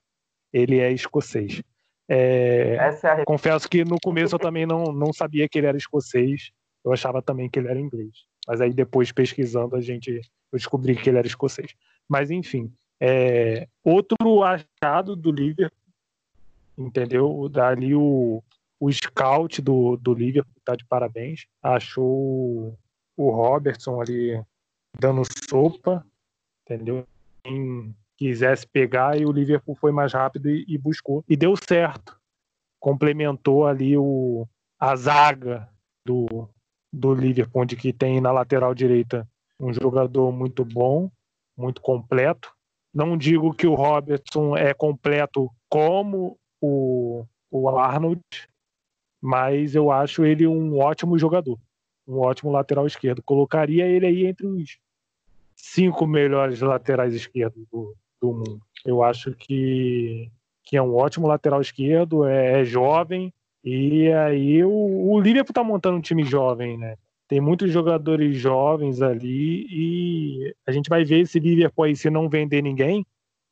ele 0.52 0.78
é 0.78 0.92
escocês. 0.92 1.62
É, 2.08 2.76
é 2.76 3.24
confesso 3.24 3.68
que 3.68 3.84
no 3.84 3.96
começo 4.02 4.34
eu 4.34 4.38
também 4.38 4.66
não, 4.66 4.84
não 4.86 5.12
sabia 5.12 5.48
que 5.48 5.58
ele 5.58 5.68
era 5.68 5.76
escocês, 5.76 6.50
eu 6.84 6.92
achava 6.92 7.22
também 7.22 7.48
que 7.48 7.58
ele 7.58 7.68
era 7.68 7.78
inglês. 7.78 8.24
Mas 8.48 8.60
aí 8.60 8.72
depois 8.72 9.12
pesquisando 9.12 9.76
a 9.76 9.80
gente 9.80 10.20
eu 10.52 10.58
descobri 10.58 10.96
que 10.96 11.08
ele 11.08 11.18
era 11.18 11.26
escocês. 11.26 11.72
Mas 12.08 12.30
enfim, 12.30 12.72
é, 13.00 13.68
outro 13.84 14.42
achado 14.42 15.14
do 15.14 15.30
Liverpool, 15.30 15.78
entendeu? 16.76 17.48
Dali 17.48 17.94
o, 17.94 18.42
o 18.80 18.92
scout 18.92 19.62
do, 19.62 19.96
do 19.96 20.12
Liverpool 20.12 20.60
tá 20.64 20.74
de 20.74 20.84
parabéns, 20.84 21.46
achou 21.62 22.76
o 23.16 23.30
Robertson 23.30 24.00
ali 24.00 24.42
dando 24.98 25.22
sopa, 25.48 26.04
entendeu? 26.64 27.06
Quem 27.44 27.94
quisesse 28.20 28.66
pegar 28.66 29.18
e 29.18 29.24
o 29.24 29.32
Liverpool 29.32 29.74
foi 29.74 29.90
mais 29.90 30.12
rápido 30.12 30.50
e, 30.50 30.62
e 30.68 30.76
buscou 30.76 31.24
e 31.26 31.34
deu 31.34 31.54
certo. 31.56 32.20
Complementou 32.78 33.66
ali 33.66 33.96
o, 33.96 34.46
a 34.78 34.94
zaga 34.94 35.66
do, 36.04 36.46
do 36.92 37.14
Liverpool, 37.14 37.62
onde 37.62 37.76
que 37.76 37.94
tem 37.94 38.20
na 38.20 38.30
lateral 38.30 38.74
direita 38.74 39.26
um 39.58 39.72
jogador 39.72 40.30
muito 40.30 40.66
bom, 40.66 41.10
muito 41.56 41.80
completo. 41.80 42.52
Não 42.92 43.16
digo 43.16 43.54
que 43.54 43.66
o 43.66 43.74
Robertson 43.74 44.54
é 44.54 44.74
completo 44.74 45.50
como 45.70 46.38
o, 46.60 47.24
o 47.50 47.70
Arnold, 47.70 48.20
mas 49.18 49.74
eu 49.74 49.90
acho 49.90 50.26
ele 50.26 50.46
um 50.46 50.78
ótimo 50.78 51.18
jogador, 51.18 51.58
um 52.06 52.18
ótimo 52.18 52.50
lateral 52.50 52.86
esquerdo. 52.86 53.22
Colocaria 53.22 53.86
ele 53.86 54.06
aí 54.06 54.26
entre 54.26 54.46
os 54.46 54.78
cinco 55.56 56.06
melhores 56.06 56.60
laterais 56.60 57.14
esquerdos 57.14 57.64
do, 57.70 57.94
do 58.20 58.32
mundo. 58.32 58.60
Eu 58.84 59.02
acho 59.02 59.32
que, 59.32 60.30
que 60.64 60.76
é 60.76 60.82
um 60.82 60.94
ótimo 60.94 61.26
lateral 61.26 61.60
esquerdo, 61.60 62.24
é, 62.24 62.60
é 62.60 62.64
jovem, 62.64 63.32
e 63.64 64.10
aí 64.12 64.64
o, 64.64 64.70
o 64.70 65.20
Liverpool 65.20 65.52
tá 65.52 65.62
montando 65.62 65.98
um 65.98 66.00
time 66.00 66.24
jovem, 66.24 66.78
né? 66.78 66.96
Tem 67.28 67.40
muitos 67.40 67.70
jogadores 67.70 68.36
jovens 68.36 69.00
ali 69.02 69.66
e 69.70 70.54
a 70.66 70.72
gente 70.72 70.88
vai 70.88 71.04
ver 71.04 71.20
esse 71.20 71.38
Liverpool 71.38 71.84
aí, 71.84 71.94
se 71.94 72.10
não 72.10 72.28
vender 72.28 72.62
ninguém, 72.62 73.06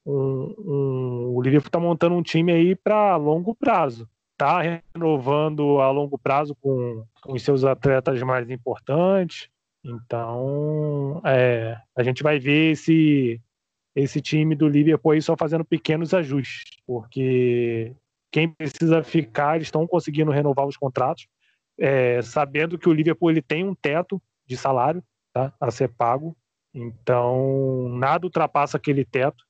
um, 0.04 0.54
um, 0.58 1.36
o 1.36 1.42
Liverpool 1.42 1.70
tá 1.70 1.78
montando 1.78 2.16
um 2.16 2.22
time 2.22 2.50
aí 2.50 2.74
para 2.74 3.14
longo 3.16 3.54
prazo. 3.54 4.08
Tá 4.36 4.62
renovando 4.94 5.80
a 5.80 5.90
longo 5.90 6.18
prazo 6.18 6.56
com, 6.60 7.04
com 7.22 7.34
os 7.34 7.42
seus 7.42 7.62
atletas 7.62 8.20
mais 8.22 8.50
importantes. 8.50 9.48
Então, 9.84 11.20
é, 11.24 11.76
a 11.96 12.02
gente 12.02 12.22
vai 12.22 12.38
ver 12.38 12.72
esse, 12.72 13.40
esse 13.94 14.20
time 14.20 14.54
do 14.54 14.68
Liverpool 14.68 15.12
aí 15.12 15.22
só 15.22 15.36
fazendo 15.36 15.64
pequenos 15.64 16.14
ajustes, 16.14 16.64
porque 16.86 17.94
quem 18.30 18.48
precisa 18.48 19.02
ficar, 19.02 19.56
eles 19.56 19.68
estão 19.68 19.86
conseguindo 19.86 20.30
renovar 20.30 20.66
os 20.66 20.76
contratos, 20.76 21.26
é, 21.78 22.20
sabendo 22.22 22.78
que 22.78 22.88
o 22.88 22.92
Liverpool 22.92 23.30
ele 23.30 23.42
tem 23.42 23.64
um 23.64 23.74
teto 23.74 24.20
de 24.46 24.56
salário 24.56 25.02
tá, 25.32 25.52
a 25.60 25.70
ser 25.70 25.88
pago, 25.88 26.36
então 26.74 27.88
nada 27.90 28.26
ultrapassa 28.26 28.76
aquele 28.76 29.04
teto. 29.04 29.44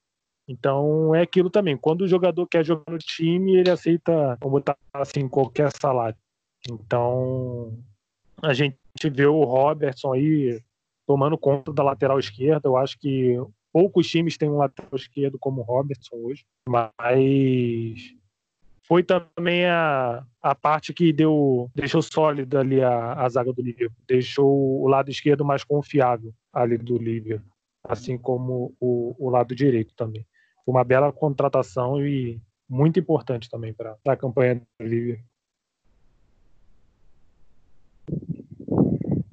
Então 0.46 1.14
é 1.14 1.20
aquilo 1.20 1.50
também. 1.50 1.76
Quando 1.76 2.02
o 2.02 2.08
jogador 2.08 2.46
quer 2.46 2.64
jogar 2.64 2.90
no 2.90 2.98
time, 2.98 3.56
ele 3.56 3.70
aceita, 3.70 4.38
vamos 4.40 4.60
botar 4.60 4.76
assim, 4.94 5.28
qualquer 5.28 5.70
salário. 5.78 6.16
Então 6.70 7.78
a 8.42 8.54
gente 8.54 8.78
vê 9.12 9.26
o 9.26 9.44
Robertson 9.44 10.14
aí 10.14 10.62
tomando 11.06 11.36
conta 11.36 11.72
da 11.72 11.82
lateral 11.82 12.18
esquerda. 12.18 12.66
Eu 12.66 12.78
acho 12.78 12.98
que 12.98 13.36
poucos 13.78 14.08
times 14.08 14.36
têm 14.36 14.50
um 14.50 14.56
lateral 14.56 14.90
esquerdo 14.92 15.38
como 15.38 15.60
o 15.60 15.64
Robertson 15.64 16.16
hoje, 16.16 16.44
mas 16.68 18.16
foi 18.82 19.04
também 19.04 19.66
a, 19.66 20.26
a 20.42 20.52
parte 20.52 20.92
que 20.92 21.12
deu 21.12 21.70
deixou 21.76 22.02
sólida 22.02 22.58
ali 22.58 22.82
a, 22.82 23.12
a 23.12 23.28
zaga 23.28 23.52
do 23.52 23.62
Liverpool, 23.62 24.02
deixou 24.04 24.82
o 24.82 24.88
lado 24.88 25.12
esquerdo 25.12 25.44
mais 25.44 25.62
confiável 25.62 26.34
ali 26.52 26.76
do 26.76 26.98
Liverpool, 26.98 27.52
assim 27.84 28.18
como 28.18 28.74
o, 28.80 29.14
o 29.16 29.30
lado 29.30 29.54
direito 29.54 29.94
também. 29.94 30.26
Foi 30.64 30.74
uma 30.74 30.82
bela 30.82 31.12
contratação 31.12 32.04
e 32.04 32.42
muito 32.68 32.98
importante 32.98 33.48
também 33.48 33.72
para 33.72 33.96
a 34.08 34.16
campanha 34.16 34.56
do 34.56 34.84
Liverpool. 34.84 35.24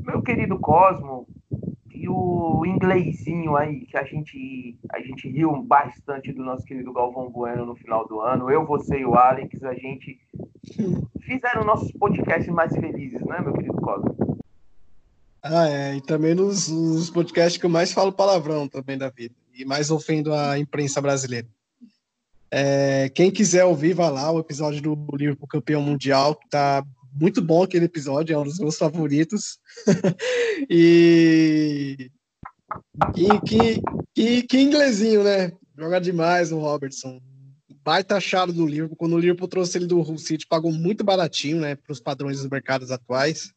Meu 0.02 0.22
querido 0.22 0.60
Cosmo, 0.60 1.28
e 2.06 2.10
o 2.10 2.64
inglesinho 2.66 3.56
aí, 3.56 3.86
que 3.88 3.98
a 3.98 4.04
gente, 4.04 4.78
a 4.92 5.00
gente 5.00 5.28
riu 5.28 5.64
bastante 5.64 6.32
do 6.32 6.44
nosso 6.44 6.64
querido 6.64 6.94
Galvão 6.94 7.30
Bueno 7.30 7.66
no 7.66 7.76
final 7.76 8.08
do 8.08 8.22
ano. 8.22 8.50
Eu, 8.50 8.66
você 8.66 9.00
e 9.00 9.06
o 9.06 9.16
Alex, 9.16 9.64
a 9.64 9.74
gente 9.74 10.20
fizeram 11.22 11.66
nossos 11.66 11.92
podcasts 11.94 12.54
mais 12.54 12.72
felizes, 12.74 13.22
né, 13.22 13.40
meu 13.42 13.54
querido 13.54 13.74
Cosmo? 13.82 14.16
Ah, 15.42 15.68
é. 15.68 15.96
E 15.96 16.02
também 16.02 16.36
nos, 16.36 16.70
nos 16.70 17.10
podcasts 17.10 17.60
que 17.60 17.66
eu 17.66 17.70
mais 17.70 17.92
falo 17.92 18.12
palavrão 18.12 18.68
também 18.68 18.98
da 18.98 19.10
vida. 19.10 19.34
E 19.54 19.66
mais 19.66 19.90
ofendo 19.90 20.34
a 20.34 20.60
imprensa 20.60 21.02
brasileira. 21.02 21.48
É, 22.52 23.10
quem 23.10 23.32
quiser 23.32 23.66
ouvir, 23.66 23.94
vá 23.94 24.10
lá, 24.10 24.32
o 24.32 24.40
episódio 24.40 24.82
do 24.82 24.96
Liverpool 25.16 25.48
campeão 25.48 25.82
mundial, 25.82 26.36
que 26.36 26.48
tá 26.50 26.86
muito 27.16 27.42
bom 27.42 27.64
aquele 27.64 27.86
episódio, 27.86 28.34
é 28.34 28.38
um 28.38 28.44
dos 28.44 28.60
meus 28.60 28.78
favoritos. 28.78 29.58
e 30.70 32.12
que, 33.14 33.40
que, 33.42 33.82
que, 34.14 34.44
que 34.44 34.60
inglesinho, 34.60 35.24
né? 35.24 35.52
Joga 35.78 36.00
demais 36.00 36.52
o 36.52 36.60
Robertson. 36.60 37.22
baita 37.84 38.18
achado 38.18 38.52
do 38.52 38.66
Liverpool. 38.66 38.98
Quando 38.98 39.14
o 39.14 39.20
Liverpool 39.20 39.48
trouxe 39.48 39.78
ele 39.78 39.88
do 39.88 40.00
Hull 40.00 40.18
City, 40.18 40.46
pagou 40.48 40.72
muito 40.72 41.04
baratinho, 41.04 41.60
né, 41.60 41.76
para 41.76 41.92
os 41.92 42.00
padrões 42.00 42.38
dos 42.38 42.50
mercados 42.50 42.92
atuais, 42.92 43.54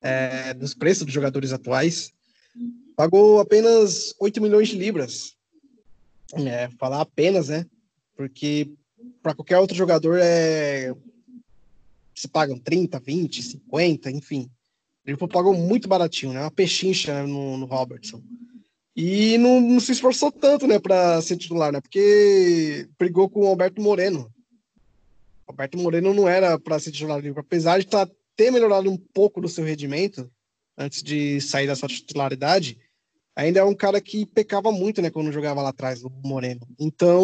é, 0.00 0.54
dos 0.54 0.74
preços 0.74 1.04
dos 1.04 1.14
jogadores 1.14 1.52
atuais. 1.52 2.12
Pagou 2.96 3.40
apenas 3.40 4.14
8 4.20 4.40
milhões 4.40 4.68
de 4.68 4.76
libras. 4.76 5.34
É, 6.34 6.68
falar 6.78 7.00
apenas, 7.00 7.48
né? 7.48 7.66
Porque 8.16 8.70
para 9.22 9.34
qualquer 9.34 9.58
outro 9.58 9.76
jogador 9.76 10.18
é 10.20 10.94
se 12.20 12.28
pagam 12.28 12.58
30, 12.58 12.98
20, 13.00 13.42
50, 13.42 14.10
enfim. 14.10 14.50
O 15.04 15.06
Liverpool 15.06 15.28
pagou 15.28 15.54
muito 15.54 15.88
baratinho, 15.88 16.32
né? 16.32 16.40
Uma 16.40 16.50
pechincha 16.50 17.14
né, 17.14 17.26
no, 17.26 17.56
no 17.56 17.66
Robertson. 17.66 18.22
E 18.94 19.38
não, 19.38 19.60
não, 19.60 19.80
se 19.80 19.92
esforçou 19.92 20.30
tanto, 20.30 20.66
né, 20.66 20.78
para 20.78 21.20
ser 21.22 21.36
titular, 21.36 21.72
né? 21.72 21.80
Porque 21.80 22.88
brigou 22.98 23.30
com 23.30 23.40
o 23.40 23.46
Alberto 23.46 23.80
Moreno. 23.80 24.30
O 25.46 25.52
Alberto 25.52 25.78
Moreno 25.78 26.12
não 26.12 26.28
era 26.28 26.58
para 26.58 26.78
ser 26.78 26.92
titular 26.92 27.18
do 27.18 27.22
Liverpool, 27.22 27.44
apesar 27.46 27.78
de 27.78 27.86
tá, 27.86 28.06
ter 28.36 28.50
melhorado 28.50 28.90
um 28.90 28.96
pouco 28.96 29.40
do 29.40 29.48
seu 29.48 29.64
rendimento 29.64 30.30
antes 30.76 31.02
de 31.02 31.40
sair 31.40 31.66
da 31.66 31.76
sua 31.76 31.88
titularidade. 31.88 32.78
Ainda 33.34 33.60
é 33.60 33.64
um 33.64 33.74
cara 33.74 34.00
que 34.00 34.26
pecava 34.26 34.70
muito, 34.70 35.00
né, 35.00 35.08
quando 35.08 35.32
jogava 35.32 35.62
lá 35.62 35.70
atrás, 35.70 36.04
o 36.04 36.10
Moreno. 36.22 36.60
Então, 36.78 37.22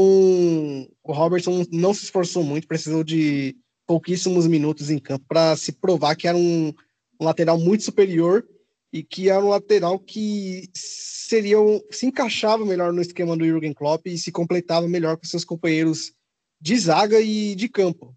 o 1.03 1.12
Robertson 1.12 1.64
não 1.70 1.92
se 1.92 2.05
esforçou 2.05 2.42
muito, 2.42 2.66
precisou 2.66 3.05
de 3.05 3.57
pouquíssimos 3.87 4.47
minutos 4.47 4.91
em 4.91 4.99
campo 4.99 5.24
para 5.28 5.57
se 5.57 5.72
provar 5.72 6.16
que 6.16 6.26
era 6.26 6.37
um, 6.37 6.74
um 7.20 7.24
lateral 7.24 7.59
muito 7.59 7.84
superior 7.84 8.47
e 8.93 9.03
que 9.03 9.28
era 9.28 9.45
um 9.45 9.49
lateral 9.49 9.99
que 9.99 10.68
seria 10.74 11.57
se 11.91 12.07
encaixava 12.07 12.64
melhor 12.64 12.93
no 12.93 13.01
esquema 13.01 13.37
do 13.37 13.45
Jürgen 13.45 13.72
Klopp 13.72 14.07
e 14.07 14.18
se 14.18 14.32
completava 14.32 14.89
melhor 14.89 15.16
com 15.16 15.24
seus 15.24 15.45
companheiros 15.45 16.12
de 16.61 16.78
zaga 16.78 17.20
e 17.20 17.55
de 17.55 17.68
campo, 17.68 18.16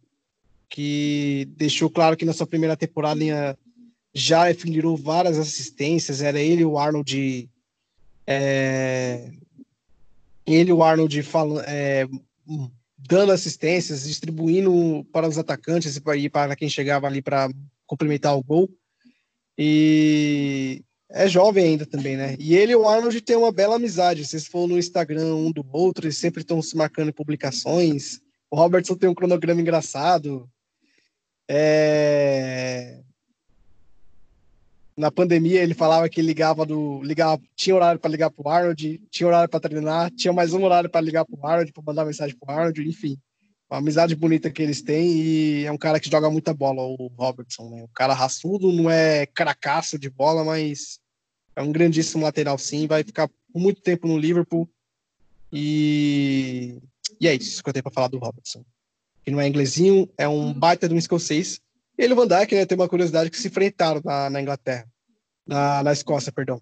que 0.69 1.47
deixou 1.57 1.89
claro 1.89 2.15
que 2.15 2.25
na 2.25 2.33
sua 2.33 2.47
primeira 2.47 2.77
temporada 2.77 3.57
já 4.13 4.49
liderou 4.51 4.95
várias 4.95 5.37
assistências, 5.37 6.21
era 6.21 6.39
ele 6.39 6.63
o 6.63 6.77
Arnold 6.77 7.49
é, 8.25 9.31
ele 10.45 10.71
o 10.71 10.83
Arnold 10.83 11.21
falando, 11.23 11.61
é, 11.65 12.07
dando 13.09 13.31
assistências, 13.31 14.07
distribuindo 14.07 15.03
para 15.11 15.27
os 15.27 15.39
atacantes 15.39 15.95
e 15.95 16.29
para 16.29 16.55
quem 16.55 16.69
chegava 16.69 17.07
ali 17.07 17.23
para 17.23 17.49
complementar 17.87 18.37
o 18.37 18.43
gol. 18.43 18.69
E 19.57 20.83
é 21.09 21.27
jovem 21.27 21.65
ainda 21.65 21.87
também, 21.87 22.15
né? 22.15 22.35
E 22.39 22.55
ele 22.55 22.73
e 22.73 22.75
o 22.75 22.87
Arnold 22.87 23.19
têm 23.21 23.35
uma 23.35 23.51
bela 23.51 23.77
amizade. 23.77 24.23
Vocês 24.23 24.45
foram 24.45 24.67
no 24.67 24.77
Instagram 24.77 25.33
um 25.33 25.51
do 25.51 25.65
outro, 25.71 26.05
eles 26.05 26.17
sempre 26.17 26.41
estão 26.41 26.61
se 26.61 26.77
marcando 26.77 27.09
em 27.09 27.13
publicações. 27.13 28.19
O 28.51 28.55
Robertson 28.55 28.95
tem 28.95 29.09
um 29.09 29.15
cronograma 29.15 29.59
engraçado. 29.59 30.47
É... 31.49 32.98
Na 34.99 35.09
pandemia 35.09 35.63
ele 35.63 35.73
falava 35.73 36.09
que 36.09 36.21
ligava 36.21 36.65
do 36.65 37.01
ligava, 37.03 37.41
tinha 37.55 37.75
horário 37.75 37.99
para 37.99 38.11
ligar 38.11 38.29
para 38.29 38.45
o 38.45 38.49
Arnold, 38.49 39.01
tinha 39.09 39.27
horário 39.27 39.49
para 39.49 39.59
treinar, 39.61 40.11
tinha 40.11 40.33
mais 40.33 40.53
um 40.53 40.63
horário 40.63 40.89
para 40.89 40.99
ligar 40.99 41.23
para 41.25 41.39
o 41.39 41.47
Arnold, 41.47 41.71
para 41.71 41.83
mandar 41.83 42.05
mensagem 42.05 42.35
para 42.37 42.53
o 42.53 42.57
Arnold, 42.57 42.87
enfim 42.87 43.17
uma 43.69 43.77
amizade 43.77 44.15
bonita 44.15 44.49
que 44.49 44.63
eles 44.63 44.81
têm 44.81 45.11
e 45.11 45.65
é 45.65 45.71
um 45.71 45.77
cara 45.77 45.99
que 45.99 46.09
joga 46.09 46.29
muita 46.29 46.53
bola, 46.53 46.81
o 46.81 47.11
Robertson, 47.15 47.69
né? 47.69 47.83
Um 47.83 47.93
cara 47.93 48.13
raçudo, 48.13 48.73
não 48.73 48.89
é 48.89 49.27
cracaço 49.27 49.99
de 49.99 50.09
bola, 50.09 50.43
mas 50.43 50.99
é 51.55 51.61
um 51.61 51.71
grandíssimo 51.71 52.23
lateral 52.23 52.57
sim, 52.57 52.87
vai 52.87 53.03
ficar 53.03 53.27
por 53.27 53.61
muito 53.61 53.79
tempo 53.81 54.07
no 54.07 54.17
Liverpool 54.17 54.67
e, 55.53 56.79
e 57.21 57.27
é 57.27 57.35
isso 57.35 57.61
que 57.63 57.69
eu 57.69 57.73
tenho 57.73 57.83
para 57.83 57.91
falar 57.91 58.07
do 58.07 58.17
Robertson. 58.17 58.65
Que 59.23 59.29
não 59.29 59.39
é 59.39 59.47
inglesinho, 59.47 60.09
é 60.17 60.27
um 60.27 60.51
baita 60.51 60.89
de 60.89 60.95
um 60.95 60.97
escocês. 60.97 61.61
Ele 61.99 62.11
e 62.11 62.13
o 62.13 62.15
Van 62.15 62.25
Dijk, 62.25 62.55
né, 62.55 62.65
tem 62.65 62.77
uma 62.77 62.87
curiosidade 62.87 63.29
que 63.29 63.35
se 63.35 63.49
enfrentaram 63.49 64.01
na, 64.05 64.29
na 64.29 64.41
Inglaterra, 64.41 64.87
na, 65.45 65.83
na 65.83 65.91
Escócia, 65.91 66.31
perdão. 66.31 66.61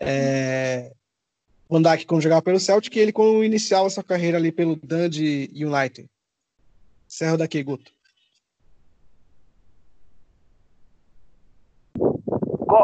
É, 0.00 0.90
Van 1.68 1.82
Dijk 1.82 2.06
quando 2.06 2.22
jogava 2.22 2.40
pelo 2.40 2.58
Celtic 2.58 2.96
e 2.96 2.98
ele 2.98 3.12
quando 3.12 3.44
iniciava 3.44 3.90
sua 3.90 4.02
carreira 4.02 4.38
ali 4.38 4.50
pelo 4.50 4.74
Dundee 4.76 5.50
United. 5.52 6.08
Cerro 7.06 7.36
daqui, 7.36 7.62
Guto. 7.62 7.92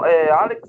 É, 0.04 0.30
Alex? 0.30 0.68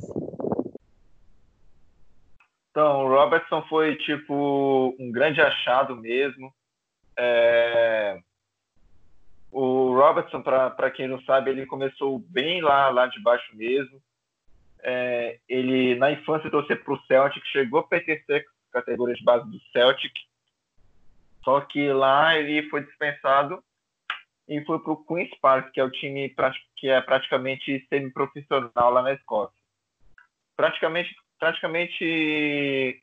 Então, 2.71 3.05
o 3.05 3.09
Robertson 3.09 3.61
foi 3.67 3.97
tipo 3.97 4.95
um 4.97 5.11
grande 5.11 5.41
achado 5.41 5.97
mesmo. 5.97 6.53
É... 7.19 8.17
O 9.53 9.93
Robertson, 9.93 10.41
para 10.41 10.91
quem 10.91 11.07
não 11.07 11.21
sabe, 11.21 11.51
ele 11.51 11.65
começou 11.65 12.17
bem 12.17 12.61
lá, 12.61 12.89
lá 12.89 13.05
de 13.05 13.21
baixo 13.21 13.55
mesmo 13.55 14.01
é, 14.83 15.39
ele 15.47 15.95
na 15.95 16.11
infância 16.11 16.51
torcer 16.51 16.83
para 16.83 16.93
o 16.93 17.01
Celtic, 17.05 17.43
chegou 17.47 17.79
a 17.79 17.87
pertencer 17.87 18.45
à 18.69 18.73
categoria 18.73 19.15
de 19.15 19.23
base 19.23 19.49
do 19.49 19.59
Celtic, 19.71 20.13
só 21.43 21.61
que 21.61 21.91
lá 21.91 22.37
ele 22.37 22.69
foi 22.69 22.83
dispensado 22.83 23.63
e 24.47 24.63
foi 24.65 24.79
para 24.79 24.91
o 24.91 25.05
Queen's 25.05 25.33
Park, 25.39 25.71
que 25.71 25.79
é 25.79 25.83
o 25.83 25.91
time 25.91 26.33
que 26.77 26.89
é 26.89 27.01
praticamente 27.01 27.85
semi-profissional 27.89 28.91
lá 28.91 29.01
na 29.01 29.13
Escócia. 29.13 29.55
Praticamente, 30.55 31.15
praticamente 31.39 33.01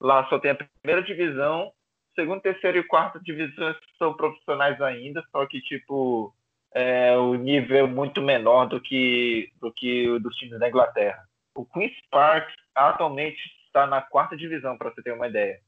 lá 0.00 0.28
só 0.28 0.38
tem 0.38 0.50
a 0.50 0.58
primeira 0.82 1.02
divisão, 1.02 1.72
segunda, 2.14 2.40
terceira 2.40 2.78
e 2.78 2.82
quarta 2.82 3.20
divisões 3.20 3.76
são 3.98 4.14
profissionais 4.14 4.80
ainda, 4.80 5.22
só 5.30 5.46
que 5.46 5.60
tipo 5.60 6.34
é, 6.72 7.16
o 7.16 7.34
nível 7.34 7.76
é 7.78 7.88
muito 7.88 8.20
menor 8.20 8.66
do 8.66 8.80
que, 8.80 9.50
do 9.60 9.72
que 9.72 10.08
o 10.08 10.20
dos 10.20 10.34
times 10.36 10.58
da 10.58 10.68
Inglaterra. 10.68 11.24
O 11.54 11.64
Queen's 11.64 11.96
Park 12.10 12.48
atualmente 12.74 13.40
está 13.66 13.86
na 13.86 14.00
quarta 14.00 14.36
divisão, 14.36 14.76
para 14.76 14.90
você 14.90 15.02
ter 15.02 15.12
uma 15.12 15.28
ideia. 15.28 15.60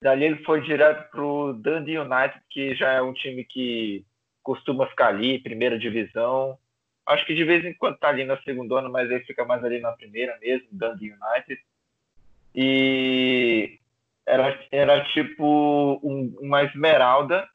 Dali 0.00 0.24
ele 0.24 0.44
foi 0.44 0.60
direto 0.62 1.10
para 1.10 1.22
o 1.22 1.52
Dundee 1.52 1.98
United, 1.98 2.40
que 2.50 2.74
já 2.74 2.92
é 2.92 3.02
um 3.02 3.12
time 3.12 3.44
que 3.44 4.04
costuma 4.42 4.86
ficar 4.86 5.08
ali, 5.08 5.38
primeira 5.38 5.78
divisão. 5.78 6.58
Acho 7.06 7.24
que 7.26 7.34
de 7.34 7.44
vez 7.44 7.64
em 7.64 7.74
quando 7.74 7.94
está 7.94 8.08
ali 8.08 8.24
na 8.24 8.40
segunda, 8.42 8.88
mas 8.88 9.10
ele 9.10 9.24
fica 9.24 9.44
mais 9.44 9.64
ali 9.64 9.80
na 9.80 9.92
primeira 9.92 10.38
mesmo, 10.40 10.68
Dundee 10.70 11.12
United. 11.12 11.60
E 12.54 13.78
era, 14.28 14.58
era 14.70 15.04
tipo 15.06 16.00
um, 16.02 16.36
uma 16.40 16.62
esmeralda 16.62 17.48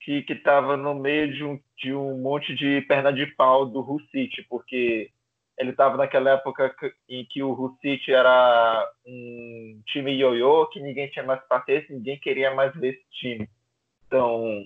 que 0.00 0.24
estava 0.28 0.76
no 0.76 0.94
meio 0.94 1.32
de 1.34 1.44
um, 1.44 1.60
de 1.78 1.92
um 1.92 2.18
monte 2.18 2.54
de 2.54 2.80
perna 2.82 3.12
de 3.12 3.26
pau 3.26 3.66
do 3.66 4.00
City, 4.12 4.46
porque 4.48 5.10
ele 5.58 5.70
estava 5.70 5.96
naquela 5.96 6.30
época 6.30 6.72
em 7.08 7.24
que 7.24 7.42
o 7.42 7.76
City 7.80 8.12
era 8.12 8.88
um 9.04 9.80
time 9.86 10.12
ioiô, 10.12 10.66
que 10.68 10.80
ninguém 10.80 11.08
tinha 11.08 11.24
mais 11.24 11.42
paciência, 11.48 11.94
ninguém 11.94 12.18
queria 12.18 12.54
mais 12.54 12.72
ver 12.76 12.94
esse 12.94 13.04
time. 13.10 13.48
Então, 14.06 14.64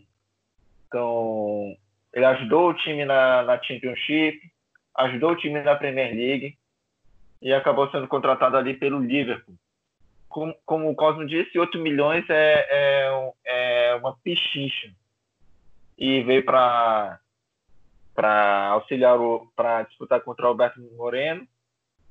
então 0.87 1.75
ele 2.13 2.25
ajudou 2.27 2.71
o 2.71 2.75
time 2.75 3.05
na, 3.07 3.43
na 3.43 3.63
Championship, 3.63 4.41
ajudou 4.97 5.31
o 5.31 5.37
time 5.37 5.63
na 5.63 5.75
Premier 5.75 6.15
League 6.15 6.59
e 7.41 7.53
acabou 7.55 7.91
sendo 7.91 8.07
contratado 8.07 8.59
ali 8.59 8.75
pelo 8.75 8.99
Liverpool. 8.99 9.55
Como, 10.31 10.55
como 10.65 10.89
o 10.89 10.95
Cosmo 10.95 11.27
disse, 11.27 11.59
8 11.59 11.77
milhões 11.79 12.25
é, 12.31 12.67
é, 12.71 13.33
é 13.45 13.95
uma 13.97 14.17
pichincha 14.23 14.91
e 15.99 16.23
veio 16.23 16.45
para 16.45 17.19
auxiliar 18.71 19.19
para 19.55 19.83
disputar 19.83 20.21
contra 20.23 20.47
o 20.47 20.49
Alberto 20.49 20.81
Moreno 20.97 21.47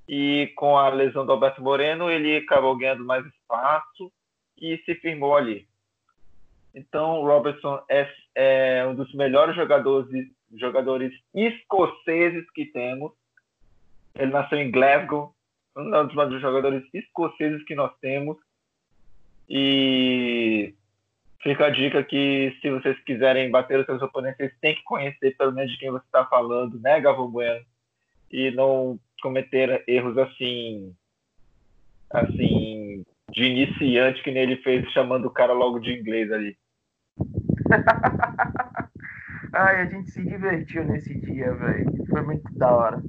e 0.07 0.51
com 0.55 0.77
a 0.77 0.89
lesão 0.89 1.25
do 1.25 1.31
Alberto 1.31 1.61
Moreno 1.63 2.11
ele 2.11 2.37
acabou 2.37 2.77
ganhando 2.77 3.05
mais 3.05 3.25
espaço 3.25 4.11
e 4.57 4.77
se 4.85 4.95
firmou 4.95 5.35
ali. 5.35 5.67
Então, 6.75 7.21
Robertson 7.23 7.81
é, 7.89 8.07
é 8.35 8.85
um 8.85 8.95
dos 8.95 9.13
melhores 9.13 9.55
jogadores, 9.55 10.27
jogadores 10.55 11.13
escoceses 11.33 12.49
que 12.51 12.65
temos. 12.65 13.11
Ele 14.13 14.31
nasceu 14.31 14.59
em 14.59 14.69
Glasgow, 14.69 15.33
um 15.75 16.05
dos 16.05 16.15
melhores 16.15 16.41
jogadores 16.41 16.83
escoceses 16.93 17.63
que 17.65 17.75
nós 17.75 17.91
temos. 18.01 18.37
E 19.47 20.73
Fica 21.41 21.67
a 21.67 21.69
dica 21.69 22.03
que 22.03 22.57
se 22.61 22.69
vocês 22.69 22.99
quiserem 23.03 23.49
bater 23.49 23.79
os 23.79 23.85
seus 23.85 24.01
oponentes, 24.01 24.37
vocês 24.37 24.53
têm 24.59 24.75
que 24.75 24.83
conhecer 24.83 25.37
pelo 25.37 25.53
menos 25.53 25.71
de 25.71 25.77
quem 25.77 25.89
você 25.89 26.05
está 26.05 26.25
falando, 26.25 26.77
né, 26.81 26.99
Gavão 26.99 27.31
Bueno? 27.31 27.63
E 28.29 28.51
não 28.51 28.99
cometer 29.21 29.83
erros 29.87 30.17
assim, 30.17 30.93
assim, 32.11 33.05
de 33.31 33.43
iniciante 33.43 34.21
que 34.21 34.29
ele 34.29 34.57
fez, 34.57 34.85
chamando 34.91 35.25
o 35.27 35.31
cara 35.31 35.53
logo 35.53 35.79
de 35.79 35.93
inglês 35.93 36.29
ali. 36.29 36.57
Ai, 39.53 39.81
a 39.81 39.85
gente 39.85 40.11
se 40.11 40.21
divertiu 40.23 40.83
nesse 40.83 41.17
dia, 41.21 41.53
velho. 41.53 42.05
Foi 42.09 42.21
muito 42.21 42.53
da 42.53 42.69
hora. 42.69 43.01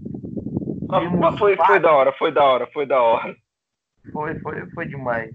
Mas 0.91 1.39
foi, 1.39 1.57
foi 1.57 1.81
da 1.81 1.93
hora, 1.93 2.13
foi 2.13 2.33
da 2.33 2.45
hora, 2.45 2.67
foi 2.73 2.87
da 2.87 3.03
hora. 3.03 3.37
Foi, 4.13 4.35
foi, 4.41 4.67
foi 4.71 4.87
demais. 4.87 5.35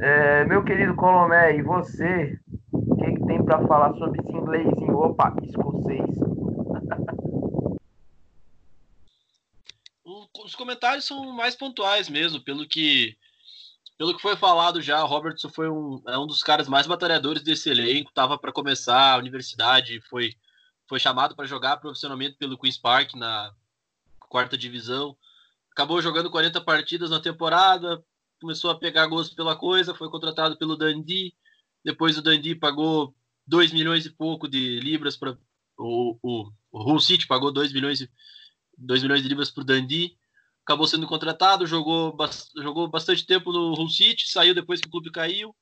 É, 0.00 0.44
meu 0.44 0.62
querido 0.62 0.94
Colomé, 0.94 1.56
e 1.56 1.62
você, 1.62 2.38
tem 3.26 3.42
pra 3.44 3.66
falar 3.66 3.94
sobre 3.98 4.20
esse 4.20 4.30
inglesinho? 4.32 4.96
Opa, 4.96 5.34
escocês. 5.42 6.04
O- 10.04 10.26
Os 10.44 10.54
comentários 10.54 11.04
são 11.06 11.32
mais 11.32 11.54
pontuais 11.54 12.08
mesmo, 12.08 12.42
pelo 12.42 12.66
que 12.66 13.16
pelo 13.98 14.14
que 14.14 14.22
foi 14.22 14.36
falado 14.36 14.80
já, 14.80 15.02
o 15.02 15.08
Robertson 15.08 15.48
foi 15.48 15.68
um, 15.68 16.00
é 16.06 16.16
um 16.16 16.26
dos 16.26 16.40
caras 16.40 16.68
mais 16.68 16.86
batalhadores 16.86 17.42
desse 17.42 17.68
elenco, 17.68 18.12
tava 18.14 18.38
para 18.38 18.52
começar 18.52 19.14
a 19.14 19.18
universidade, 19.18 20.00
foi 20.08 20.30
foi 20.88 20.98
chamado 21.00 21.34
para 21.36 21.46
jogar 21.46 21.76
profissionalmente 21.78 22.36
pelo 22.38 22.56
Queen's 22.56 22.78
Park 22.78 23.14
na 23.14 23.52
quarta 24.28 24.56
divisão. 24.56 25.16
Acabou 25.72 26.02
jogando 26.02 26.30
40 26.30 26.60
partidas 26.60 27.10
na 27.10 27.20
temporada, 27.20 28.02
começou 28.40 28.70
a 28.70 28.78
pegar 28.78 29.06
gosto 29.06 29.34
pela 29.34 29.56
coisa, 29.56 29.94
foi 29.94 30.10
contratado 30.10 30.56
pelo 30.56 30.76
Dundee. 30.76 31.34
Depois 31.84 32.18
o 32.18 32.22
Dundee 32.22 32.54
pagou 32.54 33.14
2 33.46 33.72
milhões 33.72 34.04
e 34.06 34.10
pouco 34.10 34.48
de 34.48 34.80
libras 34.80 35.16
para 35.16 35.36
o, 35.76 36.18
o, 36.22 36.52
o 36.72 36.90
Hull 36.90 37.00
City 37.00 37.26
pagou 37.26 37.52
2 37.52 37.72
milhões 37.72 38.00
e 38.00 38.10
2 38.76 39.02
milhões 39.02 39.22
de 39.22 39.28
libras 39.28 39.50
para 39.50 39.62
o 39.62 39.64
Dundee. 39.64 40.16
Acabou 40.62 40.86
sendo 40.86 41.06
contratado, 41.06 41.66
jogou, 41.66 42.16
jogou 42.56 42.88
bastante 42.88 43.24
tempo 43.24 43.52
no 43.52 43.72
Hull 43.72 43.88
City, 43.88 44.28
saiu 44.28 44.54
depois 44.54 44.80
que 44.80 44.88
o 44.88 44.90
clube 44.90 45.10
caiu 45.10 45.54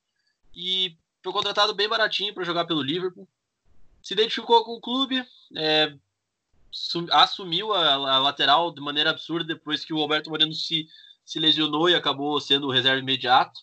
e 0.53 0.97
foi 1.23 1.31
contratado 1.31 1.73
bem 1.73 1.87
baratinho 1.87 2.33
para 2.33 2.43
jogar 2.43 2.65
pelo 2.65 2.81
Liverpool. 2.81 3.27
Se 4.01 4.13
identificou 4.13 4.63
com 4.63 4.73
o 4.73 4.81
clube, 4.81 5.25
é, 5.55 5.95
assumiu 7.11 7.73
a, 7.73 7.93
a 7.93 8.19
lateral 8.19 8.71
de 8.71 8.81
maneira 8.81 9.09
absurda 9.09 9.53
depois 9.53 9.83
que 9.83 9.93
o 9.93 9.99
Alberto 9.99 10.29
Moreno 10.29 10.53
se, 10.53 10.87
se 11.25 11.39
lesionou 11.39 11.89
e 11.89 11.95
acabou 11.95 12.39
sendo 12.39 12.69
reserva 12.69 12.99
imediato. 12.99 13.59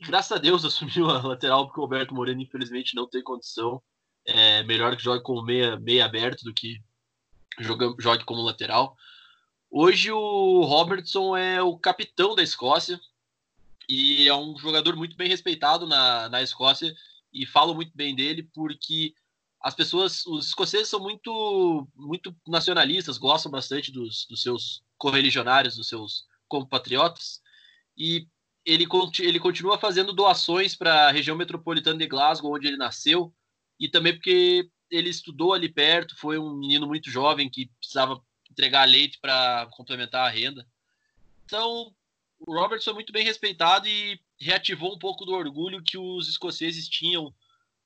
Graças 0.00 0.32
a 0.32 0.40
Deus 0.40 0.64
assumiu 0.66 1.10
a 1.10 1.22
lateral, 1.22 1.66
porque 1.66 1.80
o 1.80 1.84
Alberto 1.84 2.14
Moreno, 2.14 2.40
infelizmente, 2.40 2.94
não 2.94 3.08
tem 3.08 3.22
condição. 3.22 3.82
É 4.24 4.62
melhor 4.64 4.96
que 4.96 5.02
jogue 5.02 5.22
como 5.22 5.42
meia, 5.42 5.78
meia 5.78 6.04
aberto 6.04 6.42
do 6.42 6.52
que 6.52 6.80
joga, 7.58 7.94
jogue 7.98 8.24
como 8.24 8.42
lateral. 8.42 8.96
Hoje 9.70 10.10
o 10.10 10.62
Robertson 10.62 11.36
é 11.36 11.62
o 11.62 11.76
capitão 11.78 12.34
da 12.34 12.42
Escócia 12.42 13.00
e 13.88 14.28
é 14.28 14.34
um 14.34 14.56
jogador 14.58 14.96
muito 14.96 15.16
bem 15.16 15.28
respeitado 15.28 15.86
na, 15.86 16.28
na 16.28 16.42
Escócia 16.42 16.94
e 17.32 17.46
falo 17.46 17.74
muito 17.74 17.92
bem 17.94 18.14
dele 18.14 18.42
porque 18.54 19.14
as 19.60 19.74
pessoas, 19.74 20.24
os 20.26 20.48
escoceses 20.48 20.88
são 20.88 21.00
muito, 21.00 21.88
muito 21.94 22.34
nacionalistas, 22.46 23.18
gostam 23.18 23.50
bastante 23.50 23.90
dos, 23.90 24.26
dos 24.28 24.42
seus 24.42 24.82
correligionários, 24.96 25.76
dos 25.76 25.88
seus 25.88 26.24
compatriotas 26.48 27.40
e 27.96 28.28
ele, 28.64 28.86
ele 29.20 29.40
continua 29.40 29.78
fazendo 29.78 30.12
doações 30.12 30.74
para 30.74 31.08
a 31.08 31.12
região 31.12 31.36
metropolitana 31.36 31.98
de 31.98 32.06
Glasgow, 32.06 32.54
onde 32.54 32.66
ele 32.66 32.76
nasceu, 32.76 33.32
e 33.78 33.88
também 33.88 34.12
porque 34.12 34.68
ele 34.90 35.08
estudou 35.08 35.52
ali 35.52 35.68
perto, 35.68 36.16
foi 36.16 36.38
um 36.38 36.54
menino 36.54 36.86
muito 36.86 37.10
jovem 37.10 37.48
que 37.48 37.70
precisava 37.78 38.20
entregar 38.50 38.84
leite 38.84 39.18
para 39.20 39.66
complementar 39.72 40.26
a 40.26 40.30
renda. 40.30 40.66
Então, 41.44 41.94
o 42.40 42.52
Robertson 42.52 42.90
é 42.90 42.94
muito 42.94 43.12
bem 43.12 43.24
respeitado 43.24 43.86
e 43.86 44.20
reativou 44.38 44.94
um 44.94 44.98
pouco 44.98 45.24
do 45.24 45.32
orgulho 45.32 45.82
que 45.82 45.96
os 45.96 46.28
escoceses 46.28 46.88
tinham 46.88 47.32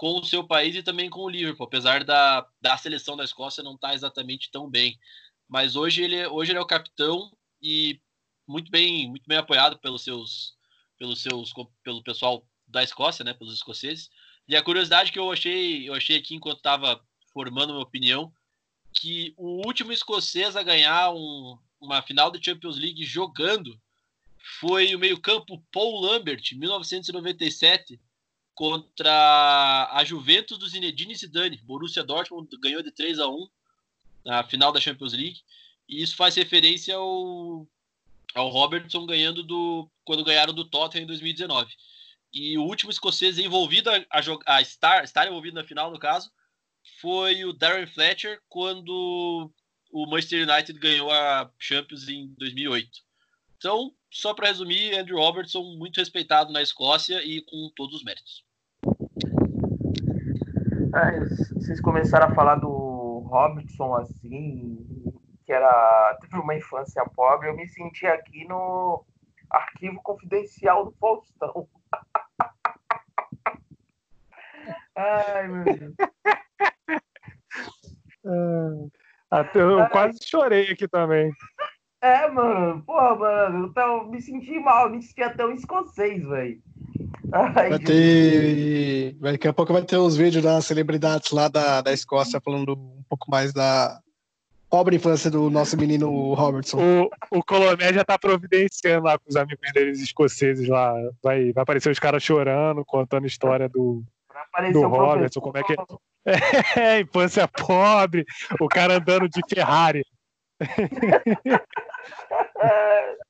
com 0.01 0.19
o 0.19 0.25
seu 0.25 0.43
país 0.43 0.75
e 0.75 0.83
também 0.83 1.11
com 1.11 1.21
o 1.21 1.29
Liverpool, 1.29 1.67
apesar 1.67 2.05
da, 2.05 2.49
da 2.59 2.75
seleção 2.79 3.19
da 3.19 3.23
Escócia 3.23 3.63
não 3.63 3.75
estar 3.75 3.93
exatamente 3.93 4.51
tão 4.51 4.67
bem. 4.67 4.99
Mas 5.47 5.77
hoje 5.77 6.03
ele, 6.03 6.17
é- 6.17 6.27
hoje 6.27 6.53
ele 6.53 6.59
é 6.59 6.63
o 6.63 6.67
capitão 6.67 7.31
e 7.61 8.01
muito 8.49 8.71
bem, 8.71 9.07
muito 9.11 9.29
bem 9.29 9.37
apoiado 9.37 9.79
pelos 9.79 10.03
seus, 10.03 10.55
pelos 10.99 11.21
seus, 11.21 11.53
pelo 11.85 12.03
pessoal 12.03 12.47
da 12.67 12.83
Escócia, 12.83 13.23
né, 13.23 13.35
pelos 13.35 13.53
escoceses. 13.53 14.09
E 14.49 14.57
a 14.57 14.63
curiosidade 14.63 15.13
que 15.13 15.19
eu 15.19 15.31
achei, 15.31 15.87
eu 15.87 15.93
achei 15.93 16.17
aqui 16.17 16.35
enquanto 16.35 16.57
estava 16.57 17.05
formando 17.31 17.75
minha 17.75 17.83
opinião, 17.85 18.33
que 18.95 19.35
o 19.37 19.67
último 19.67 19.93
escocês 19.93 20.57
a 20.57 20.63
ganhar 20.63 21.11
um- 21.11 21.59
uma 21.79 22.01
final 22.01 22.31
da 22.31 22.41
Champions 22.41 22.79
League 22.79 23.05
jogando 23.05 23.79
foi 24.61 24.95
o 24.95 24.99
meio-campo 24.99 25.63
Paul 25.71 26.01
Lambert, 26.01 26.41
em 26.53 26.57
1997, 26.59 28.01
contra 28.61 29.89
a 29.91 30.05
Juventus 30.05 30.59
do 30.59 30.69
Zinedine 30.69 31.15
Zidane. 31.15 31.63
Borussia 31.63 32.05
Dortmund 32.05 32.47
ganhou 32.59 32.83
de 32.83 32.91
3 32.91 33.19
a 33.19 33.27
1 33.27 33.49
na 34.23 34.45
final 34.45 34.71
da 34.71 34.79
Champions 34.79 35.15
League. 35.15 35.41
E 35.89 36.03
isso 36.03 36.15
faz 36.15 36.35
referência 36.35 36.95
ao, 36.95 37.67
ao 38.35 38.51
Robertson 38.51 39.07
ganhando 39.07 39.43
do 39.43 39.91
quando 40.05 40.23
ganharam 40.23 40.53
do 40.53 40.67
Tottenham 40.67 41.05
em 41.05 41.07
2019. 41.07 41.75
E 42.35 42.59
o 42.59 42.65
último 42.65 42.91
escocês 42.91 43.39
envolvido 43.39 43.89
a, 43.89 43.97
a, 44.11 44.57
a 44.57 44.61
estar, 44.61 45.05
estar 45.05 45.27
envolvido 45.27 45.55
na 45.55 45.65
final, 45.65 45.91
no 45.91 45.99
caso, 45.99 46.31
foi 47.01 47.47
o 47.47 47.55
Darren 47.55 47.87
Fletcher 47.87 48.43
quando 48.47 49.51
o 49.91 50.05
Manchester 50.05 50.47
United 50.47 50.79
ganhou 50.79 51.11
a 51.11 51.51
Champions 51.59 52.07
em 52.09 52.27
2008. 52.35 52.91
Então, 53.57 53.95
só 54.11 54.35
para 54.35 54.49
resumir, 54.49 54.99
Andrew 54.99 55.17
Robertson 55.17 55.63
muito 55.79 55.97
respeitado 55.97 56.53
na 56.53 56.61
Escócia 56.61 57.25
e 57.25 57.41
com 57.41 57.73
todos 57.75 57.97
os 57.97 58.05
méritos. 58.05 58.50
É, 60.93 61.21
vocês 61.55 61.81
começaram 61.81 62.27
a 62.27 62.35
falar 62.35 62.57
do 62.57 63.21
Robertson 63.27 63.95
assim, 63.95 64.85
que 65.45 65.53
era 65.53 66.19
teve 66.21 66.37
uma 66.37 66.57
infância 66.57 67.05
pobre, 67.15 67.49
eu 67.49 67.57
me 67.57 67.69
senti 67.69 68.07
aqui 68.07 68.45
no 68.49 69.05
arquivo 69.49 70.03
confidencial 70.03 70.85
do 70.85 70.91
Faustão. 70.93 71.69
Ai, 74.97 75.49
meu 75.49 75.65
Deus. 75.65 75.95
Ah, 79.31 79.41
até 79.41 79.61
eu 79.61 79.89
quase 79.91 80.19
chorei 80.25 80.73
aqui 80.73 80.89
também. 80.89 81.33
É, 82.03 82.27
mano, 82.29 82.83
porra, 82.85 83.15
mano, 83.15 83.73
eu 83.77 84.09
me 84.09 84.21
senti 84.21 84.59
mal, 84.59 84.91
me 84.91 85.01
senti 85.03 85.23
até 85.23 85.47
um 85.47 85.53
escocês, 85.53 86.25
velho. 86.25 86.61
Ai, 87.33 87.71
Vai 87.71 87.79
ter. 87.79 89.17
vai- 89.21 89.33
Daqui 89.33 89.49
a 89.49 89.53
pouco 89.53 89.73
vai 89.73 89.83
ter 89.83 89.97
uns 89.99 90.17
vídeos 90.17 90.43
das 90.43 90.67
celebridades 90.67 91.31
lá 91.31 91.49
da, 91.49 91.81
da 91.81 91.93
Escócia 91.93 92.41
falando 92.45 92.73
um 92.73 93.03
pouco 93.09 93.31
mais 93.31 93.53
da 93.53 94.01
pobre 94.69 94.97
infância 94.97 95.31
do 95.31 95.49
nosso 95.51 95.77
menino 95.77 96.35
Robertson. 96.35 96.79
O, 97.33 97.39
o 97.39 97.45
Colomé 97.45 97.93
já 97.93 98.05
tá 98.05 98.19
providenciando 98.19 99.05
lá 99.05 99.19
com 99.19 99.29
os 99.29 99.37
amigos 99.37 99.73
deles 99.73 100.01
escoceses 100.01 100.69
lá. 100.69 100.93
Vai, 101.23 101.53
vai 101.53 101.63
aparecer 101.63 101.91
os 101.91 101.99
caras 101.99 102.23
chorando, 102.23 102.85
contando 102.85 103.27
história 103.27 103.69
do, 103.69 104.03
do. 104.73 104.87
Robertson, 104.89 105.41
como 105.41 105.59
é 105.59 105.63
que 105.65 105.75
é, 106.79 107.01
infância 107.01 107.49
pobre, 107.49 108.25
o 108.61 108.69
cara 108.69 108.97
andando 108.99 109.29
de 109.29 109.41
Ferrari. 109.49 110.05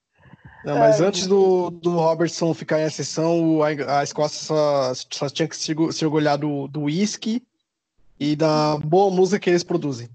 Não, 0.63 0.79
mas 0.79 1.01
Ai, 1.01 1.09
antes 1.09 1.27
do, 1.27 1.71
do 1.71 1.91
Robertson 1.97 2.53
ficar 2.53 2.81
em 2.81 2.85
ascensão, 2.85 3.57
o- 3.59 3.63
a, 3.63 4.01
a 4.01 4.05
Escócia 4.05 4.45
só, 4.45 4.93
só 5.11 5.29
tinha 5.29 5.49
que 5.49 5.57
se, 5.57 5.71
orgu- 5.73 5.93
se 5.93 6.05
orgulhar 6.05 6.37
do 6.37 6.69
do 6.69 6.83
whisky 6.83 7.43
e 8.19 8.37
da 8.37 8.77
boa 8.77 9.11
música 9.11 9.39
que 9.41 9.49
eles 9.51 9.65
produzem. 9.65 10.09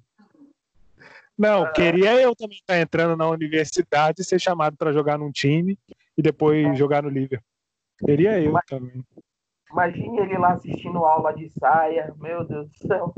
Não, 1.38 1.72
queria 1.74 2.22
eu 2.22 2.36
também 2.36 2.58
estar 2.58 2.80
entrando 2.80 3.18
na 3.18 3.28
universidade 3.28 4.22
e 4.22 4.24
ser 4.24 4.40
chamado 4.40 4.78
para 4.78 4.94
jogar 4.94 5.18
num 5.18 5.32
time 5.32 5.78
e 6.18 6.22
depois 6.22 6.78
jogar 6.78 7.02
no 7.04 7.10
Liverpool. 7.10 7.44
Queria 8.06 8.40
eu 8.40 8.54
também. 8.68 9.04
Imagine 9.72 10.20
ele 10.20 10.38
lá 10.38 10.52
assistindo 10.54 11.00
aula 11.00 11.34
de 11.34 11.50
saia. 11.50 12.14
Meu 12.20 12.46
Deus 12.48 12.70
do 12.70 12.78
céu. 12.88 13.14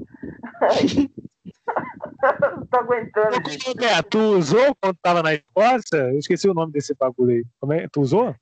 Não 2.58 2.66
tô 2.66 2.78
aguentando, 2.78 3.50
gente. 3.50 3.84
É, 3.84 4.02
tu 4.02 4.20
usou 4.38 4.76
quando 4.82 4.98
tava 5.02 5.24
na 5.24 5.34
Escócia? 5.34 5.98
Eu 5.98 6.20
esqueci 6.20 6.50
o 6.50 6.54
nome 6.54 6.72
desse 6.72 6.94
bagulho 6.96 7.36
aí. 7.36 7.46
Como 7.60 7.74
é? 7.74 7.88
Tu 7.88 8.02
usou? 8.02 8.36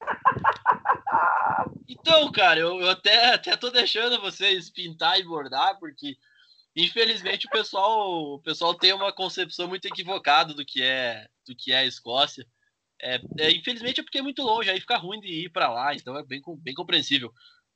Então, 1.88 2.32
cara, 2.32 2.58
eu, 2.58 2.80
eu 2.80 2.90
até, 2.90 3.34
até 3.34 3.56
tô 3.56 3.70
deixando 3.70 4.20
vocês 4.20 4.70
pintar 4.70 5.20
e 5.20 5.24
bordar, 5.24 5.78
porque 5.78 6.16
infelizmente 6.74 7.46
o 7.46 7.50
pessoal, 7.50 8.34
o 8.34 8.38
pessoal 8.40 8.74
tem 8.74 8.92
uma 8.92 9.12
concepção 9.12 9.68
muito 9.68 9.86
equivocada 9.86 10.54
do 10.54 10.64
que 10.64 10.82
é, 10.82 11.28
do 11.46 11.54
que 11.54 11.70
é 11.70 11.78
a 11.78 11.86
Escócia. 11.86 12.46
É, 13.00 13.20
é, 13.38 13.50
infelizmente 13.52 14.00
é 14.00 14.02
porque 14.02 14.18
é 14.18 14.22
muito 14.22 14.42
longe, 14.42 14.70
aí 14.70 14.80
fica 14.80 14.96
ruim 14.96 15.20
de 15.20 15.28
ir 15.28 15.50
para 15.50 15.72
lá, 15.72 15.94
então 15.94 16.16
é 16.16 16.24
bem, 16.24 16.40
bem 16.58 16.74
compreensível. 16.74 17.32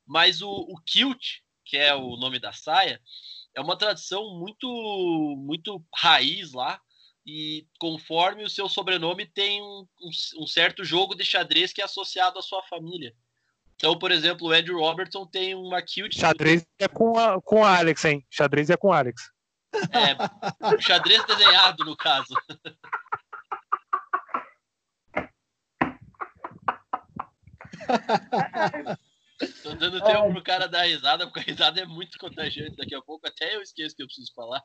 Mas 0.07 0.41
o, 0.41 0.51
o 0.51 0.77
kilt, 0.85 1.41
que 1.65 1.77
é 1.77 1.95
o 1.95 2.17
nome 2.17 2.39
da 2.39 2.53
saia, 2.53 3.01
é 3.57 3.61
uma 3.61 3.77
tradição 3.77 4.39
muito, 4.39 4.67
muito 5.39 5.83
raiz 5.95 6.53
lá. 6.53 6.79
E 7.29 7.67
conforme 7.81 8.45
o 8.45 8.51
seu 8.51 8.69
sobrenome 8.69 9.27
tem 9.27 9.61
um, 9.61 9.85
um- 10.01 10.43
um 10.43 10.47
certo 10.47 10.85
jogo 10.85 11.15
de 11.17 11.25
xadrez 11.25 11.73
que 11.73 11.81
é 11.81 11.85
associado 11.85 12.39
à 12.39 12.43
sua 12.43 12.63
família. 12.65 13.13
Então, 13.75 13.99
por 13.99 14.13
exemplo, 14.13 14.47
o 14.49 14.53
Andrew 14.53 14.79
Robertson 14.79 15.27
tem 15.27 15.55
uma 15.55 15.83
kilt. 15.83 16.15
Xadrez 16.17 16.65
é 16.79 16.87
com, 16.87 17.19
a, 17.19 17.41
com 17.43 17.61
o 17.61 17.65
Alex, 17.65 18.05
hein? 18.05 18.25
Xadrez 18.31 18.71
é 18.71 18.77
com 18.77 18.89
o 18.89 18.93
Alex. 18.93 19.23
É, 19.91 20.81
xadrez 20.81 21.25
desenhado, 21.27 21.85
no 21.85 21.97
caso. 21.97 22.33
Tô 29.63 29.75
dando 29.75 30.01
tempo 30.03 30.33
pro 30.33 30.43
cara 30.43 30.67
dar 30.67 30.83
risada, 30.85 31.27
porque 31.27 31.41
a 31.41 31.43
risada 31.43 31.81
é 31.81 31.85
muito 31.87 32.19
contagiante. 32.19 32.77
Daqui 32.77 32.95
a 32.95 33.03
pouco 33.03 33.27
até 33.27 33.55
eu 33.55 33.63
esqueço 33.63 33.95
que 33.95 34.03
eu 34.03 34.07
preciso 34.07 34.33
falar. 34.35 34.63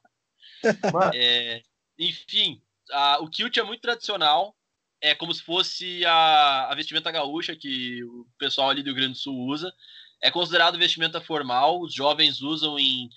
É, 1.14 1.62
enfim, 2.00 2.62
a- 2.92 3.20
o 3.20 3.30
kilt 3.30 3.56
é 3.58 3.64
muito 3.64 3.82
tradicional. 3.82 4.56
É 5.02 5.16
como 5.16 5.34
se 5.34 5.42
fosse 5.42 6.06
a, 6.06 6.70
a 6.72 6.76
vestimenta 6.76 7.12
gaúcha 7.12 7.56
que 7.56 8.04
o 8.04 8.28
pessoal 8.38 8.70
ali 8.70 8.82
do 8.84 8.88
Rio 8.88 8.96
Grande 8.96 9.14
do 9.14 9.18
Sul 9.20 9.36
usa. 9.48 9.74
É 10.22 10.30
considerado 10.30 10.78
vestimenta 10.78 11.20
formal. 11.20 11.82
Os 11.82 11.94
jovens 11.94 12.42
usam 12.42 12.78
em 12.78 13.10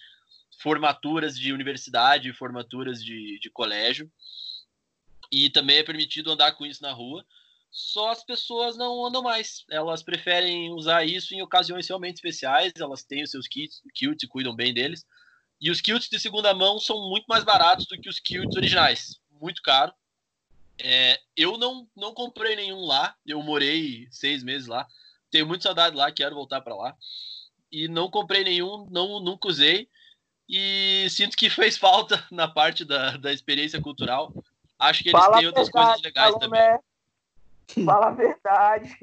formaturas 0.63 1.39
de 1.39 1.53
universidade, 1.53 2.33
formaturas 2.33 3.05
de, 3.05 3.39
de 3.39 3.51
colégio. 3.51 4.11
E 5.31 5.51
também 5.51 5.77
é 5.79 5.83
permitido 5.83 6.31
andar 6.33 6.53
com 6.53 6.65
isso 6.65 6.83
na 6.83 6.93
rua. 6.93 7.25
Só 7.75 8.13
as 8.13 8.23
pessoas 8.23 8.77
não 8.77 9.05
andam 9.05 9.21
mais. 9.21 9.65
Elas 9.69 10.01
preferem 10.01 10.71
usar 10.71 11.05
isso 11.05 11.35
em 11.35 11.43
ocasiões 11.43 11.89
realmente 11.89 12.15
especiais. 12.15 12.73
Elas 12.79 13.03
têm 13.03 13.25
os 13.25 13.33
seus 13.33 13.49
kits, 13.49 13.83
kilts 13.93 14.23
e 14.23 14.29
cuidam 14.29 14.55
bem 14.55 14.73
deles. 14.73 15.05
E 15.61 15.73
os 15.73 15.81
kilts 15.81 16.09
de 16.09 16.21
segunda 16.21 16.55
mão 16.55 16.79
são 16.79 17.09
muito 17.09 17.25
mais 17.27 17.43
baratos 17.43 17.87
do 17.87 18.01
que 18.01 18.09
os 18.09 18.21
kilts 18.21 18.57
originais. 18.57 19.21
Muito 19.41 19.61
caro. 19.61 19.93
É, 20.79 21.21
eu 21.37 21.59
não, 21.59 21.89
não 21.97 22.15
comprei 22.15 22.55
nenhum 22.55 22.85
lá. 22.85 23.17
Eu 23.27 23.43
morei 23.43 24.07
seis 24.09 24.45
meses 24.45 24.69
lá. 24.69 24.87
Tenho 25.29 25.45
muita 25.45 25.65
saudade 25.65 25.97
lá, 25.97 26.13
quero 26.13 26.37
voltar 26.37 26.61
para 26.61 26.77
lá. 26.77 26.97
E 27.73 27.89
não 27.89 28.09
comprei 28.09 28.45
nenhum, 28.45 28.87
não, 28.89 29.19
nunca 29.19 29.49
usei. 29.49 29.89
E 30.49 31.09
sinto 31.11 31.37
que 31.37 31.51
fez 31.51 31.77
falta 31.77 32.25
na 32.31 32.47
parte 32.47 32.85
da, 32.85 33.17
da 33.17 33.33
experiência 33.33 33.81
cultural. 33.81 34.33
Acho 34.79 35.03
que 35.03 35.09
eles 35.09 35.21
fala 35.21 35.39
têm 35.39 35.47
outras 35.49 35.69
coisas 35.69 36.01
verdade, 36.01 36.05
legais 36.05 36.35
também. 36.37 36.61
Salomé. 36.61 36.94
Fala 37.85 38.09
a 38.09 38.11
verdade. 38.11 38.97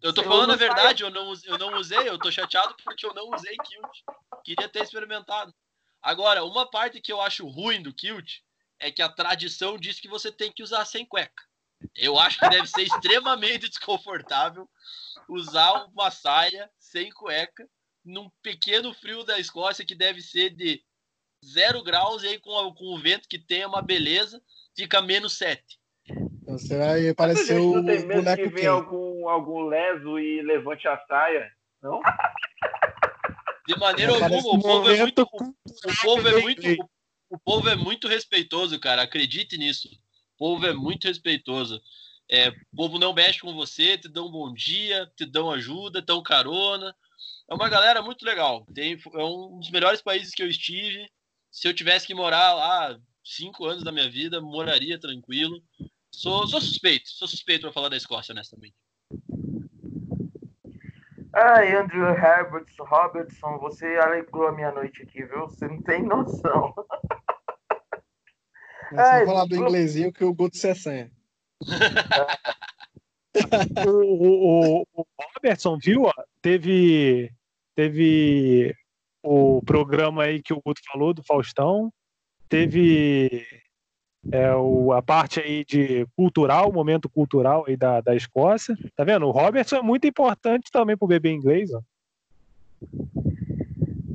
Eu 0.00 0.12
tô 0.12 0.22
falando 0.24 0.50
a 0.52 0.56
verdade, 0.56 1.02
eu 1.04 1.10
não, 1.10 1.32
eu 1.44 1.58
não 1.58 1.74
usei, 1.76 2.08
eu 2.08 2.18
tô 2.18 2.30
chateado 2.30 2.74
porque 2.82 3.06
eu 3.06 3.14
não 3.14 3.30
usei 3.30 3.56
kilt. 3.56 4.02
Queria 4.44 4.68
ter 4.68 4.82
experimentado. 4.82 5.54
Agora, 6.02 6.44
uma 6.44 6.68
parte 6.68 7.00
que 7.00 7.12
eu 7.12 7.20
acho 7.20 7.46
ruim 7.46 7.80
do 7.80 7.94
kilt 7.94 8.40
é 8.80 8.90
que 8.90 9.00
a 9.00 9.08
tradição 9.08 9.78
diz 9.78 10.00
que 10.00 10.08
você 10.08 10.32
tem 10.32 10.50
que 10.50 10.62
usar 10.62 10.84
sem 10.84 11.06
cueca. 11.06 11.44
Eu 11.94 12.18
acho 12.18 12.38
que 12.38 12.48
deve 12.48 12.66
ser 12.66 12.82
extremamente 12.82 13.68
desconfortável 13.70 14.68
usar 15.28 15.84
uma 15.86 16.10
saia 16.10 16.68
sem 16.78 17.10
cueca 17.10 17.68
num 18.04 18.28
pequeno 18.42 18.92
frio 18.92 19.22
da 19.22 19.38
Escócia 19.38 19.84
que 19.84 19.94
deve 19.94 20.20
ser 20.20 20.50
de 20.50 20.84
zero 21.44 21.80
graus 21.82 22.24
e 22.24 22.28
aí 22.28 22.38
com, 22.40 22.56
a- 22.58 22.74
com 22.74 22.86
o 22.86 22.98
vento 22.98 23.28
que 23.28 23.38
tem 23.38 23.64
uma 23.64 23.80
beleza, 23.80 24.42
fica 24.76 25.00
menos 25.00 25.34
7. 25.36 25.78
Então 26.52 26.58
você 26.58 26.76
vai 26.76 27.02
Mas 27.02 27.14
parecer 27.14 27.52
a 27.54 27.56
gente 27.56 27.66
o 27.66 27.74
não 27.76 27.84
tem 27.84 28.06
medo 28.06 28.08
que 28.08 28.14
boneco 28.14 28.54
Ken. 28.56 28.66
algum, 28.66 29.28
algum 29.28 29.62
leso 29.66 30.18
e 30.18 30.42
levante 30.42 30.86
a 30.86 30.98
saia, 31.06 31.50
não? 31.82 32.00
De 33.66 33.78
maneira 33.78 34.18
Parece 34.18 34.48
alguma, 34.48 34.58
o 34.58 34.60
povo 34.60 34.90
é 34.90 34.96
muito, 34.98 35.22
o 35.22 36.02
povo 36.02 36.28
é 36.28 36.40
muito, 36.42 36.88
o 37.30 37.38
povo 37.38 37.68
é 37.68 37.76
muito 37.76 38.08
respeitoso, 38.08 38.78
cara. 38.80 39.02
Acredite 39.02 39.56
nisso. 39.56 39.88
O 40.34 40.38
povo 40.38 40.66
é 40.66 40.72
muito 40.72 41.06
respeitoso. 41.06 41.80
É, 42.28 42.48
o 42.48 42.76
povo 42.76 42.98
não 42.98 43.14
mexe 43.14 43.38
com 43.38 43.54
você, 43.54 43.96
te 43.96 44.08
dão 44.08 44.26
um 44.26 44.32
bom 44.32 44.52
dia, 44.52 45.08
te 45.16 45.24
dão 45.24 45.48
ajuda, 45.48 46.02
te 46.02 46.06
dão 46.06 46.24
carona. 46.24 46.92
É 47.48 47.54
uma 47.54 47.68
galera 47.68 48.02
muito 48.02 48.24
legal. 48.24 48.66
Tem, 48.74 49.00
é 49.14 49.24
um 49.24 49.60
dos 49.60 49.70
melhores 49.70 50.02
países 50.02 50.34
que 50.34 50.42
eu 50.42 50.48
estive. 50.48 51.08
Se 51.48 51.68
eu 51.68 51.72
tivesse 51.72 52.04
que 52.04 52.14
morar 52.14 52.54
lá 52.54 52.98
cinco 53.22 53.64
anos 53.64 53.84
da 53.84 53.92
minha 53.92 54.10
vida, 54.10 54.40
moraria 54.40 54.98
tranquilo. 54.98 55.62
Sou, 56.14 56.46
sou 56.46 56.60
suspeito, 56.60 57.08
sou 57.08 57.26
suspeito 57.26 57.62
para 57.62 57.72
falar 57.72 57.88
da 57.88 57.96
Escócia, 57.96 58.32
honestamente. 58.32 58.74
Ai, 61.34 61.74
Andrew 61.74 62.04
Herbertson, 62.06 62.84
Robertson, 62.84 63.58
você 63.58 63.86
alegrou 63.96 64.46
a 64.48 64.52
minha 64.52 64.70
noite 64.70 65.02
aqui, 65.02 65.24
viu? 65.24 65.48
Você 65.48 65.66
não 65.66 65.80
tem 65.82 66.02
noção. 66.02 66.74
Ai, 68.94 69.20
Vamos 69.24 69.32
falar 69.32 69.46
do 69.46 69.56
inglesinho 69.56 70.12
que 70.12 70.22
o 70.22 70.34
Guto 70.34 70.58
Cessanha. 70.58 71.10
o, 73.86 73.90
o, 73.90 74.82
o- 74.82 74.86
o 74.94 75.06
Robertson, 75.34 75.78
viu? 75.82 76.02
ó, 76.04 76.12
Teve, 76.42 77.32
teve 77.74 78.74
o 79.22 79.62
programa 79.62 80.24
aí 80.24 80.42
que 80.42 80.52
o 80.52 80.60
Guto 80.60 80.82
falou 80.84 81.14
do 81.14 81.22
Faustão, 81.22 81.90
teve 82.48 83.46
é, 84.30 84.54
o, 84.54 84.92
a 84.92 85.02
parte 85.02 85.40
aí 85.40 85.64
de 85.64 86.06
cultural, 86.16 86.68
o 86.68 86.72
momento 86.72 87.08
cultural 87.08 87.64
aí 87.66 87.76
da, 87.76 88.00
da 88.00 88.14
Escócia. 88.14 88.76
Tá 88.96 89.04
vendo? 89.04 89.26
O 89.26 89.30
Robertson 89.30 89.76
é 89.76 89.82
muito 89.82 90.06
importante 90.06 90.70
também 90.70 90.96
pro 90.96 91.08
bebê 91.08 91.32
inglês. 91.32 91.70
Ó. 91.72 91.80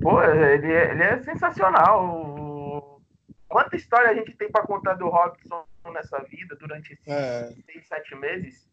Pô, 0.02 0.24
ele 0.24 0.72
é, 0.72 0.92
ele 0.92 1.04
é 1.04 1.22
sensacional. 1.24 3.02
Quanta 3.48 3.76
história 3.76 4.10
a 4.10 4.14
gente 4.14 4.34
tem 4.36 4.50
pra 4.52 4.66
contar 4.66 4.94
do 4.94 5.08
Robson 5.10 5.64
nessa 5.94 6.20
vida 6.24 6.56
durante 6.56 6.94
esses 6.94 7.08
É, 7.08 7.50
seis, 7.66 7.88
sete 7.88 8.16
meses? 8.16 8.70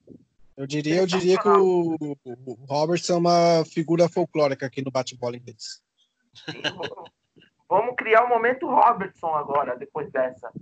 eu 0.57 0.67
diria, 0.67 0.97
eu 0.97 1.07
diria 1.07 1.39
que 1.39 1.49
o, 1.49 1.97
o 2.25 2.55
Robertson 2.69 3.15
é 3.15 3.17
uma 3.17 3.65
figura 3.65 4.09
folclórica 4.09 4.67
aqui 4.67 4.83
no 4.83 4.91
bate-bola 4.91 5.37
inglês. 5.37 5.83
Sim, 6.35 6.61
Vamos 7.69 7.95
criar 7.97 8.25
o 8.25 8.29
momento 8.29 8.69
Robertson 8.69 9.35
agora, 9.35 9.77
depois 9.77 10.11
dessa. 10.13 10.53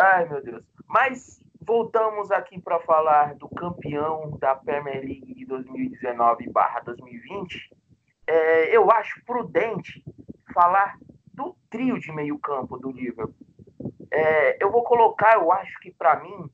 Ai, 0.00 0.28
meu 0.28 0.40
Deus. 0.40 0.64
Mas 0.86 1.42
voltamos 1.60 2.30
aqui 2.30 2.60
para 2.60 2.78
falar 2.78 3.34
do 3.34 3.48
campeão 3.48 4.38
da 4.38 4.54
Premier 4.54 5.00
League 5.00 5.34
de 5.34 5.44
2019/2020. 5.44 7.68
É, 8.24 8.76
eu 8.76 8.92
acho 8.92 9.20
prudente 9.24 10.04
falar 10.54 10.96
do 11.34 11.56
trio 11.68 11.98
de 11.98 12.12
meio-campo 12.12 12.78
do 12.78 12.92
Liverpool. 12.92 13.34
É, 14.08 14.62
eu 14.62 14.70
vou 14.70 14.84
colocar, 14.84 15.34
eu 15.34 15.50
acho 15.50 15.76
que 15.80 15.90
para 15.90 16.20
mim, 16.20 16.48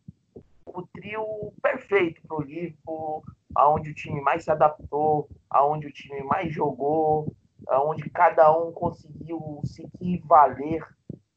o 0.64 0.80
trio 0.86 1.52
perfeito 1.62 2.22
para 2.26 2.38
o 2.38 2.42
Liverpool, 2.42 3.22
aonde 3.54 3.90
o 3.90 3.94
time 3.94 4.22
mais 4.22 4.44
se 4.44 4.50
adaptou, 4.50 5.28
aonde 5.50 5.86
o 5.86 5.92
time 5.92 6.22
mais 6.22 6.50
jogou, 6.50 7.30
onde 7.70 8.08
cada 8.08 8.50
um 8.56 8.72
conseguiu 8.72 9.60
se 9.64 9.82
equivaler 9.82 10.82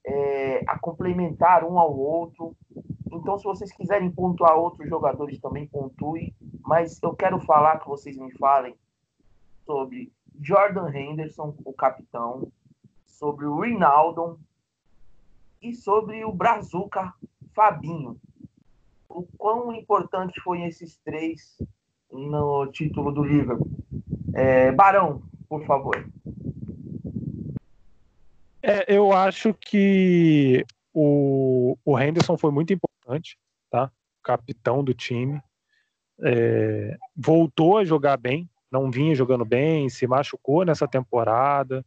é, 0.07 0.63
a 0.65 0.79
complementar 0.79 1.65
um 1.65 1.77
ao 1.77 1.95
outro. 1.95 2.55
Então, 3.11 3.37
se 3.37 3.43
vocês 3.43 3.71
quiserem 3.71 4.09
pontuar 4.09 4.57
outros 4.57 4.87
jogadores, 4.87 5.39
também 5.39 5.67
pontue. 5.67 6.33
Mas 6.61 6.99
eu 7.03 7.13
quero 7.13 7.39
falar 7.41 7.79
que 7.79 7.87
vocês 7.87 8.17
me 8.17 8.31
falem 8.37 8.73
sobre 9.65 10.11
Jordan 10.41 10.89
Henderson, 10.95 11.53
o 11.65 11.73
capitão, 11.73 12.49
sobre 13.05 13.45
o 13.45 13.59
Rinaldo 13.59 14.39
e 15.61 15.73
sobre 15.73 16.23
o 16.23 16.31
Brazuca 16.31 17.13
Fabinho. 17.53 18.17
O 19.09 19.23
quão 19.37 19.73
importante 19.73 20.39
foi 20.41 20.63
esses 20.63 20.97
três 20.97 21.57
no 22.09 22.67
título 22.67 23.11
do 23.11 23.23
Liverpool? 23.23 23.67
É, 24.33 24.71
Barão, 24.71 25.21
por 25.49 25.65
favor. 25.65 26.07
É, 28.67 28.83
eu 28.93 29.13
acho 29.13 29.53
que 29.53 30.65
o, 30.93 31.77
o 31.85 31.97
Henderson 31.97 32.37
foi 32.37 32.51
muito 32.51 32.73
importante, 32.73 33.37
tá? 33.71 33.89
Capitão 34.21 34.83
do 34.83 34.93
time. 34.93 35.41
É, 36.21 36.97
voltou 37.15 37.77
a 37.77 37.85
jogar 37.85 38.17
bem, 38.17 38.49
não 38.69 38.91
vinha 38.91 39.15
jogando 39.15 39.45
bem, 39.45 39.87
se 39.87 40.05
machucou 40.05 40.65
nessa 40.65 40.85
temporada, 40.85 41.85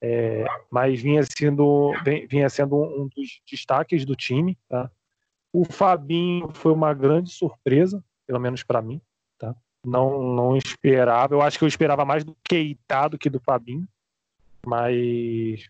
é, 0.00 0.46
mas 0.70 1.02
vinha 1.02 1.22
sendo, 1.22 1.92
vinha 2.30 2.48
sendo 2.48 2.76
um 2.76 3.08
dos 3.08 3.42
destaques 3.46 4.06
do 4.06 4.16
time, 4.16 4.58
tá? 4.70 4.90
O 5.52 5.66
Fabinho 5.66 6.48
foi 6.54 6.72
uma 6.72 6.94
grande 6.94 7.30
surpresa, 7.30 8.02
pelo 8.26 8.40
menos 8.40 8.62
para 8.62 8.80
mim, 8.80 9.02
tá? 9.38 9.54
Não, 9.84 10.22
não 10.34 10.56
esperava, 10.56 11.34
eu 11.34 11.42
acho 11.42 11.58
que 11.58 11.64
eu 11.64 11.68
esperava 11.68 12.06
mais 12.06 12.24
do 12.24 12.34
Keita 12.42 13.08
do 13.08 13.18
que 13.18 13.28
do 13.28 13.38
Fabinho, 13.38 13.86
mas 14.64 15.68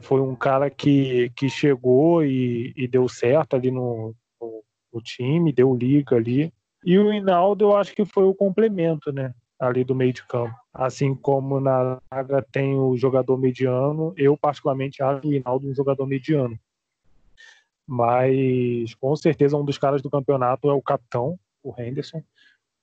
foi 0.00 0.20
um 0.20 0.34
cara 0.34 0.68
que, 0.68 1.30
que 1.30 1.48
chegou 1.48 2.24
e, 2.24 2.72
e 2.76 2.86
deu 2.86 3.08
certo 3.08 3.54
ali 3.56 3.70
no, 3.70 4.14
no, 4.40 4.64
no 4.92 5.00
time, 5.00 5.52
deu 5.52 5.74
liga 5.74 6.16
ali. 6.16 6.52
E 6.84 6.98
o 6.98 7.12
Hinaldo 7.12 7.64
eu 7.64 7.76
acho 7.76 7.94
que 7.94 8.04
foi 8.04 8.24
o 8.24 8.34
complemento, 8.34 9.12
né? 9.12 9.34
Ali 9.58 9.84
do 9.84 9.94
meio 9.94 10.12
de 10.12 10.24
campo. 10.26 10.54
Assim 10.74 11.14
como 11.14 11.60
na 11.60 11.98
zaga 12.12 12.42
tem 12.42 12.74
o 12.74 12.96
jogador 12.96 13.38
mediano, 13.38 14.12
eu 14.16 14.36
particularmente 14.36 15.02
acho 15.02 15.26
o 15.26 15.32
Hinaldo 15.32 15.68
um 15.68 15.74
jogador 15.74 16.06
mediano. 16.06 16.58
Mas 17.86 18.94
com 18.94 19.14
certeza 19.16 19.56
um 19.56 19.64
dos 19.64 19.78
caras 19.78 20.02
do 20.02 20.10
campeonato 20.10 20.68
é 20.68 20.72
o 20.72 20.82
capitão, 20.82 21.38
o 21.62 21.74
Henderson. 21.78 22.22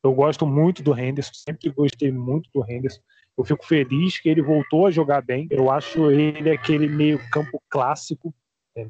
Eu 0.03 0.13
gosto 0.13 0.45
muito 0.45 0.81
do 0.81 0.97
Henderson, 0.97 1.33
sempre 1.33 1.69
gostei 1.69 2.11
muito 2.11 2.49
do 2.53 2.63
Henderson. 2.63 3.01
Eu 3.39 3.45
fico 3.45 3.65
feliz 3.65 4.19
que 4.19 4.27
ele 4.27 4.41
voltou 4.41 4.85
a 4.85 4.91
jogar 4.91 5.21
bem. 5.21 5.47
Eu 5.49 5.71
acho 5.71 6.11
ele 6.11 6.49
aquele 6.49 6.89
meio-campo 6.89 7.63
clássico 7.69 8.35
né, 8.75 8.89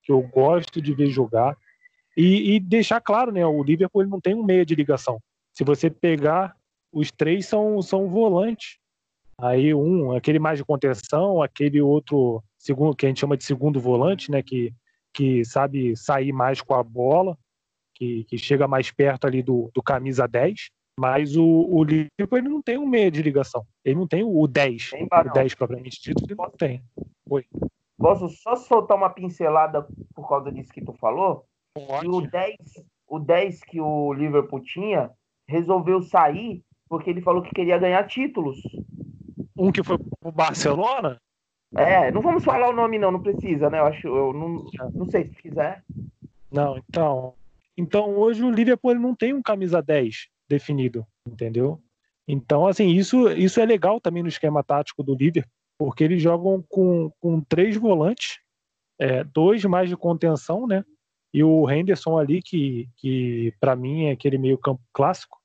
que 0.00 0.12
eu 0.12 0.22
gosto 0.22 0.80
de 0.80 0.94
ver 0.94 1.08
jogar. 1.08 1.56
E, 2.16 2.54
e 2.54 2.60
deixar 2.60 3.00
claro, 3.00 3.32
né? 3.32 3.44
O 3.44 3.64
Liverpool 3.64 4.02
ele 4.02 4.10
não 4.10 4.20
tem 4.20 4.32
um 4.32 4.44
meia 4.44 4.64
de 4.64 4.76
ligação. 4.76 5.20
Se 5.52 5.64
você 5.64 5.90
pegar, 5.90 6.54
os 6.92 7.10
três 7.10 7.46
são, 7.46 7.82
são 7.82 8.06
volantes. 8.06 8.78
Aí 9.36 9.74
um, 9.74 10.12
aquele 10.12 10.38
mais 10.38 10.60
de 10.60 10.64
contenção, 10.64 11.42
aquele 11.42 11.82
outro 11.82 12.44
segundo 12.56 12.94
que 12.94 13.06
a 13.06 13.08
gente 13.08 13.18
chama 13.18 13.36
de 13.36 13.42
segundo 13.42 13.80
volante, 13.80 14.30
né, 14.30 14.40
que, 14.40 14.72
que 15.12 15.44
sabe 15.44 15.96
sair 15.96 16.32
mais 16.32 16.62
com 16.62 16.74
a 16.74 16.82
bola, 16.84 17.36
que, 17.96 18.22
que 18.22 18.38
chega 18.38 18.68
mais 18.68 18.92
perto 18.92 19.26
ali 19.26 19.42
do, 19.42 19.68
do 19.74 19.82
camisa 19.82 20.28
10. 20.28 20.70
Mas 21.00 21.34
o, 21.34 21.42
o 21.42 21.82
Liverpool 21.82 22.36
ele 22.36 22.50
não 22.50 22.60
tem 22.60 22.76
um 22.76 22.86
meia 22.86 23.10
de 23.10 23.22
ligação. 23.22 23.64
Ele 23.82 23.98
não 23.98 24.06
tem 24.06 24.22
o 24.22 24.46
10. 24.46 24.90
Tem, 24.90 25.04
o 25.10 25.32
10 25.32 25.54
propriamente 25.54 25.98
dito, 26.02 26.22
ele 26.26 26.34
não 26.34 26.50
tem. 26.50 26.82
Oi. 27.30 27.46
Posso 27.96 28.28
só 28.28 28.54
soltar 28.54 28.98
uma 28.98 29.08
pincelada 29.08 29.88
por 30.14 30.28
causa 30.28 30.52
disso 30.52 30.70
que 30.70 30.84
tu 30.84 30.92
falou? 30.92 31.46
Pode. 31.72 32.04
E 32.04 32.08
o 32.10 32.20
10, 32.20 32.56
o 33.08 33.18
10 33.18 33.60
que 33.60 33.80
o 33.80 34.12
Liverpool 34.12 34.60
tinha 34.60 35.10
resolveu 35.48 36.02
sair 36.02 36.62
porque 36.86 37.08
ele 37.08 37.22
falou 37.22 37.40
que 37.40 37.54
queria 37.54 37.78
ganhar 37.78 38.06
títulos. 38.06 38.60
Um 39.56 39.72
que 39.72 39.82
foi 39.82 39.96
pro 39.96 40.30
Barcelona? 40.30 41.18
É, 41.74 42.10
não 42.10 42.20
vamos 42.20 42.44
falar 42.44 42.68
o 42.68 42.74
nome 42.74 42.98
não, 42.98 43.10
não 43.10 43.22
precisa, 43.22 43.70
né? 43.70 43.78
Eu 43.78 43.86
acho, 43.86 44.06
eu 44.06 44.34
não, 44.34 44.66
não 44.92 45.06
sei 45.06 45.24
se 45.24 45.40
quiser. 45.40 45.82
Não, 46.52 46.76
então. 46.76 47.32
Então 47.74 48.18
hoje 48.18 48.44
o 48.44 48.50
Liverpool 48.50 48.90
ele 48.90 49.00
não 49.00 49.14
tem 49.14 49.32
um 49.32 49.40
camisa 49.40 49.80
10 49.80 50.28
definido, 50.50 51.06
entendeu? 51.26 51.80
Então, 52.26 52.66
assim, 52.66 52.88
isso, 52.88 53.30
isso 53.30 53.60
é 53.60 53.64
legal 53.64 54.00
também 54.00 54.22
no 54.22 54.28
esquema 54.28 54.62
tático 54.62 55.02
do 55.02 55.14
Liverpool, 55.14 55.50
porque 55.78 56.04
eles 56.04 56.20
jogam 56.20 56.62
com, 56.68 57.10
com 57.20 57.40
três 57.40 57.76
volantes, 57.76 58.38
é, 58.98 59.24
dois 59.24 59.64
mais 59.64 59.88
de 59.88 59.96
contenção, 59.96 60.66
né? 60.66 60.84
E 61.32 61.42
o 61.44 61.70
Henderson 61.70 62.18
ali, 62.18 62.42
que, 62.42 62.88
que 62.96 63.54
para 63.60 63.76
mim 63.76 64.06
é 64.06 64.10
aquele 64.10 64.36
meio 64.36 64.58
campo 64.58 64.82
clássico, 64.92 65.38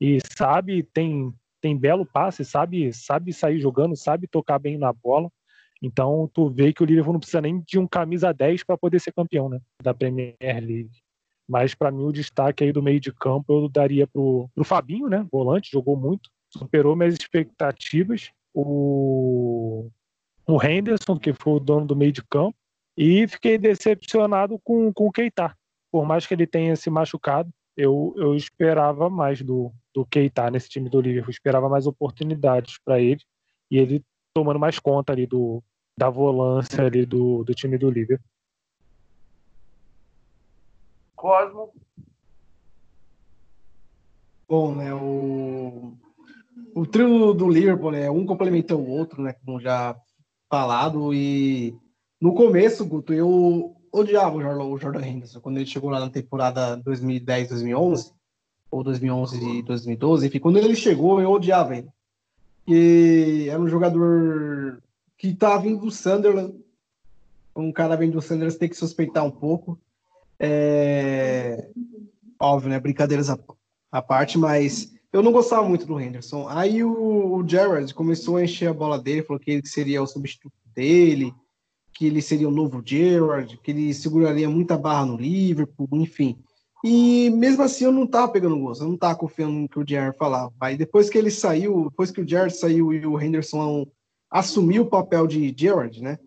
e 0.00 0.18
sabe, 0.36 0.82
tem, 0.82 1.32
tem 1.60 1.76
belo 1.76 2.04
passe, 2.04 2.44
sabe, 2.44 2.92
sabe 2.92 3.32
sair 3.32 3.60
jogando, 3.60 3.96
sabe 3.96 4.26
tocar 4.26 4.58
bem 4.58 4.76
na 4.76 4.92
bola. 4.92 5.30
Então, 5.80 6.28
tu 6.34 6.50
vê 6.50 6.72
que 6.72 6.82
o 6.82 6.86
Liverpool 6.86 7.12
não 7.12 7.20
precisa 7.20 7.40
nem 7.40 7.60
de 7.60 7.78
um 7.78 7.86
camisa 7.86 8.32
10 8.32 8.64
para 8.64 8.76
poder 8.76 9.00
ser 9.00 9.12
campeão, 9.12 9.48
né? 9.48 9.60
Da 9.82 9.94
Premier 9.94 10.36
League. 10.40 10.90
Mas 11.48 11.74
para 11.74 11.90
mim 11.90 12.04
o 12.04 12.12
destaque 12.12 12.64
aí 12.64 12.72
do 12.72 12.82
meio 12.82 13.00
de 13.00 13.12
campo 13.12 13.52
eu 13.52 13.68
daria 13.68 14.06
pro, 14.06 14.50
pro 14.54 14.64
Fabinho, 14.64 15.08
né? 15.08 15.26
Volante, 15.32 15.70
jogou 15.72 15.96
muito, 15.96 16.28
superou 16.50 16.94
minhas 16.94 17.14
expectativas. 17.14 18.30
O, 18.52 19.88
o 20.46 20.62
Henderson, 20.62 21.18
que 21.18 21.32
foi 21.32 21.54
o 21.54 21.60
dono 21.60 21.86
do 21.86 21.96
meio 21.96 22.12
de 22.12 22.22
campo, 22.22 22.56
e 22.96 23.26
fiquei 23.28 23.56
decepcionado 23.56 24.58
com, 24.58 24.92
com 24.92 25.06
o 25.06 25.12
Keita. 25.12 25.56
Por 25.90 26.04
mais 26.04 26.26
que 26.26 26.34
ele 26.34 26.46
tenha 26.46 26.76
se 26.76 26.90
machucado, 26.90 27.50
eu, 27.76 28.12
eu 28.16 28.34
esperava 28.34 29.08
mais 29.08 29.40
do, 29.40 29.72
do 29.94 30.04
Keita 30.04 30.50
nesse 30.50 30.68
time 30.68 30.90
do 30.90 31.00
Liverpool, 31.00 31.30
esperava 31.30 31.68
mais 31.68 31.86
oportunidades 31.86 32.76
para 32.84 33.00
ele, 33.00 33.20
e 33.70 33.78
ele 33.78 34.04
tomando 34.34 34.58
mais 34.58 34.78
conta 34.78 35.12
ali 35.12 35.26
do, 35.26 35.62
da 35.96 36.10
volância 36.10 36.84
ali 36.84 37.06
do, 37.06 37.44
do 37.44 37.54
time 37.54 37.78
do 37.78 37.88
Liverpool. 37.88 38.26
Cosmo, 41.18 41.72
Bom, 44.48 44.74
né, 44.74 44.94
o, 44.94 45.92
o 46.74 46.86
trio 46.86 47.34
do 47.34 47.50
Liverpool, 47.50 47.90
né, 47.90 48.10
um 48.10 48.24
complementa 48.24 48.74
o 48.74 48.88
outro, 48.88 49.22
né, 49.22 49.34
como 49.44 49.60
já 49.60 49.94
falado, 50.48 51.12
e 51.12 51.76
no 52.18 52.32
começo, 52.32 52.86
Guto, 52.86 53.12
eu 53.12 53.76
odiava 53.92 54.36
o 54.36 54.78
Jordan, 54.78 55.06
Henderson, 55.06 55.40
quando 55.40 55.58
ele 55.58 55.66
chegou 55.66 55.90
lá 55.90 56.00
na 56.00 56.08
temporada 56.08 56.78
2010-2011, 56.78 58.10
ou 58.70 58.82
2011 58.82 59.58
e 59.58 59.62
2012, 59.62 60.26
enfim, 60.26 60.38
quando 60.38 60.56
ele 60.56 60.74
chegou, 60.74 61.20
eu 61.20 61.30
odiava 61.30 61.76
ele. 61.76 61.88
E 62.66 63.48
era 63.50 63.60
um 63.60 63.68
jogador 63.68 64.82
que 65.18 65.28
estava 65.28 65.60
vindo 65.60 65.82
do 65.82 65.90
Sunderland, 65.90 66.58
um 67.54 67.70
cara 67.70 67.96
vindo 67.96 68.12
do 68.12 68.22
Sunderland 68.22 68.56
tem 68.56 68.68
que 68.68 68.76
suspeitar 68.76 69.26
um 69.26 69.30
pouco, 69.30 69.78
é... 70.40 71.70
óbvio, 72.40 72.70
né, 72.70 72.78
brincadeiras 72.80 73.28
à, 73.90 74.02
parte, 74.02 74.38
mas 74.38 74.92
eu 75.12 75.22
não 75.22 75.32
gostava 75.32 75.68
muito 75.68 75.86
do 75.86 76.00
Henderson. 76.00 76.46
Aí 76.48 76.84
o, 76.84 77.36
o 77.36 77.48
Gerrard 77.48 77.92
começou 77.94 78.36
a 78.36 78.44
encher 78.44 78.68
a 78.68 78.74
bola 78.74 78.98
dele, 78.98 79.22
falou 79.22 79.40
que 79.40 79.50
ele 79.50 79.66
seria 79.66 80.02
o 80.02 80.06
substituto 80.06 80.54
dele, 80.74 81.34
que 81.94 82.06
ele 82.06 82.22
seria 82.22 82.48
o 82.48 82.52
novo 82.52 82.82
Gerrard, 82.84 83.58
que 83.58 83.70
ele 83.70 83.92
seguraria 83.92 84.48
muita 84.48 84.78
barra 84.78 85.06
no 85.06 85.16
Liverpool, 85.16 85.88
enfim. 85.92 86.38
E 86.84 87.28
mesmo 87.30 87.62
assim 87.62 87.84
eu 87.84 87.92
não 87.92 88.06
tava 88.06 88.30
pegando 88.30 88.58
gosto, 88.58 88.84
eu 88.84 88.88
não 88.88 88.96
tava 88.96 89.16
confiando 89.16 89.54
no 89.54 89.68
que 89.68 89.78
o 89.78 89.86
Gerrard 89.86 90.16
falava. 90.16 90.52
Aí 90.60 90.76
depois 90.76 91.10
que 91.10 91.18
ele 91.18 91.30
saiu, 91.30 91.88
depois 91.90 92.10
que 92.10 92.20
o 92.20 92.28
Gerrard 92.28 92.54
saiu 92.54 92.92
e 92.92 93.04
o 93.04 93.20
Henderson 93.20 93.86
assumiu 94.30 94.82
o 94.82 94.88
papel 94.88 95.26
de 95.26 95.52
Gerrard, 95.56 96.00
né? 96.00 96.18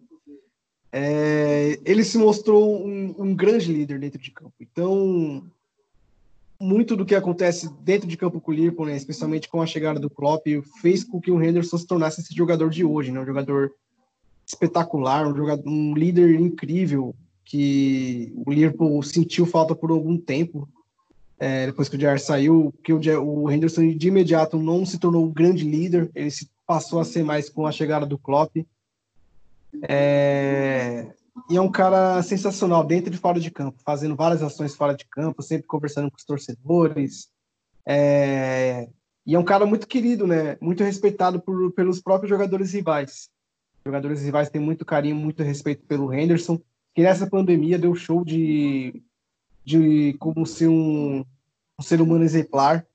É, 0.91 1.79
ele 1.85 2.03
se 2.03 2.17
mostrou 2.17 2.85
um, 2.85 3.15
um 3.17 3.35
grande 3.35 3.71
líder 3.71 3.99
dentro 3.99 4.19
de 4.19 4.31
campo. 4.31 4.53
Então, 4.59 5.43
muito 6.59 6.95
do 6.95 7.05
que 7.05 7.15
acontece 7.15 7.69
dentro 7.81 8.07
de 8.07 8.17
campo 8.17 8.41
com 8.41 8.51
o 8.51 8.53
Liverpool, 8.53 8.85
né, 8.85 8.95
especialmente 8.95 9.49
com 9.49 9.61
a 9.61 9.65
chegada 9.65 9.99
do 9.99 10.09
Klopp, 10.09 10.45
fez 10.81 11.03
com 11.03 11.19
que 11.19 11.31
o 11.31 11.41
Henderson 11.41 11.77
se 11.77 11.87
tornasse 11.87 12.21
esse 12.21 12.35
jogador 12.35 12.69
de 12.69 12.83
hoje, 12.83 13.11
né, 13.11 13.19
um 13.19 13.25
jogador 13.25 13.71
espetacular, 14.45 15.25
um 15.25 15.35
jogador, 15.35 15.67
um 15.67 15.93
líder 15.95 16.39
incrível 16.39 17.15
que 17.43 18.31
o 18.45 18.51
Liverpool 18.51 19.01
sentiu 19.01 19.45
falta 19.45 19.73
por 19.73 19.91
algum 19.91 20.17
tempo. 20.17 20.69
É, 21.39 21.65
depois 21.65 21.89
que 21.89 21.95
o 21.95 21.99
Jair 21.99 22.21
saiu, 22.21 22.73
que 22.83 22.93
o, 22.93 22.99
o 23.23 23.49
Henderson 23.49 23.87
de 23.89 24.07
imediato 24.07 24.59
não 24.59 24.85
se 24.85 24.99
tornou 24.99 25.25
um 25.25 25.31
grande 25.31 25.63
líder, 25.63 26.11
ele 26.13 26.29
se 26.29 26.47
passou 26.67 26.99
a 26.99 27.05
ser 27.05 27.23
mais 27.23 27.49
com 27.49 27.65
a 27.65 27.71
chegada 27.71 28.05
do 28.05 28.17
Klopp. 28.17 28.55
É, 29.83 31.11
e 31.49 31.57
é 31.57 31.61
um 31.61 31.71
cara 31.71 32.21
sensacional 32.23 32.83
dentro 32.83 33.13
e 33.13 33.17
fora 33.17 33.39
de 33.39 33.51
campo, 33.51 33.79
fazendo 33.83 34.15
várias 34.15 34.43
ações 34.43 34.75
fora 34.75 34.95
de 34.95 35.05
campo, 35.05 35.41
sempre 35.41 35.67
conversando 35.67 36.09
com 36.09 36.17
os 36.17 36.25
torcedores. 36.25 37.29
É, 37.85 38.87
e 39.25 39.35
é 39.35 39.39
um 39.39 39.43
cara 39.43 39.65
muito 39.65 39.87
querido, 39.87 40.27
né? 40.27 40.57
Muito 40.61 40.83
respeitado 40.83 41.41
por, 41.41 41.71
pelos 41.71 42.01
próprios 42.01 42.29
jogadores 42.29 42.73
rivais. 42.73 43.29
Jogadores 43.85 44.21
rivais 44.21 44.49
têm 44.49 44.61
muito 44.61 44.85
carinho, 44.85 45.15
muito 45.15 45.43
respeito 45.43 45.85
pelo 45.85 46.13
Henderson, 46.13 46.59
que 46.93 47.01
nessa 47.01 47.27
pandemia 47.27 47.79
deu 47.79 47.95
show 47.95 48.23
de, 48.23 49.01
de 49.63 50.13
como 50.19 50.45
ser 50.45 50.67
um, 50.67 51.25
um 51.79 51.81
ser 51.81 52.01
humano 52.01 52.23
exemplar. 52.23 52.85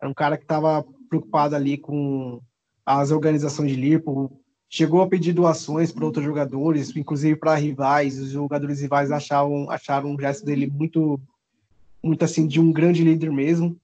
Era 0.00 0.10
um 0.10 0.14
cara 0.14 0.36
que 0.36 0.44
estava 0.44 0.84
preocupado 1.08 1.54
ali 1.54 1.76
com 1.78 2.40
as 2.84 3.10
organizações 3.10 3.70
de 3.70 3.76
Liverpool, 3.76 4.41
chegou 4.72 5.02
a 5.02 5.06
pedir 5.06 5.34
doações 5.34 5.92
para 5.92 6.06
outros 6.06 6.24
jogadores, 6.24 6.96
inclusive 6.96 7.36
para 7.36 7.54
rivais. 7.54 8.18
Os 8.18 8.30
jogadores 8.30 8.80
rivais 8.80 9.12
achavam 9.12 9.70
acharam 9.70 10.10
um 10.10 10.18
gesto 10.18 10.46
dele 10.46 10.66
muito 10.66 11.20
muito 12.02 12.24
assim 12.24 12.46
de 12.46 12.58
um 12.58 12.72
grande 12.72 13.04
líder 13.04 13.30
mesmo. 13.30 13.76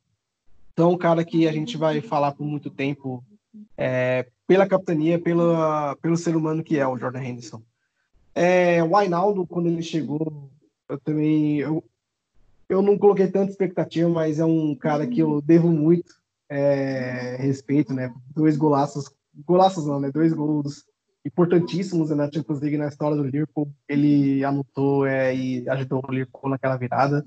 Então, 0.72 0.92
um 0.92 0.98
cara 0.98 1.24
que 1.24 1.46
a 1.46 1.52
gente 1.52 1.76
vai 1.76 2.00
falar 2.00 2.32
por 2.32 2.46
muito 2.46 2.70
tempo 2.70 3.22
é, 3.76 4.26
pela 4.46 4.66
capitania, 4.66 5.18
pela, 5.18 5.94
pelo 5.96 6.16
ser 6.16 6.34
humano 6.34 6.64
que 6.64 6.78
é 6.78 6.86
o 6.86 6.96
Jordan 6.96 7.22
Henderson. 7.22 7.62
É, 8.34 8.82
o 8.82 8.96
Ainaldo, 8.96 9.46
quando 9.46 9.66
ele 9.66 9.82
chegou, 9.82 10.50
eu 10.88 10.98
também 10.98 11.58
eu, 11.58 11.84
eu 12.66 12.80
não 12.80 12.96
coloquei 12.96 13.26
tanta 13.26 13.50
expectativa, 13.50 14.08
mas 14.08 14.38
é 14.38 14.44
um 14.44 14.74
cara 14.74 15.06
que 15.06 15.20
eu 15.20 15.42
devo 15.42 15.68
muito 15.68 16.14
é, 16.48 17.36
respeito, 17.38 17.92
né? 17.92 18.10
Dois 18.34 18.56
golaços, 18.56 19.10
golaços 19.46 19.86
não, 19.86 20.00
né? 20.00 20.10
Dois 20.10 20.32
gols 20.32 20.84
importantíssimos 21.24 22.10
na 22.10 22.30
Champions 22.30 22.60
League 22.60 22.76
na 22.76 22.88
história 22.88 23.16
do 23.16 23.24
Liverpool. 23.24 23.72
Ele 23.88 24.44
anotou 24.44 25.06
é, 25.06 25.34
e 25.34 25.68
ajudou 25.68 26.02
o 26.06 26.10
Liverpool 26.10 26.50
naquela 26.50 26.76
virada. 26.76 27.24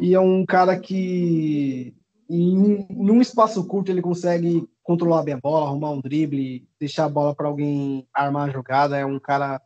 E 0.00 0.14
é 0.14 0.20
um 0.20 0.44
cara 0.44 0.78
que 0.78 1.94
em 2.28 2.86
num 2.90 3.20
espaço 3.20 3.64
curto 3.66 3.90
ele 3.90 4.02
consegue 4.02 4.68
controlar 4.82 5.22
bem 5.22 5.34
a 5.34 5.40
bola, 5.40 5.66
arrumar 5.66 5.90
um 5.90 6.00
drible, 6.00 6.68
deixar 6.78 7.04
a 7.04 7.08
bola 7.08 7.34
para 7.34 7.48
alguém 7.48 8.06
armar 8.12 8.48
a 8.48 8.52
jogada. 8.52 8.96
É 8.96 9.04
um 9.04 9.18
cara 9.18 9.60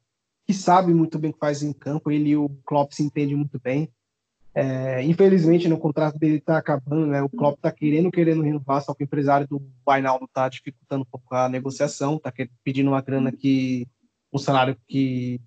que 0.46 0.54
sabe 0.54 0.92
muito 0.92 1.18
bem 1.18 1.30
o 1.30 1.34
que 1.34 1.38
faz 1.38 1.62
em 1.62 1.72
campo. 1.72 2.10
Ele 2.10 2.30
e 2.30 2.36
o 2.36 2.48
Klopp 2.64 2.92
se 2.92 3.02
entendem 3.02 3.36
muito 3.36 3.58
bem. 3.60 3.90
É, 4.62 5.02
infelizmente, 5.04 5.66
no 5.68 5.78
contrato 5.78 6.18
dele 6.18 6.36
está 6.36 6.58
acabando, 6.58 7.06
né? 7.06 7.22
O 7.22 7.30
Klopp 7.30 7.56
está 7.56 7.72
querendo, 7.72 8.10
querendo 8.10 8.42
renovar, 8.42 8.82
só 8.82 8.92
que 8.92 9.02
o 9.02 9.06
empresário 9.06 9.48
do 9.48 9.62
Wijnaldum 9.88 10.26
está 10.26 10.46
dificultando 10.50 11.00
um 11.00 11.10
pouco 11.10 11.34
a 11.34 11.48
negociação, 11.48 12.16
está 12.16 12.30
pedindo 12.62 12.90
uma 12.90 13.00
grana 13.00 13.32
que 13.32 13.88
um 14.30 14.36
salário 14.38 14.76
que 14.86 15.40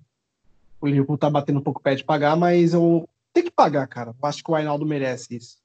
o 0.82 0.88
Liverpool 0.88 1.14
está 1.14 1.30
batendo 1.30 1.60
um 1.60 1.62
pouco 1.62 1.80
o 1.80 1.84
pé 1.84 1.94
de 1.94 2.04
pagar, 2.04 2.36
mas 2.36 2.74
eu 2.74 3.08
tenho 3.32 3.46
que 3.46 3.52
pagar, 3.52 3.86
cara. 3.86 4.16
Acho 4.24 4.44
que 4.44 4.50
o 4.50 4.56
Wijnaldum 4.56 4.88
merece 4.88 5.36
isso. 5.36 5.58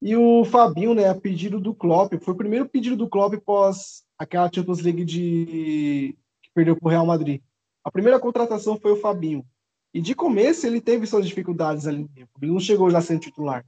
E 0.00 0.14
o 0.14 0.44
Fabinho, 0.44 0.94
né, 0.94 1.08
a 1.08 1.16
pedido 1.16 1.58
do 1.58 1.74
Klopp, 1.74 2.12
foi 2.20 2.32
o 2.32 2.36
primeiro 2.36 2.68
pedido 2.68 2.94
do 2.94 3.08
Klopp 3.08 3.34
pós 3.44 4.04
aquela 4.16 4.48
Champions 4.54 4.82
League 4.82 5.04
de 5.04 6.16
que 6.40 6.50
perdeu 6.54 6.76
para 6.76 6.86
o 6.86 6.90
Real 6.90 7.04
Madrid. 7.04 7.40
A 7.82 7.90
primeira 7.90 8.20
contratação 8.20 8.78
foi 8.78 8.92
o 8.92 9.00
Fabinho. 9.00 9.44
E 9.92 10.00
de 10.00 10.14
começo 10.14 10.66
ele 10.66 10.80
teve 10.80 11.06
suas 11.06 11.26
dificuldades 11.26 11.86
ali. 11.86 12.08
Ele 12.16 12.52
não 12.52 12.60
chegou 12.60 12.90
já 12.90 13.00
sendo 13.00 13.20
titular. 13.20 13.64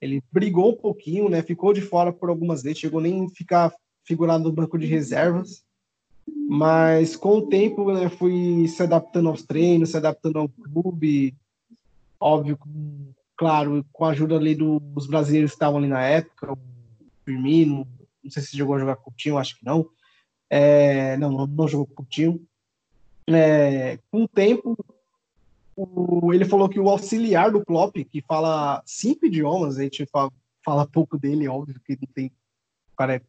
Ele 0.00 0.22
brigou 0.30 0.72
um 0.72 0.76
pouquinho, 0.76 1.28
né? 1.28 1.42
Ficou 1.42 1.72
de 1.72 1.80
fora 1.80 2.12
por 2.12 2.28
algumas 2.28 2.62
vezes, 2.62 2.78
chegou 2.78 3.00
nem 3.00 3.28
ficar 3.30 3.74
figurado 4.04 4.44
no 4.44 4.52
banco 4.52 4.78
de 4.78 4.86
reservas. 4.86 5.64
Mas 6.48 7.16
com 7.16 7.38
o 7.38 7.46
tempo, 7.48 7.92
né, 7.92 8.08
fui 8.08 8.66
se 8.68 8.82
adaptando 8.82 9.28
aos 9.28 9.42
treinos, 9.42 9.90
se 9.90 9.96
adaptando 9.96 10.38
ao 10.38 10.48
clube. 10.48 11.34
Óbvio, 12.20 12.58
claro, 13.36 13.84
com 13.92 14.04
a 14.04 14.10
ajuda 14.10 14.36
ali 14.36 14.54
dos 14.54 15.06
brasileiros 15.06 15.50
que 15.50 15.56
estavam 15.56 15.78
ali 15.78 15.88
na 15.88 16.02
época, 16.02 16.52
o 16.52 16.58
Firmino, 17.24 17.86
não 18.22 18.30
sei 18.30 18.42
se 18.42 18.56
jogou 18.56 18.76
a 18.76 18.78
jogar 18.78 18.96
Coutinho, 18.96 19.38
acho 19.38 19.58
que 19.58 19.64
não. 19.64 19.88
É, 20.48 21.16
não, 21.16 21.46
não, 21.46 21.68
jogou 21.68 21.86
Coutinho. 21.86 22.40
É, 23.26 23.98
com 24.10 24.24
o 24.24 24.28
tempo, 24.28 24.76
o, 25.76 26.32
ele 26.32 26.44
falou 26.44 26.68
que 26.68 26.78
o 26.78 26.88
auxiliar 26.88 27.50
do 27.50 27.64
Klopp, 27.64 27.96
que 27.96 28.22
fala 28.22 28.82
cinco 28.86 29.26
idiomas, 29.26 29.78
a 29.78 29.82
gente 29.82 30.06
fala, 30.06 30.30
fala 30.64 30.86
pouco 30.86 31.18
dele, 31.18 31.48
óbvio 31.48 31.80
que 31.84 31.98
não 32.00 32.08
tem. 32.14 32.26
O 32.92 32.96
cara 32.96 33.16
é, 33.16 33.20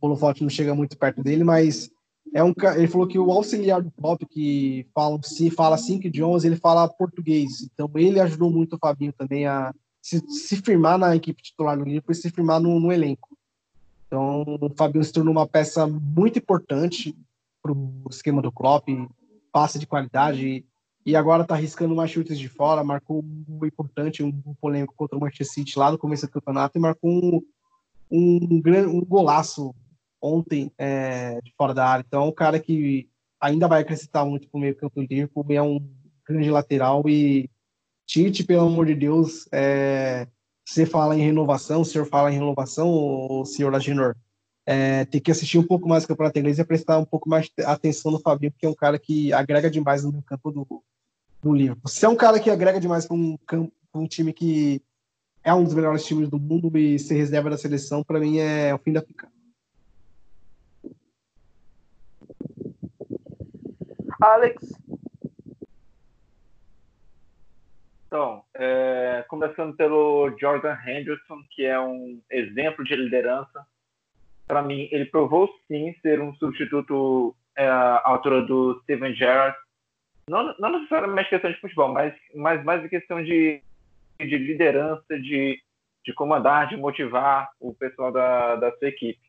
holofote 0.00 0.42
não 0.42 0.50
chega 0.50 0.74
muito 0.74 0.96
perto 0.96 1.22
dele, 1.22 1.42
mas 1.42 1.90
é 2.34 2.42
um, 2.42 2.52
ele 2.76 2.88
falou 2.88 3.06
que 3.06 3.18
o 3.18 3.30
auxiliar 3.30 3.82
do 3.82 3.90
Klopp, 3.90 4.22
que 4.28 4.86
fala, 4.94 5.18
se 5.22 5.50
fala 5.50 5.78
cinco 5.78 6.06
idiomas, 6.06 6.44
ele 6.44 6.56
fala 6.56 6.88
português. 6.88 7.62
Então 7.62 7.90
ele 7.94 8.20
ajudou 8.20 8.50
muito 8.50 8.76
o 8.76 8.78
Fabinho 8.78 9.12
também 9.12 9.46
a 9.46 9.74
se, 10.02 10.20
se 10.28 10.56
firmar 10.56 10.98
na 10.98 11.16
equipe 11.16 11.42
titular 11.42 11.76
do 11.76 11.84
Liverpool 11.84 12.12
e 12.12 12.14
se 12.14 12.30
firmar 12.30 12.60
no, 12.60 12.78
no 12.78 12.92
elenco. 12.92 13.36
Então 14.06 14.44
o 14.60 14.70
Fabinho 14.76 15.04
se 15.04 15.12
tornou 15.12 15.32
uma 15.32 15.46
peça 15.46 15.86
muito 15.86 16.38
importante 16.38 17.16
para 17.62 17.72
o 17.72 18.04
esquema 18.10 18.40
do 18.40 18.52
Klopp, 18.52 18.88
passe 19.50 19.78
de 19.78 19.86
qualidade 19.86 20.64
e 21.06 21.14
agora 21.14 21.42
está 21.42 21.54
arriscando 21.54 21.94
mais 21.94 22.10
chutes 22.10 22.36
de 22.36 22.48
fora, 22.48 22.82
marcou 22.82 23.20
um 23.20 23.44
gol 23.48 23.68
importante, 23.68 24.24
um 24.24 24.32
gol 24.32 24.56
polêmico 24.60 24.92
contra 24.96 25.16
o 25.16 25.20
Manchester 25.20 25.46
City 25.48 25.78
lá 25.78 25.92
no 25.92 25.96
começo 25.96 26.26
do 26.26 26.32
campeonato 26.32 26.76
e 26.76 26.80
marcou 26.80 27.08
um, 27.08 27.40
um, 28.10 28.60
um 28.88 29.04
golaço 29.04 29.72
ontem 30.20 30.72
é, 30.76 31.40
de 31.40 31.54
fora 31.56 31.72
da 31.72 31.86
área. 31.86 32.04
Então, 32.04 32.24
é 32.24 32.26
um 32.26 32.32
cara 32.32 32.58
que 32.58 33.08
ainda 33.40 33.68
vai 33.68 33.82
acrescentar 33.82 34.26
muito 34.26 34.48
para 34.48 34.58
o 34.58 34.60
meio 34.60 34.74
campo 34.74 35.00
do 35.00 35.06
Liverpool, 35.06 35.46
é 35.50 35.62
um 35.62 35.78
grande 36.26 36.50
lateral 36.50 37.08
e 37.08 37.48
Tite, 38.04 38.42
pelo 38.42 38.66
amor 38.66 38.86
de 38.86 38.94
Deus, 38.96 39.48
é, 39.52 40.26
você 40.64 40.86
fala 40.86 41.16
em 41.16 41.22
renovação, 41.22 41.82
o 41.82 41.84
senhor 41.84 42.06
fala 42.06 42.32
em 42.32 42.34
renovação, 42.34 42.88
o 42.88 43.44
senhor 43.44 43.72
Agenor, 43.74 44.16
é, 44.66 45.04
tem 45.04 45.20
que 45.20 45.30
assistir 45.30 45.58
um 45.58 45.66
pouco 45.66 45.88
mais 45.88 46.02
o 46.02 46.08
campeonato 46.08 46.38
inglês 46.38 46.58
e 46.58 46.64
prestar 46.64 46.98
um 46.98 47.04
pouco 47.04 47.28
mais 47.28 47.48
atenção 47.64 48.10
no 48.10 48.18
Fabinho, 48.18 48.50
porque 48.50 48.66
é 48.66 48.68
um 48.68 48.74
cara 48.74 48.98
que 48.98 49.32
agrega 49.32 49.70
demais 49.70 50.02
no 50.02 50.20
campo 50.22 50.50
do, 50.50 50.82
do 51.46 51.54
Liverpool. 51.54 51.88
Se 51.88 52.04
é 52.04 52.08
um 52.08 52.16
cara 52.16 52.40
que 52.40 52.50
agrega 52.50 52.80
demais 52.80 53.06
para 53.06 53.16
um, 53.16 53.38
um 53.94 54.06
time 54.06 54.32
que 54.32 54.82
é 55.44 55.54
um 55.54 55.62
dos 55.62 55.74
melhores 55.74 56.04
times 56.04 56.28
do 56.28 56.38
mundo 56.38 56.76
e 56.76 56.98
ser 56.98 57.14
reserva 57.14 57.50
da 57.50 57.56
seleção, 57.56 58.02
para 58.02 58.18
mim 58.18 58.38
é 58.38 58.74
o 58.74 58.78
fim 58.78 58.92
da 58.92 59.00
picada. 59.00 59.32
Alex. 64.20 64.72
Então, 68.06 68.42
é, 68.54 69.24
começando 69.28 69.76
pelo 69.76 70.34
Jordan 70.40 70.76
Henderson, 70.86 71.42
que 71.50 71.64
é 71.64 71.78
um 71.78 72.20
exemplo 72.30 72.84
de 72.84 72.96
liderança. 72.96 73.66
Para 74.48 74.62
mim, 74.62 74.88
ele 74.90 75.04
provou 75.06 75.48
sim 75.68 75.94
ser 76.00 76.20
um 76.20 76.34
substituto 76.36 77.36
é, 77.56 77.68
à 77.68 78.02
altura 78.04 78.42
do 78.42 78.80
Steven 78.82 79.14
Gerrard 79.14 79.56
não, 80.28 80.54
não 80.58 80.70
necessariamente 80.72 81.30
questão 81.30 81.50
de 81.50 81.60
futebol, 81.60 81.92
mas, 81.92 82.14
mas 82.34 82.64
mais 82.64 82.84
em 82.84 82.88
questão 82.88 83.22
de, 83.22 83.62
de 84.18 84.38
liderança, 84.38 85.18
de, 85.20 85.60
de 86.04 86.12
comandar, 86.14 86.68
de 86.68 86.76
motivar 86.76 87.48
o 87.60 87.72
pessoal 87.72 88.10
da, 88.10 88.56
da 88.56 88.76
sua 88.76 88.88
equipe. 88.88 89.20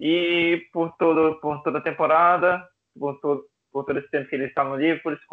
E 0.00 0.66
por, 0.72 0.92
todo, 0.96 1.36
por 1.40 1.62
toda 1.62 1.78
a 1.78 1.82
temporada, 1.82 2.68
por 2.98 3.20
todo, 3.20 3.46
por 3.72 3.84
todo 3.84 3.98
esse 3.98 4.10
tempo 4.10 4.28
que 4.28 4.34
ele 4.34 4.46
está 4.46 4.64
no 4.64 4.76
livro, 4.76 5.10
ele 5.10 5.18
se 5.18 5.26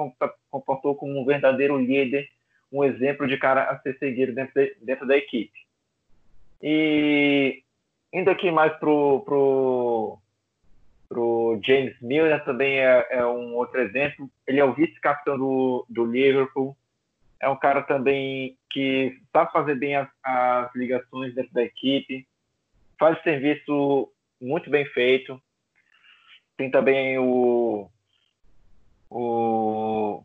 comportou 0.49 0.95
como 0.95 1.19
um 1.19 1.25
verdadeiro 1.25 1.77
líder, 1.77 2.29
um 2.71 2.83
exemplo 2.83 3.27
de 3.27 3.37
cara 3.37 3.63
a 3.63 3.79
ser 3.79 3.97
seguido 3.97 4.33
dentro, 4.33 4.53
de, 4.53 4.75
dentro 4.81 5.07
da 5.07 5.17
equipe. 5.17 5.59
E 6.61 7.63
indo 8.13 8.29
aqui 8.29 8.51
mais 8.51 8.73
pro, 8.73 9.21
pro, 9.21 10.19
pro 11.11 11.59
James 11.61 11.93
Milner 12.01 12.41
também 12.45 12.79
é, 12.79 13.05
é, 13.09 13.25
um 13.25 13.53
outro 13.55 13.81
exemplo. 13.81 14.31
Ele 14.47 14.61
é 14.61 14.63
o 14.63 14.73
vice-capitão 14.73 15.37
do, 15.37 15.85
do 15.89 16.05
Liverpool. 16.05 16.77
É 17.37 17.49
um 17.49 17.57
cara 17.57 17.81
também 17.81 18.57
que 18.69 19.19
sabe 19.29 19.51
fazer 19.51 19.75
bem 19.75 19.97
as, 19.97 20.07
as 20.23 20.73
ligações 20.73 21.35
dentro 21.35 21.51
da 21.51 21.63
equipe. 21.63 22.25
Faz 22.97 23.21
serviço 23.23 24.09
muito 24.39 24.69
bem 24.69 24.85
feito. 24.85 25.41
Tem 26.55 26.71
também 26.71 27.19
o 27.19 27.91
o 29.09 30.23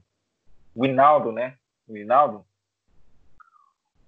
Winaldo, 0.76 1.32
né? 1.32 1.56
O 1.88 1.94
Winaldo. 1.94 2.46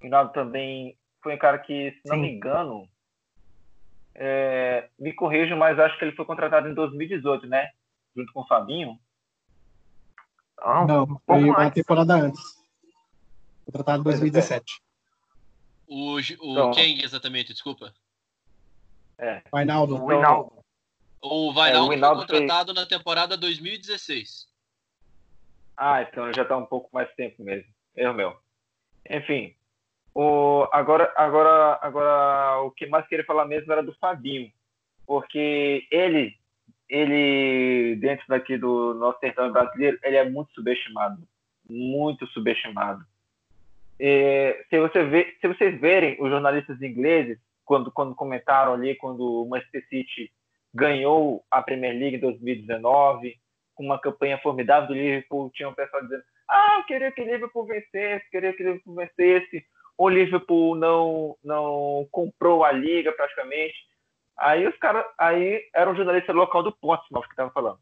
O 0.01 0.05
Winaldo 0.05 0.33
também 0.33 0.97
foi 1.21 1.35
um 1.35 1.39
cara 1.39 1.59
que, 1.59 1.91
se 1.91 2.09
não 2.09 2.15
Sim. 2.15 2.23
me 2.23 2.31
engano, 2.35 2.89
é, 4.21 4.91
me 4.99 5.13
corrijo, 5.13 5.57
mas 5.57 5.79
acho 5.79 5.97
que 5.97 6.05
ele 6.05 6.17
foi 6.17 6.25
contratado 6.25 6.69
em 6.69 6.75
2018, 6.75 7.47
né? 7.47 7.71
Junto 8.17 8.33
com 8.33 8.41
o 8.41 8.47
Fabinho. 8.47 8.99
Não, 10.61 10.87
não 11.07 11.23
foi 11.25 11.45
uma 11.45 11.71
temporada 11.71 12.15
antes. 12.15 12.43
Contratado 13.65 14.01
em 14.01 14.05
2017. 14.05 14.83
O, 15.87 16.17
o 16.17 16.21
então, 16.21 16.73
quem 16.73 17.01
exatamente, 17.01 17.53
desculpa? 17.53 17.95
É. 19.17 19.41
Vainaldo. 19.53 19.95
O 19.95 20.07
Vainaldo. 20.07 20.65
O 21.23 21.53
Vainaldo, 21.53 21.93
é, 21.93 21.99
foi 21.99 22.27
contratado 22.27 22.75
fez... 22.75 22.85
na 22.85 22.87
temporada 22.87 23.37
2016. 23.37 24.49
Ah, 25.77 26.03
então 26.03 26.33
já 26.33 26.43
está 26.43 26.57
um 26.57 26.67
pouco 26.67 26.91
mais 26.93 27.09
tempo 27.15 27.45
mesmo. 27.45 27.73
Erro 27.95 28.15
meu. 28.15 28.37
Enfim, 29.09 29.55
o, 30.15 30.67
agora, 30.73 31.13
agora, 31.17 31.79
agora, 31.81 32.63
o 32.63 32.71
que 32.71 32.87
mais 32.87 33.07
queria 33.07 33.25
falar 33.25 33.45
mesmo 33.45 33.73
era 33.73 33.83
do 33.83 33.95
Fabinho, 33.95 34.51
porque 35.07 35.87
ele, 35.91 36.35
ele 36.89 37.97
dentro 37.97 38.27
daqui 38.29 38.57
do 38.57 38.95
nosso 38.95 39.19
território 39.21 39.53
brasileiro, 39.53 39.99
ele 40.03 40.17
é 40.17 40.29
muito 40.29 40.53
subestimado, 40.53 41.23
muito 41.69 42.27
subestimado. 42.29 43.05
É, 44.01 44.65
se, 44.71 44.79
você 44.79 45.05
vê, 45.05 45.37
se 45.41 45.49
vocês 45.49 45.81
verem 45.81 46.17
os 46.21 46.31
jornalistas 46.31 46.81
ingleses 46.81 47.39
quando, 47.65 47.91
quando 47.91 48.15
comentaram 48.15 48.73
ali 48.73 48.95
quando 48.95 49.43
o 49.43 49.49
Manchester 49.49 49.85
City 49.89 50.31
ganhou 50.73 51.45
a 51.51 51.61
Premier 51.61 51.93
League 51.93 52.17
em 52.17 52.21
2019 52.21 53.35
com 53.75 53.85
uma 53.85 53.99
campanha 53.99 54.39
formidável 54.39 54.89
do 54.89 54.95
Liverpool, 54.95 55.51
tinha 55.53 55.69
um 55.69 55.75
pessoal 55.75 56.03
dizendo 56.03 56.23
ah, 56.49 56.77
eu 56.79 56.85
queria 56.85 57.13
que 57.13 57.21
o 57.21 57.25
Liverpool 57.25 57.67
vencesse, 57.67 58.31
queria 58.31 58.53
que 58.53 58.63
o 58.63 58.67
Liverpool 58.67 58.95
vencesse 58.95 59.67
o 59.99 60.09
Liverpool 60.09 60.77
não, 60.77 61.37
não 61.43 62.07
comprou 62.13 62.65
a 62.65 62.71
liga 62.71 63.13
praticamente. 63.13 63.75
Aí 64.39 64.67
os 64.67 64.77
caras, 64.79 65.05
aí 65.19 65.69
era 65.75 65.91
um 65.91 65.97
jornalista 65.97 66.33
local 66.33 66.63
do 66.63 66.71
Portsmouth 66.71 67.25
que 67.25 67.33
estava 67.33 67.51
falando. 67.51 67.81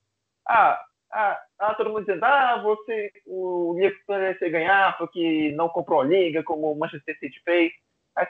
Ah, 0.49 0.83
ah, 1.13 1.43
ah, 1.59 1.75
todo 1.75 1.91
mundo 1.91 2.07
dizendo, 2.07 2.25
ah, 2.25 2.63
você, 2.63 3.13
o 3.27 3.75
Liverpool 3.77 4.17
vai 4.41 4.51
ganhar 4.51 4.97
porque 4.97 5.53
não 5.55 5.69
comprou 5.69 6.01
a 6.01 6.05
liga, 6.05 6.43
como 6.43 6.73
o 6.73 6.79
Manchester 6.79 7.19
City 7.19 7.39
fez. 7.45 7.71
Aí, 8.17 8.27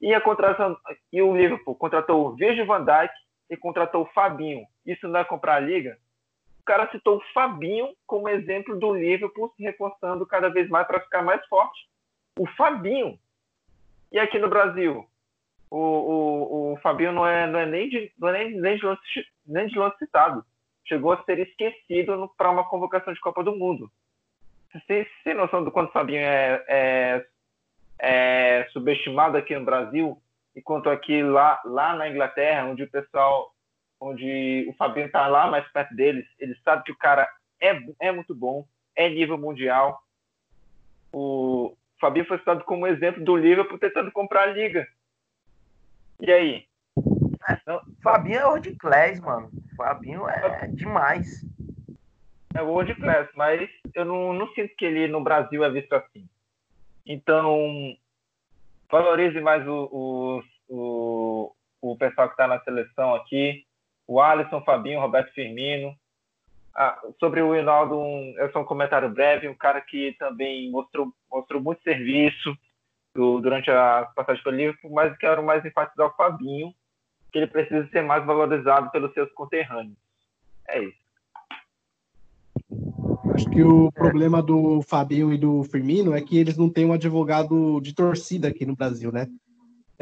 e 0.00 0.12
a 0.12 0.20
contratação, 0.20 0.76
e 1.12 1.22
o 1.22 1.36
Liverpool 1.36 1.76
contratou 1.76 2.26
o 2.26 2.34
Virgil 2.34 2.66
van 2.66 2.84
Dijk 2.84 3.14
e 3.48 3.56
contratou 3.56 4.02
o 4.02 4.12
Fabinho. 4.12 4.66
Isso 4.84 5.06
não 5.06 5.20
é 5.20 5.24
comprar 5.24 5.56
a 5.56 5.60
liga? 5.60 5.96
O 6.60 6.64
cara 6.64 6.90
citou 6.90 7.18
o 7.18 7.32
Fabinho 7.32 7.94
como 8.06 8.28
exemplo 8.28 8.76
do 8.78 8.92
Liverpool 8.92 9.52
se 9.56 9.62
reforçando 9.62 10.26
cada 10.26 10.48
vez 10.48 10.68
mais 10.68 10.86
para 10.86 11.00
ficar 11.00 11.22
mais 11.22 11.46
forte 11.46 11.89
o 12.40 12.46
Fabinho. 12.56 13.18
E 14.10 14.18
aqui 14.18 14.38
no 14.38 14.48
Brasil, 14.48 15.06
o, 15.70 15.76
o, 15.78 16.72
o 16.72 16.76
Fabinho 16.78 17.12
não 17.12 17.26
é, 17.26 17.46
não 17.46 17.58
é 17.58 17.66
nem 17.66 17.88
de, 17.90 18.10
não 18.18 18.28
é 18.28 18.32
nem, 18.32 18.58
nem, 18.58 18.76
de 18.78 18.84
longe, 18.84 19.00
nem 19.46 19.66
de 19.66 19.78
longe 19.78 19.96
citado. 19.98 20.42
Chegou 20.86 21.12
a 21.12 21.22
ser 21.24 21.38
esquecido 21.38 22.32
para 22.38 22.50
uma 22.50 22.64
convocação 22.64 23.12
de 23.12 23.20
Copa 23.20 23.44
do 23.44 23.54
Mundo. 23.54 23.92
Você 24.72 25.06
tem 25.22 25.34
noção 25.34 25.62
do 25.62 25.70
quanto 25.70 25.90
o 25.90 25.92
Fabinho 25.92 26.20
é, 26.20 26.64
é, 26.66 27.26
é 27.98 28.68
subestimado 28.72 29.36
aqui 29.36 29.54
no 29.54 29.64
Brasil, 29.64 30.20
enquanto 30.56 30.88
aqui 30.88 31.22
lá, 31.22 31.60
lá 31.66 31.94
na 31.94 32.08
Inglaterra, 32.08 32.64
onde 32.64 32.84
o 32.84 32.90
pessoal, 32.90 33.54
onde 34.00 34.66
o 34.66 34.72
Fabinho 34.78 35.06
está 35.06 35.26
lá 35.26 35.46
mais 35.50 35.70
perto 35.72 35.94
deles, 35.94 36.26
ele 36.38 36.56
sabe 36.64 36.84
que 36.84 36.92
o 36.92 36.98
cara 36.98 37.28
é, 37.60 37.78
é 38.00 38.10
muito 38.10 38.34
bom, 38.34 38.66
é 38.96 39.10
nível 39.10 39.36
mundial. 39.36 40.00
O, 41.12 41.76
Fabinho 42.00 42.24
foi 42.24 42.38
citado 42.38 42.64
como 42.64 42.86
exemplo 42.86 43.22
do 43.22 43.36
Liverpool 43.36 43.78
tentando 43.78 44.10
comprar 44.10 44.44
a 44.44 44.52
liga. 44.52 44.88
E 46.20 46.32
aí? 46.32 46.66
É, 47.48 47.80
Fabinho 48.02 48.38
é 48.38 48.46
world 48.46 48.74
class, 48.76 49.20
mano. 49.20 49.50
Fabinho 49.76 50.28
é 50.28 50.66
demais. 50.68 51.44
É 52.54 52.62
world 52.62 52.94
class, 52.96 53.28
mas 53.36 53.68
eu 53.94 54.04
não, 54.04 54.32
não 54.32 54.48
sinto 54.54 54.74
que 54.76 54.84
ele 54.84 55.06
no 55.08 55.22
Brasil 55.22 55.62
é 55.62 55.70
visto 55.70 55.92
assim. 55.92 56.28
Então, 57.06 57.96
valorize 58.90 59.40
mais 59.40 59.66
o, 59.66 59.88
o, 59.92 60.42
o, 60.68 61.52
o 61.80 61.96
pessoal 61.96 62.28
que 62.28 62.34
está 62.34 62.46
na 62.46 62.60
seleção 62.60 63.14
aqui. 63.14 63.64
O 64.06 64.20
Alisson, 64.20 64.62
Fabinho, 64.62 65.00
Roberto 65.00 65.32
Firmino. 65.32 65.94
Ah, 66.82 66.98
sobre 67.18 67.42
o 67.42 67.54
Hinaldo, 67.54 67.94
um, 67.94 68.34
é 68.38 68.48
só 68.48 68.62
um 68.62 68.64
comentário 68.64 69.10
breve, 69.10 69.46
um 69.46 69.54
cara 69.54 69.82
que 69.82 70.16
também 70.18 70.70
mostrou, 70.70 71.12
mostrou 71.30 71.60
muito 71.60 71.82
serviço 71.82 72.56
do, 73.14 73.38
durante 73.38 73.70
a 73.70 74.10
passagem 74.16 74.42
pelo 74.42 74.56
Liverpool, 74.56 74.90
mas 74.90 75.14
quero 75.18 75.42
mais 75.42 75.62
enfatizar 75.62 76.06
o 76.06 76.16
Fabinho, 76.16 76.72
que 77.30 77.38
ele 77.38 77.48
precisa 77.48 77.86
ser 77.88 78.02
mais 78.02 78.24
valorizado 78.24 78.90
pelos 78.90 79.12
seus 79.12 79.30
conterrâneos. 79.32 79.98
É 80.68 80.82
isso. 80.82 80.98
Acho 83.34 83.50
que 83.50 83.62
o 83.62 83.92
problema 83.92 84.42
do 84.42 84.80
Fabinho 84.80 85.34
e 85.34 85.36
do 85.36 85.62
Firmino 85.64 86.14
é 86.14 86.22
que 86.22 86.38
eles 86.38 86.56
não 86.56 86.70
têm 86.70 86.86
um 86.86 86.94
advogado 86.94 87.78
de 87.82 87.94
torcida 87.94 88.48
aqui 88.48 88.64
no 88.64 88.74
Brasil, 88.74 89.12
né? 89.12 89.26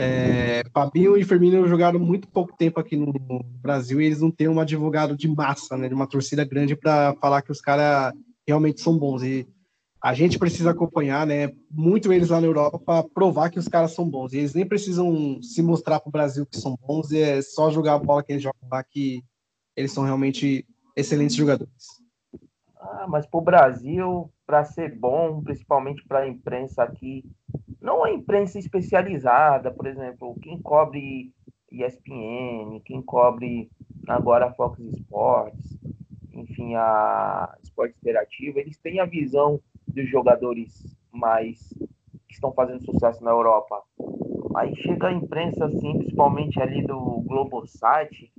É, 0.01 0.63
Fabinho 0.73 1.17
e 1.17 1.25
Firmino 1.25 1.67
jogaram 1.67 1.99
muito 1.99 2.29
pouco 2.29 2.57
tempo 2.57 2.79
aqui 2.79 2.97
no 2.97 3.13
Brasil 3.61 4.01
e 4.01 4.07
eles 4.07 4.21
não 4.21 4.31
têm 4.31 4.47
um 4.47 4.61
advogado 4.61 5.17
de 5.17 5.27
massa, 5.27 5.77
né? 5.77 5.89
De 5.89 5.95
uma 5.95 6.07
torcida 6.07 6.45
grande 6.45 6.77
para 6.77 7.17
falar 7.17 7.43
que 7.43 7.51
os 7.51 7.61
caras 7.61 8.15
realmente 8.47 8.81
são 8.81 8.97
bons. 8.97 9.25
E 9.25 9.45
a 10.01 10.15
gente 10.15 10.39
precisa 10.39 10.71
acompanhar, 10.71 11.27
né? 11.27 11.51
Muito 11.69 12.13
eles 12.13 12.29
lá 12.29 12.41
na 12.41 12.47
Europa 12.47 12.79
para 12.79 13.03
provar 13.03 13.51
que 13.51 13.59
os 13.59 13.67
caras 13.67 13.93
são 13.93 14.09
bons. 14.09 14.33
E 14.33 14.39
eles 14.39 14.55
nem 14.55 14.65
precisam 14.65 15.43
se 15.43 15.61
mostrar 15.63 15.99
para 15.99 16.09
o 16.09 16.13
Brasil 16.13 16.47
que 16.47 16.57
são 16.57 16.79
bons, 16.87 17.11
é 17.11 17.43
só 17.43 17.69
jogar 17.69 17.95
a 17.95 17.99
bola 17.99 18.23
que 18.23 18.33
eles 18.33 18.43
jogam 18.43 18.69
lá 18.71 18.85
que 18.85 19.21
eles 19.77 19.91
são 19.91 20.05
realmente 20.05 20.65
excelentes 20.97 21.35
jogadores. 21.35 21.99
Ah, 22.81 23.07
mas 23.09 23.27
para 23.27 23.39
o 23.39 23.43
Brasil, 23.43 24.31
para 24.49 24.65
ser 24.65 24.99
bom, 24.99 25.43
principalmente 25.43 26.03
para 26.09 26.21
a 26.21 26.27
imprensa 26.27 26.83
aqui, 26.83 27.23
não 27.83 28.03
a 28.03 28.11
imprensa 28.11 28.59
especializada, 28.59 29.71
por 29.71 29.87
exemplo, 29.87 30.35
quem 30.41 30.59
cobre 30.59 31.31
ESPN, 31.71 32.81
quem 32.83 33.03
cobre 33.03 33.71
agora 34.09 34.47
a 34.47 34.53
Fox 34.55 34.81
Sports, 34.81 35.79
enfim, 36.33 36.75
a 36.77 37.55
Esporte 37.63 37.95
Interativo, 37.99 38.59
eles 38.59 38.79
têm 38.79 39.01
a 39.01 39.05
visão 39.05 39.61
dos 39.87 40.09
jogadores 40.09 40.97
mais 41.13 41.69
que 42.27 42.33
estão 42.33 42.51
fazendo 42.51 42.83
sucesso 42.83 43.23
na 43.23 43.31
Europa. 43.31 43.83
Aí 44.57 44.75
chega 44.77 45.09
a 45.09 45.13
imprensa, 45.13 45.67
assim, 45.67 45.99
principalmente 45.99 46.59
ali 46.59 46.83
do 46.83 47.23
Globosat, 47.27 48.33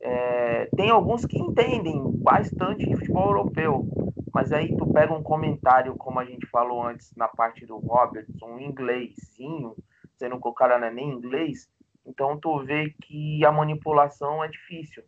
é, 0.00 0.66
tem 0.74 0.90
alguns 0.90 1.24
que 1.24 1.38
entendem 1.38 2.02
bastante 2.16 2.84
de 2.84 2.96
futebol 2.96 3.28
europeu, 3.28 3.86
mas 4.32 4.52
aí 4.52 4.74
tu 4.76 4.86
pega 4.92 5.12
um 5.12 5.22
comentário, 5.22 5.96
como 5.96 6.18
a 6.18 6.24
gente 6.24 6.46
falou 6.46 6.82
antes 6.86 7.14
na 7.16 7.28
parte 7.28 7.66
do 7.66 7.78
Robertson, 7.78 8.46
um 8.46 8.60
inglesinho, 8.60 9.76
sendo 10.16 10.40
que 10.40 10.48
o 10.48 10.52
cara 10.52 10.78
não 10.78 10.86
é 10.86 10.90
nem 10.90 11.10
inglês, 11.10 11.68
então 12.06 12.38
tu 12.38 12.64
vê 12.64 12.94
que 13.02 13.44
a 13.44 13.52
manipulação 13.52 14.42
é 14.42 14.48
difícil. 14.48 15.02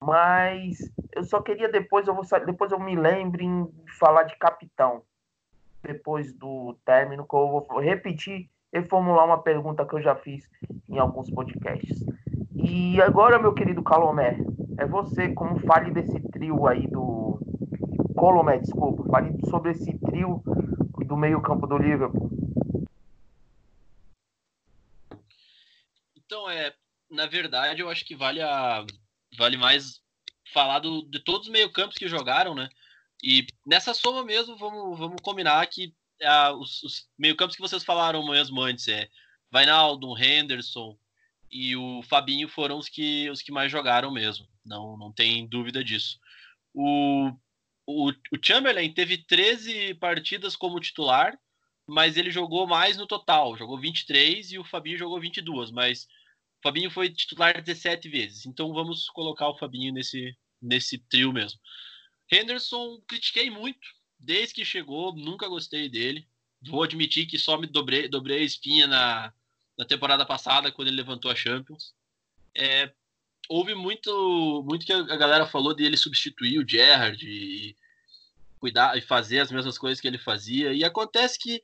Mas 0.00 0.90
eu 1.12 1.22
só 1.22 1.40
queria 1.40 1.68
depois 1.68 2.08
eu 2.08 2.14
vou 2.14 2.24
depois 2.44 2.72
eu 2.72 2.80
me 2.80 2.96
lembre 2.96 3.44
em 3.44 3.68
falar 3.98 4.24
de 4.24 4.36
capitão. 4.36 5.02
Depois 5.82 6.32
do 6.32 6.76
término, 6.84 7.26
que 7.26 7.34
eu 7.34 7.48
vou 7.48 7.80
repetir 7.80 8.48
e 8.72 8.82
formular 8.82 9.24
uma 9.24 9.38
pergunta 9.38 9.84
que 9.84 9.94
eu 9.94 10.02
já 10.02 10.14
fiz 10.14 10.48
em 10.88 10.98
alguns 10.98 11.30
podcasts. 11.30 12.04
E 12.54 13.00
agora, 13.02 13.38
meu 13.38 13.52
querido 13.52 13.82
Calomé, 13.82 14.38
é 14.78 14.86
você 14.86 15.32
como 15.32 15.58
fale 15.60 15.90
desse 15.90 16.18
trio 16.30 16.66
aí 16.66 16.86
do. 16.86 17.31
Colomé, 18.22 18.58
desculpa, 18.58 19.02
fale 19.10 19.36
sobre 19.50 19.72
esse 19.72 19.98
trio 19.98 20.40
do 21.08 21.16
meio-campo 21.16 21.66
do 21.66 21.76
Liverpool. 21.76 22.30
Então, 26.14 26.48
é, 26.48 26.72
na 27.10 27.26
verdade, 27.26 27.82
eu 27.82 27.90
acho 27.90 28.04
que 28.04 28.14
vale 28.14 28.40
a 28.40 28.86
vale 29.36 29.56
mais 29.56 30.00
falar 30.52 30.78
do, 30.78 31.02
de 31.02 31.18
todos 31.18 31.48
os 31.48 31.52
meio-campos 31.52 31.98
que 31.98 32.06
jogaram, 32.06 32.54
né? 32.54 32.68
E 33.20 33.44
nessa 33.66 33.92
soma 33.92 34.22
mesmo, 34.24 34.56
vamos, 34.56 34.96
vamos 34.96 35.20
combinar 35.20 35.66
que 35.66 35.92
ah, 36.22 36.52
os, 36.52 36.80
os 36.84 37.08
meio-campos 37.18 37.56
que 37.56 37.62
vocês 37.62 37.82
falaram 37.82 38.24
mesmo 38.24 38.60
antes 38.60 38.86
é 38.86 39.08
Vainaldo, 39.50 40.16
Henderson, 40.16 40.96
e 41.50 41.74
o 41.74 42.00
Fabinho 42.04 42.48
foram 42.48 42.78
os 42.78 42.88
que, 42.88 43.28
os 43.30 43.42
que 43.42 43.50
mais 43.50 43.72
jogaram 43.72 44.12
mesmo. 44.12 44.46
Não, 44.64 44.96
não 44.96 45.10
tem 45.10 45.44
dúvida 45.48 45.82
disso. 45.82 46.20
O, 46.72 47.32
o, 47.86 48.10
o 48.10 48.38
Chamberlain 48.40 48.92
teve 48.92 49.18
13 49.18 49.94
partidas 49.94 50.56
como 50.56 50.80
titular, 50.80 51.38
mas 51.86 52.16
ele 52.16 52.30
jogou 52.30 52.66
mais 52.66 52.96
no 52.96 53.06
total. 53.06 53.56
Jogou 53.56 53.78
23 53.78 54.52
e 54.52 54.58
o 54.58 54.64
Fabinho 54.64 54.98
jogou 54.98 55.20
22, 55.20 55.70
mas 55.70 56.04
o 56.04 56.62
Fabinho 56.62 56.90
foi 56.90 57.10
titular 57.10 57.60
17 57.60 58.08
vezes. 58.08 58.46
Então 58.46 58.72
vamos 58.72 59.08
colocar 59.10 59.48
o 59.48 59.58
Fabinho 59.58 59.92
nesse, 59.92 60.36
nesse 60.60 60.98
trio 60.98 61.32
mesmo. 61.32 61.58
Henderson, 62.30 63.00
critiquei 63.06 63.50
muito. 63.50 63.86
Desde 64.18 64.54
que 64.54 64.64
chegou, 64.64 65.14
nunca 65.14 65.48
gostei 65.48 65.88
dele. 65.88 66.26
Vou 66.64 66.82
admitir 66.82 67.26
que 67.26 67.38
só 67.38 67.58
me 67.58 67.66
dobrei, 67.66 68.08
dobrei 68.08 68.38
a 68.38 68.44
espinha 68.44 68.86
na, 68.86 69.34
na 69.76 69.84
temporada 69.84 70.24
passada, 70.24 70.70
quando 70.70 70.88
ele 70.88 70.96
levantou 70.96 71.30
a 71.30 71.34
Champions. 71.34 71.92
É, 72.56 72.92
houve 73.52 73.74
muito, 73.74 74.64
muito 74.66 74.86
que 74.86 74.92
a 74.92 75.16
galera 75.16 75.46
falou 75.46 75.74
de 75.74 75.84
ele 75.84 75.96
substituir 75.96 76.58
o 76.58 76.66
Gerrard 76.66 77.22
e 77.22 77.76
cuidar 78.58 78.96
e 78.96 79.02
fazer 79.02 79.40
as 79.40 79.52
mesmas 79.52 79.76
coisas 79.76 80.00
que 80.00 80.08
ele 80.08 80.16
fazia. 80.16 80.72
E 80.72 80.82
acontece 80.82 81.38
que 81.38 81.62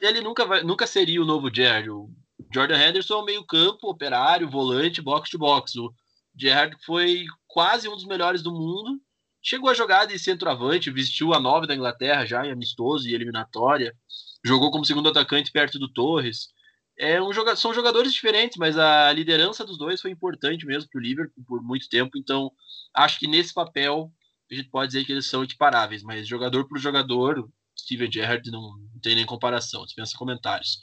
ele 0.00 0.22
nunca, 0.22 0.46
vai, 0.46 0.62
nunca 0.62 0.86
seria 0.86 1.20
o 1.20 1.26
novo 1.26 1.54
Gerrard. 1.54 1.90
O 1.90 2.10
Jordan 2.52 2.78
Henderson 2.78 3.20
é 3.20 3.24
meio-campo, 3.26 3.90
operário, 3.90 4.48
volante, 4.48 5.02
box-to-box. 5.02 5.76
O 5.76 5.94
Gerrard 6.34 6.74
foi 6.86 7.26
quase 7.46 7.86
um 7.86 7.94
dos 7.94 8.06
melhores 8.06 8.42
do 8.42 8.50
mundo. 8.50 8.98
Chegou 9.42 9.68
a 9.68 9.74
jogar 9.74 10.06
de 10.06 10.18
centroavante, 10.18 10.90
vestiu 10.90 11.34
a 11.34 11.40
nove 11.40 11.66
da 11.66 11.74
Inglaterra 11.74 12.24
já 12.24 12.46
em 12.46 12.50
amistoso 12.50 13.06
e 13.06 13.14
eliminatória. 13.14 13.94
Jogou 14.42 14.70
como 14.70 14.86
segundo 14.86 15.10
atacante 15.10 15.52
perto 15.52 15.78
do 15.78 15.92
Torres 15.92 16.48
é 16.96 17.20
um 17.20 17.32
joga 17.32 17.56
são 17.56 17.74
jogadores 17.74 18.12
diferentes, 18.12 18.56
mas 18.56 18.78
a 18.78 19.12
liderança 19.12 19.64
dos 19.64 19.76
dois 19.76 20.00
foi 20.00 20.10
importante 20.10 20.66
mesmo 20.66 20.88
para 20.88 20.98
o 20.98 21.02
Liverpool 21.02 21.44
por 21.46 21.62
muito 21.62 21.88
tempo. 21.88 22.16
Então, 22.16 22.52
acho 22.94 23.18
que 23.18 23.26
nesse 23.26 23.52
papel 23.52 24.12
a 24.50 24.54
gente 24.54 24.68
pode 24.68 24.92
dizer 24.92 25.04
que 25.04 25.12
eles 25.12 25.26
são 25.26 25.42
equiparáveis, 25.42 26.02
mas 26.02 26.28
jogador 26.28 26.68
por 26.68 26.78
jogador, 26.78 27.48
Steven 27.76 28.10
Gerrard 28.10 28.50
não, 28.50 28.78
tem 29.02 29.14
nem 29.14 29.26
comparação, 29.26 29.84
dispensa 29.84 30.16
comentários. 30.16 30.80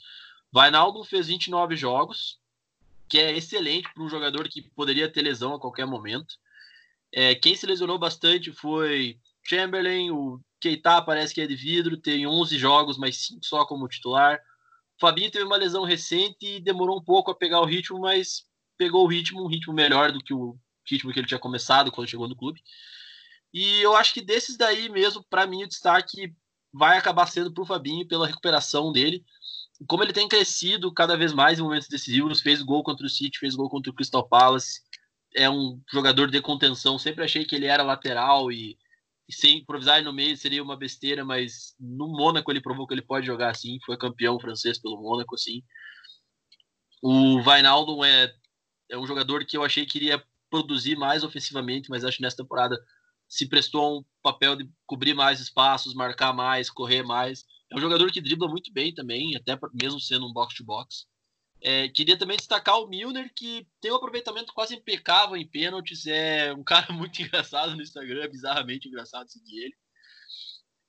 Vainaldo 0.52 1.02
fez 1.04 1.28
29 1.28 1.76
jogos, 1.76 2.38
que 3.08 3.18
é 3.18 3.36
excelente 3.36 3.88
para 3.94 4.02
um 4.02 4.08
jogador 4.08 4.48
que 4.48 4.62
poderia 4.70 5.10
ter 5.10 5.22
lesão 5.22 5.54
a 5.54 5.60
qualquer 5.60 5.86
momento. 5.86 6.34
É, 7.12 7.34
quem 7.34 7.54
se 7.54 7.66
lesionou 7.66 7.98
bastante 7.98 8.52
foi 8.52 9.18
Chamberlain, 9.42 10.10
o 10.10 10.40
Keita 10.60 11.02
parece 11.02 11.34
que 11.34 11.40
é 11.40 11.46
de 11.46 11.56
vidro, 11.56 11.96
tem 11.96 12.26
11 12.26 12.58
jogos, 12.58 12.98
mas 12.98 13.16
5 13.26 13.44
só 13.44 13.64
como 13.64 13.88
titular. 13.88 14.38
Fabinho 15.00 15.30
teve 15.30 15.44
uma 15.44 15.56
lesão 15.56 15.84
recente 15.84 16.46
e 16.46 16.60
demorou 16.60 16.98
um 16.98 17.04
pouco 17.04 17.30
a 17.30 17.34
pegar 17.34 17.60
o 17.60 17.66
ritmo, 17.66 18.00
mas 18.00 18.44
pegou 18.78 19.04
o 19.04 19.08
ritmo, 19.08 19.42
um 19.42 19.48
ritmo 19.48 19.72
melhor 19.72 20.12
do 20.12 20.20
que 20.20 20.32
o 20.34 20.56
ritmo 20.88 21.12
que 21.12 21.18
ele 21.18 21.26
tinha 21.26 21.40
começado 21.40 21.90
quando 21.90 22.08
chegou 22.08 22.28
no 22.28 22.36
clube. 22.36 22.60
E 23.52 23.80
eu 23.80 23.94
acho 23.96 24.14
que 24.14 24.22
desses 24.22 24.56
daí 24.56 24.88
mesmo, 24.88 25.24
para 25.28 25.46
mim, 25.46 25.64
o 25.64 25.68
destaque 25.68 26.34
vai 26.72 26.96
acabar 26.96 27.26
sendo 27.26 27.52
para 27.52 27.62
o 27.62 27.66
Fabinho 27.66 28.08
pela 28.08 28.26
recuperação 28.26 28.90
dele. 28.92 29.24
Como 29.86 30.02
ele 30.02 30.12
tem 30.12 30.28
crescido 30.28 30.92
cada 30.92 31.16
vez 31.16 31.32
mais 31.32 31.58
em 31.58 31.62
momentos 31.62 31.88
decisivos, 31.88 32.40
fez 32.40 32.62
gol 32.62 32.82
contra 32.82 33.06
o 33.06 33.10
City, 33.10 33.38
fez 33.38 33.54
gol 33.54 33.68
contra 33.68 33.90
o 33.90 33.94
Crystal 33.94 34.26
Palace, 34.26 34.80
é 35.34 35.50
um 35.50 35.80
jogador 35.92 36.30
de 36.30 36.40
contenção. 36.40 36.98
Sempre 36.98 37.24
achei 37.24 37.44
que 37.44 37.54
ele 37.54 37.66
era 37.66 37.82
lateral 37.82 38.50
e 38.50 38.78
sem 39.32 39.58
improvisar 39.58 40.02
no 40.02 40.12
meio 40.12 40.36
seria 40.36 40.62
uma 40.62 40.76
besteira, 40.76 41.24
mas 41.24 41.74
no 41.80 42.08
Mônaco 42.08 42.50
ele 42.50 42.60
provou 42.60 42.86
que 42.86 42.94
ele 42.94 43.02
pode 43.02 43.26
jogar 43.26 43.50
assim, 43.50 43.78
foi 43.84 43.96
campeão 43.96 44.38
francês 44.38 44.78
pelo 44.78 45.00
Mônaco, 45.00 45.34
assim. 45.34 45.62
O 47.02 47.42
Vainaldo 47.42 48.04
é, 48.04 48.32
é 48.90 48.98
um 48.98 49.06
jogador 49.06 49.44
que 49.44 49.56
eu 49.56 49.64
achei 49.64 49.84
que 49.86 49.98
iria 49.98 50.22
produzir 50.50 50.96
mais 50.96 51.24
ofensivamente, 51.24 51.88
mas 51.90 52.04
acho 52.04 52.18
que 52.18 52.22
nessa 52.22 52.36
temporada 52.36 52.78
se 53.28 53.48
prestou 53.48 53.80
a 53.82 53.98
um 53.98 54.04
papel 54.22 54.54
de 54.54 54.70
cobrir 54.86 55.14
mais 55.14 55.40
espaços, 55.40 55.94
marcar 55.94 56.32
mais, 56.32 56.70
correr 56.70 57.02
mais. 57.02 57.44
É 57.70 57.76
um 57.76 57.80
jogador 57.80 58.12
que 58.12 58.20
dribla 58.20 58.46
muito 58.46 58.70
bem 58.72 58.94
também, 58.94 59.34
até 59.34 59.58
mesmo 59.72 59.98
sendo 59.98 60.26
um 60.26 60.32
box-to-box. 60.32 61.06
-box. 61.06 61.11
É, 61.64 61.88
queria 61.88 62.18
também 62.18 62.36
destacar 62.36 62.80
o 62.80 62.88
Milner, 62.88 63.32
que 63.36 63.64
tem 63.80 63.92
um 63.92 63.94
aproveitamento 63.94 64.52
quase 64.52 64.74
impecável 64.74 65.36
em 65.36 65.46
pênaltis. 65.46 66.06
É 66.06 66.52
um 66.52 66.64
cara 66.64 66.90
muito 66.92 67.22
engraçado 67.22 67.76
no 67.76 67.82
Instagram, 67.82 68.24
é 68.24 68.28
bizarramente 68.28 68.88
engraçado 68.88 69.30
seguir 69.30 69.64
ele. 69.64 69.74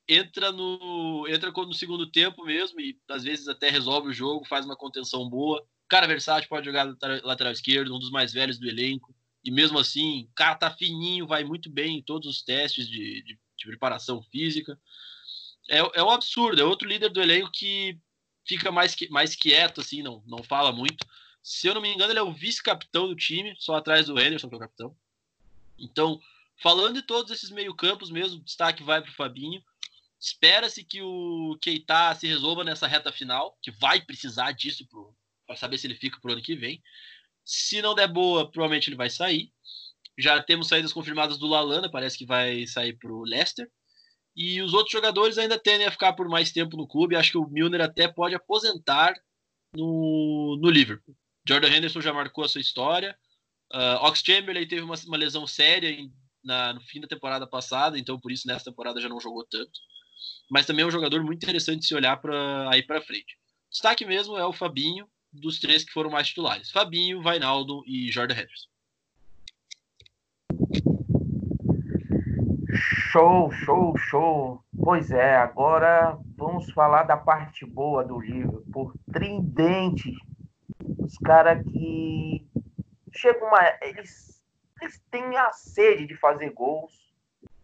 Entra 0.09 0.51
no, 0.51 1.25
entra 1.29 1.51
no 1.51 1.73
segundo 1.73 2.11
tempo 2.11 2.43
mesmo 2.43 2.81
e 2.81 2.99
às 3.09 3.23
vezes 3.23 3.47
até 3.47 3.69
resolve 3.69 4.09
o 4.09 4.13
jogo, 4.13 4.45
faz 4.45 4.65
uma 4.65 4.75
contenção 4.75 5.29
boa. 5.29 5.65
Cara 5.87 6.07
versátil, 6.07 6.49
pode 6.49 6.65
jogar 6.65 6.95
lateral 7.23 7.53
esquerdo, 7.53 7.95
um 7.95 7.99
dos 7.99 8.09
mais 8.09 8.33
velhos 8.33 8.57
do 8.57 8.67
elenco. 8.67 9.15
E 9.45 9.51
mesmo 9.51 9.77
assim, 9.77 10.23
o 10.23 10.33
cara 10.35 10.55
tá 10.55 10.71
fininho, 10.71 11.27
vai 11.27 11.43
muito 11.43 11.69
bem 11.69 11.99
em 11.99 12.01
todos 12.01 12.27
os 12.27 12.41
testes 12.41 12.87
de, 12.87 13.21
de, 13.23 13.39
de 13.57 13.65
preparação 13.67 14.23
física. 14.23 14.79
É, 15.69 15.77
é 15.99 16.03
um 16.03 16.09
absurdo, 16.09 16.59
é 16.59 16.65
outro 16.65 16.87
líder 16.87 17.09
do 17.09 17.21
elenco 17.21 17.51
que 17.53 17.97
fica 18.45 18.71
mais, 18.71 18.95
mais 19.09 19.35
quieto, 19.35 19.81
assim, 19.81 20.01
não, 20.01 20.23
não 20.25 20.43
fala 20.43 20.71
muito. 20.71 21.05
Se 21.41 21.67
eu 21.67 21.73
não 21.73 21.81
me 21.81 21.93
engano, 21.93 22.11
ele 22.11 22.19
é 22.19 22.23
o 22.23 22.33
vice-capitão 22.33 23.07
do 23.07 23.15
time, 23.15 23.55
só 23.59 23.75
atrás 23.75 24.07
do 24.07 24.17
Anderson, 24.17 24.47
que 24.47 24.55
é 24.55 24.57
o 24.57 24.61
capitão. 24.61 24.95
Então, 25.77 26.21
Falando 26.63 26.95
de 26.95 27.01
todos 27.01 27.31
esses 27.31 27.49
meio-campos 27.49 28.09
mesmo, 28.09 28.39
o 28.39 28.43
destaque 28.43 28.83
vai 28.83 29.01
para 29.01 29.11
o 29.11 29.15
Fabinho. 29.15 29.61
Espera-se 30.19 30.83
que 30.83 31.01
o 31.01 31.57
Keita 31.61 32.15
se 32.15 32.27
resolva 32.27 32.63
nessa 32.63 32.87
reta 32.87 33.11
final, 33.11 33.57
que 33.61 33.71
vai 33.71 34.01
precisar 34.01 34.51
disso 34.53 34.87
para 35.45 35.55
saber 35.55 35.77
se 35.77 35.87
ele 35.87 35.95
fica 35.95 36.19
pro 36.21 36.31
ano 36.31 36.41
que 36.41 36.55
vem. 36.55 36.81
Se 37.43 37.81
não 37.81 37.93
der 37.93 38.07
boa, 38.07 38.49
provavelmente 38.49 38.87
ele 38.89 38.95
vai 38.95 39.09
sair. 39.09 39.51
Já 40.17 40.41
temos 40.41 40.67
saídas 40.67 40.93
confirmadas 40.93 41.37
do 41.37 41.47
Lalana, 41.47 41.91
parece 41.91 42.17
que 42.17 42.25
vai 42.25 42.65
sair 42.67 42.93
para 42.93 43.11
o 43.11 43.23
Leicester. 43.23 43.69
E 44.35 44.61
os 44.61 44.73
outros 44.73 44.91
jogadores 44.91 45.37
ainda 45.37 45.59
tendem 45.59 45.85
a 45.85 45.91
ficar 45.91 46.13
por 46.13 46.27
mais 46.27 46.51
tempo 46.51 46.75
no 46.75 46.87
clube. 46.87 47.15
Acho 47.15 47.31
que 47.31 47.37
o 47.37 47.47
Milner 47.47 47.81
até 47.81 48.07
pode 48.07 48.33
aposentar 48.33 49.13
no, 49.75 50.57
no 50.61 50.69
Liverpool. 50.69 51.15
Jordan 51.47 51.69
Henderson 51.69 52.01
já 52.01 52.13
marcou 52.13 52.43
a 52.43 52.47
sua 52.47 52.61
história. 52.61 53.17
Uh, 53.71 54.05
Ox 54.05 54.21
Chamberlain 54.25 54.67
teve 54.67 54.81
uma, 54.81 54.95
uma 55.05 55.17
lesão 55.17 55.45
séria 55.45 55.89
em, 55.89 56.11
na, 56.43 56.73
no 56.73 56.81
fim 56.81 57.01
da 57.01 57.07
temporada 57.07 57.47
passada, 57.47 57.97
então 57.97 58.19
por 58.19 58.31
isso 58.31 58.47
nessa 58.47 58.65
temporada 58.65 59.01
já 59.01 59.09
não 59.09 59.19
jogou 59.19 59.45
tanto. 59.45 59.71
Mas 60.49 60.65
também 60.65 60.83
é 60.83 60.87
um 60.87 60.91
jogador 60.91 61.23
muito 61.23 61.43
interessante 61.43 61.79
de 61.79 61.87
se 61.87 61.95
olhar 61.95 62.17
para 62.17 62.69
aí 62.69 62.83
para 62.83 63.01
frente. 63.01 63.37
Destaque 63.71 64.05
mesmo 64.05 64.37
é 64.37 64.45
o 64.45 64.53
Fabinho, 64.53 65.07
dos 65.31 65.59
três 65.59 65.83
que 65.83 65.91
foram 65.91 66.11
mais 66.11 66.27
titulares: 66.27 66.69
Fabinho, 66.69 67.21
Vainaldo 67.21 67.83
e 67.87 68.11
Jordan 68.11 68.35
Henderson. 68.35 68.69
Show, 72.75 73.51
show, 73.51 73.95
show. 73.97 74.63
Pois 74.83 75.11
é, 75.11 75.35
agora 75.35 76.17
vamos 76.35 76.71
falar 76.71 77.03
da 77.03 77.15
parte 77.15 77.65
boa 77.65 78.03
do 78.03 78.19
livro. 78.19 78.63
Por 78.73 78.95
Tridente, 79.11 80.11
os 80.97 81.15
caras 81.19 81.63
que 81.67 82.47
chegam 83.15 83.47
uma. 83.47 83.59
Eles, 83.81 84.43
eles 84.81 84.99
têm 85.11 85.37
a 85.37 85.51
sede 85.51 86.07
de 86.07 86.15
fazer 86.17 86.49
gols. 86.49 87.13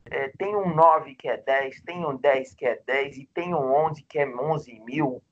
É, 0.05 0.29
tem 0.37 0.55
um 0.55 0.75
9 0.75 1.15
que 1.15 1.27
é 1.27 1.37
10, 1.37 1.81
tem 1.81 2.05
um 2.05 2.15
10 2.15 2.53
que 2.53 2.65
é 2.65 2.79
10 2.85 3.17
e 3.17 3.25
tem 3.27 3.53
um 3.53 3.73
11 3.87 4.03
que 4.03 4.19
é 4.19 4.27
11 4.27 4.79
mil, 4.81 5.23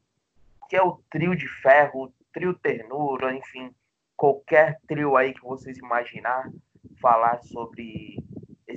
que 0.69 0.75
é 0.75 0.81
o 0.81 0.99
trio 1.09 1.35
de 1.35 1.47
ferro, 1.47 2.11
trio 2.33 2.53
ternura, 2.53 3.33
enfim, 3.33 3.73
qualquer 4.15 4.79
trio 4.87 5.15
aí 5.15 5.33
que 5.33 5.41
vocês 5.41 5.77
imaginar 5.77 6.49
falar 6.99 7.41
sobre 7.43 8.17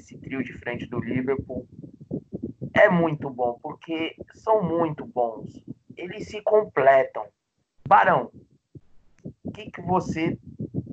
esse 0.01 0.19
trio 0.19 0.43
de 0.43 0.53
frente 0.55 0.87
do 0.87 0.99
Liverpool 0.99 1.69
é 2.75 2.89
muito 2.89 3.29
bom, 3.29 3.59
porque 3.63 4.17
são 4.35 4.63
muito 4.63 5.05
bons. 5.05 5.63
Eles 5.97 6.29
se 6.29 6.43
completam. 6.43 7.27
Barão, 7.87 8.31
o 9.45 9.53
que, 9.53 9.71
que 9.71 9.83
você 9.83 10.39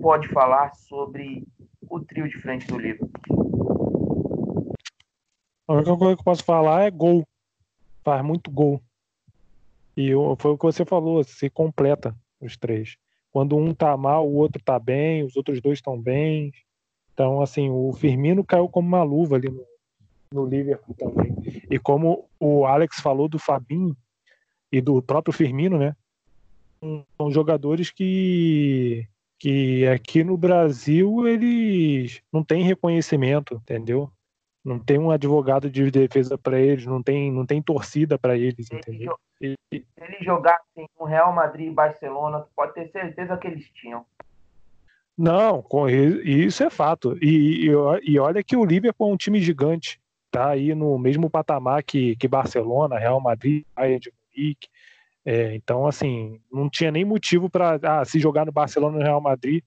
pode 0.02 0.28
falar 0.28 0.76
sobre 0.76 1.48
o 1.90 2.00
trio 2.02 2.28
de 2.28 2.38
frente 2.42 2.68
do 2.68 2.78
Liverpool? 2.78 3.10
A 5.68 5.74
única 5.74 5.98
coisa 5.98 6.16
que 6.16 6.22
eu 6.22 6.26
posso 6.26 6.44
falar 6.44 6.84
é 6.84 6.92
gol. 6.92 7.26
Faz 8.04 8.24
muito 8.24 8.52
gol. 8.52 8.82
E 9.96 10.12
foi 10.38 10.52
o 10.52 10.58
que 10.58 10.66
você 10.66 10.86
falou, 10.86 11.24
se 11.24 11.50
completa 11.50 12.16
os 12.40 12.58
três. 12.58 12.98
Quando 13.32 13.58
um 13.58 13.74
tá 13.74 13.96
mal, 13.96 14.28
o 14.28 14.36
outro 14.36 14.62
tá 14.62 14.80
bem, 14.80 15.24
os 15.24 15.36
outros 15.36 15.62
dois 15.62 15.80
estão 15.80 16.00
bem. 16.00 16.52
Então, 17.18 17.42
assim, 17.42 17.68
o 17.72 17.92
Firmino 17.94 18.44
caiu 18.44 18.70
como 18.70 18.88
uma 18.88 19.02
luva 19.02 19.38
ali 19.38 19.50
no, 19.50 19.66
no 20.32 20.46
Liverpool 20.46 20.96
também. 20.96 21.36
E 21.68 21.80
como 21.80 22.30
o 22.40 22.64
Alex 22.64 23.00
falou 23.00 23.28
do 23.28 23.40
Fabinho 23.40 23.98
e 24.72 24.80
do 24.80 25.02
próprio 25.02 25.34
Firmino, 25.34 25.80
né? 25.80 25.96
São 27.18 27.32
jogadores 27.32 27.90
que, 27.90 29.08
que 29.40 29.88
aqui 29.88 30.24
no 30.24 30.38
Brasil 30.38 31.28
eles 31.28 32.22
não 32.32 32.44
têm 32.44 32.62
reconhecimento, 32.62 33.56
entendeu? 33.56 34.12
Não 34.64 34.78
tem 34.78 35.00
um 35.00 35.10
advogado 35.10 35.72
de 35.72 35.90
defesa 35.90 36.38
para 36.38 36.60
eles, 36.60 36.86
não 36.86 37.02
tem, 37.02 37.32
não 37.32 37.48
tem 37.48 37.64
torcida 37.64 38.20
para 38.20 38.38
eles, 38.38 38.72
entendeu? 38.72 39.18
Se 39.40 39.58
eles 39.72 40.24
jogassem 40.24 40.88
no 41.00 41.06
Real 41.08 41.34
Madrid 41.34 41.72
e 41.72 41.74
Barcelona, 41.74 42.46
pode 42.56 42.76
ter 42.76 42.92
certeza 42.92 43.36
que 43.38 43.48
eles 43.48 43.68
tinham. 43.72 44.06
Não, 45.18 45.66
isso 46.24 46.64
é 46.64 46.70
fato. 46.70 47.18
E, 47.22 47.66
e, 47.66 48.12
e, 48.12 48.20
olha 48.20 48.44
que 48.44 48.56
o 48.56 48.64
Liverpool 48.64 49.10
é 49.10 49.14
um 49.14 49.18
time 49.18 49.42
gigante. 49.42 50.00
Tá 50.30 50.50
aí 50.50 50.76
no 50.76 50.98
mesmo 51.00 51.30
patamar 51.30 51.84
que, 51.84 52.16
que 52.18 52.28
Barcelona, 52.28 53.00
Real 53.00 53.20
Madrid, 53.20 53.66
Bayern 53.76 54.00
de 54.00 54.12
Munique. 54.12 54.68
É, 55.26 55.56
então, 55.56 55.88
assim, 55.88 56.40
não 56.52 56.70
tinha 56.70 56.92
nem 56.92 57.04
motivo 57.04 57.50
para 57.50 57.80
ah, 57.82 58.06
se 58.06 58.20
jogar 58.20 58.46
no 58.46 58.52
Barcelona 58.52 58.98
no 58.98 59.04
Real 59.04 59.20
Madrid, 59.20 59.64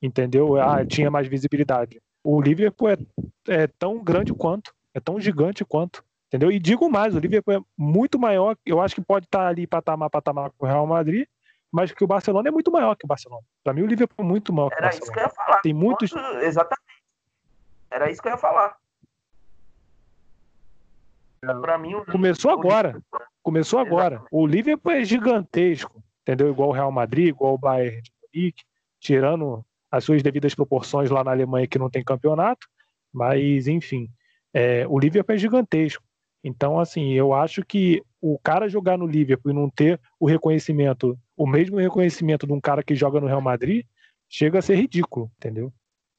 entendeu? 0.00 0.56
Ah, 0.60 0.84
tinha 0.84 1.10
mais 1.10 1.28
visibilidade. 1.28 2.00
O 2.24 2.40
Liverpool 2.40 2.88
é, 2.88 2.96
é 3.46 3.66
tão 3.66 4.02
grande 4.02 4.32
quanto, 4.32 4.74
é 4.94 4.98
tão 4.98 5.20
gigante 5.20 5.64
quanto, 5.64 6.02
entendeu? 6.26 6.50
E 6.50 6.58
digo 6.58 6.90
mais, 6.90 7.14
o 7.14 7.20
Liverpool 7.20 7.54
é 7.54 7.60
muito 7.78 8.18
maior, 8.18 8.56
eu 8.64 8.80
acho 8.80 8.94
que 8.94 9.00
pode 9.00 9.26
estar 9.26 9.46
ali 9.46 9.66
patamar, 9.66 10.10
patamar 10.10 10.50
com 10.56 10.66
o 10.66 10.68
Real 10.68 10.86
Madrid, 10.86 11.26
mas 11.76 11.92
que 11.92 12.02
o 12.02 12.06
Barcelona 12.06 12.48
é 12.48 12.50
muito 12.50 12.72
maior 12.72 12.96
que 12.96 13.04
o 13.04 13.06
Barcelona. 13.06 13.44
Para 13.62 13.74
mim, 13.74 13.82
o 13.82 13.86
Liverpool 13.86 14.24
é 14.24 14.26
muito 14.26 14.50
maior 14.50 14.70
que 14.70 14.76
o 14.76 14.78
Era 14.78 14.86
Barcelona. 14.86 15.04
isso 15.04 15.12
que 15.12 15.18
eu 15.18 15.24
ia 15.24 15.28
falar. 15.28 15.60
Tem 15.60 15.74
muitos. 15.74 16.10
Exatamente. 16.40 17.02
Era 17.90 18.10
isso 18.10 18.22
que 18.22 18.28
eu 18.28 18.32
ia 18.32 18.38
falar. 18.38 18.76
Para 21.60 21.76
mim, 21.76 21.94
o 21.94 22.06
começou 22.06 22.50
agora. 22.50 22.98
Começou 23.42 23.78
agora. 23.78 24.22
O 24.32 24.46
Liverpool 24.46 24.90
é 24.90 25.04
gigantesco, 25.04 26.02
entendeu? 26.22 26.48
Igual 26.48 26.70
o 26.70 26.72
Real 26.72 26.90
Madrid, 26.90 27.28
igual 27.28 27.52
o 27.52 27.58
Bayern 27.58 28.00
de 28.00 28.10
Munique, 28.22 28.64
tirando 28.98 29.62
as 29.90 30.02
suas 30.02 30.22
devidas 30.22 30.54
proporções 30.54 31.10
lá 31.10 31.22
na 31.22 31.30
Alemanha 31.30 31.66
que 31.66 31.78
não 31.78 31.90
tem 31.90 32.02
campeonato, 32.02 32.66
mas 33.12 33.68
enfim, 33.68 34.08
é, 34.54 34.86
o 34.88 34.98
Liverpool 34.98 35.34
é 35.34 35.38
gigantesco. 35.38 36.02
Então, 36.42 36.80
assim, 36.80 37.12
eu 37.12 37.34
acho 37.34 37.62
que 37.62 38.02
o 38.18 38.38
cara 38.38 38.66
jogar 38.66 38.96
no 38.96 39.06
Liverpool 39.06 39.52
e 39.52 39.54
não 39.54 39.68
ter 39.68 40.00
o 40.18 40.26
reconhecimento, 40.26 41.18
o 41.36 41.46
mesmo 41.46 41.78
reconhecimento 41.78 42.46
de 42.46 42.52
um 42.52 42.60
cara 42.60 42.82
que 42.82 42.94
joga 42.94 43.20
no 43.20 43.26
Real 43.26 43.40
Madrid, 43.40 43.84
chega 44.28 44.58
a 44.58 44.62
ser 44.62 44.76
ridículo, 44.76 45.30
entendeu? 45.36 45.72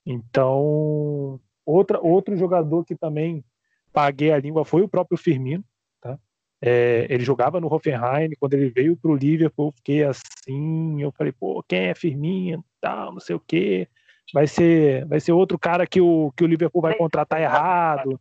Então, 0.05 1.39
outra, 1.65 1.99
outro 1.99 2.37
jogador 2.37 2.85
que 2.85 2.95
também 2.95 3.43
paguei 3.91 4.31
a 4.31 4.39
língua 4.39 4.63
foi 4.63 4.81
o 4.81 4.87
próprio 4.87 5.17
Firmino, 5.17 5.63
tá? 5.99 6.17
É, 6.61 7.07
ele 7.09 7.23
jogava 7.23 7.59
no 7.59 7.71
Hoffenheim, 7.71 8.31
quando 8.39 8.53
ele 8.53 8.69
veio 8.69 8.95
para 8.95 9.11
o 9.11 9.15
Liverpool, 9.15 9.67
eu 9.67 9.73
fiquei 9.73 10.03
assim, 10.03 11.01
eu 11.01 11.11
falei, 11.11 11.33
pô, 11.33 11.63
quem 11.67 11.87
é 11.87 11.95
Firmino, 11.95 12.63
tal, 12.79 13.11
não 13.11 13.19
sei 13.19 13.35
o 13.35 13.39
quê, 13.39 13.87
vai 14.33 14.47
ser, 14.47 15.05
vai 15.05 15.19
ser 15.19 15.31
outro 15.31 15.57
cara 15.57 15.85
que 15.85 15.99
o, 15.99 16.31
que 16.35 16.43
o 16.43 16.47
Liverpool 16.47 16.81
vai 16.81 16.95
contratar 16.95 17.41
errado. 17.41 18.19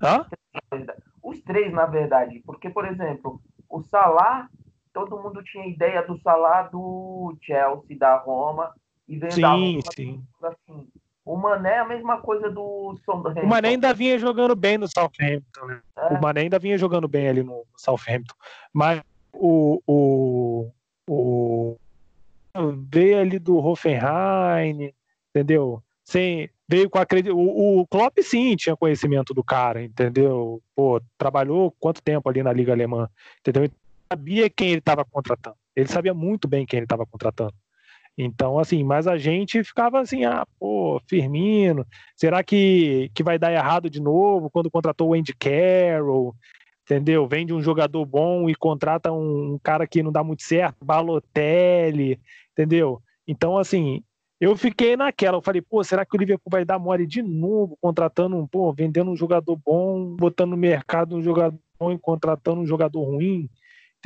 Hã? 0.00 0.26
Os 1.22 1.40
três, 1.42 1.72
na 1.72 1.86
verdade, 1.86 2.42
porque, 2.46 2.70
por 2.70 2.86
exemplo, 2.86 3.40
o 3.68 3.82
Salah, 3.82 4.48
todo 4.92 5.18
mundo 5.22 5.42
tinha 5.42 5.66
ideia 5.66 6.02
do 6.02 6.20
Salah 6.20 6.62
do 6.62 7.36
Chelsea, 7.42 7.98
da 7.98 8.16
Roma, 8.16 8.72
e 9.06 9.18
veio 9.18 9.32
sim, 9.32 9.40
da 9.40 9.50
Roma, 9.50 9.80
sim. 9.94 10.24
assim. 10.42 10.88
O 11.24 11.36
Mané 11.36 11.74
é 11.74 11.78
a 11.80 11.84
mesma 11.84 12.22
coisa 12.22 12.50
do 12.50 12.98
Southampton. 13.04 13.42
O 13.42 13.46
Mané 13.46 13.68
ainda 13.68 13.92
vinha 13.92 14.18
jogando 14.18 14.56
bem 14.56 14.78
no 14.78 14.88
Southampton. 14.88 15.66
Né? 15.66 15.80
É. 15.96 16.14
O 16.14 16.22
Mané 16.22 16.40
ainda 16.40 16.58
vinha 16.58 16.78
jogando 16.78 17.06
bem 17.06 17.28
ali 17.28 17.42
no 17.42 17.66
Southampton. 17.76 18.34
Mas 18.72 19.02
o, 19.34 19.82
o, 19.86 20.70
o 21.06 21.76
veio 22.90 23.20
ali 23.20 23.38
do 23.38 23.58
Hoffenheim, 23.58 24.92
entendeu? 25.30 25.82
Sem, 26.02 26.48
veio 26.66 26.88
com 26.88 26.98
a 26.98 27.06
o, 27.34 27.80
o 27.80 27.86
Klopp 27.86 28.18
sim 28.22 28.56
tinha 28.56 28.74
conhecimento 28.74 29.34
do 29.34 29.44
cara, 29.44 29.82
entendeu? 29.82 30.62
Pô, 30.74 31.00
trabalhou 31.18 31.74
quanto 31.78 32.02
tempo 32.02 32.28
ali 32.28 32.42
na 32.42 32.52
liga 32.52 32.72
alemã, 32.72 33.08
entendeu? 33.40 33.70
Sabia 34.10 34.48
quem 34.48 34.70
ele 34.70 34.78
estava 34.78 35.04
contratando. 35.04 35.56
Ele 35.76 35.88
sabia 35.88 36.14
muito 36.14 36.48
bem 36.48 36.66
quem 36.66 36.78
ele 36.78 36.84
estava 36.86 37.06
contratando. 37.06 37.54
Então, 38.16 38.58
assim, 38.58 38.82
mas 38.82 39.06
a 39.06 39.16
gente 39.16 39.62
ficava 39.62 40.00
assim, 40.00 40.24
ah, 40.24 40.44
pô, 40.58 41.00
Firmino, 41.06 41.86
será 42.16 42.42
que, 42.42 43.10
que 43.14 43.22
vai 43.22 43.38
dar 43.38 43.52
errado 43.52 43.88
de 43.88 44.00
novo 44.00 44.50
quando 44.50 44.70
contratou 44.70 45.10
o 45.10 45.14
Andy 45.14 45.32
Carroll? 45.34 46.34
Entendeu? 46.82 47.28
Vende 47.28 47.52
um 47.52 47.62
jogador 47.62 48.04
bom 48.04 48.50
e 48.50 48.56
contrata 48.56 49.12
um, 49.12 49.54
um 49.54 49.58
cara 49.62 49.86
que 49.86 50.02
não 50.02 50.10
dá 50.10 50.24
muito 50.24 50.42
certo, 50.42 50.84
Balotelli, 50.84 52.18
entendeu? 52.52 53.00
Então, 53.24 53.56
assim, 53.56 54.02
eu 54.40 54.56
fiquei 54.56 54.96
naquela, 54.96 55.36
eu 55.36 55.42
falei, 55.42 55.60
pô, 55.60 55.84
será 55.84 56.04
que 56.04 56.16
o 56.16 56.18
Liverpool 56.18 56.50
vai 56.50 56.64
dar 56.64 56.78
mole 56.78 57.06
de 57.06 57.22
novo, 57.22 57.76
contratando 57.80 58.36
um, 58.36 58.46
pô, 58.46 58.72
vendendo 58.72 59.10
um 59.10 59.16
jogador 59.16 59.56
bom, 59.56 60.16
botando 60.16 60.50
no 60.50 60.56
mercado 60.56 61.16
um 61.16 61.22
jogador 61.22 61.58
bom 61.78 61.92
e 61.92 61.98
contratando 61.98 62.60
um 62.60 62.66
jogador 62.66 63.02
ruim? 63.02 63.48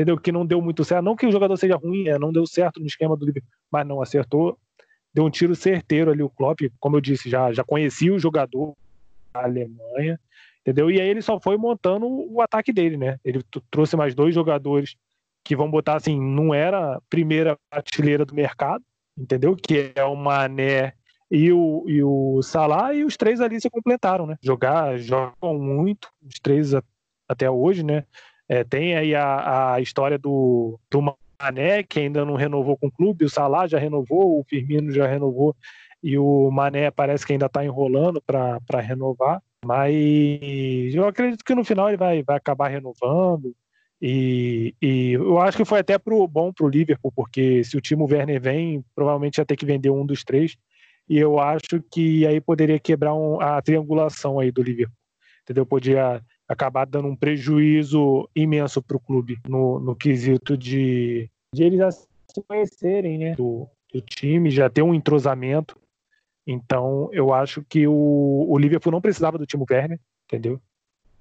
Entendeu? 0.03 0.19
Que 0.19 0.33
não 0.33 0.45
deu 0.45 0.61
muito 0.61 0.85
certo. 0.85 1.05
Não 1.05 1.17
que 1.17 1.27
o 1.27 1.33
jogador 1.33 1.57
seja 1.57 1.77
ruim, 1.77 2.09
é, 2.09 2.19
não 2.19 2.33
deu 2.33 2.45
certo 2.45 2.81
no 2.81 2.87
esquema 2.87 3.17
do 3.17 3.25
Liverpool, 3.25 3.51
mas 3.71 3.87
não 3.87 4.03
acertou. 4.03 4.59
Deu 5.15 5.25
um 5.25 5.31
tiro 5.31 5.55
certeiro 5.55 6.11
ali 6.11 6.23
o 6.23 6.31
Klopp, 6.31 6.61
como 6.81 6.97
eu 6.97 7.01
disse, 7.01 7.31
já, 7.31 7.53
já 7.53 7.63
conhecia 7.63 8.13
o 8.13 8.19
jogador 8.19 8.75
da 9.33 9.45
Alemanha, 9.45 10.19
entendeu? 10.61 10.91
E 10.91 11.01
aí 11.01 11.09
ele 11.09 11.23
só 11.23 11.39
foi 11.39 11.57
montando 11.57 12.07
o 12.07 12.41
ataque 12.41 12.73
dele, 12.73 12.97
né? 12.97 13.19
Ele 13.25 13.43
trouxe 13.71 13.97
mais 13.97 14.15
dois 14.15 14.35
jogadores 14.35 14.97
que 15.45 15.55
vão 15.55 15.71
botar 15.71 15.97
assim, 15.97 16.21
não 16.21 16.55
era 16.55 16.97
a 16.97 17.01
primeira 17.09 17.59
prateleira 17.71 18.25
do 18.25 18.35
mercado, 18.35 18.83
entendeu? 19.17 19.55
Que 19.55 19.93
é 19.95 20.05
o 20.05 20.17
Mané 20.17 20.95
e 21.31 21.53
o, 21.53 21.85
e 21.87 22.03
o 22.03 22.43
Salah, 22.43 22.95
e 22.95 23.05
os 23.05 23.17
três 23.17 23.41
ali 23.41 23.61
se 23.61 23.71
completaram, 23.71 24.27
né? 24.27 24.37
Jogar, 24.43 24.99
jogam 24.99 25.59
muito, 25.59 26.09
os 26.27 26.39
três 26.41 26.73
até 27.29 27.51
hoje, 27.51 27.83
né? 27.83 28.05
É, 28.53 28.63
tem 28.65 28.95
aí 28.95 29.15
a, 29.15 29.73
a 29.73 29.81
história 29.81 30.19
do, 30.19 30.79
do 30.91 31.01
Mané, 31.41 31.83
que 31.83 32.01
ainda 32.01 32.23
não 32.23 32.35
renovou 32.35 32.77
com 32.77 32.89
o 32.89 32.93
clube, 32.93 33.25
o 33.25 33.31
Salah 33.31 33.67
já 33.67 33.79
renovou, 33.79 34.39
o 34.39 34.45
Firmino 34.45 34.93
já 34.93 35.07
renovou, 35.07 35.57
e 36.03 36.19
o 36.19 36.51
Mané 36.51 36.91
parece 36.91 37.25
que 37.25 37.33
ainda 37.33 37.47
está 37.47 37.65
enrolando 37.65 38.21
para 38.21 38.61
renovar. 38.79 39.43
Mas 39.65 40.95
eu 40.95 41.07
acredito 41.07 41.43
que 41.43 41.55
no 41.55 41.65
final 41.65 41.89
ele 41.89 41.97
vai, 41.97 42.23
vai 42.23 42.37
acabar 42.37 42.69
renovando. 42.69 43.57
E, 44.03 44.75
e 44.83 45.13
eu 45.13 45.41
acho 45.41 45.57
que 45.57 45.65
foi 45.65 45.79
até 45.79 45.97
pro, 45.97 46.29
bom 46.29 46.53
para 46.53 46.67
o 46.67 46.69
Liverpool, 46.69 47.13
porque 47.17 47.65
se 47.65 47.75
o 47.79 47.81
Timo 47.81 48.05
Werner 48.05 48.39
vem, 48.39 48.85
provavelmente 48.95 49.39
ia 49.39 49.47
ter 49.47 49.57
que 49.57 49.65
vender 49.65 49.89
um 49.89 50.05
dos 50.05 50.25
três. 50.25 50.59
E 51.09 51.17
eu 51.17 51.39
acho 51.39 51.83
que 51.91 52.27
aí 52.27 52.39
poderia 52.39 52.79
quebrar 52.79 53.15
um, 53.15 53.41
a 53.41 53.63
triangulação 53.63 54.39
aí 54.39 54.53
do 54.53 54.63
Liverpool. 54.63 54.95
Entendeu? 55.43 55.65
Podia 55.65 56.21
acabar 56.53 56.87
dando 56.87 57.09
um 57.09 57.17
prejuízo 57.17 58.29
imenso 58.35 58.83
para 58.83 58.97
o 58.97 59.01
clube 59.01 59.39
no, 59.49 59.79
no 59.81 59.97
quesito 59.97 60.57
de, 60.57 61.29
de 61.55 61.63
eles 61.63 62.09
se 62.33 62.43
conhecerem, 62.43 63.19
né? 63.19 63.35
Do, 63.35 63.69
do 63.93 64.01
time, 64.01 64.51
já 64.51 64.69
ter 64.69 64.83
um 64.83 64.95
entrosamento. 64.95 65.77
Então, 66.47 67.09
eu 67.13 67.33
acho 67.33 67.63
que 67.63 67.87
o, 67.87 68.47
o 68.49 68.59
Liverpool 68.59 68.93
não 68.93 69.01
precisava 69.01 69.39
do 69.39 69.47
Timo 69.47 69.67
Werner, 69.71 70.01
entendeu? 70.27 70.61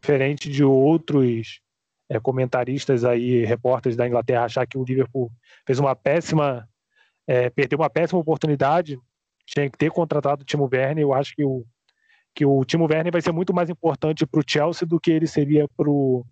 Diferente 0.02 0.50
de 0.50 0.64
outros 0.64 1.62
é, 2.10 2.20
comentaristas 2.20 3.06
aí, 3.06 3.46
repórteres 3.46 3.96
da 3.96 4.08
Inglaterra, 4.08 4.46
achar 4.46 4.66
que 4.66 4.78
o 4.78 4.84
Liverpool 4.84 5.32
fez 5.66 5.80
uma 5.80 5.96
péssima, 5.96 6.68
é, 7.28 7.50
perdeu 7.50 7.78
uma 7.78 7.90
péssima 7.90 8.20
oportunidade, 8.20 9.00
tinha 9.46 9.70
que 9.70 9.78
ter 9.78 9.92
contratado 9.92 10.42
o 10.42 10.46
Timo 10.46 10.70
Werner. 10.72 11.04
Eu 11.04 11.14
acho 11.14 11.36
que 11.36 11.44
o, 11.46 11.66
que 12.34 12.46
o 12.46 12.64
Timo 12.64 12.86
Werner 12.86 13.12
vai 13.12 13.22
ser 13.22 13.32
muito 13.32 13.54
mais 13.54 13.70
importante 13.70 14.26
para 14.26 14.40
o 14.40 14.44
Chelsea 14.46 14.88
do 14.88 15.00
que 15.00 15.12
ele 15.12 15.28
seria 15.28 15.68
para 15.76 15.90
o 15.90 16.26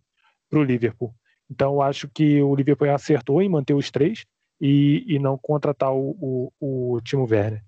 Liverpool. 0.51 1.13
Então, 1.49 1.73
eu 1.73 1.81
acho 1.81 2.07
que 2.07 2.41
o 2.41 2.55
Liverpool 2.55 2.89
acertou 2.91 3.41
em 3.41 3.49
manter 3.49 3.73
os 3.73 3.89
três 3.89 4.26
e, 4.61 5.03
e 5.07 5.19
não 5.19 5.38
contratar 5.38 5.93
o, 5.93 6.51
o, 6.59 6.93
o 6.95 7.01
Timo 7.01 7.27
Werner. 7.30 7.63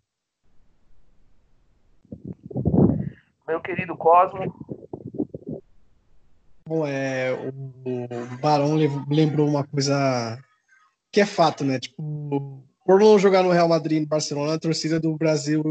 Meu 3.48 3.60
querido 3.60 3.98
Cosmo. 3.98 4.54
Bom, 6.66 6.88
é, 6.88 7.34
o, 7.34 7.50
o 7.86 8.38
Barão 8.40 8.76
lembrou 9.10 9.48
uma 9.48 9.66
coisa 9.66 10.40
que 11.12 11.20
é 11.20 11.26
fato, 11.26 11.66
né? 11.66 11.80
Tipo, 11.80 12.64
por 12.86 13.00
não 13.00 13.20
jogar 13.20 13.44
no 13.44 13.52
Real 13.52 13.68
Madrid 13.68 13.98
e 13.98 14.02
no 14.02 14.08
Barcelona, 14.08 14.54
a 14.54 14.60
torcida 14.60 15.00
do 15.00 15.18
Brasil, 15.18 15.62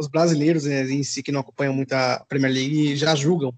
os 0.00 0.08
brasileiros 0.08 0.64
né, 0.64 0.82
em 0.90 1.02
si 1.02 1.22
que 1.22 1.30
não 1.30 1.40
acompanham 1.40 1.74
muito 1.74 1.92
a 1.92 2.24
Premier 2.28 2.52
League 2.52 2.96
já 2.96 3.14
julgam. 3.14 3.54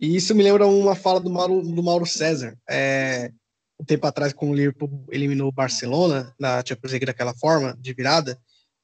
E 0.00 0.16
isso 0.16 0.34
me 0.34 0.42
lembra 0.42 0.66
uma 0.66 0.94
fala 0.94 1.20
do 1.20 1.28
Mauro, 1.28 1.60
do 1.60 1.82
Mauro 1.82 2.06
César. 2.06 2.56
É, 2.68 3.32
um 3.78 3.84
tempo 3.84 4.06
atrás, 4.06 4.32
quando 4.32 4.52
o 4.52 4.54
Liverpool 4.54 5.04
eliminou 5.10 5.48
o 5.48 5.52
Barcelona 5.52 6.32
na 6.38 6.62
Champions 6.64 6.92
League 6.92 7.06
daquela 7.06 7.34
forma, 7.34 7.76
de 7.80 7.92
virada, 7.92 8.38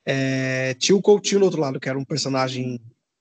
é, 0.04 0.74
tinha 0.74 0.96
o 0.96 1.02
Coutinho 1.02 1.40
do 1.40 1.44
outro 1.46 1.60
lado, 1.60 1.78
que 1.78 1.88
era 1.88 1.98
um 1.98 2.04
personagem 2.04 2.80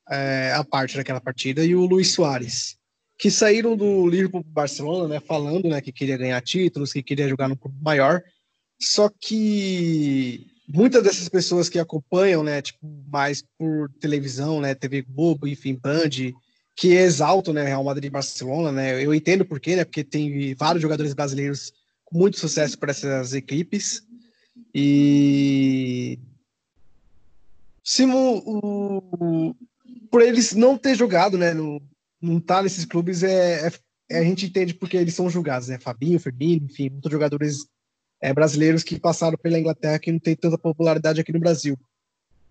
é, 0.10 0.54
à 0.56 0.64
parte 0.64 0.98
daquela 0.98 1.22
partida, 1.22 1.64
e 1.64 1.76
o 1.76 1.86
Luiz 1.86 2.14
Soares, 2.14 2.78
que 3.18 3.30
saíram 3.30 3.76
do 3.76 4.08
Liverpool 4.08 4.44
para 4.44 4.64
Barcelona, 4.64 5.08
né, 5.08 5.20
falando 5.20 5.70
né, 5.70 5.82
que 5.82 5.92
queria 5.92 6.18
ganhar 6.18 6.42
títulos, 6.42 6.94
que 6.94 7.04
queria 7.04 7.30
jogar 7.30 7.48
no 7.48 7.58
clube 7.58 7.78
maior, 7.82 8.24
só 8.80 9.10
que 9.10 10.48
muitas 10.68 11.02
dessas 11.04 11.30
pessoas 11.30 11.70
que 11.70 11.80
acompanham, 11.80 12.44
né, 12.44 12.62
tipo, 12.62 12.80
mais 13.08 13.44
por 13.58 13.90
televisão, 14.00 14.60
né, 14.60 14.76
TV 14.76 15.02
Globo, 15.02 15.48
enfim, 15.48 15.76
Band, 15.76 16.10
que 16.76 16.90
exaltam, 16.90 17.54
né, 17.54 17.64
Real 17.64 17.84
Madrid 17.84 18.06
e 18.06 18.12
Barcelona, 18.12 18.72
né, 18.72 19.04
eu 19.04 19.14
entendo 19.14 19.46
por 19.46 19.60
quê, 19.60 19.78
né, 19.78 19.86
porque 19.86 20.04
tem 20.04 20.54
vários 20.56 20.82
jogadores 20.82 21.14
brasileiros 21.14 21.72
com 22.04 22.18
muito 22.18 22.40
sucesso 22.40 22.78
para 22.78 22.92
essas 22.92 23.34
equipes, 23.34 24.04
e 24.74 26.20
se 27.84 28.04
o, 28.06 28.44
o, 28.46 29.56
por 30.12 30.22
eles 30.22 30.54
não 30.54 30.78
ter 30.78 30.96
jogado, 30.96 31.38
né, 31.38 31.54
no, 31.54 31.82
não 32.22 32.38
estar 32.40 32.58
tá 32.58 32.64
nesses 32.64 32.84
clubes, 32.84 33.24
é, 33.24 33.72
é, 34.10 34.20
a 34.20 34.24
gente 34.24 34.46
entende 34.46 34.74
porque 34.74 34.98
eles 34.98 35.14
são 35.14 35.30
julgados, 35.30 35.70
né, 35.70 35.80
Fabinho, 35.80 36.20
Firmino, 36.20 36.66
enfim, 36.66 36.90
muitos 36.90 37.12
jogadores 37.12 37.66
é, 38.22 38.34
brasileiros 38.34 38.84
que 38.84 39.00
passaram 39.00 39.38
pela 39.38 39.60
Inglaterra 39.60 40.00
que 40.00 40.12
não 40.12 40.20
tem 40.20 40.36
tanta 40.36 40.58
popularidade 40.58 41.22
aqui 41.22 41.32
no 41.32 41.40
Brasil. 41.40 41.78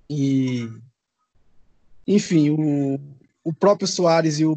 E, 0.09 0.69
enfim, 2.07 2.51
o, 2.51 3.01
o 3.43 3.53
próprio 3.53 3.89
Soares 3.89 4.39
e 4.39 4.45
o 4.45 4.57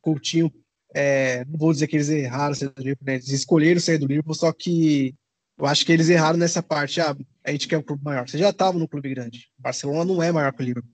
Coutinho, 0.00 0.52
é, 0.94 1.44
não 1.46 1.58
vou 1.58 1.72
dizer 1.72 1.88
que 1.88 1.96
eles 1.96 2.08
erraram 2.08 2.54
sair 2.54 2.68
do 2.68 2.82
Liverpool, 2.82 3.06
né? 3.06 3.14
eles 3.14 3.28
escolheram 3.28 3.80
sair 3.80 3.98
do 3.98 4.06
Liverpool, 4.06 4.34
só 4.34 4.52
que 4.52 5.14
eu 5.58 5.66
acho 5.66 5.84
que 5.84 5.92
eles 5.92 6.08
erraram 6.08 6.38
nessa 6.38 6.62
parte. 6.62 7.00
Ah, 7.00 7.16
a 7.44 7.50
gente 7.50 7.66
quer 7.68 7.78
um 7.78 7.82
clube 7.82 8.04
maior. 8.04 8.28
Você 8.28 8.38
já 8.38 8.50
estava 8.50 8.78
no 8.78 8.88
clube 8.88 9.10
grande. 9.10 9.48
Barcelona 9.58 10.04
não 10.04 10.22
é 10.22 10.30
maior 10.30 10.52
que 10.52 10.62
o 10.62 10.64
Liverpool. 10.64 10.90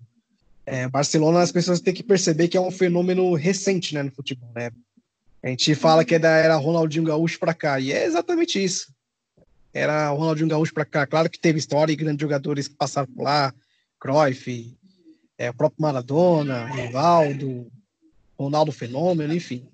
É, 0.66 0.88
Barcelona, 0.88 1.40
as 1.40 1.52
pessoas 1.52 1.80
têm 1.80 1.94
que 1.94 2.02
perceber 2.02 2.48
que 2.48 2.56
é 2.56 2.60
um 2.60 2.70
fenômeno 2.70 3.34
recente 3.34 3.94
né, 3.94 4.02
no 4.02 4.10
futebol. 4.10 4.50
Né? 4.54 4.70
A 5.42 5.48
gente 5.48 5.74
fala 5.74 6.04
que 6.04 6.14
é 6.14 6.18
da 6.18 6.30
era 6.30 6.56
Ronaldinho 6.56 7.04
Gaúcho 7.04 7.38
para 7.38 7.54
cá, 7.54 7.80
e 7.80 7.92
é 7.92 8.04
exatamente 8.04 8.62
isso 8.62 8.92
era 9.72 10.12
o 10.12 10.16
Ronaldinho 10.16 10.48
Gaúcho 10.48 10.74
para 10.74 10.84
cá. 10.84 11.06
Claro 11.06 11.30
que 11.30 11.38
teve 11.38 11.58
história 11.58 11.92
e 11.92 11.96
grandes 11.96 12.20
jogadores 12.20 12.68
que 12.68 12.74
passaram 12.74 13.08
por 13.12 13.22
lá, 13.22 13.54
Cruyff, 13.98 14.76
é, 15.38 15.50
o 15.50 15.54
próprio 15.54 15.82
Maradona, 15.82 16.66
Rivaldo, 16.66 17.70
Ronaldo 18.38 18.72
Fenômeno, 18.72 19.34
enfim. 19.34 19.68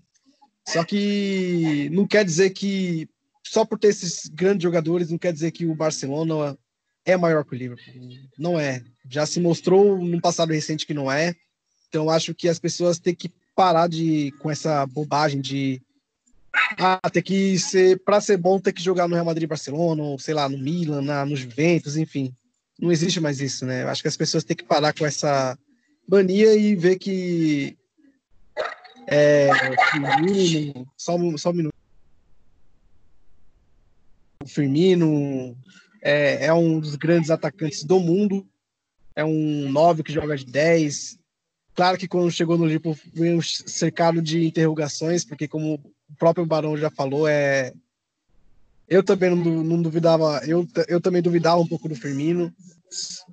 Só 0.69 0.85
que 0.85 1.89
não 1.93 2.07
quer 2.07 2.25
dizer 2.25 2.51
que 2.51 3.09
só 3.43 3.65
por 3.65 3.79
ter 3.79 3.89
esses 3.89 4.27
grandes 4.27 4.63
jogadores 4.63 5.11
não 5.11 5.19
quer 5.19 5.33
dizer 5.33 5.53
que 5.53 5.65
o 5.65 5.75
Barcelona 5.75 6.59
é 7.05 7.17
maior 7.17 7.45
que 7.45 7.55
o 7.55 7.59
Liverpool. 7.59 7.95
Não 8.37 8.59
é. 8.59 8.83
Já 9.09 9.25
se 9.25 9.41
mostrou 9.41 10.05
no 10.05 10.21
passado 10.21 10.53
recente 10.53 10.85
que 10.85 10.93
não 10.93 11.11
é. 11.11 11.35
Então 11.89 12.11
acho 12.11 12.35
que 12.35 12.49
as 12.49 12.59
pessoas 12.59 12.99
têm 12.99 13.15
que 13.15 13.33
parar 13.55 13.89
de 13.89 14.33
com 14.41 14.51
essa 14.51 14.85
bobagem 14.87 15.41
de 15.41 15.81
ah, 16.79 17.11
tem 17.11 17.23
que 17.23 17.59
ser, 17.59 17.99
para 18.01 18.21
ser 18.21 18.37
bom, 18.37 18.59
tem 18.59 18.73
que 18.73 18.83
jogar 18.83 19.07
no 19.07 19.15
Real 19.15 19.27
Madrid 19.27 19.49
Barcelona, 19.49 20.03
ou 20.03 20.19
sei 20.19 20.35
lá, 20.35 20.49
no 20.49 20.59
Milan, 20.59 21.03
na, 21.03 21.25
no 21.25 21.37
Juventus, 21.37 21.97
enfim. 21.97 22.35
Não 22.79 22.91
existe 22.91 23.21
mais 23.21 23.41
isso, 23.41 23.65
né? 23.65 23.85
Acho 23.85 24.03
que 24.03 24.09
as 24.09 24.17
pessoas 24.17 24.45
têm 24.45 24.57
que 24.57 24.65
parar 24.65 24.93
com 24.93 25.07
essa 25.07 25.59
mania 26.09 26.55
e 26.55 26.75
ver 26.75 26.97
que. 26.99 27.77
É, 29.07 29.51
Firmino, 29.91 30.87
só, 30.97 31.17
só 31.37 31.51
um 31.51 31.55
minuto. 31.55 31.75
O 34.43 34.49
Firmino 34.49 35.57
é, 36.03 36.47
é 36.47 36.55
um 36.55 36.81
dos 36.81 36.97
grandes 36.97 37.31
atacantes 37.31 37.85
do 37.85 38.01
mundo, 38.01 38.47
é 39.15 39.25
um 39.25 39.71
9 39.71 40.03
que 40.03 40.13
joga 40.13 40.37
de 40.37 40.45
10. 40.45 41.19
Claro 41.75 41.99
que 41.99 42.09
quando 42.09 42.31
chegou 42.31 42.57
no 42.57 42.65
Liverpool 42.65 42.99
veio 43.13 43.43
cercado 43.43 44.21
de 44.21 44.45
interrogações, 44.45 45.25
porque 45.25 45.47
como 45.47 45.81
o 46.11 46.17
próprio 46.17 46.47
Barão 46.47 46.77
já 46.77 46.91
falou, 46.91 47.27
é. 47.29 47.73
Eu 48.89 49.03
também 49.03 49.31
não, 49.35 49.65
não 49.65 49.83
duvidava, 49.83 50.41
eu, 50.47 50.67
eu 50.87 51.01
também 51.01 51.21
duvidava 51.21 51.61
um 51.61 51.67
pouco 51.67 51.89
do 51.89 51.97
Firmino. 51.97 52.55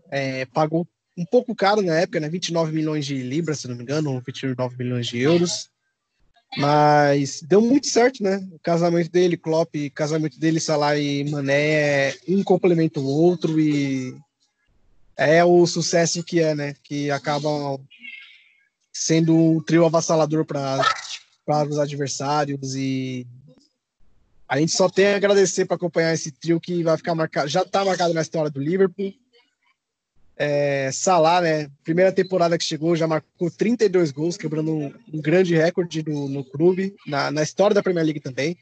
É, 0.09 0.45
pagou 0.45 0.87
um 1.15 1.25
pouco 1.25 1.55
caro 1.55 1.81
na 1.81 1.99
época, 1.99 2.19
né? 2.19 2.27
29 2.27 2.71
milhões 2.71 3.05
de 3.05 3.21
libras, 3.21 3.59
se 3.59 3.67
não 3.67 3.75
me 3.75 3.83
engano, 3.83 4.21
29 4.25 4.75
milhões 4.77 5.07
de 5.07 5.19
euros. 5.19 5.69
Mas 6.57 7.41
deu 7.41 7.61
muito 7.61 7.87
certo, 7.87 8.23
né? 8.23 8.37
O 8.51 8.59
casamento 8.59 9.11
dele, 9.11 9.37
Klopp, 9.37 9.73
casamento 9.93 10.39
dele, 10.39 10.59
Salah 10.59 10.97
e 10.97 11.29
Mané, 11.29 12.15
um 12.27 12.43
complementa 12.43 12.99
o 12.99 13.05
outro 13.05 13.59
e 13.59 14.15
é 15.17 15.43
o 15.43 15.65
sucesso 15.65 16.23
que 16.23 16.39
é, 16.39 16.53
né? 16.53 16.75
Que 16.83 17.09
acaba 17.09 17.49
sendo 18.91 19.35
um 19.35 19.61
trio 19.61 19.85
avassalador 19.85 20.45
para 20.45 20.81
para 21.45 21.67
os 21.67 21.79
adversários 21.79 22.75
e 22.75 23.27
a 24.47 24.59
gente 24.59 24.71
só 24.71 24.89
tem 24.89 25.07
a 25.07 25.15
agradecer 25.15 25.65
para 25.65 25.75
acompanhar 25.75 26.13
esse 26.13 26.31
trio 26.31 26.59
que 26.59 26.83
vai 26.83 26.95
ficar 26.95 27.15
marcado, 27.15 27.47
já 27.47 27.61
está 27.61 27.83
marcado 27.83 28.13
na 28.13 28.21
história 28.21 28.51
do 28.51 28.59
Liverpool. 28.59 29.11
É, 30.35 30.91
Salah, 30.91 31.41
né? 31.41 31.69
Primeira 31.83 32.11
temporada 32.11 32.57
que 32.57 32.63
chegou, 32.63 32.95
já 32.95 33.07
marcou 33.07 33.49
32 33.49 34.11
gols, 34.11 34.37
quebrando 34.37 34.71
um, 34.71 35.21
grande 35.21 35.55
recorde 35.55 36.01
do, 36.01 36.27
no 36.27 36.43
clube, 36.43 36.95
na, 37.07 37.31
na 37.31 37.43
história 37.43 37.73
da 37.73 37.83
Premier 37.83 38.05
League 38.05 38.19
também. 38.19 38.57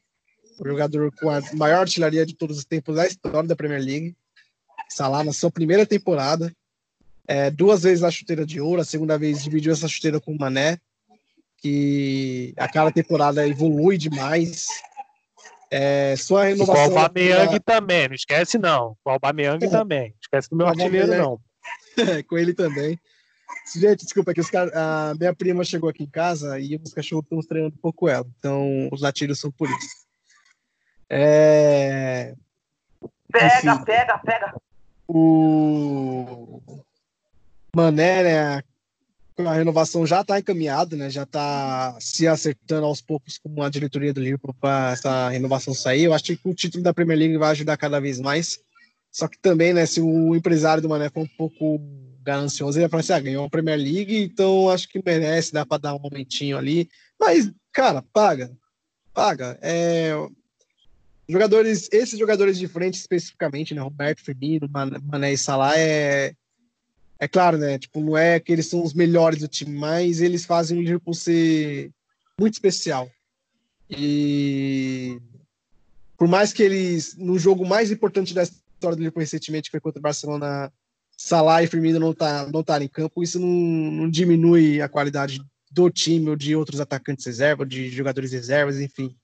O 0.59 0.67
jogador 0.67 1.11
com 1.19 1.29
a 1.29 1.41
maior 1.53 1.81
artilharia 1.81 2.25
de 2.25 2.35
todos 2.35 2.57
os 2.57 2.65
tempos 2.65 2.95
da 2.95 3.07
história 3.07 3.47
da 3.47 3.55
Premier 3.55 3.81
League. 3.81 4.15
Salah 4.89 5.23
na 5.23 5.33
sua 5.33 5.49
primeira 5.49 5.85
temporada. 5.85 6.53
É, 7.27 7.49
duas 7.49 7.83
vezes 7.83 8.01
na 8.01 8.11
chuteira 8.11 8.45
de 8.45 8.59
ouro, 8.59 8.81
a 8.81 8.85
segunda 8.85 9.17
vez 9.17 9.43
dividiu 9.43 9.71
essa 9.71 9.87
chuteira 9.87 10.19
com 10.19 10.33
o 10.33 10.37
Mané 10.37 10.79
que 11.61 12.53
a 12.57 12.67
cada 12.67 12.91
temporada 12.91 13.47
evolui 13.47 13.97
demais. 13.97 14.67
É, 15.69 16.15
sua 16.17 16.45
renovação. 16.45 16.93
O 16.93 16.97
Aubameyang 16.97 17.59
também, 17.61 18.07
não 18.09 18.15
esquece 18.15 18.57
não. 18.57 18.97
O 19.05 19.09
Aubameyang 19.09 19.63
é. 19.63 19.69
também. 19.69 20.09
Não 20.09 20.17
esquece 20.21 20.49
do 20.49 20.55
meu 20.57 20.67
artilheiro, 20.67 21.15
não. 21.15 21.39
com 22.27 22.37
ele 22.37 22.53
também. 22.53 22.99
Gente, 23.73 24.03
desculpa, 24.03 24.31
é 24.31 24.33
que 24.33 24.41
os 24.41 24.49
car... 24.49 24.69
a 24.73 25.13
minha 25.17 25.33
prima 25.33 25.63
chegou 25.63 25.89
aqui 25.89 26.03
em 26.03 26.09
casa 26.09 26.59
e 26.59 26.75
os 26.75 26.93
cachorros 26.93 27.23
estão 27.23 27.39
estranhando 27.39 27.75
um 27.75 27.81
pouco 27.81 28.09
ela. 28.09 28.25
Então, 28.39 28.89
os 28.91 29.01
latidos 29.01 29.39
são 29.39 29.51
por 29.51 29.69
isso. 29.69 30.01
É... 31.09 32.33
Pega, 33.31 33.73
Enfim. 33.73 33.83
pega, 33.85 34.17
pega. 34.17 34.55
O 35.07 36.61
Mané, 37.75 38.23
né, 38.23 38.63
a 39.37 39.53
renovação 39.53 40.05
já 40.05 40.21
está 40.21 40.39
encaminhada, 40.39 40.95
né, 40.95 41.09
já 41.09 41.23
está 41.23 41.97
se 41.99 42.27
acertando 42.27 42.85
aos 42.85 43.01
poucos 43.01 43.37
com 43.37 43.63
a 43.63 43.69
diretoria 43.69 44.13
do 44.13 44.21
Liverpool 44.21 44.53
para 44.59 44.91
essa 44.91 45.29
renovação 45.29 45.73
sair. 45.73 46.03
Eu 46.03 46.13
acho 46.13 46.25
que 46.25 46.39
o 46.43 46.53
título 46.53 46.83
da 46.83 46.93
Premier 46.93 47.17
League 47.17 47.37
vai 47.37 47.51
ajudar 47.51 47.77
cada 47.77 47.99
vez 47.99 48.19
mais. 48.19 48.59
Só 49.11 49.27
que 49.27 49.37
também, 49.39 49.73
né, 49.73 49.85
se 49.85 49.99
o 49.99 50.35
empresário 50.35 50.81
do 50.81 50.89
Mané 50.89 51.09
for 51.09 51.21
um 51.21 51.27
pouco 51.37 51.79
ganancioso, 52.23 52.77
ele 52.77 52.87
vai 52.87 52.89
falar 52.89 53.01
assim, 53.01 53.13
ah, 53.13 53.19
ganhou 53.19 53.45
a 53.45 53.49
Premier 53.49 53.77
League, 53.77 54.15
então 54.15 54.69
acho 54.69 54.87
que 54.87 55.01
merece, 55.03 55.51
dá 55.51 55.65
para 55.65 55.81
dar 55.81 55.95
um 55.95 55.99
aumentinho 56.03 56.57
ali. 56.57 56.87
Mas, 57.19 57.51
cara, 57.73 58.03
paga. 58.13 58.51
Paga. 59.13 59.57
É, 59.61 60.13
jogadores, 61.27 61.89
esses 61.91 62.17
jogadores 62.17 62.57
de 62.57 62.67
frente 62.67 62.95
especificamente, 62.95 63.73
né, 63.73 63.81
Roberto 63.81 64.21
Firmino, 64.21 64.69
Man- 64.69 65.01
Mané 65.03 65.33
e 65.33 65.37
Salah, 65.37 65.77
é, 65.77 66.33
é 67.21 67.27
claro, 67.27 67.55
né, 67.55 67.77
tipo, 67.77 68.01
não 68.01 68.17
é 68.17 68.39
que 68.39 68.51
eles 68.51 68.65
são 68.65 68.83
os 68.83 68.95
melhores 68.95 69.41
do 69.41 69.47
time, 69.47 69.77
mas 69.77 70.21
eles 70.21 70.43
fazem 70.43 70.79
o 70.79 70.81
Liverpool 70.81 71.13
ser 71.13 71.91
muito 72.39 72.55
especial. 72.55 73.07
E 73.87 75.21
por 76.17 76.27
mais 76.27 76.51
que 76.51 76.63
eles, 76.63 77.15
no 77.15 77.37
jogo 77.37 77.63
mais 77.63 77.91
importante 77.91 78.33
da 78.33 78.41
história 78.41 78.95
do 78.95 79.01
Liverpool 79.01 79.19
recentemente, 79.19 79.69
que 79.69 79.71
foi 79.71 79.79
contra 79.79 79.99
o 79.99 80.01
Barcelona, 80.01 80.73
Salah 81.15 81.61
e 81.61 81.67
Firmino 81.67 81.99
não 81.99 82.11
tá, 82.11 82.49
não 82.51 82.63
tá 82.63 82.83
em 82.83 82.87
campo, 82.87 83.21
isso 83.21 83.39
não, 83.39 83.47
não 83.47 84.09
diminui 84.09 84.81
a 84.81 84.89
qualidade 84.89 85.43
do 85.69 85.91
time 85.91 86.27
ou 86.27 86.35
de 86.35 86.55
outros 86.55 86.79
atacantes 86.79 87.27
reserva, 87.27 87.63
de 87.63 87.87
jogadores 87.89 88.31
reservas, 88.31 88.81
enfim. 88.81 89.15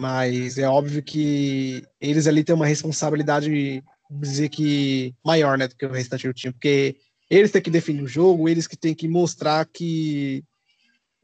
Mas 0.00 0.56
é 0.56 0.66
óbvio 0.66 1.02
que 1.02 1.84
eles 2.00 2.26
ali 2.26 2.42
têm 2.42 2.54
uma 2.54 2.66
responsabilidade, 2.66 3.84
dizer 4.10 4.48
que 4.48 5.14
maior, 5.22 5.58
né, 5.58 5.68
do 5.68 5.76
que 5.76 5.84
o 5.84 5.92
restante 5.92 6.26
do 6.26 6.32
time, 6.32 6.54
porque 6.54 6.96
eles 7.30 7.50
têm 7.50 7.62
que 7.62 7.70
definir 7.70 8.02
o 8.02 8.08
jogo, 8.08 8.48
eles 8.48 8.66
que 8.66 8.76
têm 8.76 8.94
que 8.94 9.08
mostrar 9.08 9.66
que 9.66 10.42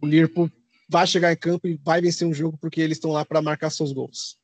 o 0.00 0.06
Liverpool 0.06 0.50
vai 0.88 1.06
chegar 1.06 1.32
em 1.32 1.36
campo 1.36 1.66
e 1.66 1.80
vai 1.82 2.00
vencer 2.00 2.26
um 2.28 2.34
jogo 2.34 2.58
porque 2.60 2.80
eles 2.80 2.98
estão 2.98 3.10
lá 3.10 3.24
para 3.24 3.40
marcar 3.40 3.70
seus 3.70 3.92
gols. 3.92 4.38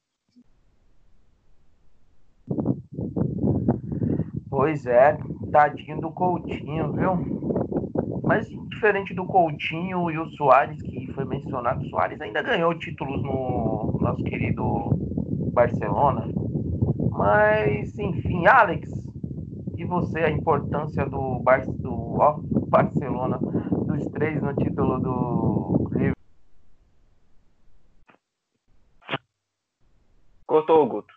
Pois 4.48 4.84
é, 4.86 5.16
tadinho 5.52 6.00
do 6.00 6.10
Coutinho, 6.10 6.92
viu? 6.92 8.20
Mas 8.24 8.48
diferente 8.68 9.14
do 9.14 9.26
Coutinho 9.26 10.10
e 10.10 10.18
o 10.18 10.30
Soares, 10.30 10.80
que 10.82 11.12
foi 11.12 11.24
mencionado, 11.24 11.84
o 11.84 11.88
Soares 11.90 12.20
ainda 12.20 12.42
ganhou 12.42 12.76
títulos 12.78 13.22
no 13.22 13.98
nosso 14.00 14.22
querido 14.24 14.90
Barcelona. 15.52 16.26
Mas, 17.10 17.98
enfim, 17.98 18.46
Alex, 18.46 18.90
e 19.81 19.85
você, 19.86 20.19
a 20.20 20.31
importância 20.31 21.07
do, 21.07 21.39
Bar 21.40 21.65
do 21.66 22.19
Barcelona, 22.69 23.39
dos 23.39 24.07
três 24.12 24.43
no 24.43 24.55
título 24.55 25.01
do 25.01 25.89
Liverpool? 25.93 26.15
Cortou 30.47 30.82
o 30.82 30.86
Guto. 30.86 31.15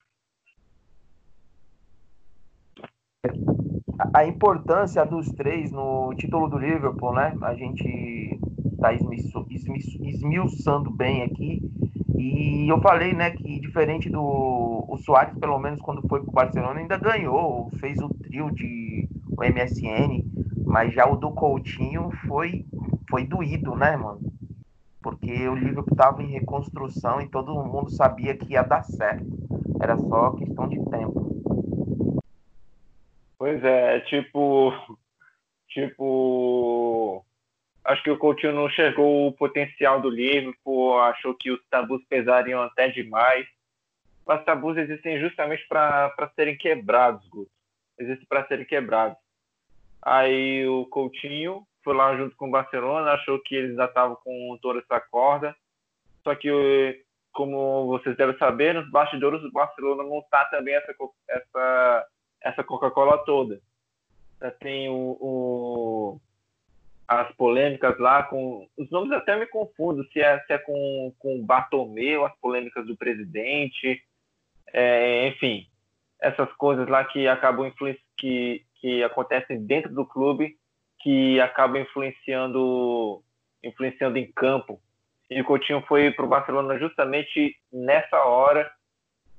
a- 4.14 4.26
importância 4.26 5.06
dos 5.06 5.32
três 5.32 5.72
no 5.72 6.14
título 6.16 6.48
do 6.48 6.58
Liverpool, 6.58 7.14
né? 7.14 7.36
A 7.42 7.54
gente 7.56 8.40
tá 8.80 8.94
esmiço- 8.94 9.46
esmiuçando 10.02 10.90
bem 10.92 11.24
aqui. 11.24 11.62
E 12.18 12.68
eu 12.72 12.80
falei, 12.82 13.14
né, 13.14 13.32
que 13.32 13.60
diferente 13.60 14.10
do 14.10 14.22
o 14.22 14.98
Soares, 14.98 15.38
pelo 15.40 15.58
menos 15.58 15.82
quando 15.82 16.08
foi 16.08 16.22
pro 16.22 16.32
Barcelona, 16.32 16.80
ainda 16.80 16.98
ganhou, 16.98 17.72
fez 17.80 18.00
o 18.00 18.10
trio 18.10 18.52
de 18.52 19.08
o 19.36 19.44
MSN, 19.44 20.24
mas 20.66 20.94
já 20.94 21.08
o 21.08 21.18
do 21.18 21.32
Coutinho 21.32 22.12
foi 22.28 22.66
foi 23.10 23.26
doído, 23.26 23.76
né, 23.76 23.98
mano? 23.98 24.22
Porque 25.02 25.48
o 25.48 25.56
Liverpool 25.56 25.96
tava 25.96 26.24
em 26.24 26.32
reconstrução 26.32 27.20
e 27.20 27.28
todo 27.28 27.54
mundo 27.64 27.90
sabia 27.92 28.36
que 28.38 28.54
ia 28.54 28.64
dar 28.64 28.84
certo. 28.84 29.26
Era 29.82 29.98
só 29.98 30.32
questão 30.32 30.68
de 30.70 30.78
tempo. 30.90 31.34
Pois 33.38 33.62
é, 33.64 34.00
tipo. 34.02 34.72
Tipo. 35.68 37.26
Acho 37.86 38.02
que 38.02 38.12
o 38.12 38.18
Coutinho 38.18 38.54
não 38.54 38.68
enxergou 38.68 39.28
o 39.28 39.34
potencial 39.34 40.00
do 40.00 40.10
Liverpool, 40.10 41.00
achou 41.00 41.34
que 41.34 41.52
os 41.52 41.60
tabus 41.70 42.02
pesariam 42.06 42.62
até 42.62 42.88
demais. 42.88 43.46
Mas 44.26 44.44
tabus 44.46 44.78
existem 44.78 45.20
justamente 45.20 45.68
para 45.68 46.32
serem 46.36 46.58
quebrados, 46.58 47.28
Guto. 47.28 47.52
Existem 48.00 48.26
para 48.26 48.48
serem 48.48 48.66
quebrados. 48.66 49.18
Aí 50.02 50.66
o 50.68 50.86
Coutinho 50.86 51.68
foi 51.84 51.94
lá 51.94 52.16
junto 52.16 52.36
com 52.38 52.48
o 52.48 52.52
Barcelona, 52.52 53.12
achou 53.12 53.38
que 53.40 53.54
eles 53.56 53.76
já 53.76 53.86
estavam 53.86 54.16
com 54.24 54.58
toda 54.62 54.80
essa 54.80 55.02
corda. 55.02 55.54
Só 56.24 56.34
que, 56.36 57.04
como 57.34 57.88
vocês 57.88 58.16
devem 58.16 58.38
saber, 58.38 58.74
nos 58.74 58.90
bastidores 58.90 59.42
do 59.42 59.52
Barcelona 59.52 60.04
não 60.04 60.20
está 60.20 60.46
também 60.46 60.74
essa, 60.74 60.96
essa, 61.28 62.08
essa 62.42 62.64
Coca-Cola 62.64 63.18
toda. 63.26 63.60
Já 64.42 64.52
tem 64.52 64.88
o, 64.90 65.18
o- 65.20 66.22
as 67.22 67.36
polêmicas 67.36 67.98
lá 68.00 68.24
com. 68.24 68.68
Os 68.78 68.90
nomes 68.90 69.12
até 69.12 69.38
me 69.38 69.46
confundo, 69.48 70.04
se 70.12 70.22
é, 70.22 70.40
se 70.42 70.54
é 70.54 70.58
com, 70.58 71.14
com 71.20 71.40
o 71.40 71.44
Bartomeu, 71.44 72.26
as 72.26 72.36
polêmicas 72.40 72.86
do 72.86 72.96
presidente, 72.98 74.04
é, 74.68 75.28
enfim, 75.28 75.68
essas 76.20 76.52
coisas 76.54 76.88
lá 76.88 77.04
que 77.06 77.28
acabam 77.28 77.68
influen- 77.68 77.98
que, 78.18 78.66
que 78.76 79.04
acontecem 79.04 79.64
dentro 79.66 79.94
do 79.94 80.06
clube 80.06 80.58
que 81.00 81.40
acabam 81.42 81.82
influenciando 81.82 83.22
influenciando 83.64 84.18
em 84.18 84.32
campo. 84.32 84.82
E 85.30 85.40
o 85.42 85.46
Coutinho 85.46 85.82
foi 85.88 86.12
para 86.12 86.26
o 86.26 86.30
Barcelona 86.30 86.78
justamente 86.78 87.58
nessa 87.72 88.18
hora 88.24 88.72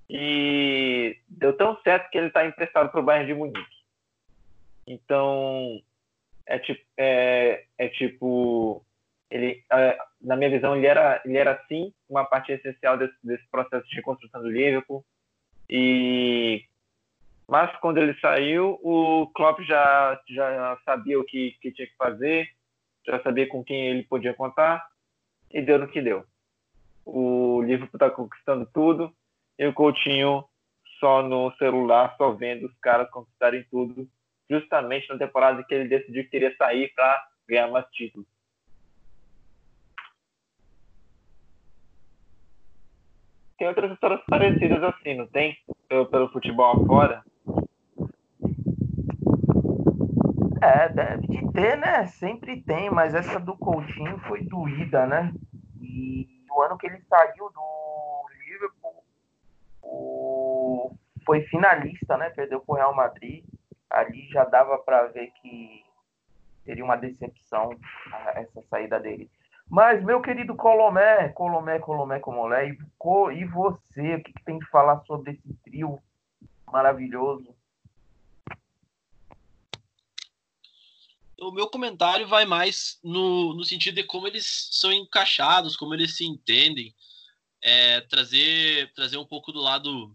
e 0.09 1.17
deu 1.29 1.57
tão 1.57 1.77
certo 1.83 2.11
que 2.11 2.19
ele 2.19 2.29
está 2.29 2.47
emprestado 2.47 2.91
para 2.91 3.01
o 3.01 3.03
Bayern 3.03 3.27
de 3.27 3.35
Munique. 3.35 3.77
Então, 4.87 5.81
é 6.47 6.59
tipo, 6.59 6.85
é, 6.97 7.65
é 7.79 7.89
tipo 7.89 8.85
ele, 9.31 9.65
é, 9.73 9.99
na 10.21 10.37
minha 10.37 10.51
visão, 10.51 10.77
ele 10.77 10.87
era, 10.87 11.21
ele 11.25 11.37
era 11.37 11.61
sim 11.67 11.93
uma 12.09 12.25
parte 12.25 12.53
essencial 12.53 12.97
desse, 12.97 13.15
desse 13.23 13.45
processo 13.51 13.89
de 13.89 13.97
reconstrução 13.97 14.41
do 14.43 14.51
Liverpool. 14.51 15.05
E 15.69 16.65
mas 17.47 17.75
quando 17.79 17.99
ele 17.99 18.19
saiu, 18.21 18.79
o 18.83 19.27
Klopp 19.35 19.61
já, 19.61 20.19
já 20.29 20.79
sabia 20.85 21.21
o 21.21 21.25
que, 21.25 21.57
que 21.61 21.73
tinha 21.73 21.87
que 21.87 21.97
fazer, 21.97 22.49
já 23.07 23.23
sabia 23.23 23.47
com 23.47 23.63
quem 23.63 23.89
ele 23.89 24.03
podia 24.05 24.33
contar 24.33 24.87
e 25.51 25.61
deu 25.61 25.79
no 25.79 25.89
que 25.89 26.01
deu. 26.01 26.25
O 27.05 27.61
Liverpool 27.63 27.97
está 27.97 28.09
conquistando 28.09 28.67
tudo 28.73 29.15
e 29.59 29.67
o 29.67 29.75
Coutinho 29.75 30.45
só 30.99 31.23
no 31.23 31.55
celular, 31.57 32.15
só 32.17 32.31
vendo 32.33 32.67
os 32.67 32.79
caras 32.79 33.11
conquistarem 33.11 33.63
tudo, 33.71 34.09
justamente 34.49 35.09
na 35.09 35.19
temporada 35.19 35.63
que 35.65 35.75
ele 35.75 35.89
decidiu 35.89 36.25
que 36.25 36.31
queria 36.31 36.55
sair 36.57 36.93
para 36.95 37.27
ganhar 37.49 37.69
mais 37.69 37.87
títulos. 37.91 38.27
Tem 43.57 43.69
outras 43.69 43.93
histórias 43.93 44.21
parecidas 44.27 44.83
assim, 44.83 45.15
não 45.15 45.27
tem? 45.29 45.57
Pelo, 45.89 46.07
pelo 46.07 46.29
futebol 46.31 46.83
afora. 46.83 47.23
É, 50.61 50.89
deve 50.89 51.27
de 51.27 51.53
ter, 51.53 51.77
né? 51.77 52.07
Sempre 52.07 52.61
tem, 52.63 52.91
mas 52.91 53.15
essa 53.15 53.39
do 53.39 53.57
Coutinho 53.57 54.19
foi 54.21 54.43
doída, 54.43 55.07
né? 55.07 55.33
E 55.81 56.27
o 56.51 56.63
ano 56.63 56.79
que 56.79 56.87
ele 56.87 57.01
saiu 57.09 57.51
do 57.51 58.27
Liverpool, 58.39 59.05
o... 59.83 60.97
foi 61.25 61.43
finalista, 61.43 62.17
né? 62.17 62.31
Perdeu 62.31 62.61
pro 62.61 62.77
Real 62.77 62.95
Madrid. 62.95 63.45
Ali 63.95 64.29
já 64.29 64.45
dava 64.45 64.77
para 64.79 65.07
ver 65.07 65.31
que 65.41 65.85
seria 66.65 66.85
uma 66.85 66.97
decepção 66.97 67.71
essa 68.35 68.61
saída 68.69 68.99
dele. 68.99 69.31
Mas, 69.69 70.03
meu 70.03 70.21
querido 70.21 70.55
Colomé, 70.57 71.29
Colomé, 71.31 71.79
Colomé, 71.79 72.19
Comolé, 72.19 72.69
e, 72.69 72.79
e 73.39 73.45
você, 73.47 74.17
o 74.17 74.23
que, 74.23 74.33
que 74.33 74.45
tem 74.45 74.59
de 74.59 74.67
falar 74.67 75.01
sobre 75.07 75.33
esse 75.33 75.55
trio 75.65 76.03
maravilhoso? 76.71 77.55
O 81.41 81.51
meu 81.51 81.69
comentário 81.69 82.27
vai 82.27 82.45
mais 82.45 82.99
no, 83.03 83.55
no 83.55 83.65
sentido 83.65 83.97
de 83.97 84.05
como 84.05 84.27
eles 84.27 84.69
são 84.73 84.93
encaixados, 84.93 85.77
como 85.77 85.95
eles 85.95 86.17
se 86.17 86.25
entendem, 86.25 86.95
é, 87.63 88.01
trazer, 88.03 88.93
trazer 88.93 89.17
um 89.19 89.27
pouco 89.27 89.53
do 89.53 89.61
lado 89.61 90.15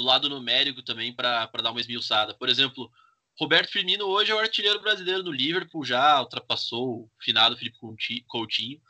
do 0.00 0.06
lado 0.06 0.30
numérico 0.30 0.82
também 0.82 1.12
para 1.12 1.46
dar 1.46 1.70
uma 1.70 1.80
esmiuçada. 1.80 2.32
Por 2.32 2.48
exemplo, 2.48 2.90
Roberto 3.38 3.70
Firmino 3.70 4.06
hoje 4.06 4.32
é 4.32 4.34
o 4.34 4.38
artilheiro 4.38 4.80
brasileiro 4.80 5.22
do 5.22 5.30
Liverpool, 5.30 5.84
já 5.84 6.18
ultrapassou 6.20 7.02
o 7.02 7.10
finado 7.20 7.56
Felipe 7.56 7.78
Coutinho. 8.26 8.80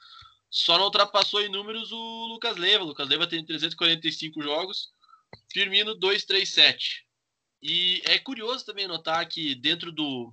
Só 0.49 0.79
não 0.79 0.85
ultrapassou 0.85 1.41
em 1.41 1.49
números 1.49 1.91
o 1.91 2.27
Lucas 2.27 2.57
Leiva. 2.57 2.85
O 2.85 2.87
Lucas 2.87 3.09
Leiva 3.09 3.27
tem 3.27 3.45
345 3.45 4.41
jogos, 4.41 4.93
Firmino 5.53 5.97
237. 5.97 7.05
E 7.63 8.03
é 8.07 8.19
curioso 8.19 8.65
também 8.65 8.87
notar 8.87 9.29
que 9.29 9.55
dentro 9.57 9.91
do, 9.91 10.33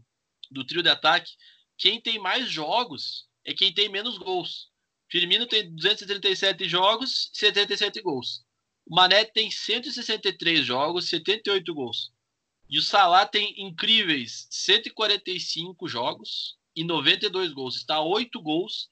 do 0.50 0.64
trio 0.64 0.84
de 0.84 0.90
ataque, 0.90 1.32
quem 1.76 2.00
tem 2.00 2.20
mais 2.20 2.50
jogos 2.50 3.28
é 3.44 3.54
quem 3.54 3.74
tem 3.74 3.90
menos 3.90 4.18
gols. 4.18 4.70
Firmino 5.10 5.48
tem 5.48 5.74
237 5.74 6.70
jogos, 6.70 7.32
77 7.34 8.02
gols. 8.02 8.47
O 8.90 8.96
Mané 8.96 9.26
tem 9.26 9.52
163 9.52 10.66
jogos, 10.66 11.10
78 11.10 11.74
gols. 11.74 12.12
E 12.70 12.78
o 12.78 12.82
Salah 12.82 13.26
tem 13.26 13.54
incríveis 13.62 14.48
145 14.50 15.88
jogos 15.88 16.58
e 16.76 16.84
92 16.84 17.54
gols. 17.54 17.76
Está 17.76 17.96
a 17.96 18.02
8 18.02 18.42
gols 18.42 18.90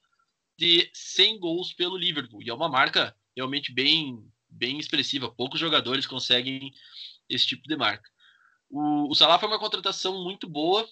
de 0.58 0.90
100 0.92 1.38
gols 1.38 1.72
pelo 1.72 1.96
Liverpool. 1.96 2.42
E 2.42 2.50
é 2.50 2.54
uma 2.54 2.68
marca 2.68 3.14
realmente 3.34 3.72
bem, 3.72 4.22
bem 4.48 4.78
expressiva. 4.78 5.30
Poucos 5.30 5.60
jogadores 5.60 6.06
conseguem 6.06 6.72
esse 7.28 7.46
tipo 7.46 7.66
de 7.66 7.76
marca. 7.76 8.08
O, 8.68 9.10
o 9.10 9.14
Salah 9.14 9.38
foi 9.38 9.48
uma 9.48 9.58
contratação 9.58 10.22
muito 10.22 10.48
boa 10.48 10.86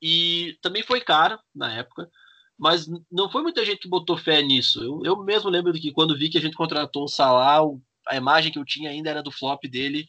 e 0.00 0.56
também 0.62 0.82
foi 0.82 1.00
cara 1.00 1.40
na 1.54 1.72
época, 1.72 2.10
mas 2.56 2.88
não 3.10 3.30
foi 3.30 3.42
muita 3.42 3.64
gente 3.64 3.80
que 3.80 3.88
botou 3.88 4.16
fé 4.16 4.42
nisso. 4.42 4.82
Eu, 4.82 5.02
eu 5.04 5.24
mesmo 5.24 5.50
lembro 5.50 5.72
que 5.72 5.92
quando 5.92 6.16
vi 6.16 6.28
que 6.28 6.38
a 6.38 6.40
gente 6.40 6.56
contratou 6.56 7.04
o 7.04 7.08
Salah, 7.08 7.62
a 8.08 8.16
imagem 8.16 8.50
que 8.50 8.58
eu 8.58 8.64
tinha 8.64 8.90
ainda 8.90 9.10
era 9.10 9.22
do 9.22 9.30
flop 9.30 9.64
dele 9.64 10.06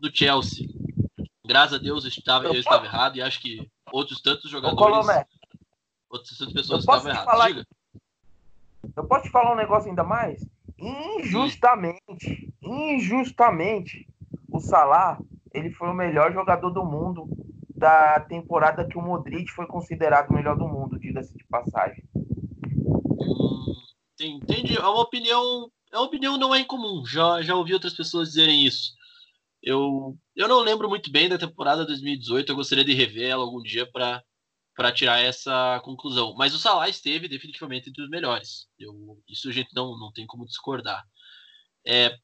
do 0.00 0.14
Chelsea. 0.14 0.68
Graças 1.46 1.74
a 1.74 1.82
Deus 1.82 2.04
eu 2.04 2.10
estava, 2.10 2.46
eu 2.46 2.54
estava 2.54 2.84
errado 2.84 3.16
e 3.16 3.22
acho 3.22 3.40
que 3.40 3.70
outros 3.90 4.20
tantos 4.20 4.50
jogadores, 4.50 5.06
outras 6.10 6.36
tantas 6.36 6.52
pessoas 6.52 6.80
estavam 6.80 7.10
erradas. 7.10 7.24
Falar... 7.24 7.48
Diga. 7.48 7.66
Eu 8.96 9.06
posso 9.06 9.22
te 9.24 9.30
falar 9.30 9.52
um 9.52 9.56
negócio 9.56 9.88
ainda 9.88 10.04
mais? 10.04 10.44
Injustamente, 10.78 12.52
injustamente, 12.62 14.06
o 14.50 14.60
Salah, 14.60 15.18
ele 15.52 15.70
foi 15.70 15.88
o 15.88 15.94
melhor 15.94 16.32
jogador 16.32 16.70
do 16.70 16.84
mundo 16.84 17.28
da 17.74 18.20
temporada 18.20 18.86
que 18.86 18.98
o 18.98 19.02
Modric 19.02 19.50
foi 19.50 19.66
considerado 19.66 20.30
o 20.30 20.34
melhor 20.34 20.56
do 20.56 20.68
mundo, 20.68 20.98
diga-se 20.98 21.36
de 21.36 21.44
passagem. 21.44 22.04
Hum, 22.14 23.74
entendi. 24.20 24.76
É 24.76 24.80
uma 24.80 25.00
opinião, 25.00 25.70
uma 25.96 26.04
opinião 26.04 26.36
não 26.36 26.54
é 26.54 26.60
incomum. 26.60 27.04
Já, 27.06 27.42
já 27.42 27.54
ouvi 27.54 27.72
outras 27.74 27.94
pessoas 27.94 28.28
dizerem 28.28 28.64
isso. 28.66 28.92
Eu, 29.62 30.16
eu 30.36 30.46
não 30.48 30.60
lembro 30.60 30.88
muito 30.88 31.10
bem 31.10 31.28
da 31.28 31.38
temporada 31.38 31.86
2018. 31.86 32.50
Eu 32.50 32.56
gostaria 32.56 32.84
de 32.84 32.94
rever 32.94 33.30
ela 33.30 33.42
algum 33.44 33.62
dia 33.62 33.90
para 33.90 34.22
para 34.78 34.92
tirar 34.92 35.18
essa 35.18 35.80
conclusão. 35.82 36.36
Mas 36.38 36.54
o 36.54 36.58
Salah 36.58 36.88
esteve 36.88 37.26
definitivamente 37.26 37.90
entre 37.90 38.00
os 38.00 38.08
melhores. 38.08 38.68
Eu, 38.78 39.20
isso 39.28 39.48
a 39.48 39.52
gente 39.52 39.74
não, 39.74 39.98
não 39.98 40.12
tem 40.12 40.24
como 40.24 40.46
discordar. 40.46 41.04
É, 41.84 42.16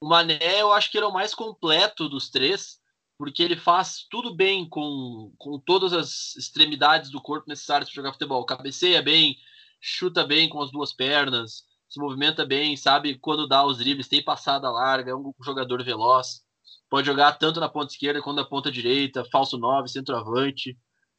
o 0.00 0.08
Mané, 0.08 0.58
eu 0.58 0.72
acho 0.72 0.90
que 0.90 0.96
ele 0.96 1.04
é 1.04 1.08
o 1.08 1.12
mais 1.12 1.34
completo 1.34 2.08
dos 2.08 2.30
três, 2.30 2.78
porque 3.18 3.42
ele 3.42 3.58
faz 3.58 4.06
tudo 4.10 4.34
bem 4.34 4.66
com, 4.66 5.34
com 5.36 5.58
todas 5.58 5.92
as 5.92 6.34
extremidades 6.34 7.10
do 7.10 7.20
corpo 7.20 7.46
necessárias 7.46 7.90
para 7.90 7.96
jogar 7.96 8.12
futebol. 8.14 8.46
Cabeceia 8.46 9.02
bem, 9.02 9.36
chuta 9.78 10.24
bem 10.24 10.48
com 10.48 10.62
as 10.62 10.70
duas 10.70 10.94
pernas, 10.94 11.64
se 11.88 11.98
movimenta 12.00 12.44
bem, 12.44 12.76
sabe 12.76 13.18
quando 13.18 13.48
dá 13.48 13.64
os 13.64 13.78
dribles, 13.78 14.08
tem 14.08 14.22
passada 14.22 14.70
larga, 14.70 15.10
é 15.10 15.14
um 15.14 15.32
jogador 15.42 15.82
veloz. 15.82 16.42
Pode 16.90 17.06
jogar 17.06 17.32
tanto 17.32 17.60
na 17.60 17.68
ponta 17.68 17.92
esquerda 17.92 18.22
quanto 18.22 18.36
na 18.36 18.44
ponta 18.44 18.70
direita, 18.70 19.24
falso 19.30 19.58
9, 19.58 19.88
centroavante. 19.88 20.76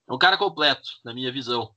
É 0.10 0.14
um 0.14 0.18
cara 0.18 0.38
completo, 0.38 0.90
na 1.04 1.14
minha 1.14 1.32
visão. 1.32 1.72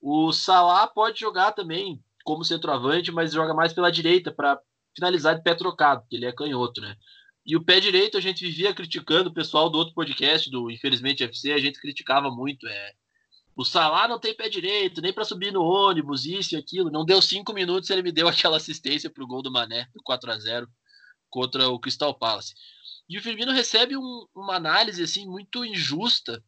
O 0.00 0.32
Salah 0.32 0.86
pode 0.86 1.20
jogar 1.20 1.52
também 1.52 2.02
como 2.24 2.44
centroavante, 2.44 3.10
mas 3.10 3.32
joga 3.32 3.54
mais 3.54 3.72
pela 3.72 3.90
direita 3.90 4.32
para 4.32 4.60
finalizar 4.94 5.36
de 5.36 5.42
pé 5.42 5.54
trocado, 5.54 6.02
porque 6.02 6.16
ele 6.16 6.26
é 6.26 6.32
canhoto, 6.32 6.80
né? 6.80 6.96
E 7.44 7.56
o 7.56 7.64
pé 7.64 7.80
direito 7.80 8.16
a 8.16 8.20
gente 8.20 8.44
vivia 8.44 8.74
criticando 8.74 9.30
o 9.30 9.34
pessoal 9.34 9.68
do 9.68 9.78
outro 9.78 9.94
podcast, 9.94 10.48
do 10.48 10.70
Infelizmente 10.70 11.24
FC, 11.24 11.52
a 11.52 11.58
gente 11.58 11.80
criticava 11.80 12.30
muito. 12.30 12.66
É, 12.66 12.92
o 13.54 13.64
Salah 13.64 14.08
não 14.08 14.18
tem 14.18 14.34
pé 14.34 14.48
direito, 14.48 15.02
nem 15.02 15.12
para 15.12 15.24
subir 15.24 15.52
no 15.52 15.62
ônibus, 15.62 16.24
isso 16.24 16.54
e 16.54 16.58
aquilo. 16.58 16.90
Não 16.90 17.04
deu 17.04 17.20
cinco 17.20 17.52
minutos 17.52 17.90
ele 17.90 18.02
me 18.02 18.12
deu 18.12 18.26
aquela 18.28 18.56
assistência 18.56 19.10
para 19.10 19.22
o 19.22 19.26
gol 19.26 19.42
do 19.42 19.52
Mané, 19.52 19.88
do 19.94 20.02
4 20.02 20.30
a 20.30 20.38
0 20.38 20.68
contra 21.28 21.68
o 21.68 21.78
Crystal 21.78 22.14
Palace. 22.14 22.54
E 23.08 23.18
o 23.18 23.22
Firmino 23.22 23.52
recebe 23.52 23.96
um, 23.96 24.26
uma 24.34 24.56
análise 24.56 25.02
assim 25.02 25.26
muito 25.26 25.64
injusta 25.64 26.42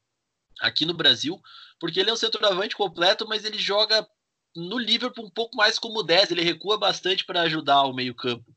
aqui 0.60 0.86
no 0.86 0.94
Brasil, 0.94 1.40
porque 1.80 2.00
ele 2.00 2.10
é 2.10 2.12
um 2.12 2.16
centroavante 2.16 2.76
completo, 2.76 3.26
mas 3.26 3.44
ele 3.44 3.58
joga 3.58 4.06
no 4.54 4.78
Liverpool 4.78 5.26
um 5.26 5.30
pouco 5.30 5.56
mais 5.56 5.78
como 5.78 6.02
10, 6.02 6.30
ele 6.30 6.42
recua 6.42 6.78
bastante 6.78 7.24
para 7.24 7.42
ajudar 7.42 7.82
o 7.82 7.92
meio-campo. 7.92 8.54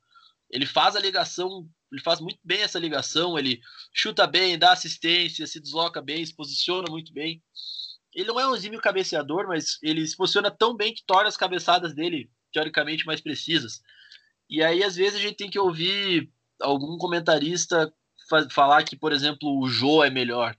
Ele 0.50 0.66
faz 0.66 0.96
a 0.96 1.00
ligação, 1.00 1.68
ele 1.92 2.02
faz 2.02 2.20
muito 2.20 2.40
bem 2.44 2.62
essa 2.62 2.80
ligação, 2.80 3.38
ele 3.38 3.60
chuta 3.94 4.28
bem, 4.28 4.60
dá 4.60 4.72
assistência, 4.72 5.48
se 5.48 5.60
desloca 5.60 6.02
bem, 6.02 6.26
se 6.26 6.36
posiciona 6.36 6.90
muito 6.90 7.12
bem. 7.12 7.42
Ele 8.18 8.30
não 8.30 8.40
é 8.40 8.50
um 8.50 8.56
exímio 8.56 8.82
cabeceador, 8.82 9.48
mas 9.48 9.78
ele 9.84 10.06
se 10.08 10.18
posiciona 10.18 10.50
tão 10.50 10.76
bem 10.76 10.92
que 10.92 11.06
torna 11.06 11.28
as 11.28 11.38
cabeçadas 11.38 11.94
dele 11.94 12.32
teoricamente 12.52 13.06
mais 13.06 13.22
precisas. 13.22 13.80
E 14.50 14.64
aí 14.64 14.84
às 14.84 14.96
vezes 14.96 15.20
a 15.20 15.22
gente 15.22 15.38
tem 15.38 15.52
que 15.52 15.60
ouvir 15.60 16.28
algum 16.60 16.98
comentarista 16.98 17.94
falar 18.52 18.84
que, 18.84 18.96
por 18.96 19.12
exemplo, 19.12 19.60
o 19.60 19.70
Jô 19.70 20.04
é 20.04 20.10
melhor. 20.10 20.58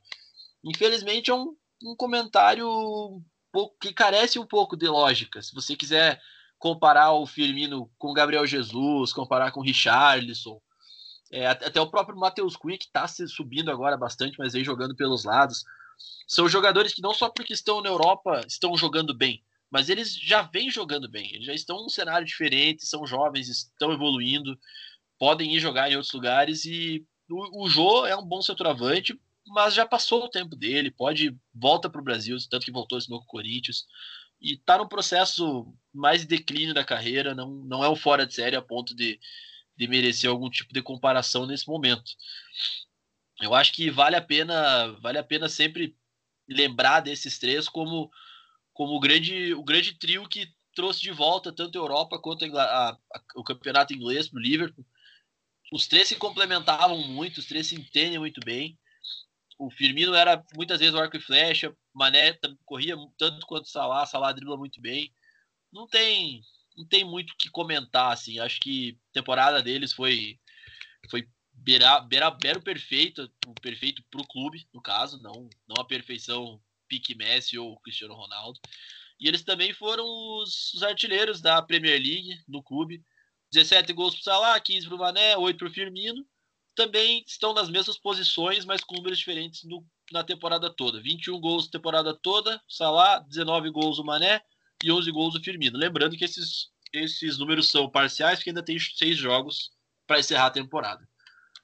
Infelizmente 0.62 1.32
é 1.32 1.34
um, 1.34 1.56
um 1.82 1.96
comentário 1.96 2.64
um 2.68 3.24
pouco, 3.50 3.76
que 3.80 3.92
carece 3.92 4.38
um 4.38 4.46
pouco 4.46 4.76
de 4.76 4.86
lógica. 4.86 5.42
Se 5.42 5.52
você 5.52 5.74
quiser 5.74 6.22
comparar 6.60 7.10
o 7.10 7.26
Firmino 7.26 7.90
com 7.98 8.10
o 8.10 8.14
Gabriel 8.14 8.46
Jesus, 8.46 9.12
comparar 9.12 9.50
com 9.50 9.58
o 9.58 9.64
Richarlison, 9.64 10.60
é, 11.32 11.48
até 11.48 11.80
o 11.80 11.90
próprio 11.90 12.16
Matheus 12.16 12.56
que 12.56 12.68
está 12.74 13.08
se 13.08 13.26
subindo 13.26 13.68
agora 13.68 13.96
bastante, 13.96 14.38
mas 14.38 14.54
aí 14.54 14.62
jogando 14.62 14.94
pelos 14.94 15.24
lados. 15.24 15.64
São 16.26 16.48
jogadores 16.48 16.92
que 16.92 17.02
não 17.02 17.14
só 17.14 17.28
porque 17.30 17.52
estão 17.52 17.80
na 17.80 17.88
Europa 17.88 18.42
estão 18.46 18.76
jogando 18.76 19.14
bem, 19.14 19.42
mas 19.70 19.88
eles 19.88 20.14
já 20.14 20.42
vêm 20.42 20.70
jogando 20.70 21.08
bem. 21.08 21.32
Eles 21.34 21.46
já 21.46 21.54
estão 21.54 21.82
num 21.82 21.88
cenário 21.88 22.26
diferente, 22.26 22.86
são 22.86 23.06
jovens, 23.06 23.48
estão 23.48 23.92
evoluindo, 23.92 24.58
podem 25.18 25.54
ir 25.54 25.60
jogar 25.60 25.90
em 25.90 25.96
outros 25.96 26.12
lugares 26.12 26.64
e 26.64 27.06
o, 27.30 27.64
o 27.64 27.68
Jô 27.68 28.06
é 28.06 28.16
um 28.16 28.24
bom 28.24 28.40
centroavante, 28.40 29.18
mas 29.46 29.74
já 29.74 29.86
passou 29.86 30.24
o 30.24 30.30
tempo 30.30 30.54
dele, 30.54 30.90
pode 30.90 31.36
volta 31.54 31.88
para 31.88 32.00
o 32.00 32.04
Brasil, 32.04 32.36
tanto 32.50 32.64
que 32.64 32.72
voltou 32.72 32.98
esse 32.98 33.10
novo 33.10 33.26
Corinthians 33.26 33.86
e 34.40 34.54
está 34.54 34.78
no 34.78 34.88
processo 34.88 35.74
mais 35.92 36.20
de 36.20 36.28
declínio 36.28 36.74
da 36.74 36.84
carreira, 36.84 37.34
não, 37.34 37.50
não 37.50 37.82
é 37.82 37.88
um 37.88 37.96
fora 37.96 38.26
de 38.26 38.34
série 38.34 38.56
a 38.56 38.62
ponto 38.62 38.94
de, 38.94 39.18
de 39.76 39.88
merecer 39.88 40.30
algum 40.30 40.48
tipo 40.48 40.72
de 40.72 40.82
comparação 40.82 41.46
nesse 41.46 41.66
momento. 41.66 42.12
Eu 43.40 43.54
acho 43.54 43.72
que 43.72 43.90
vale 43.90 44.16
a 44.16 44.20
pena, 44.22 44.88
vale 45.00 45.18
a 45.18 45.24
pena 45.24 45.48
sempre 45.48 45.96
lembrar 46.48 47.00
desses 47.00 47.38
três 47.38 47.68
como 47.68 48.10
como 48.72 48.94
o 48.94 49.00
grande 49.00 49.54
o 49.54 49.62
grande 49.62 49.94
trio 49.98 50.28
que 50.28 50.52
trouxe 50.74 51.00
de 51.00 51.10
volta 51.10 51.52
tanto 51.52 51.78
a 51.78 51.82
Europa 51.82 52.18
quanto 52.20 52.44
a, 52.56 52.62
a, 52.62 52.90
a, 52.90 53.22
o 53.36 53.44
campeonato 53.44 53.92
inglês 53.92 54.28
para 54.28 54.38
o 54.38 54.42
Liverpool. 54.42 54.86
Os 55.72 55.86
três 55.86 56.08
se 56.08 56.16
complementavam 56.16 56.98
muito, 57.08 57.38
os 57.38 57.46
três 57.46 57.66
se 57.66 57.74
entendem 57.74 58.18
muito 58.18 58.40
bem 58.44 58.78
o 59.58 59.70
Firmino 59.70 60.14
era 60.14 60.42
muitas 60.54 60.78
vezes 60.78 60.94
o 60.94 60.98
arco 60.98 61.16
e 61.16 61.20
flecha, 61.20 61.76
Mané 61.92 62.38
corria 62.64 62.94
tanto 63.18 63.44
quanto 63.44 63.68
Salah, 63.68 64.06
Salah 64.06 64.32
dribla 64.32 64.56
muito 64.56 64.80
bem. 64.80 65.12
Não 65.72 65.86
tem, 65.88 66.42
não 66.76 66.86
tem 66.86 67.04
muito 67.04 67.32
o 67.32 67.36
que 67.36 67.50
comentar, 67.50 68.12
assim. 68.12 68.38
Acho 68.38 68.60
que 68.60 68.96
a 69.10 69.14
temporada 69.14 69.60
deles 69.60 69.92
foi 69.92 70.38
foi 71.10 71.28
beira, 71.68 72.00
beira, 72.00 72.30
beira 72.30 72.58
o 72.58 72.62
perfeito, 72.62 73.30
o 73.46 73.52
perfeito 73.60 74.02
para 74.10 74.22
o 74.22 74.26
clube, 74.26 74.66
no 74.72 74.80
caso, 74.80 75.20
não, 75.22 75.50
não 75.68 75.76
a 75.78 75.84
perfeição 75.84 76.58
pique 76.88 77.14
Messi 77.14 77.58
ou 77.58 77.78
Cristiano 77.80 78.14
Ronaldo. 78.14 78.58
E 79.20 79.28
eles 79.28 79.42
também 79.42 79.74
foram 79.74 80.06
os, 80.06 80.72
os 80.72 80.82
artilheiros 80.82 81.42
da 81.42 81.60
Premier 81.60 82.00
League 82.00 82.40
no 82.48 82.62
clube. 82.62 83.04
17 83.52 83.92
gols 83.92 84.14
para 84.14 84.20
o 84.20 84.24
Salah, 84.24 84.60
15 84.60 84.86
para 84.86 84.96
o 84.96 84.98
Mané, 84.98 85.36
8 85.36 85.58
para 85.58 85.68
o 85.68 85.70
Firmino 85.70 86.26
também 86.74 87.24
estão 87.26 87.52
nas 87.52 87.68
mesmas 87.68 87.98
posições, 87.98 88.64
mas 88.64 88.84
com 88.84 88.94
números 88.94 89.18
diferentes 89.18 89.64
no, 89.64 89.84
na 90.12 90.22
temporada 90.22 90.70
toda. 90.70 91.02
21 91.02 91.40
gols 91.40 91.64
na 91.66 91.72
temporada 91.72 92.14
toda, 92.14 92.62
Salah, 92.68 93.18
19 93.18 93.68
gols 93.70 93.98
o 93.98 94.04
Mané 94.04 94.40
e 94.84 94.92
11 94.92 95.10
gols 95.10 95.34
o 95.34 95.42
Firmino. 95.42 95.76
Lembrando 95.76 96.16
que 96.16 96.24
esses, 96.24 96.70
esses 96.92 97.36
números 97.36 97.68
são 97.68 97.90
parciais, 97.90 98.38
porque 98.38 98.50
ainda 98.50 98.62
tem 98.62 98.78
seis 98.78 99.18
jogos 99.18 99.72
para 100.06 100.20
encerrar 100.20 100.46
a 100.46 100.50
temporada. 100.50 101.06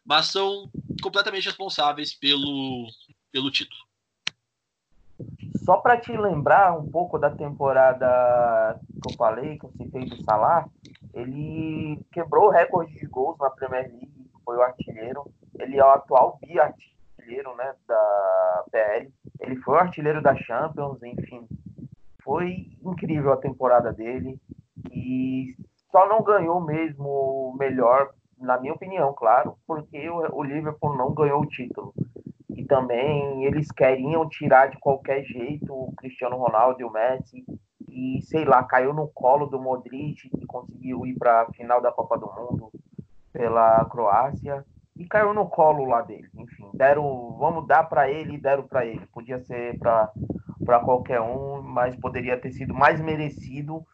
Mas 0.05 0.27
são 0.27 0.69
completamente 1.03 1.47
responsáveis 1.47 2.15
pelo, 2.15 2.87
pelo 3.33 3.51
título. 3.51 3.81
Só 5.65 5.79
para 5.79 5.97
te 5.97 6.15
lembrar 6.15 6.77
um 6.79 6.91
pouco 6.91 7.19
da 7.19 7.31
temporada 7.31 8.79
que 9.03 9.13
eu 9.13 9.17
falei, 9.17 9.59
que 9.59 9.65
eu 9.65 9.73
citei 9.73 10.05
do 10.05 10.23
Salah, 10.25 10.69
ele 11.15 11.99
quebrou 12.13 12.49
o 12.49 12.51
recorde 12.51 12.93
de 12.99 13.07
gols 13.07 13.39
na 13.39 13.49
Premier 13.49 13.89
League 13.89 14.15
foi 14.45 14.57
o 14.57 14.63
artilheiro. 14.63 15.25
Ele 15.59 15.79
é 15.79 15.85
o 15.85 15.91
atual 15.91 16.39
bi-artilheiro 16.41 17.57
né, 17.57 17.75
da 17.89 18.65
PL. 18.71 19.13
Ele 19.41 19.57
foi 19.57 19.75
o 19.75 19.79
artilheiro 19.79 20.23
da 20.23 20.37
Champions, 20.37 21.03
enfim. 21.03 21.49
Foi 22.23 22.69
incrível 22.85 23.33
a 23.33 23.39
temporada 23.39 23.93
dele. 23.93 24.39
E 24.93 25.57
só 25.91 26.09
não 26.09 26.23
ganhou 26.23 26.61
mesmo 26.61 27.09
o 27.09 27.57
melhor, 27.59 28.13
na 28.45 28.59
minha 28.59 28.75
opinião, 28.75 29.13
claro, 29.15 29.57
porque 29.67 30.09
o, 30.09 30.37
o 30.37 30.43
Liverpool 30.43 30.97
não 30.97 31.13
ganhou 31.13 31.41
o 31.41 31.47
título. 31.47 31.95
E 32.51 32.65
também 32.65 33.45
eles 33.45 33.71
queriam 33.73 34.29
tirar 34.29 34.71
de 34.71 34.79
qualquer 34.79 35.25
jeito 35.25 35.73
o 35.73 35.93
Cristiano 35.97 36.37
Ronaldo 36.37 36.81
e 36.81 36.85
o 36.85 36.91
Messi. 36.91 37.45
E 37.89 38.21
sei 38.23 38.45
lá, 38.45 38.63
caiu 38.63 38.93
no 38.93 39.09
colo 39.09 39.47
do 39.47 39.61
Modric, 39.61 40.29
que 40.29 40.47
conseguiu 40.47 41.07
ir 41.07 41.15
para 41.17 41.43
a 41.43 41.53
final 41.53 41.81
da 41.81 41.91
Copa 41.91 42.17
do 42.19 42.27
Mundo 42.27 42.71
pela 43.33 43.85
Croácia 43.87 44.65
e 44.97 45.05
caiu 45.07 45.35
no 45.35 45.49
colo 45.49 45.85
lá 45.85 46.03
dele. 46.03 46.29
Enfim, 46.35 46.71
deram, 46.73 47.37
vamos 47.39 47.67
dar 47.67 47.85
para 47.85 48.09
ele, 48.09 48.39
deram 48.39 48.63
para 48.63 48.87
ele. 48.87 49.05
Podia 49.13 49.41
ser 49.41 49.79
para 49.79 50.81
qualquer 50.85 51.21
um, 51.21 51.61
mas 51.63 51.97
poderia 51.97 52.39
ter 52.41 52.53
sido 52.53 52.73
mais 52.73 53.01
merecido 53.01 53.85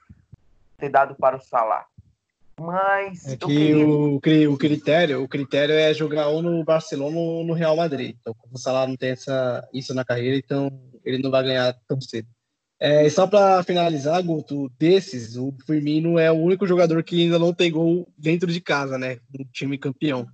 ter 0.77 0.89
dado 0.89 1.15
para 1.15 1.37
o 1.37 1.41
Salah. 1.41 1.87
Mas 2.61 3.27
É 3.27 3.33
eu 3.33 3.39
que 3.39 3.47
queria- 3.47 3.87
o, 3.87 4.17
o 4.53 4.59
critério, 4.59 5.23
o 5.23 5.29
critério 5.29 5.75
é 5.75 5.95
jogar 5.95 6.29
ou 6.29 6.43
no 6.43 6.63
Barcelona 6.63 7.17
ou 7.17 7.43
no 7.43 7.55
Real 7.55 7.75
Madrid. 7.75 8.15
Então, 8.21 8.35
como 8.35 8.55
o 8.55 8.59
Salah 8.59 8.87
não 8.87 8.97
tem 8.99 9.11
essa, 9.13 9.67
isso 9.73 9.95
na 9.95 10.05
carreira, 10.05 10.37
então 10.37 10.71
ele 11.03 11.23
não 11.23 11.31
vai 11.31 11.43
ganhar 11.43 11.73
tão 11.89 11.99
cedo. 12.03 12.29
É, 12.79 13.09
só 13.09 13.27
para 13.27 13.63
finalizar, 13.63 14.23
Guto, 14.23 14.71
desses, 14.79 15.37
o 15.37 15.55
Firmino 15.67 16.19
é 16.19 16.31
o 16.31 16.35
único 16.35 16.67
jogador 16.67 17.03
que 17.03 17.23
ainda 17.23 17.39
não 17.39 17.55
tem 17.55 17.71
gol 17.73 18.07
dentro 18.17 18.53
de 18.53 18.61
casa, 18.61 18.99
né? 18.99 19.19
Do 19.31 19.43
time 19.47 19.79
campeão. 19.79 20.27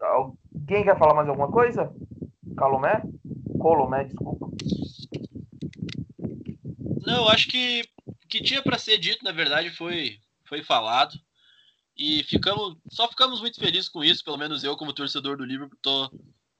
Alguém 0.00 0.84
quer 0.84 0.98
falar 0.98 1.14
mais 1.14 1.28
alguma 1.28 1.48
coisa? 1.50 1.90
Calomé? 2.56 3.02
Colomé, 3.58 4.04
desculpa. 4.04 4.48
Não, 7.00 7.22
eu 7.24 7.28
acho 7.28 7.48
que 7.48 7.82
que 8.28 8.42
tinha 8.42 8.62
para 8.62 8.78
ser 8.78 8.98
dito, 8.98 9.24
na 9.24 9.32
verdade, 9.32 9.70
foi, 9.70 10.20
foi 10.46 10.62
falado. 10.62 11.18
E 11.96 12.22
ficamos, 12.24 12.76
só 12.92 13.08
ficamos 13.08 13.40
muito 13.40 13.58
felizes 13.58 13.88
com 13.88 14.04
isso, 14.04 14.22
pelo 14.24 14.36
menos 14.38 14.62
eu, 14.62 14.76
como 14.76 14.92
torcedor 14.92 15.36
do 15.36 15.44
Liverpool, 15.44 15.78
tô 15.82 16.10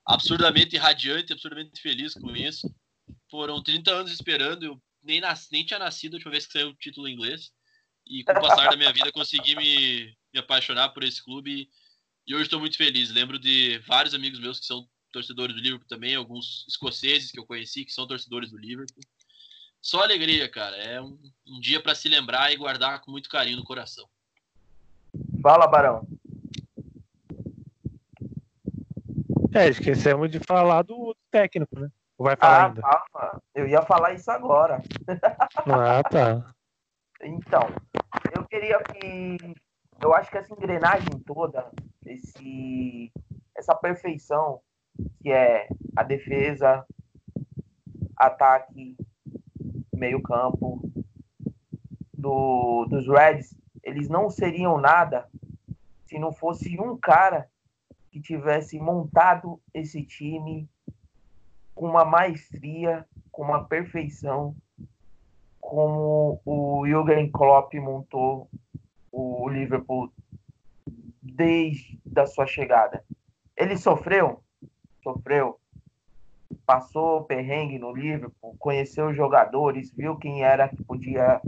absurdamente 0.04 0.76
radiante, 0.76 1.32
absurdamente 1.32 1.80
feliz 1.80 2.14
com 2.14 2.34
isso. 2.34 2.68
Foram 3.30 3.62
30 3.62 3.92
anos 3.92 4.10
esperando, 4.10 4.64
eu 4.64 4.82
nem, 5.02 5.20
nem 5.52 5.64
tinha 5.64 5.78
nascido 5.78 6.14
a 6.14 6.16
última 6.16 6.32
vez 6.32 6.46
que 6.46 6.54
saiu 6.54 6.70
o 6.70 6.74
título 6.74 7.08
inglês. 7.08 7.52
E 8.06 8.24
com 8.24 8.32
o 8.32 8.40
passar 8.40 8.70
da 8.70 8.76
minha 8.76 8.92
vida 8.92 9.12
consegui 9.12 9.54
me, 9.54 10.16
me 10.32 10.40
apaixonar 10.40 10.88
por 10.88 11.04
esse 11.04 11.22
clube. 11.22 11.68
E 12.26 12.34
hoje 12.34 12.44
estou 12.44 12.58
muito 12.58 12.76
feliz. 12.76 13.10
Lembro 13.10 13.38
de 13.38 13.78
vários 13.80 14.14
amigos 14.14 14.40
meus 14.40 14.58
que 14.58 14.66
são 14.66 14.88
torcedores 15.12 15.54
do 15.54 15.62
Liverpool 15.62 15.88
também, 15.88 16.14
alguns 16.14 16.66
escoceses 16.68 17.30
que 17.30 17.38
eu 17.38 17.46
conheci 17.46 17.84
que 17.84 17.92
são 17.92 18.06
torcedores 18.06 18.50
do 18.50 18.58
Liverpool. 18.58 19.02
Só 19.80 20.02
alegria, 20.02 20.48
cara. 20.50 20.76
É 20.76 21.00
um, 21.00 21.18
um 21.46 21.60
dia 21.60 21.82
para 21.82 21.94
se 21.94 22.08
lembrar 22.08 22.52
e 22.52 22.56
guardar 22.56 23.00
com 23.00 23.10
muito 23.10 23.28
carinho 23.28 23.56
no 23.58 23.64
coração. 23.64 24.06
Fala, 25.42 25.66
Barão. 25.66 26.06
É, 29.54 29.68
esquecemos 29.68 30.30
de 30.30 30.38
falar 30.40 30.82
do 30.82 31.16
técnico, 31.30 31.78
né? 31.78 31.90
Ou 32.18 32.26
vai 32.26 32.36
falar 32.36 32.64
Ah, 32.64 32.66
ainda? 32.66 32.82
calma. 32.82 33.42
Eu 33.54 33.66
ia 33.66 33.82
falar 33.82 34.12
isso 34.12 34.30
agora. 34.30 34.82
Ah, 35.66 36.02
tá. 36.02 36.54
Então, 37.22 37.62
eu 38.34 38.44
queria 38.46 38.78
que. 38.82 39.54
Eu 40.00 40.14
acho 40.14 40.30
que 40.30 40.38
essa 40.38 40.52
engrenagem 40.54 41.08
toda, 41.26 41.68
esse, 42.06 43.10
essa 43.56 43.74
perfeição 43.74 44.60
que 45.20 45.30
é 45.32 45.66
a 45.96 46.04
defesa, 46.04 46.86
ataque, 48.16 48.96
meio-campo 49.98 50.80
do, 52.16 52.86
dos 52.86 53.06
Reds, 53.08 53.54
eles 53.82 54.08
não 54.08 54.30
seriam 54.30 54.78
nada 54.78 55.28
se 56.04 56.18
não 56.18 56.32
fosse 56.32 56.80
um 56.80 56.96
cara 56.96 57.48
que 58.10 58.20
tivesse 58.20 58.78
montado 58.78 59.60
esse 59.74 60.02
time 60.02 60.68
com 61.74 61.86
uma 61.86 62.04
maestria, 62.04 63.06
com 63.30 63.42
uma 63.42 63.64
perfeição, 63.64 64.56
como 65.60 66.40
o 66.44 66.86
Jürgen 66.86 67.30
Klopp 67.30 67.74
montou 67.74 68.48
o 69.12 69.48
Liverpool 69.48 70.10
desde 71.22 72.00
a 72.16 72.26
sua 72.26 72.46
chegada. 72.46 73.04
Ele 73.56 73.76
sofreu, 73.76 74.42
sofreu, 75.02 75.60
passou 76.68 77.24
perrengue 77.24 77.78
no 77.78 77.96
Liverpool, 77.96 78.54
conheceu 78.58 79.08
os 79.08 79.16
jogadores, 79.16 79.90
viu 79.90 80.18
quem 80.18 80.44
era 80.44 80.68
que 80.68 80.84
podia 80.84 81.40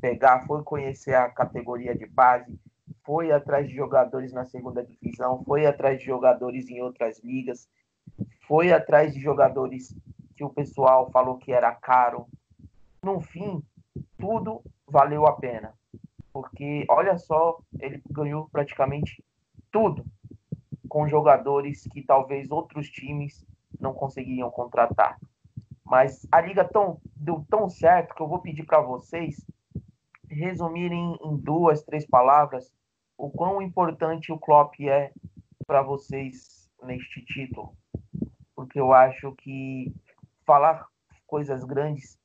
pegar, 0.00 0.46
foi 0.46 0.62
conhecer 0.62 1.16
a 1.16 1.28
categoria 1.28 1.96
de 1.96 2.06
base, 2.06 2.56
foi 3.04 3.32
atrás 3.32 3.68
de 3.68 3.74
jogadores 3.74 4.32
na 4.32 4.44
segunda 4.44 4.84
divisão, 4.84 5.42
foi 5.42 5.66
atrás 5.66 5.98
de 5.98 6.04
jogadores 6.04 6.68
em 6.68 6.80
outras 6.80 7.18
ligas, 7.24 7.68
foi 8.46 8.72
atrás 8.72 9.12
de 9.12 9.18
jogadores 9.18 9.92
que 10.36 10.44
o 10.44 10.50
pessoal 10.50 11.10
falou 11.10 11.38
que 11.38 11.50
era 11.52 11.74
caro. 11.74 12.28
No 13.02 13.20
fim, 13.20 13.60
tudo 14.16 14.62
valeu 14.86 15.26
a 15.26 15.32
pena. 15.32 15.74
Porque, 16.32 16.86
olha 16.88 17.18
só, 17.18 17.58
ele 17.80 18.00
ganhou 18.08 18.48
praticamente 18.48 19.24
tudo 19.72 20.04
com 20.88 21.08
jogadores 21.08 21.82
que 21.90 22.00
talvez 22.00 22.48
outros 22.52 22.88
times 22.88 23.44
não 23.80 23.94
conseguiriam 23.94 24.50
contratar. 24.50 25.18
Mas 25.84 26.26
a 26.30 26.40
liga 26.40 26.64
tão, 26.64 27.00
deu 27.16 27.44
tão 27.48 27.68
certo 27.68 28.14
que 28.14 28.22
eu 28.22 28.28
vou 28.28 28.40
pedir 28.40 28.64
para 28.64 28.80
vocês 28.80 29.44
resumirem 30.28 31.16
em 31.22 31.36
duas, 31.36 31.82
três 31.82 32.06
palavras 32.06 32.70
o 33.18 33.28
quão 33.28 33.60
importante 33.60 34.30
o 34.32 34.38
Klopp 34.38 34.74
é 34.80 35.12
para 35.66 35.82
vocês 35.82 36.70
neste 36.84 37.24
título. 37.24 37.76
Porque 38.54 38.78
eu 38.78 38.92
acho 38.92 39.34
que 39.34 39.92
falar 40.46 40.86
coisas 41.26 41.64
grandes 41.64 42.16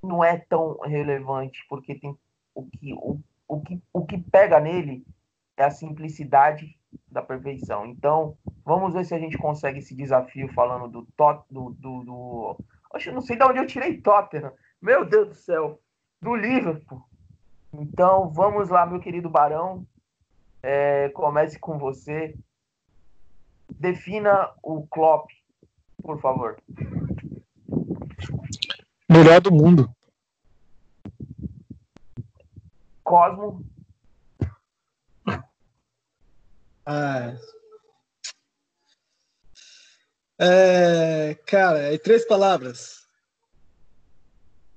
não 0.00 0.22
é 0.22 0.38
tão 0.38 0.78
relevante, 0.80 1.64
porque 1.68 1.96
tem 1.96 2.16
o 2.54 2.66
que, 2.66 2.94
o, 2.94 3.18
o 3.48 3.60
que, 3.60 3.82
o 3.92 4.06
que 4.06 4.18
pega 4.18 4.60
nele 4.60 5.04
é 5.56 5.64
a 5.64 5.70
simplicidade 5.70 6.78
da 7.10 7.22
perfeição. 7.22 7.84
Então, 7.86 8.36
vamos 8.64 8.94
ver 8.94 9.04
se 9.04 9.14
a 9.14 9.18
gente 9.18 9.36
consegue 9.38 9.78
esse 9.78 9.94
desafio 9.94 10.52
falando 10.52 10.88
do 10.88 11.06
Tot, 11.16 11.44
do, 11.50 11.70
do, 11.70 12.04
do... 12.04 12.58
Oxe, 12.92 13.08
eu 13.08 13.14
não 13.14 13.20
sei 13.20 13.36
de 13.36 13.44
onde 13.44 13.58
eu 13.58 13.66
tirei 13.66 14.00
Tottenham. 14.00 14.52
Meu 14.80 15.04
Deus 15.04 15.28
do 15.28 15.34
céu. 15.34 15.80
Do 16.20 16.34
Liverpool. 16.34 17.02
Então, 17.72 18.30
vamos 18.30 18.68
lá, 18.68 18.86
meu 18.86 19.00
querido 19.00 19.28
Barão. 19.28 19.86
É, 20.62 21.08
comece 21.10 21.58
com 21.58 21.78
você. 21.78 22.34
Defina 23.70 24.50
o 24.62 24.86
Klopp, 24.86 25.30
por 26.02 26.20
favor. 26.20 26.56
Melhor 29.08 29.40
do 29.40 29.52
mundo. 29.52 29.90
Cosmo, 33.02 33.62
Ah. 36.86 37.34
É, 40.46 41.34
cara, 41.46 41.94
em 41.94 41.98
três 41.98 42.26
palavras. 42.26 43.08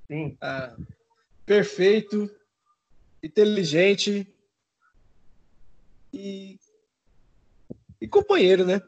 sim. 0.06 0.34
Ah, 0.40 0.74
perfeito, 1.44 2.30
inteligente 3.22 4.26
e, 6.10 6.58
e 8.00 8.08
companheiro, 8.08 8.64
né? 8.64 8.80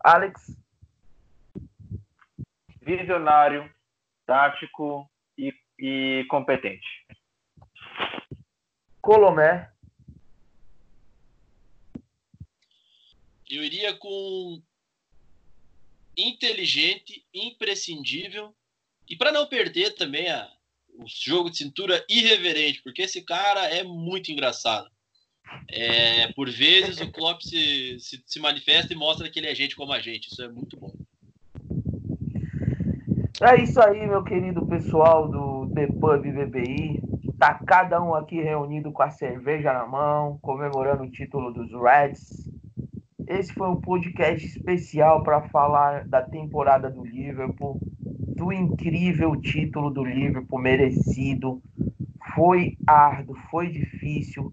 Alex, 0.00 0.54
Visionário, 2.82 3.74
tático 4.26 5.10
e, 5.38 5.54
e 5.78 6.26
competente. 6.28 6.86
Colomé, 9.00 9.73
Eu 13.50 13.64
iria 13.64 13.94
com 13.94 14.62
inteligente, 16.16 17.24
imprescindível 17.32 18.54
e 19.08 19.16
para 19.16 19.32
não 19.32 19.46
perder 19.46 19.94
também 19.94 20.28
a, 20.30 20.48
o 20.98 21.04
jogo 21.06 21.50
de 21.50 21.58
cintura 21.58 22.04
irreverente, 22.08 22.82
porque 22.82 23.02
esse 23.02 23.22
cara 23.22 23.68
é 23.68 23.82
muito 23.82 24.30
engraçado. 24.30 24.88
É, 25.68 26.32
por 26.32 26.50
vezes 26.50 27.00
o 27.00 27.12
Klopp 27.12 27.42
se, 27.42 27.98
se, 28.00 28.22
se 28.26 28.40
manifesta 28.40 28.92
e 28.92 28.96
mostra 28.96 29.28
que 29.28 29.38
ele 29.38 29.48
é 29.48 29.54
gente 29.54 29.76
como 29.76 29.92
a 29.92 30.00
gente. 30.00 30.28
Isso 30.28 30.42
é 30.42 30.48
muito 30.48 30.76
bom. 30.76 30.92
É 33.42 33.62
isso 33.62 33.80
aí, 33.80 34.06
meu 34.06 34.22
querido 34.22 34.64
pessoal 34.66 35.28
do 35.28 35.70
The 35.74 35.86
Pub 35.88 36.22
BBI. 36.22 37.02
Tá 37.38 37.54
cada 37.66 38.02
um 38.02 38.14
aqui 38.14 38.40
reunido 38.40 38.92
com 38.92 39.02
a 39.02 39.10
cerveja 39.10 39.72
na 39.72 39.86
mão, 39.86 40.38
comemorando 40.40 41.02
o 41.02 41.10
título 41.10 41.52
dos 41.52 41.70
Reds. 41.72 42.48
Esse 43.26 43.54
foi 43.54 43.68
um 43.68 43.80
podcast 43.80 44.46
especial 44.46 45.22
para 45.22 45.48
falar 45.48 46.06
da 46.06 46.20
temporada 46.20 46.90
do 46.90 47.02
Liverpool, 47.04 47.80
do 48.00 48.52
incrível 48.52 49.34
título 49.40 49.90
do 49.90 50.04
Liverpool 50.04 50.60
merecido. 50.60 51.62
Foi 52.34 52.76
árduo, 52.86 53.34
foi 53.50 53.70
difícil. 53.70 54.52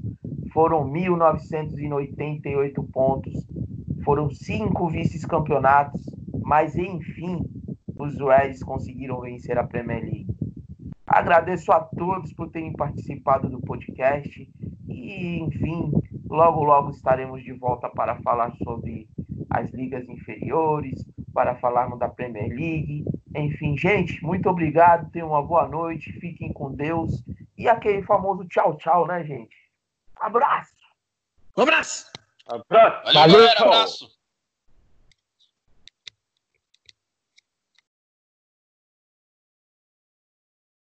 Foram 0.54 0.90
1.988 0.90 2.90
pontos, 2.92 3.46
foram 4.04 4.30
cinco 4.30 4.90
vice-campeonatos, 4.90 6.04
mas 6.44 6.76
enfim, 6.76 7.40
os 8.00 8.20
Reds 8.20 8.64
conseguiram 8.64 9.22
vencer 9.22 9.58
a 9.58 9.64
Premier 9.64 10.04
League. 10.04 10.28
Agradeço 11.06 11.72
a 11.74 11.82
todos 11.82 12.34
por 12.34 12.50
terem 12.50 12.74
participado 12.74 13.50
do 13.50 13.60
podcast 13.60 14.50
e, 14.88 15.40
enfim, 15.40 15.92
logo 16.32 16.64
logo 16.64 16.92
estaremos 16.92 17.44
de 17.44 17.52
volta 17.52 17.90
para 17.90 18.16
falar 18.22 18.56
sobre 18.64 19.08
as 19.50 19.70
ligas 19.72 20.08
inferiores, 20.08 21.04
para 21.34 21.56
falarmos 21.56 22.00
da 22.00 22.08
Premier 22.08 22.48
League. 22.48 23.04
Enfim, 23.36 23.78
gente, 23.78 24.24
muito 24.24 24.50
obrigado, 24.50 25.12
tenham 25.12 25.28
uma 25.28 25.44
boa 25.44 25.68
noite, 25.68 26.14
fiquem 26.14 26.54
com 26.54 26.74
Deus 26.74 27.22
e 27.58 27.68
aquele 27.68 28.02
famoso 28.04 28.46
tchau, 28.46 28.78
tchau, 28.78 29.06
né, 29.06 29.24
gente? 29.26 29.56
Abraço! 30.16 30.74
Um 31.58 31.64
abraço! 31.64 32.10
Abraço! 32.48 33.14
Valeu, 33.14 33.38
galera, 33.38 33.60
abraço! 33.62 34.21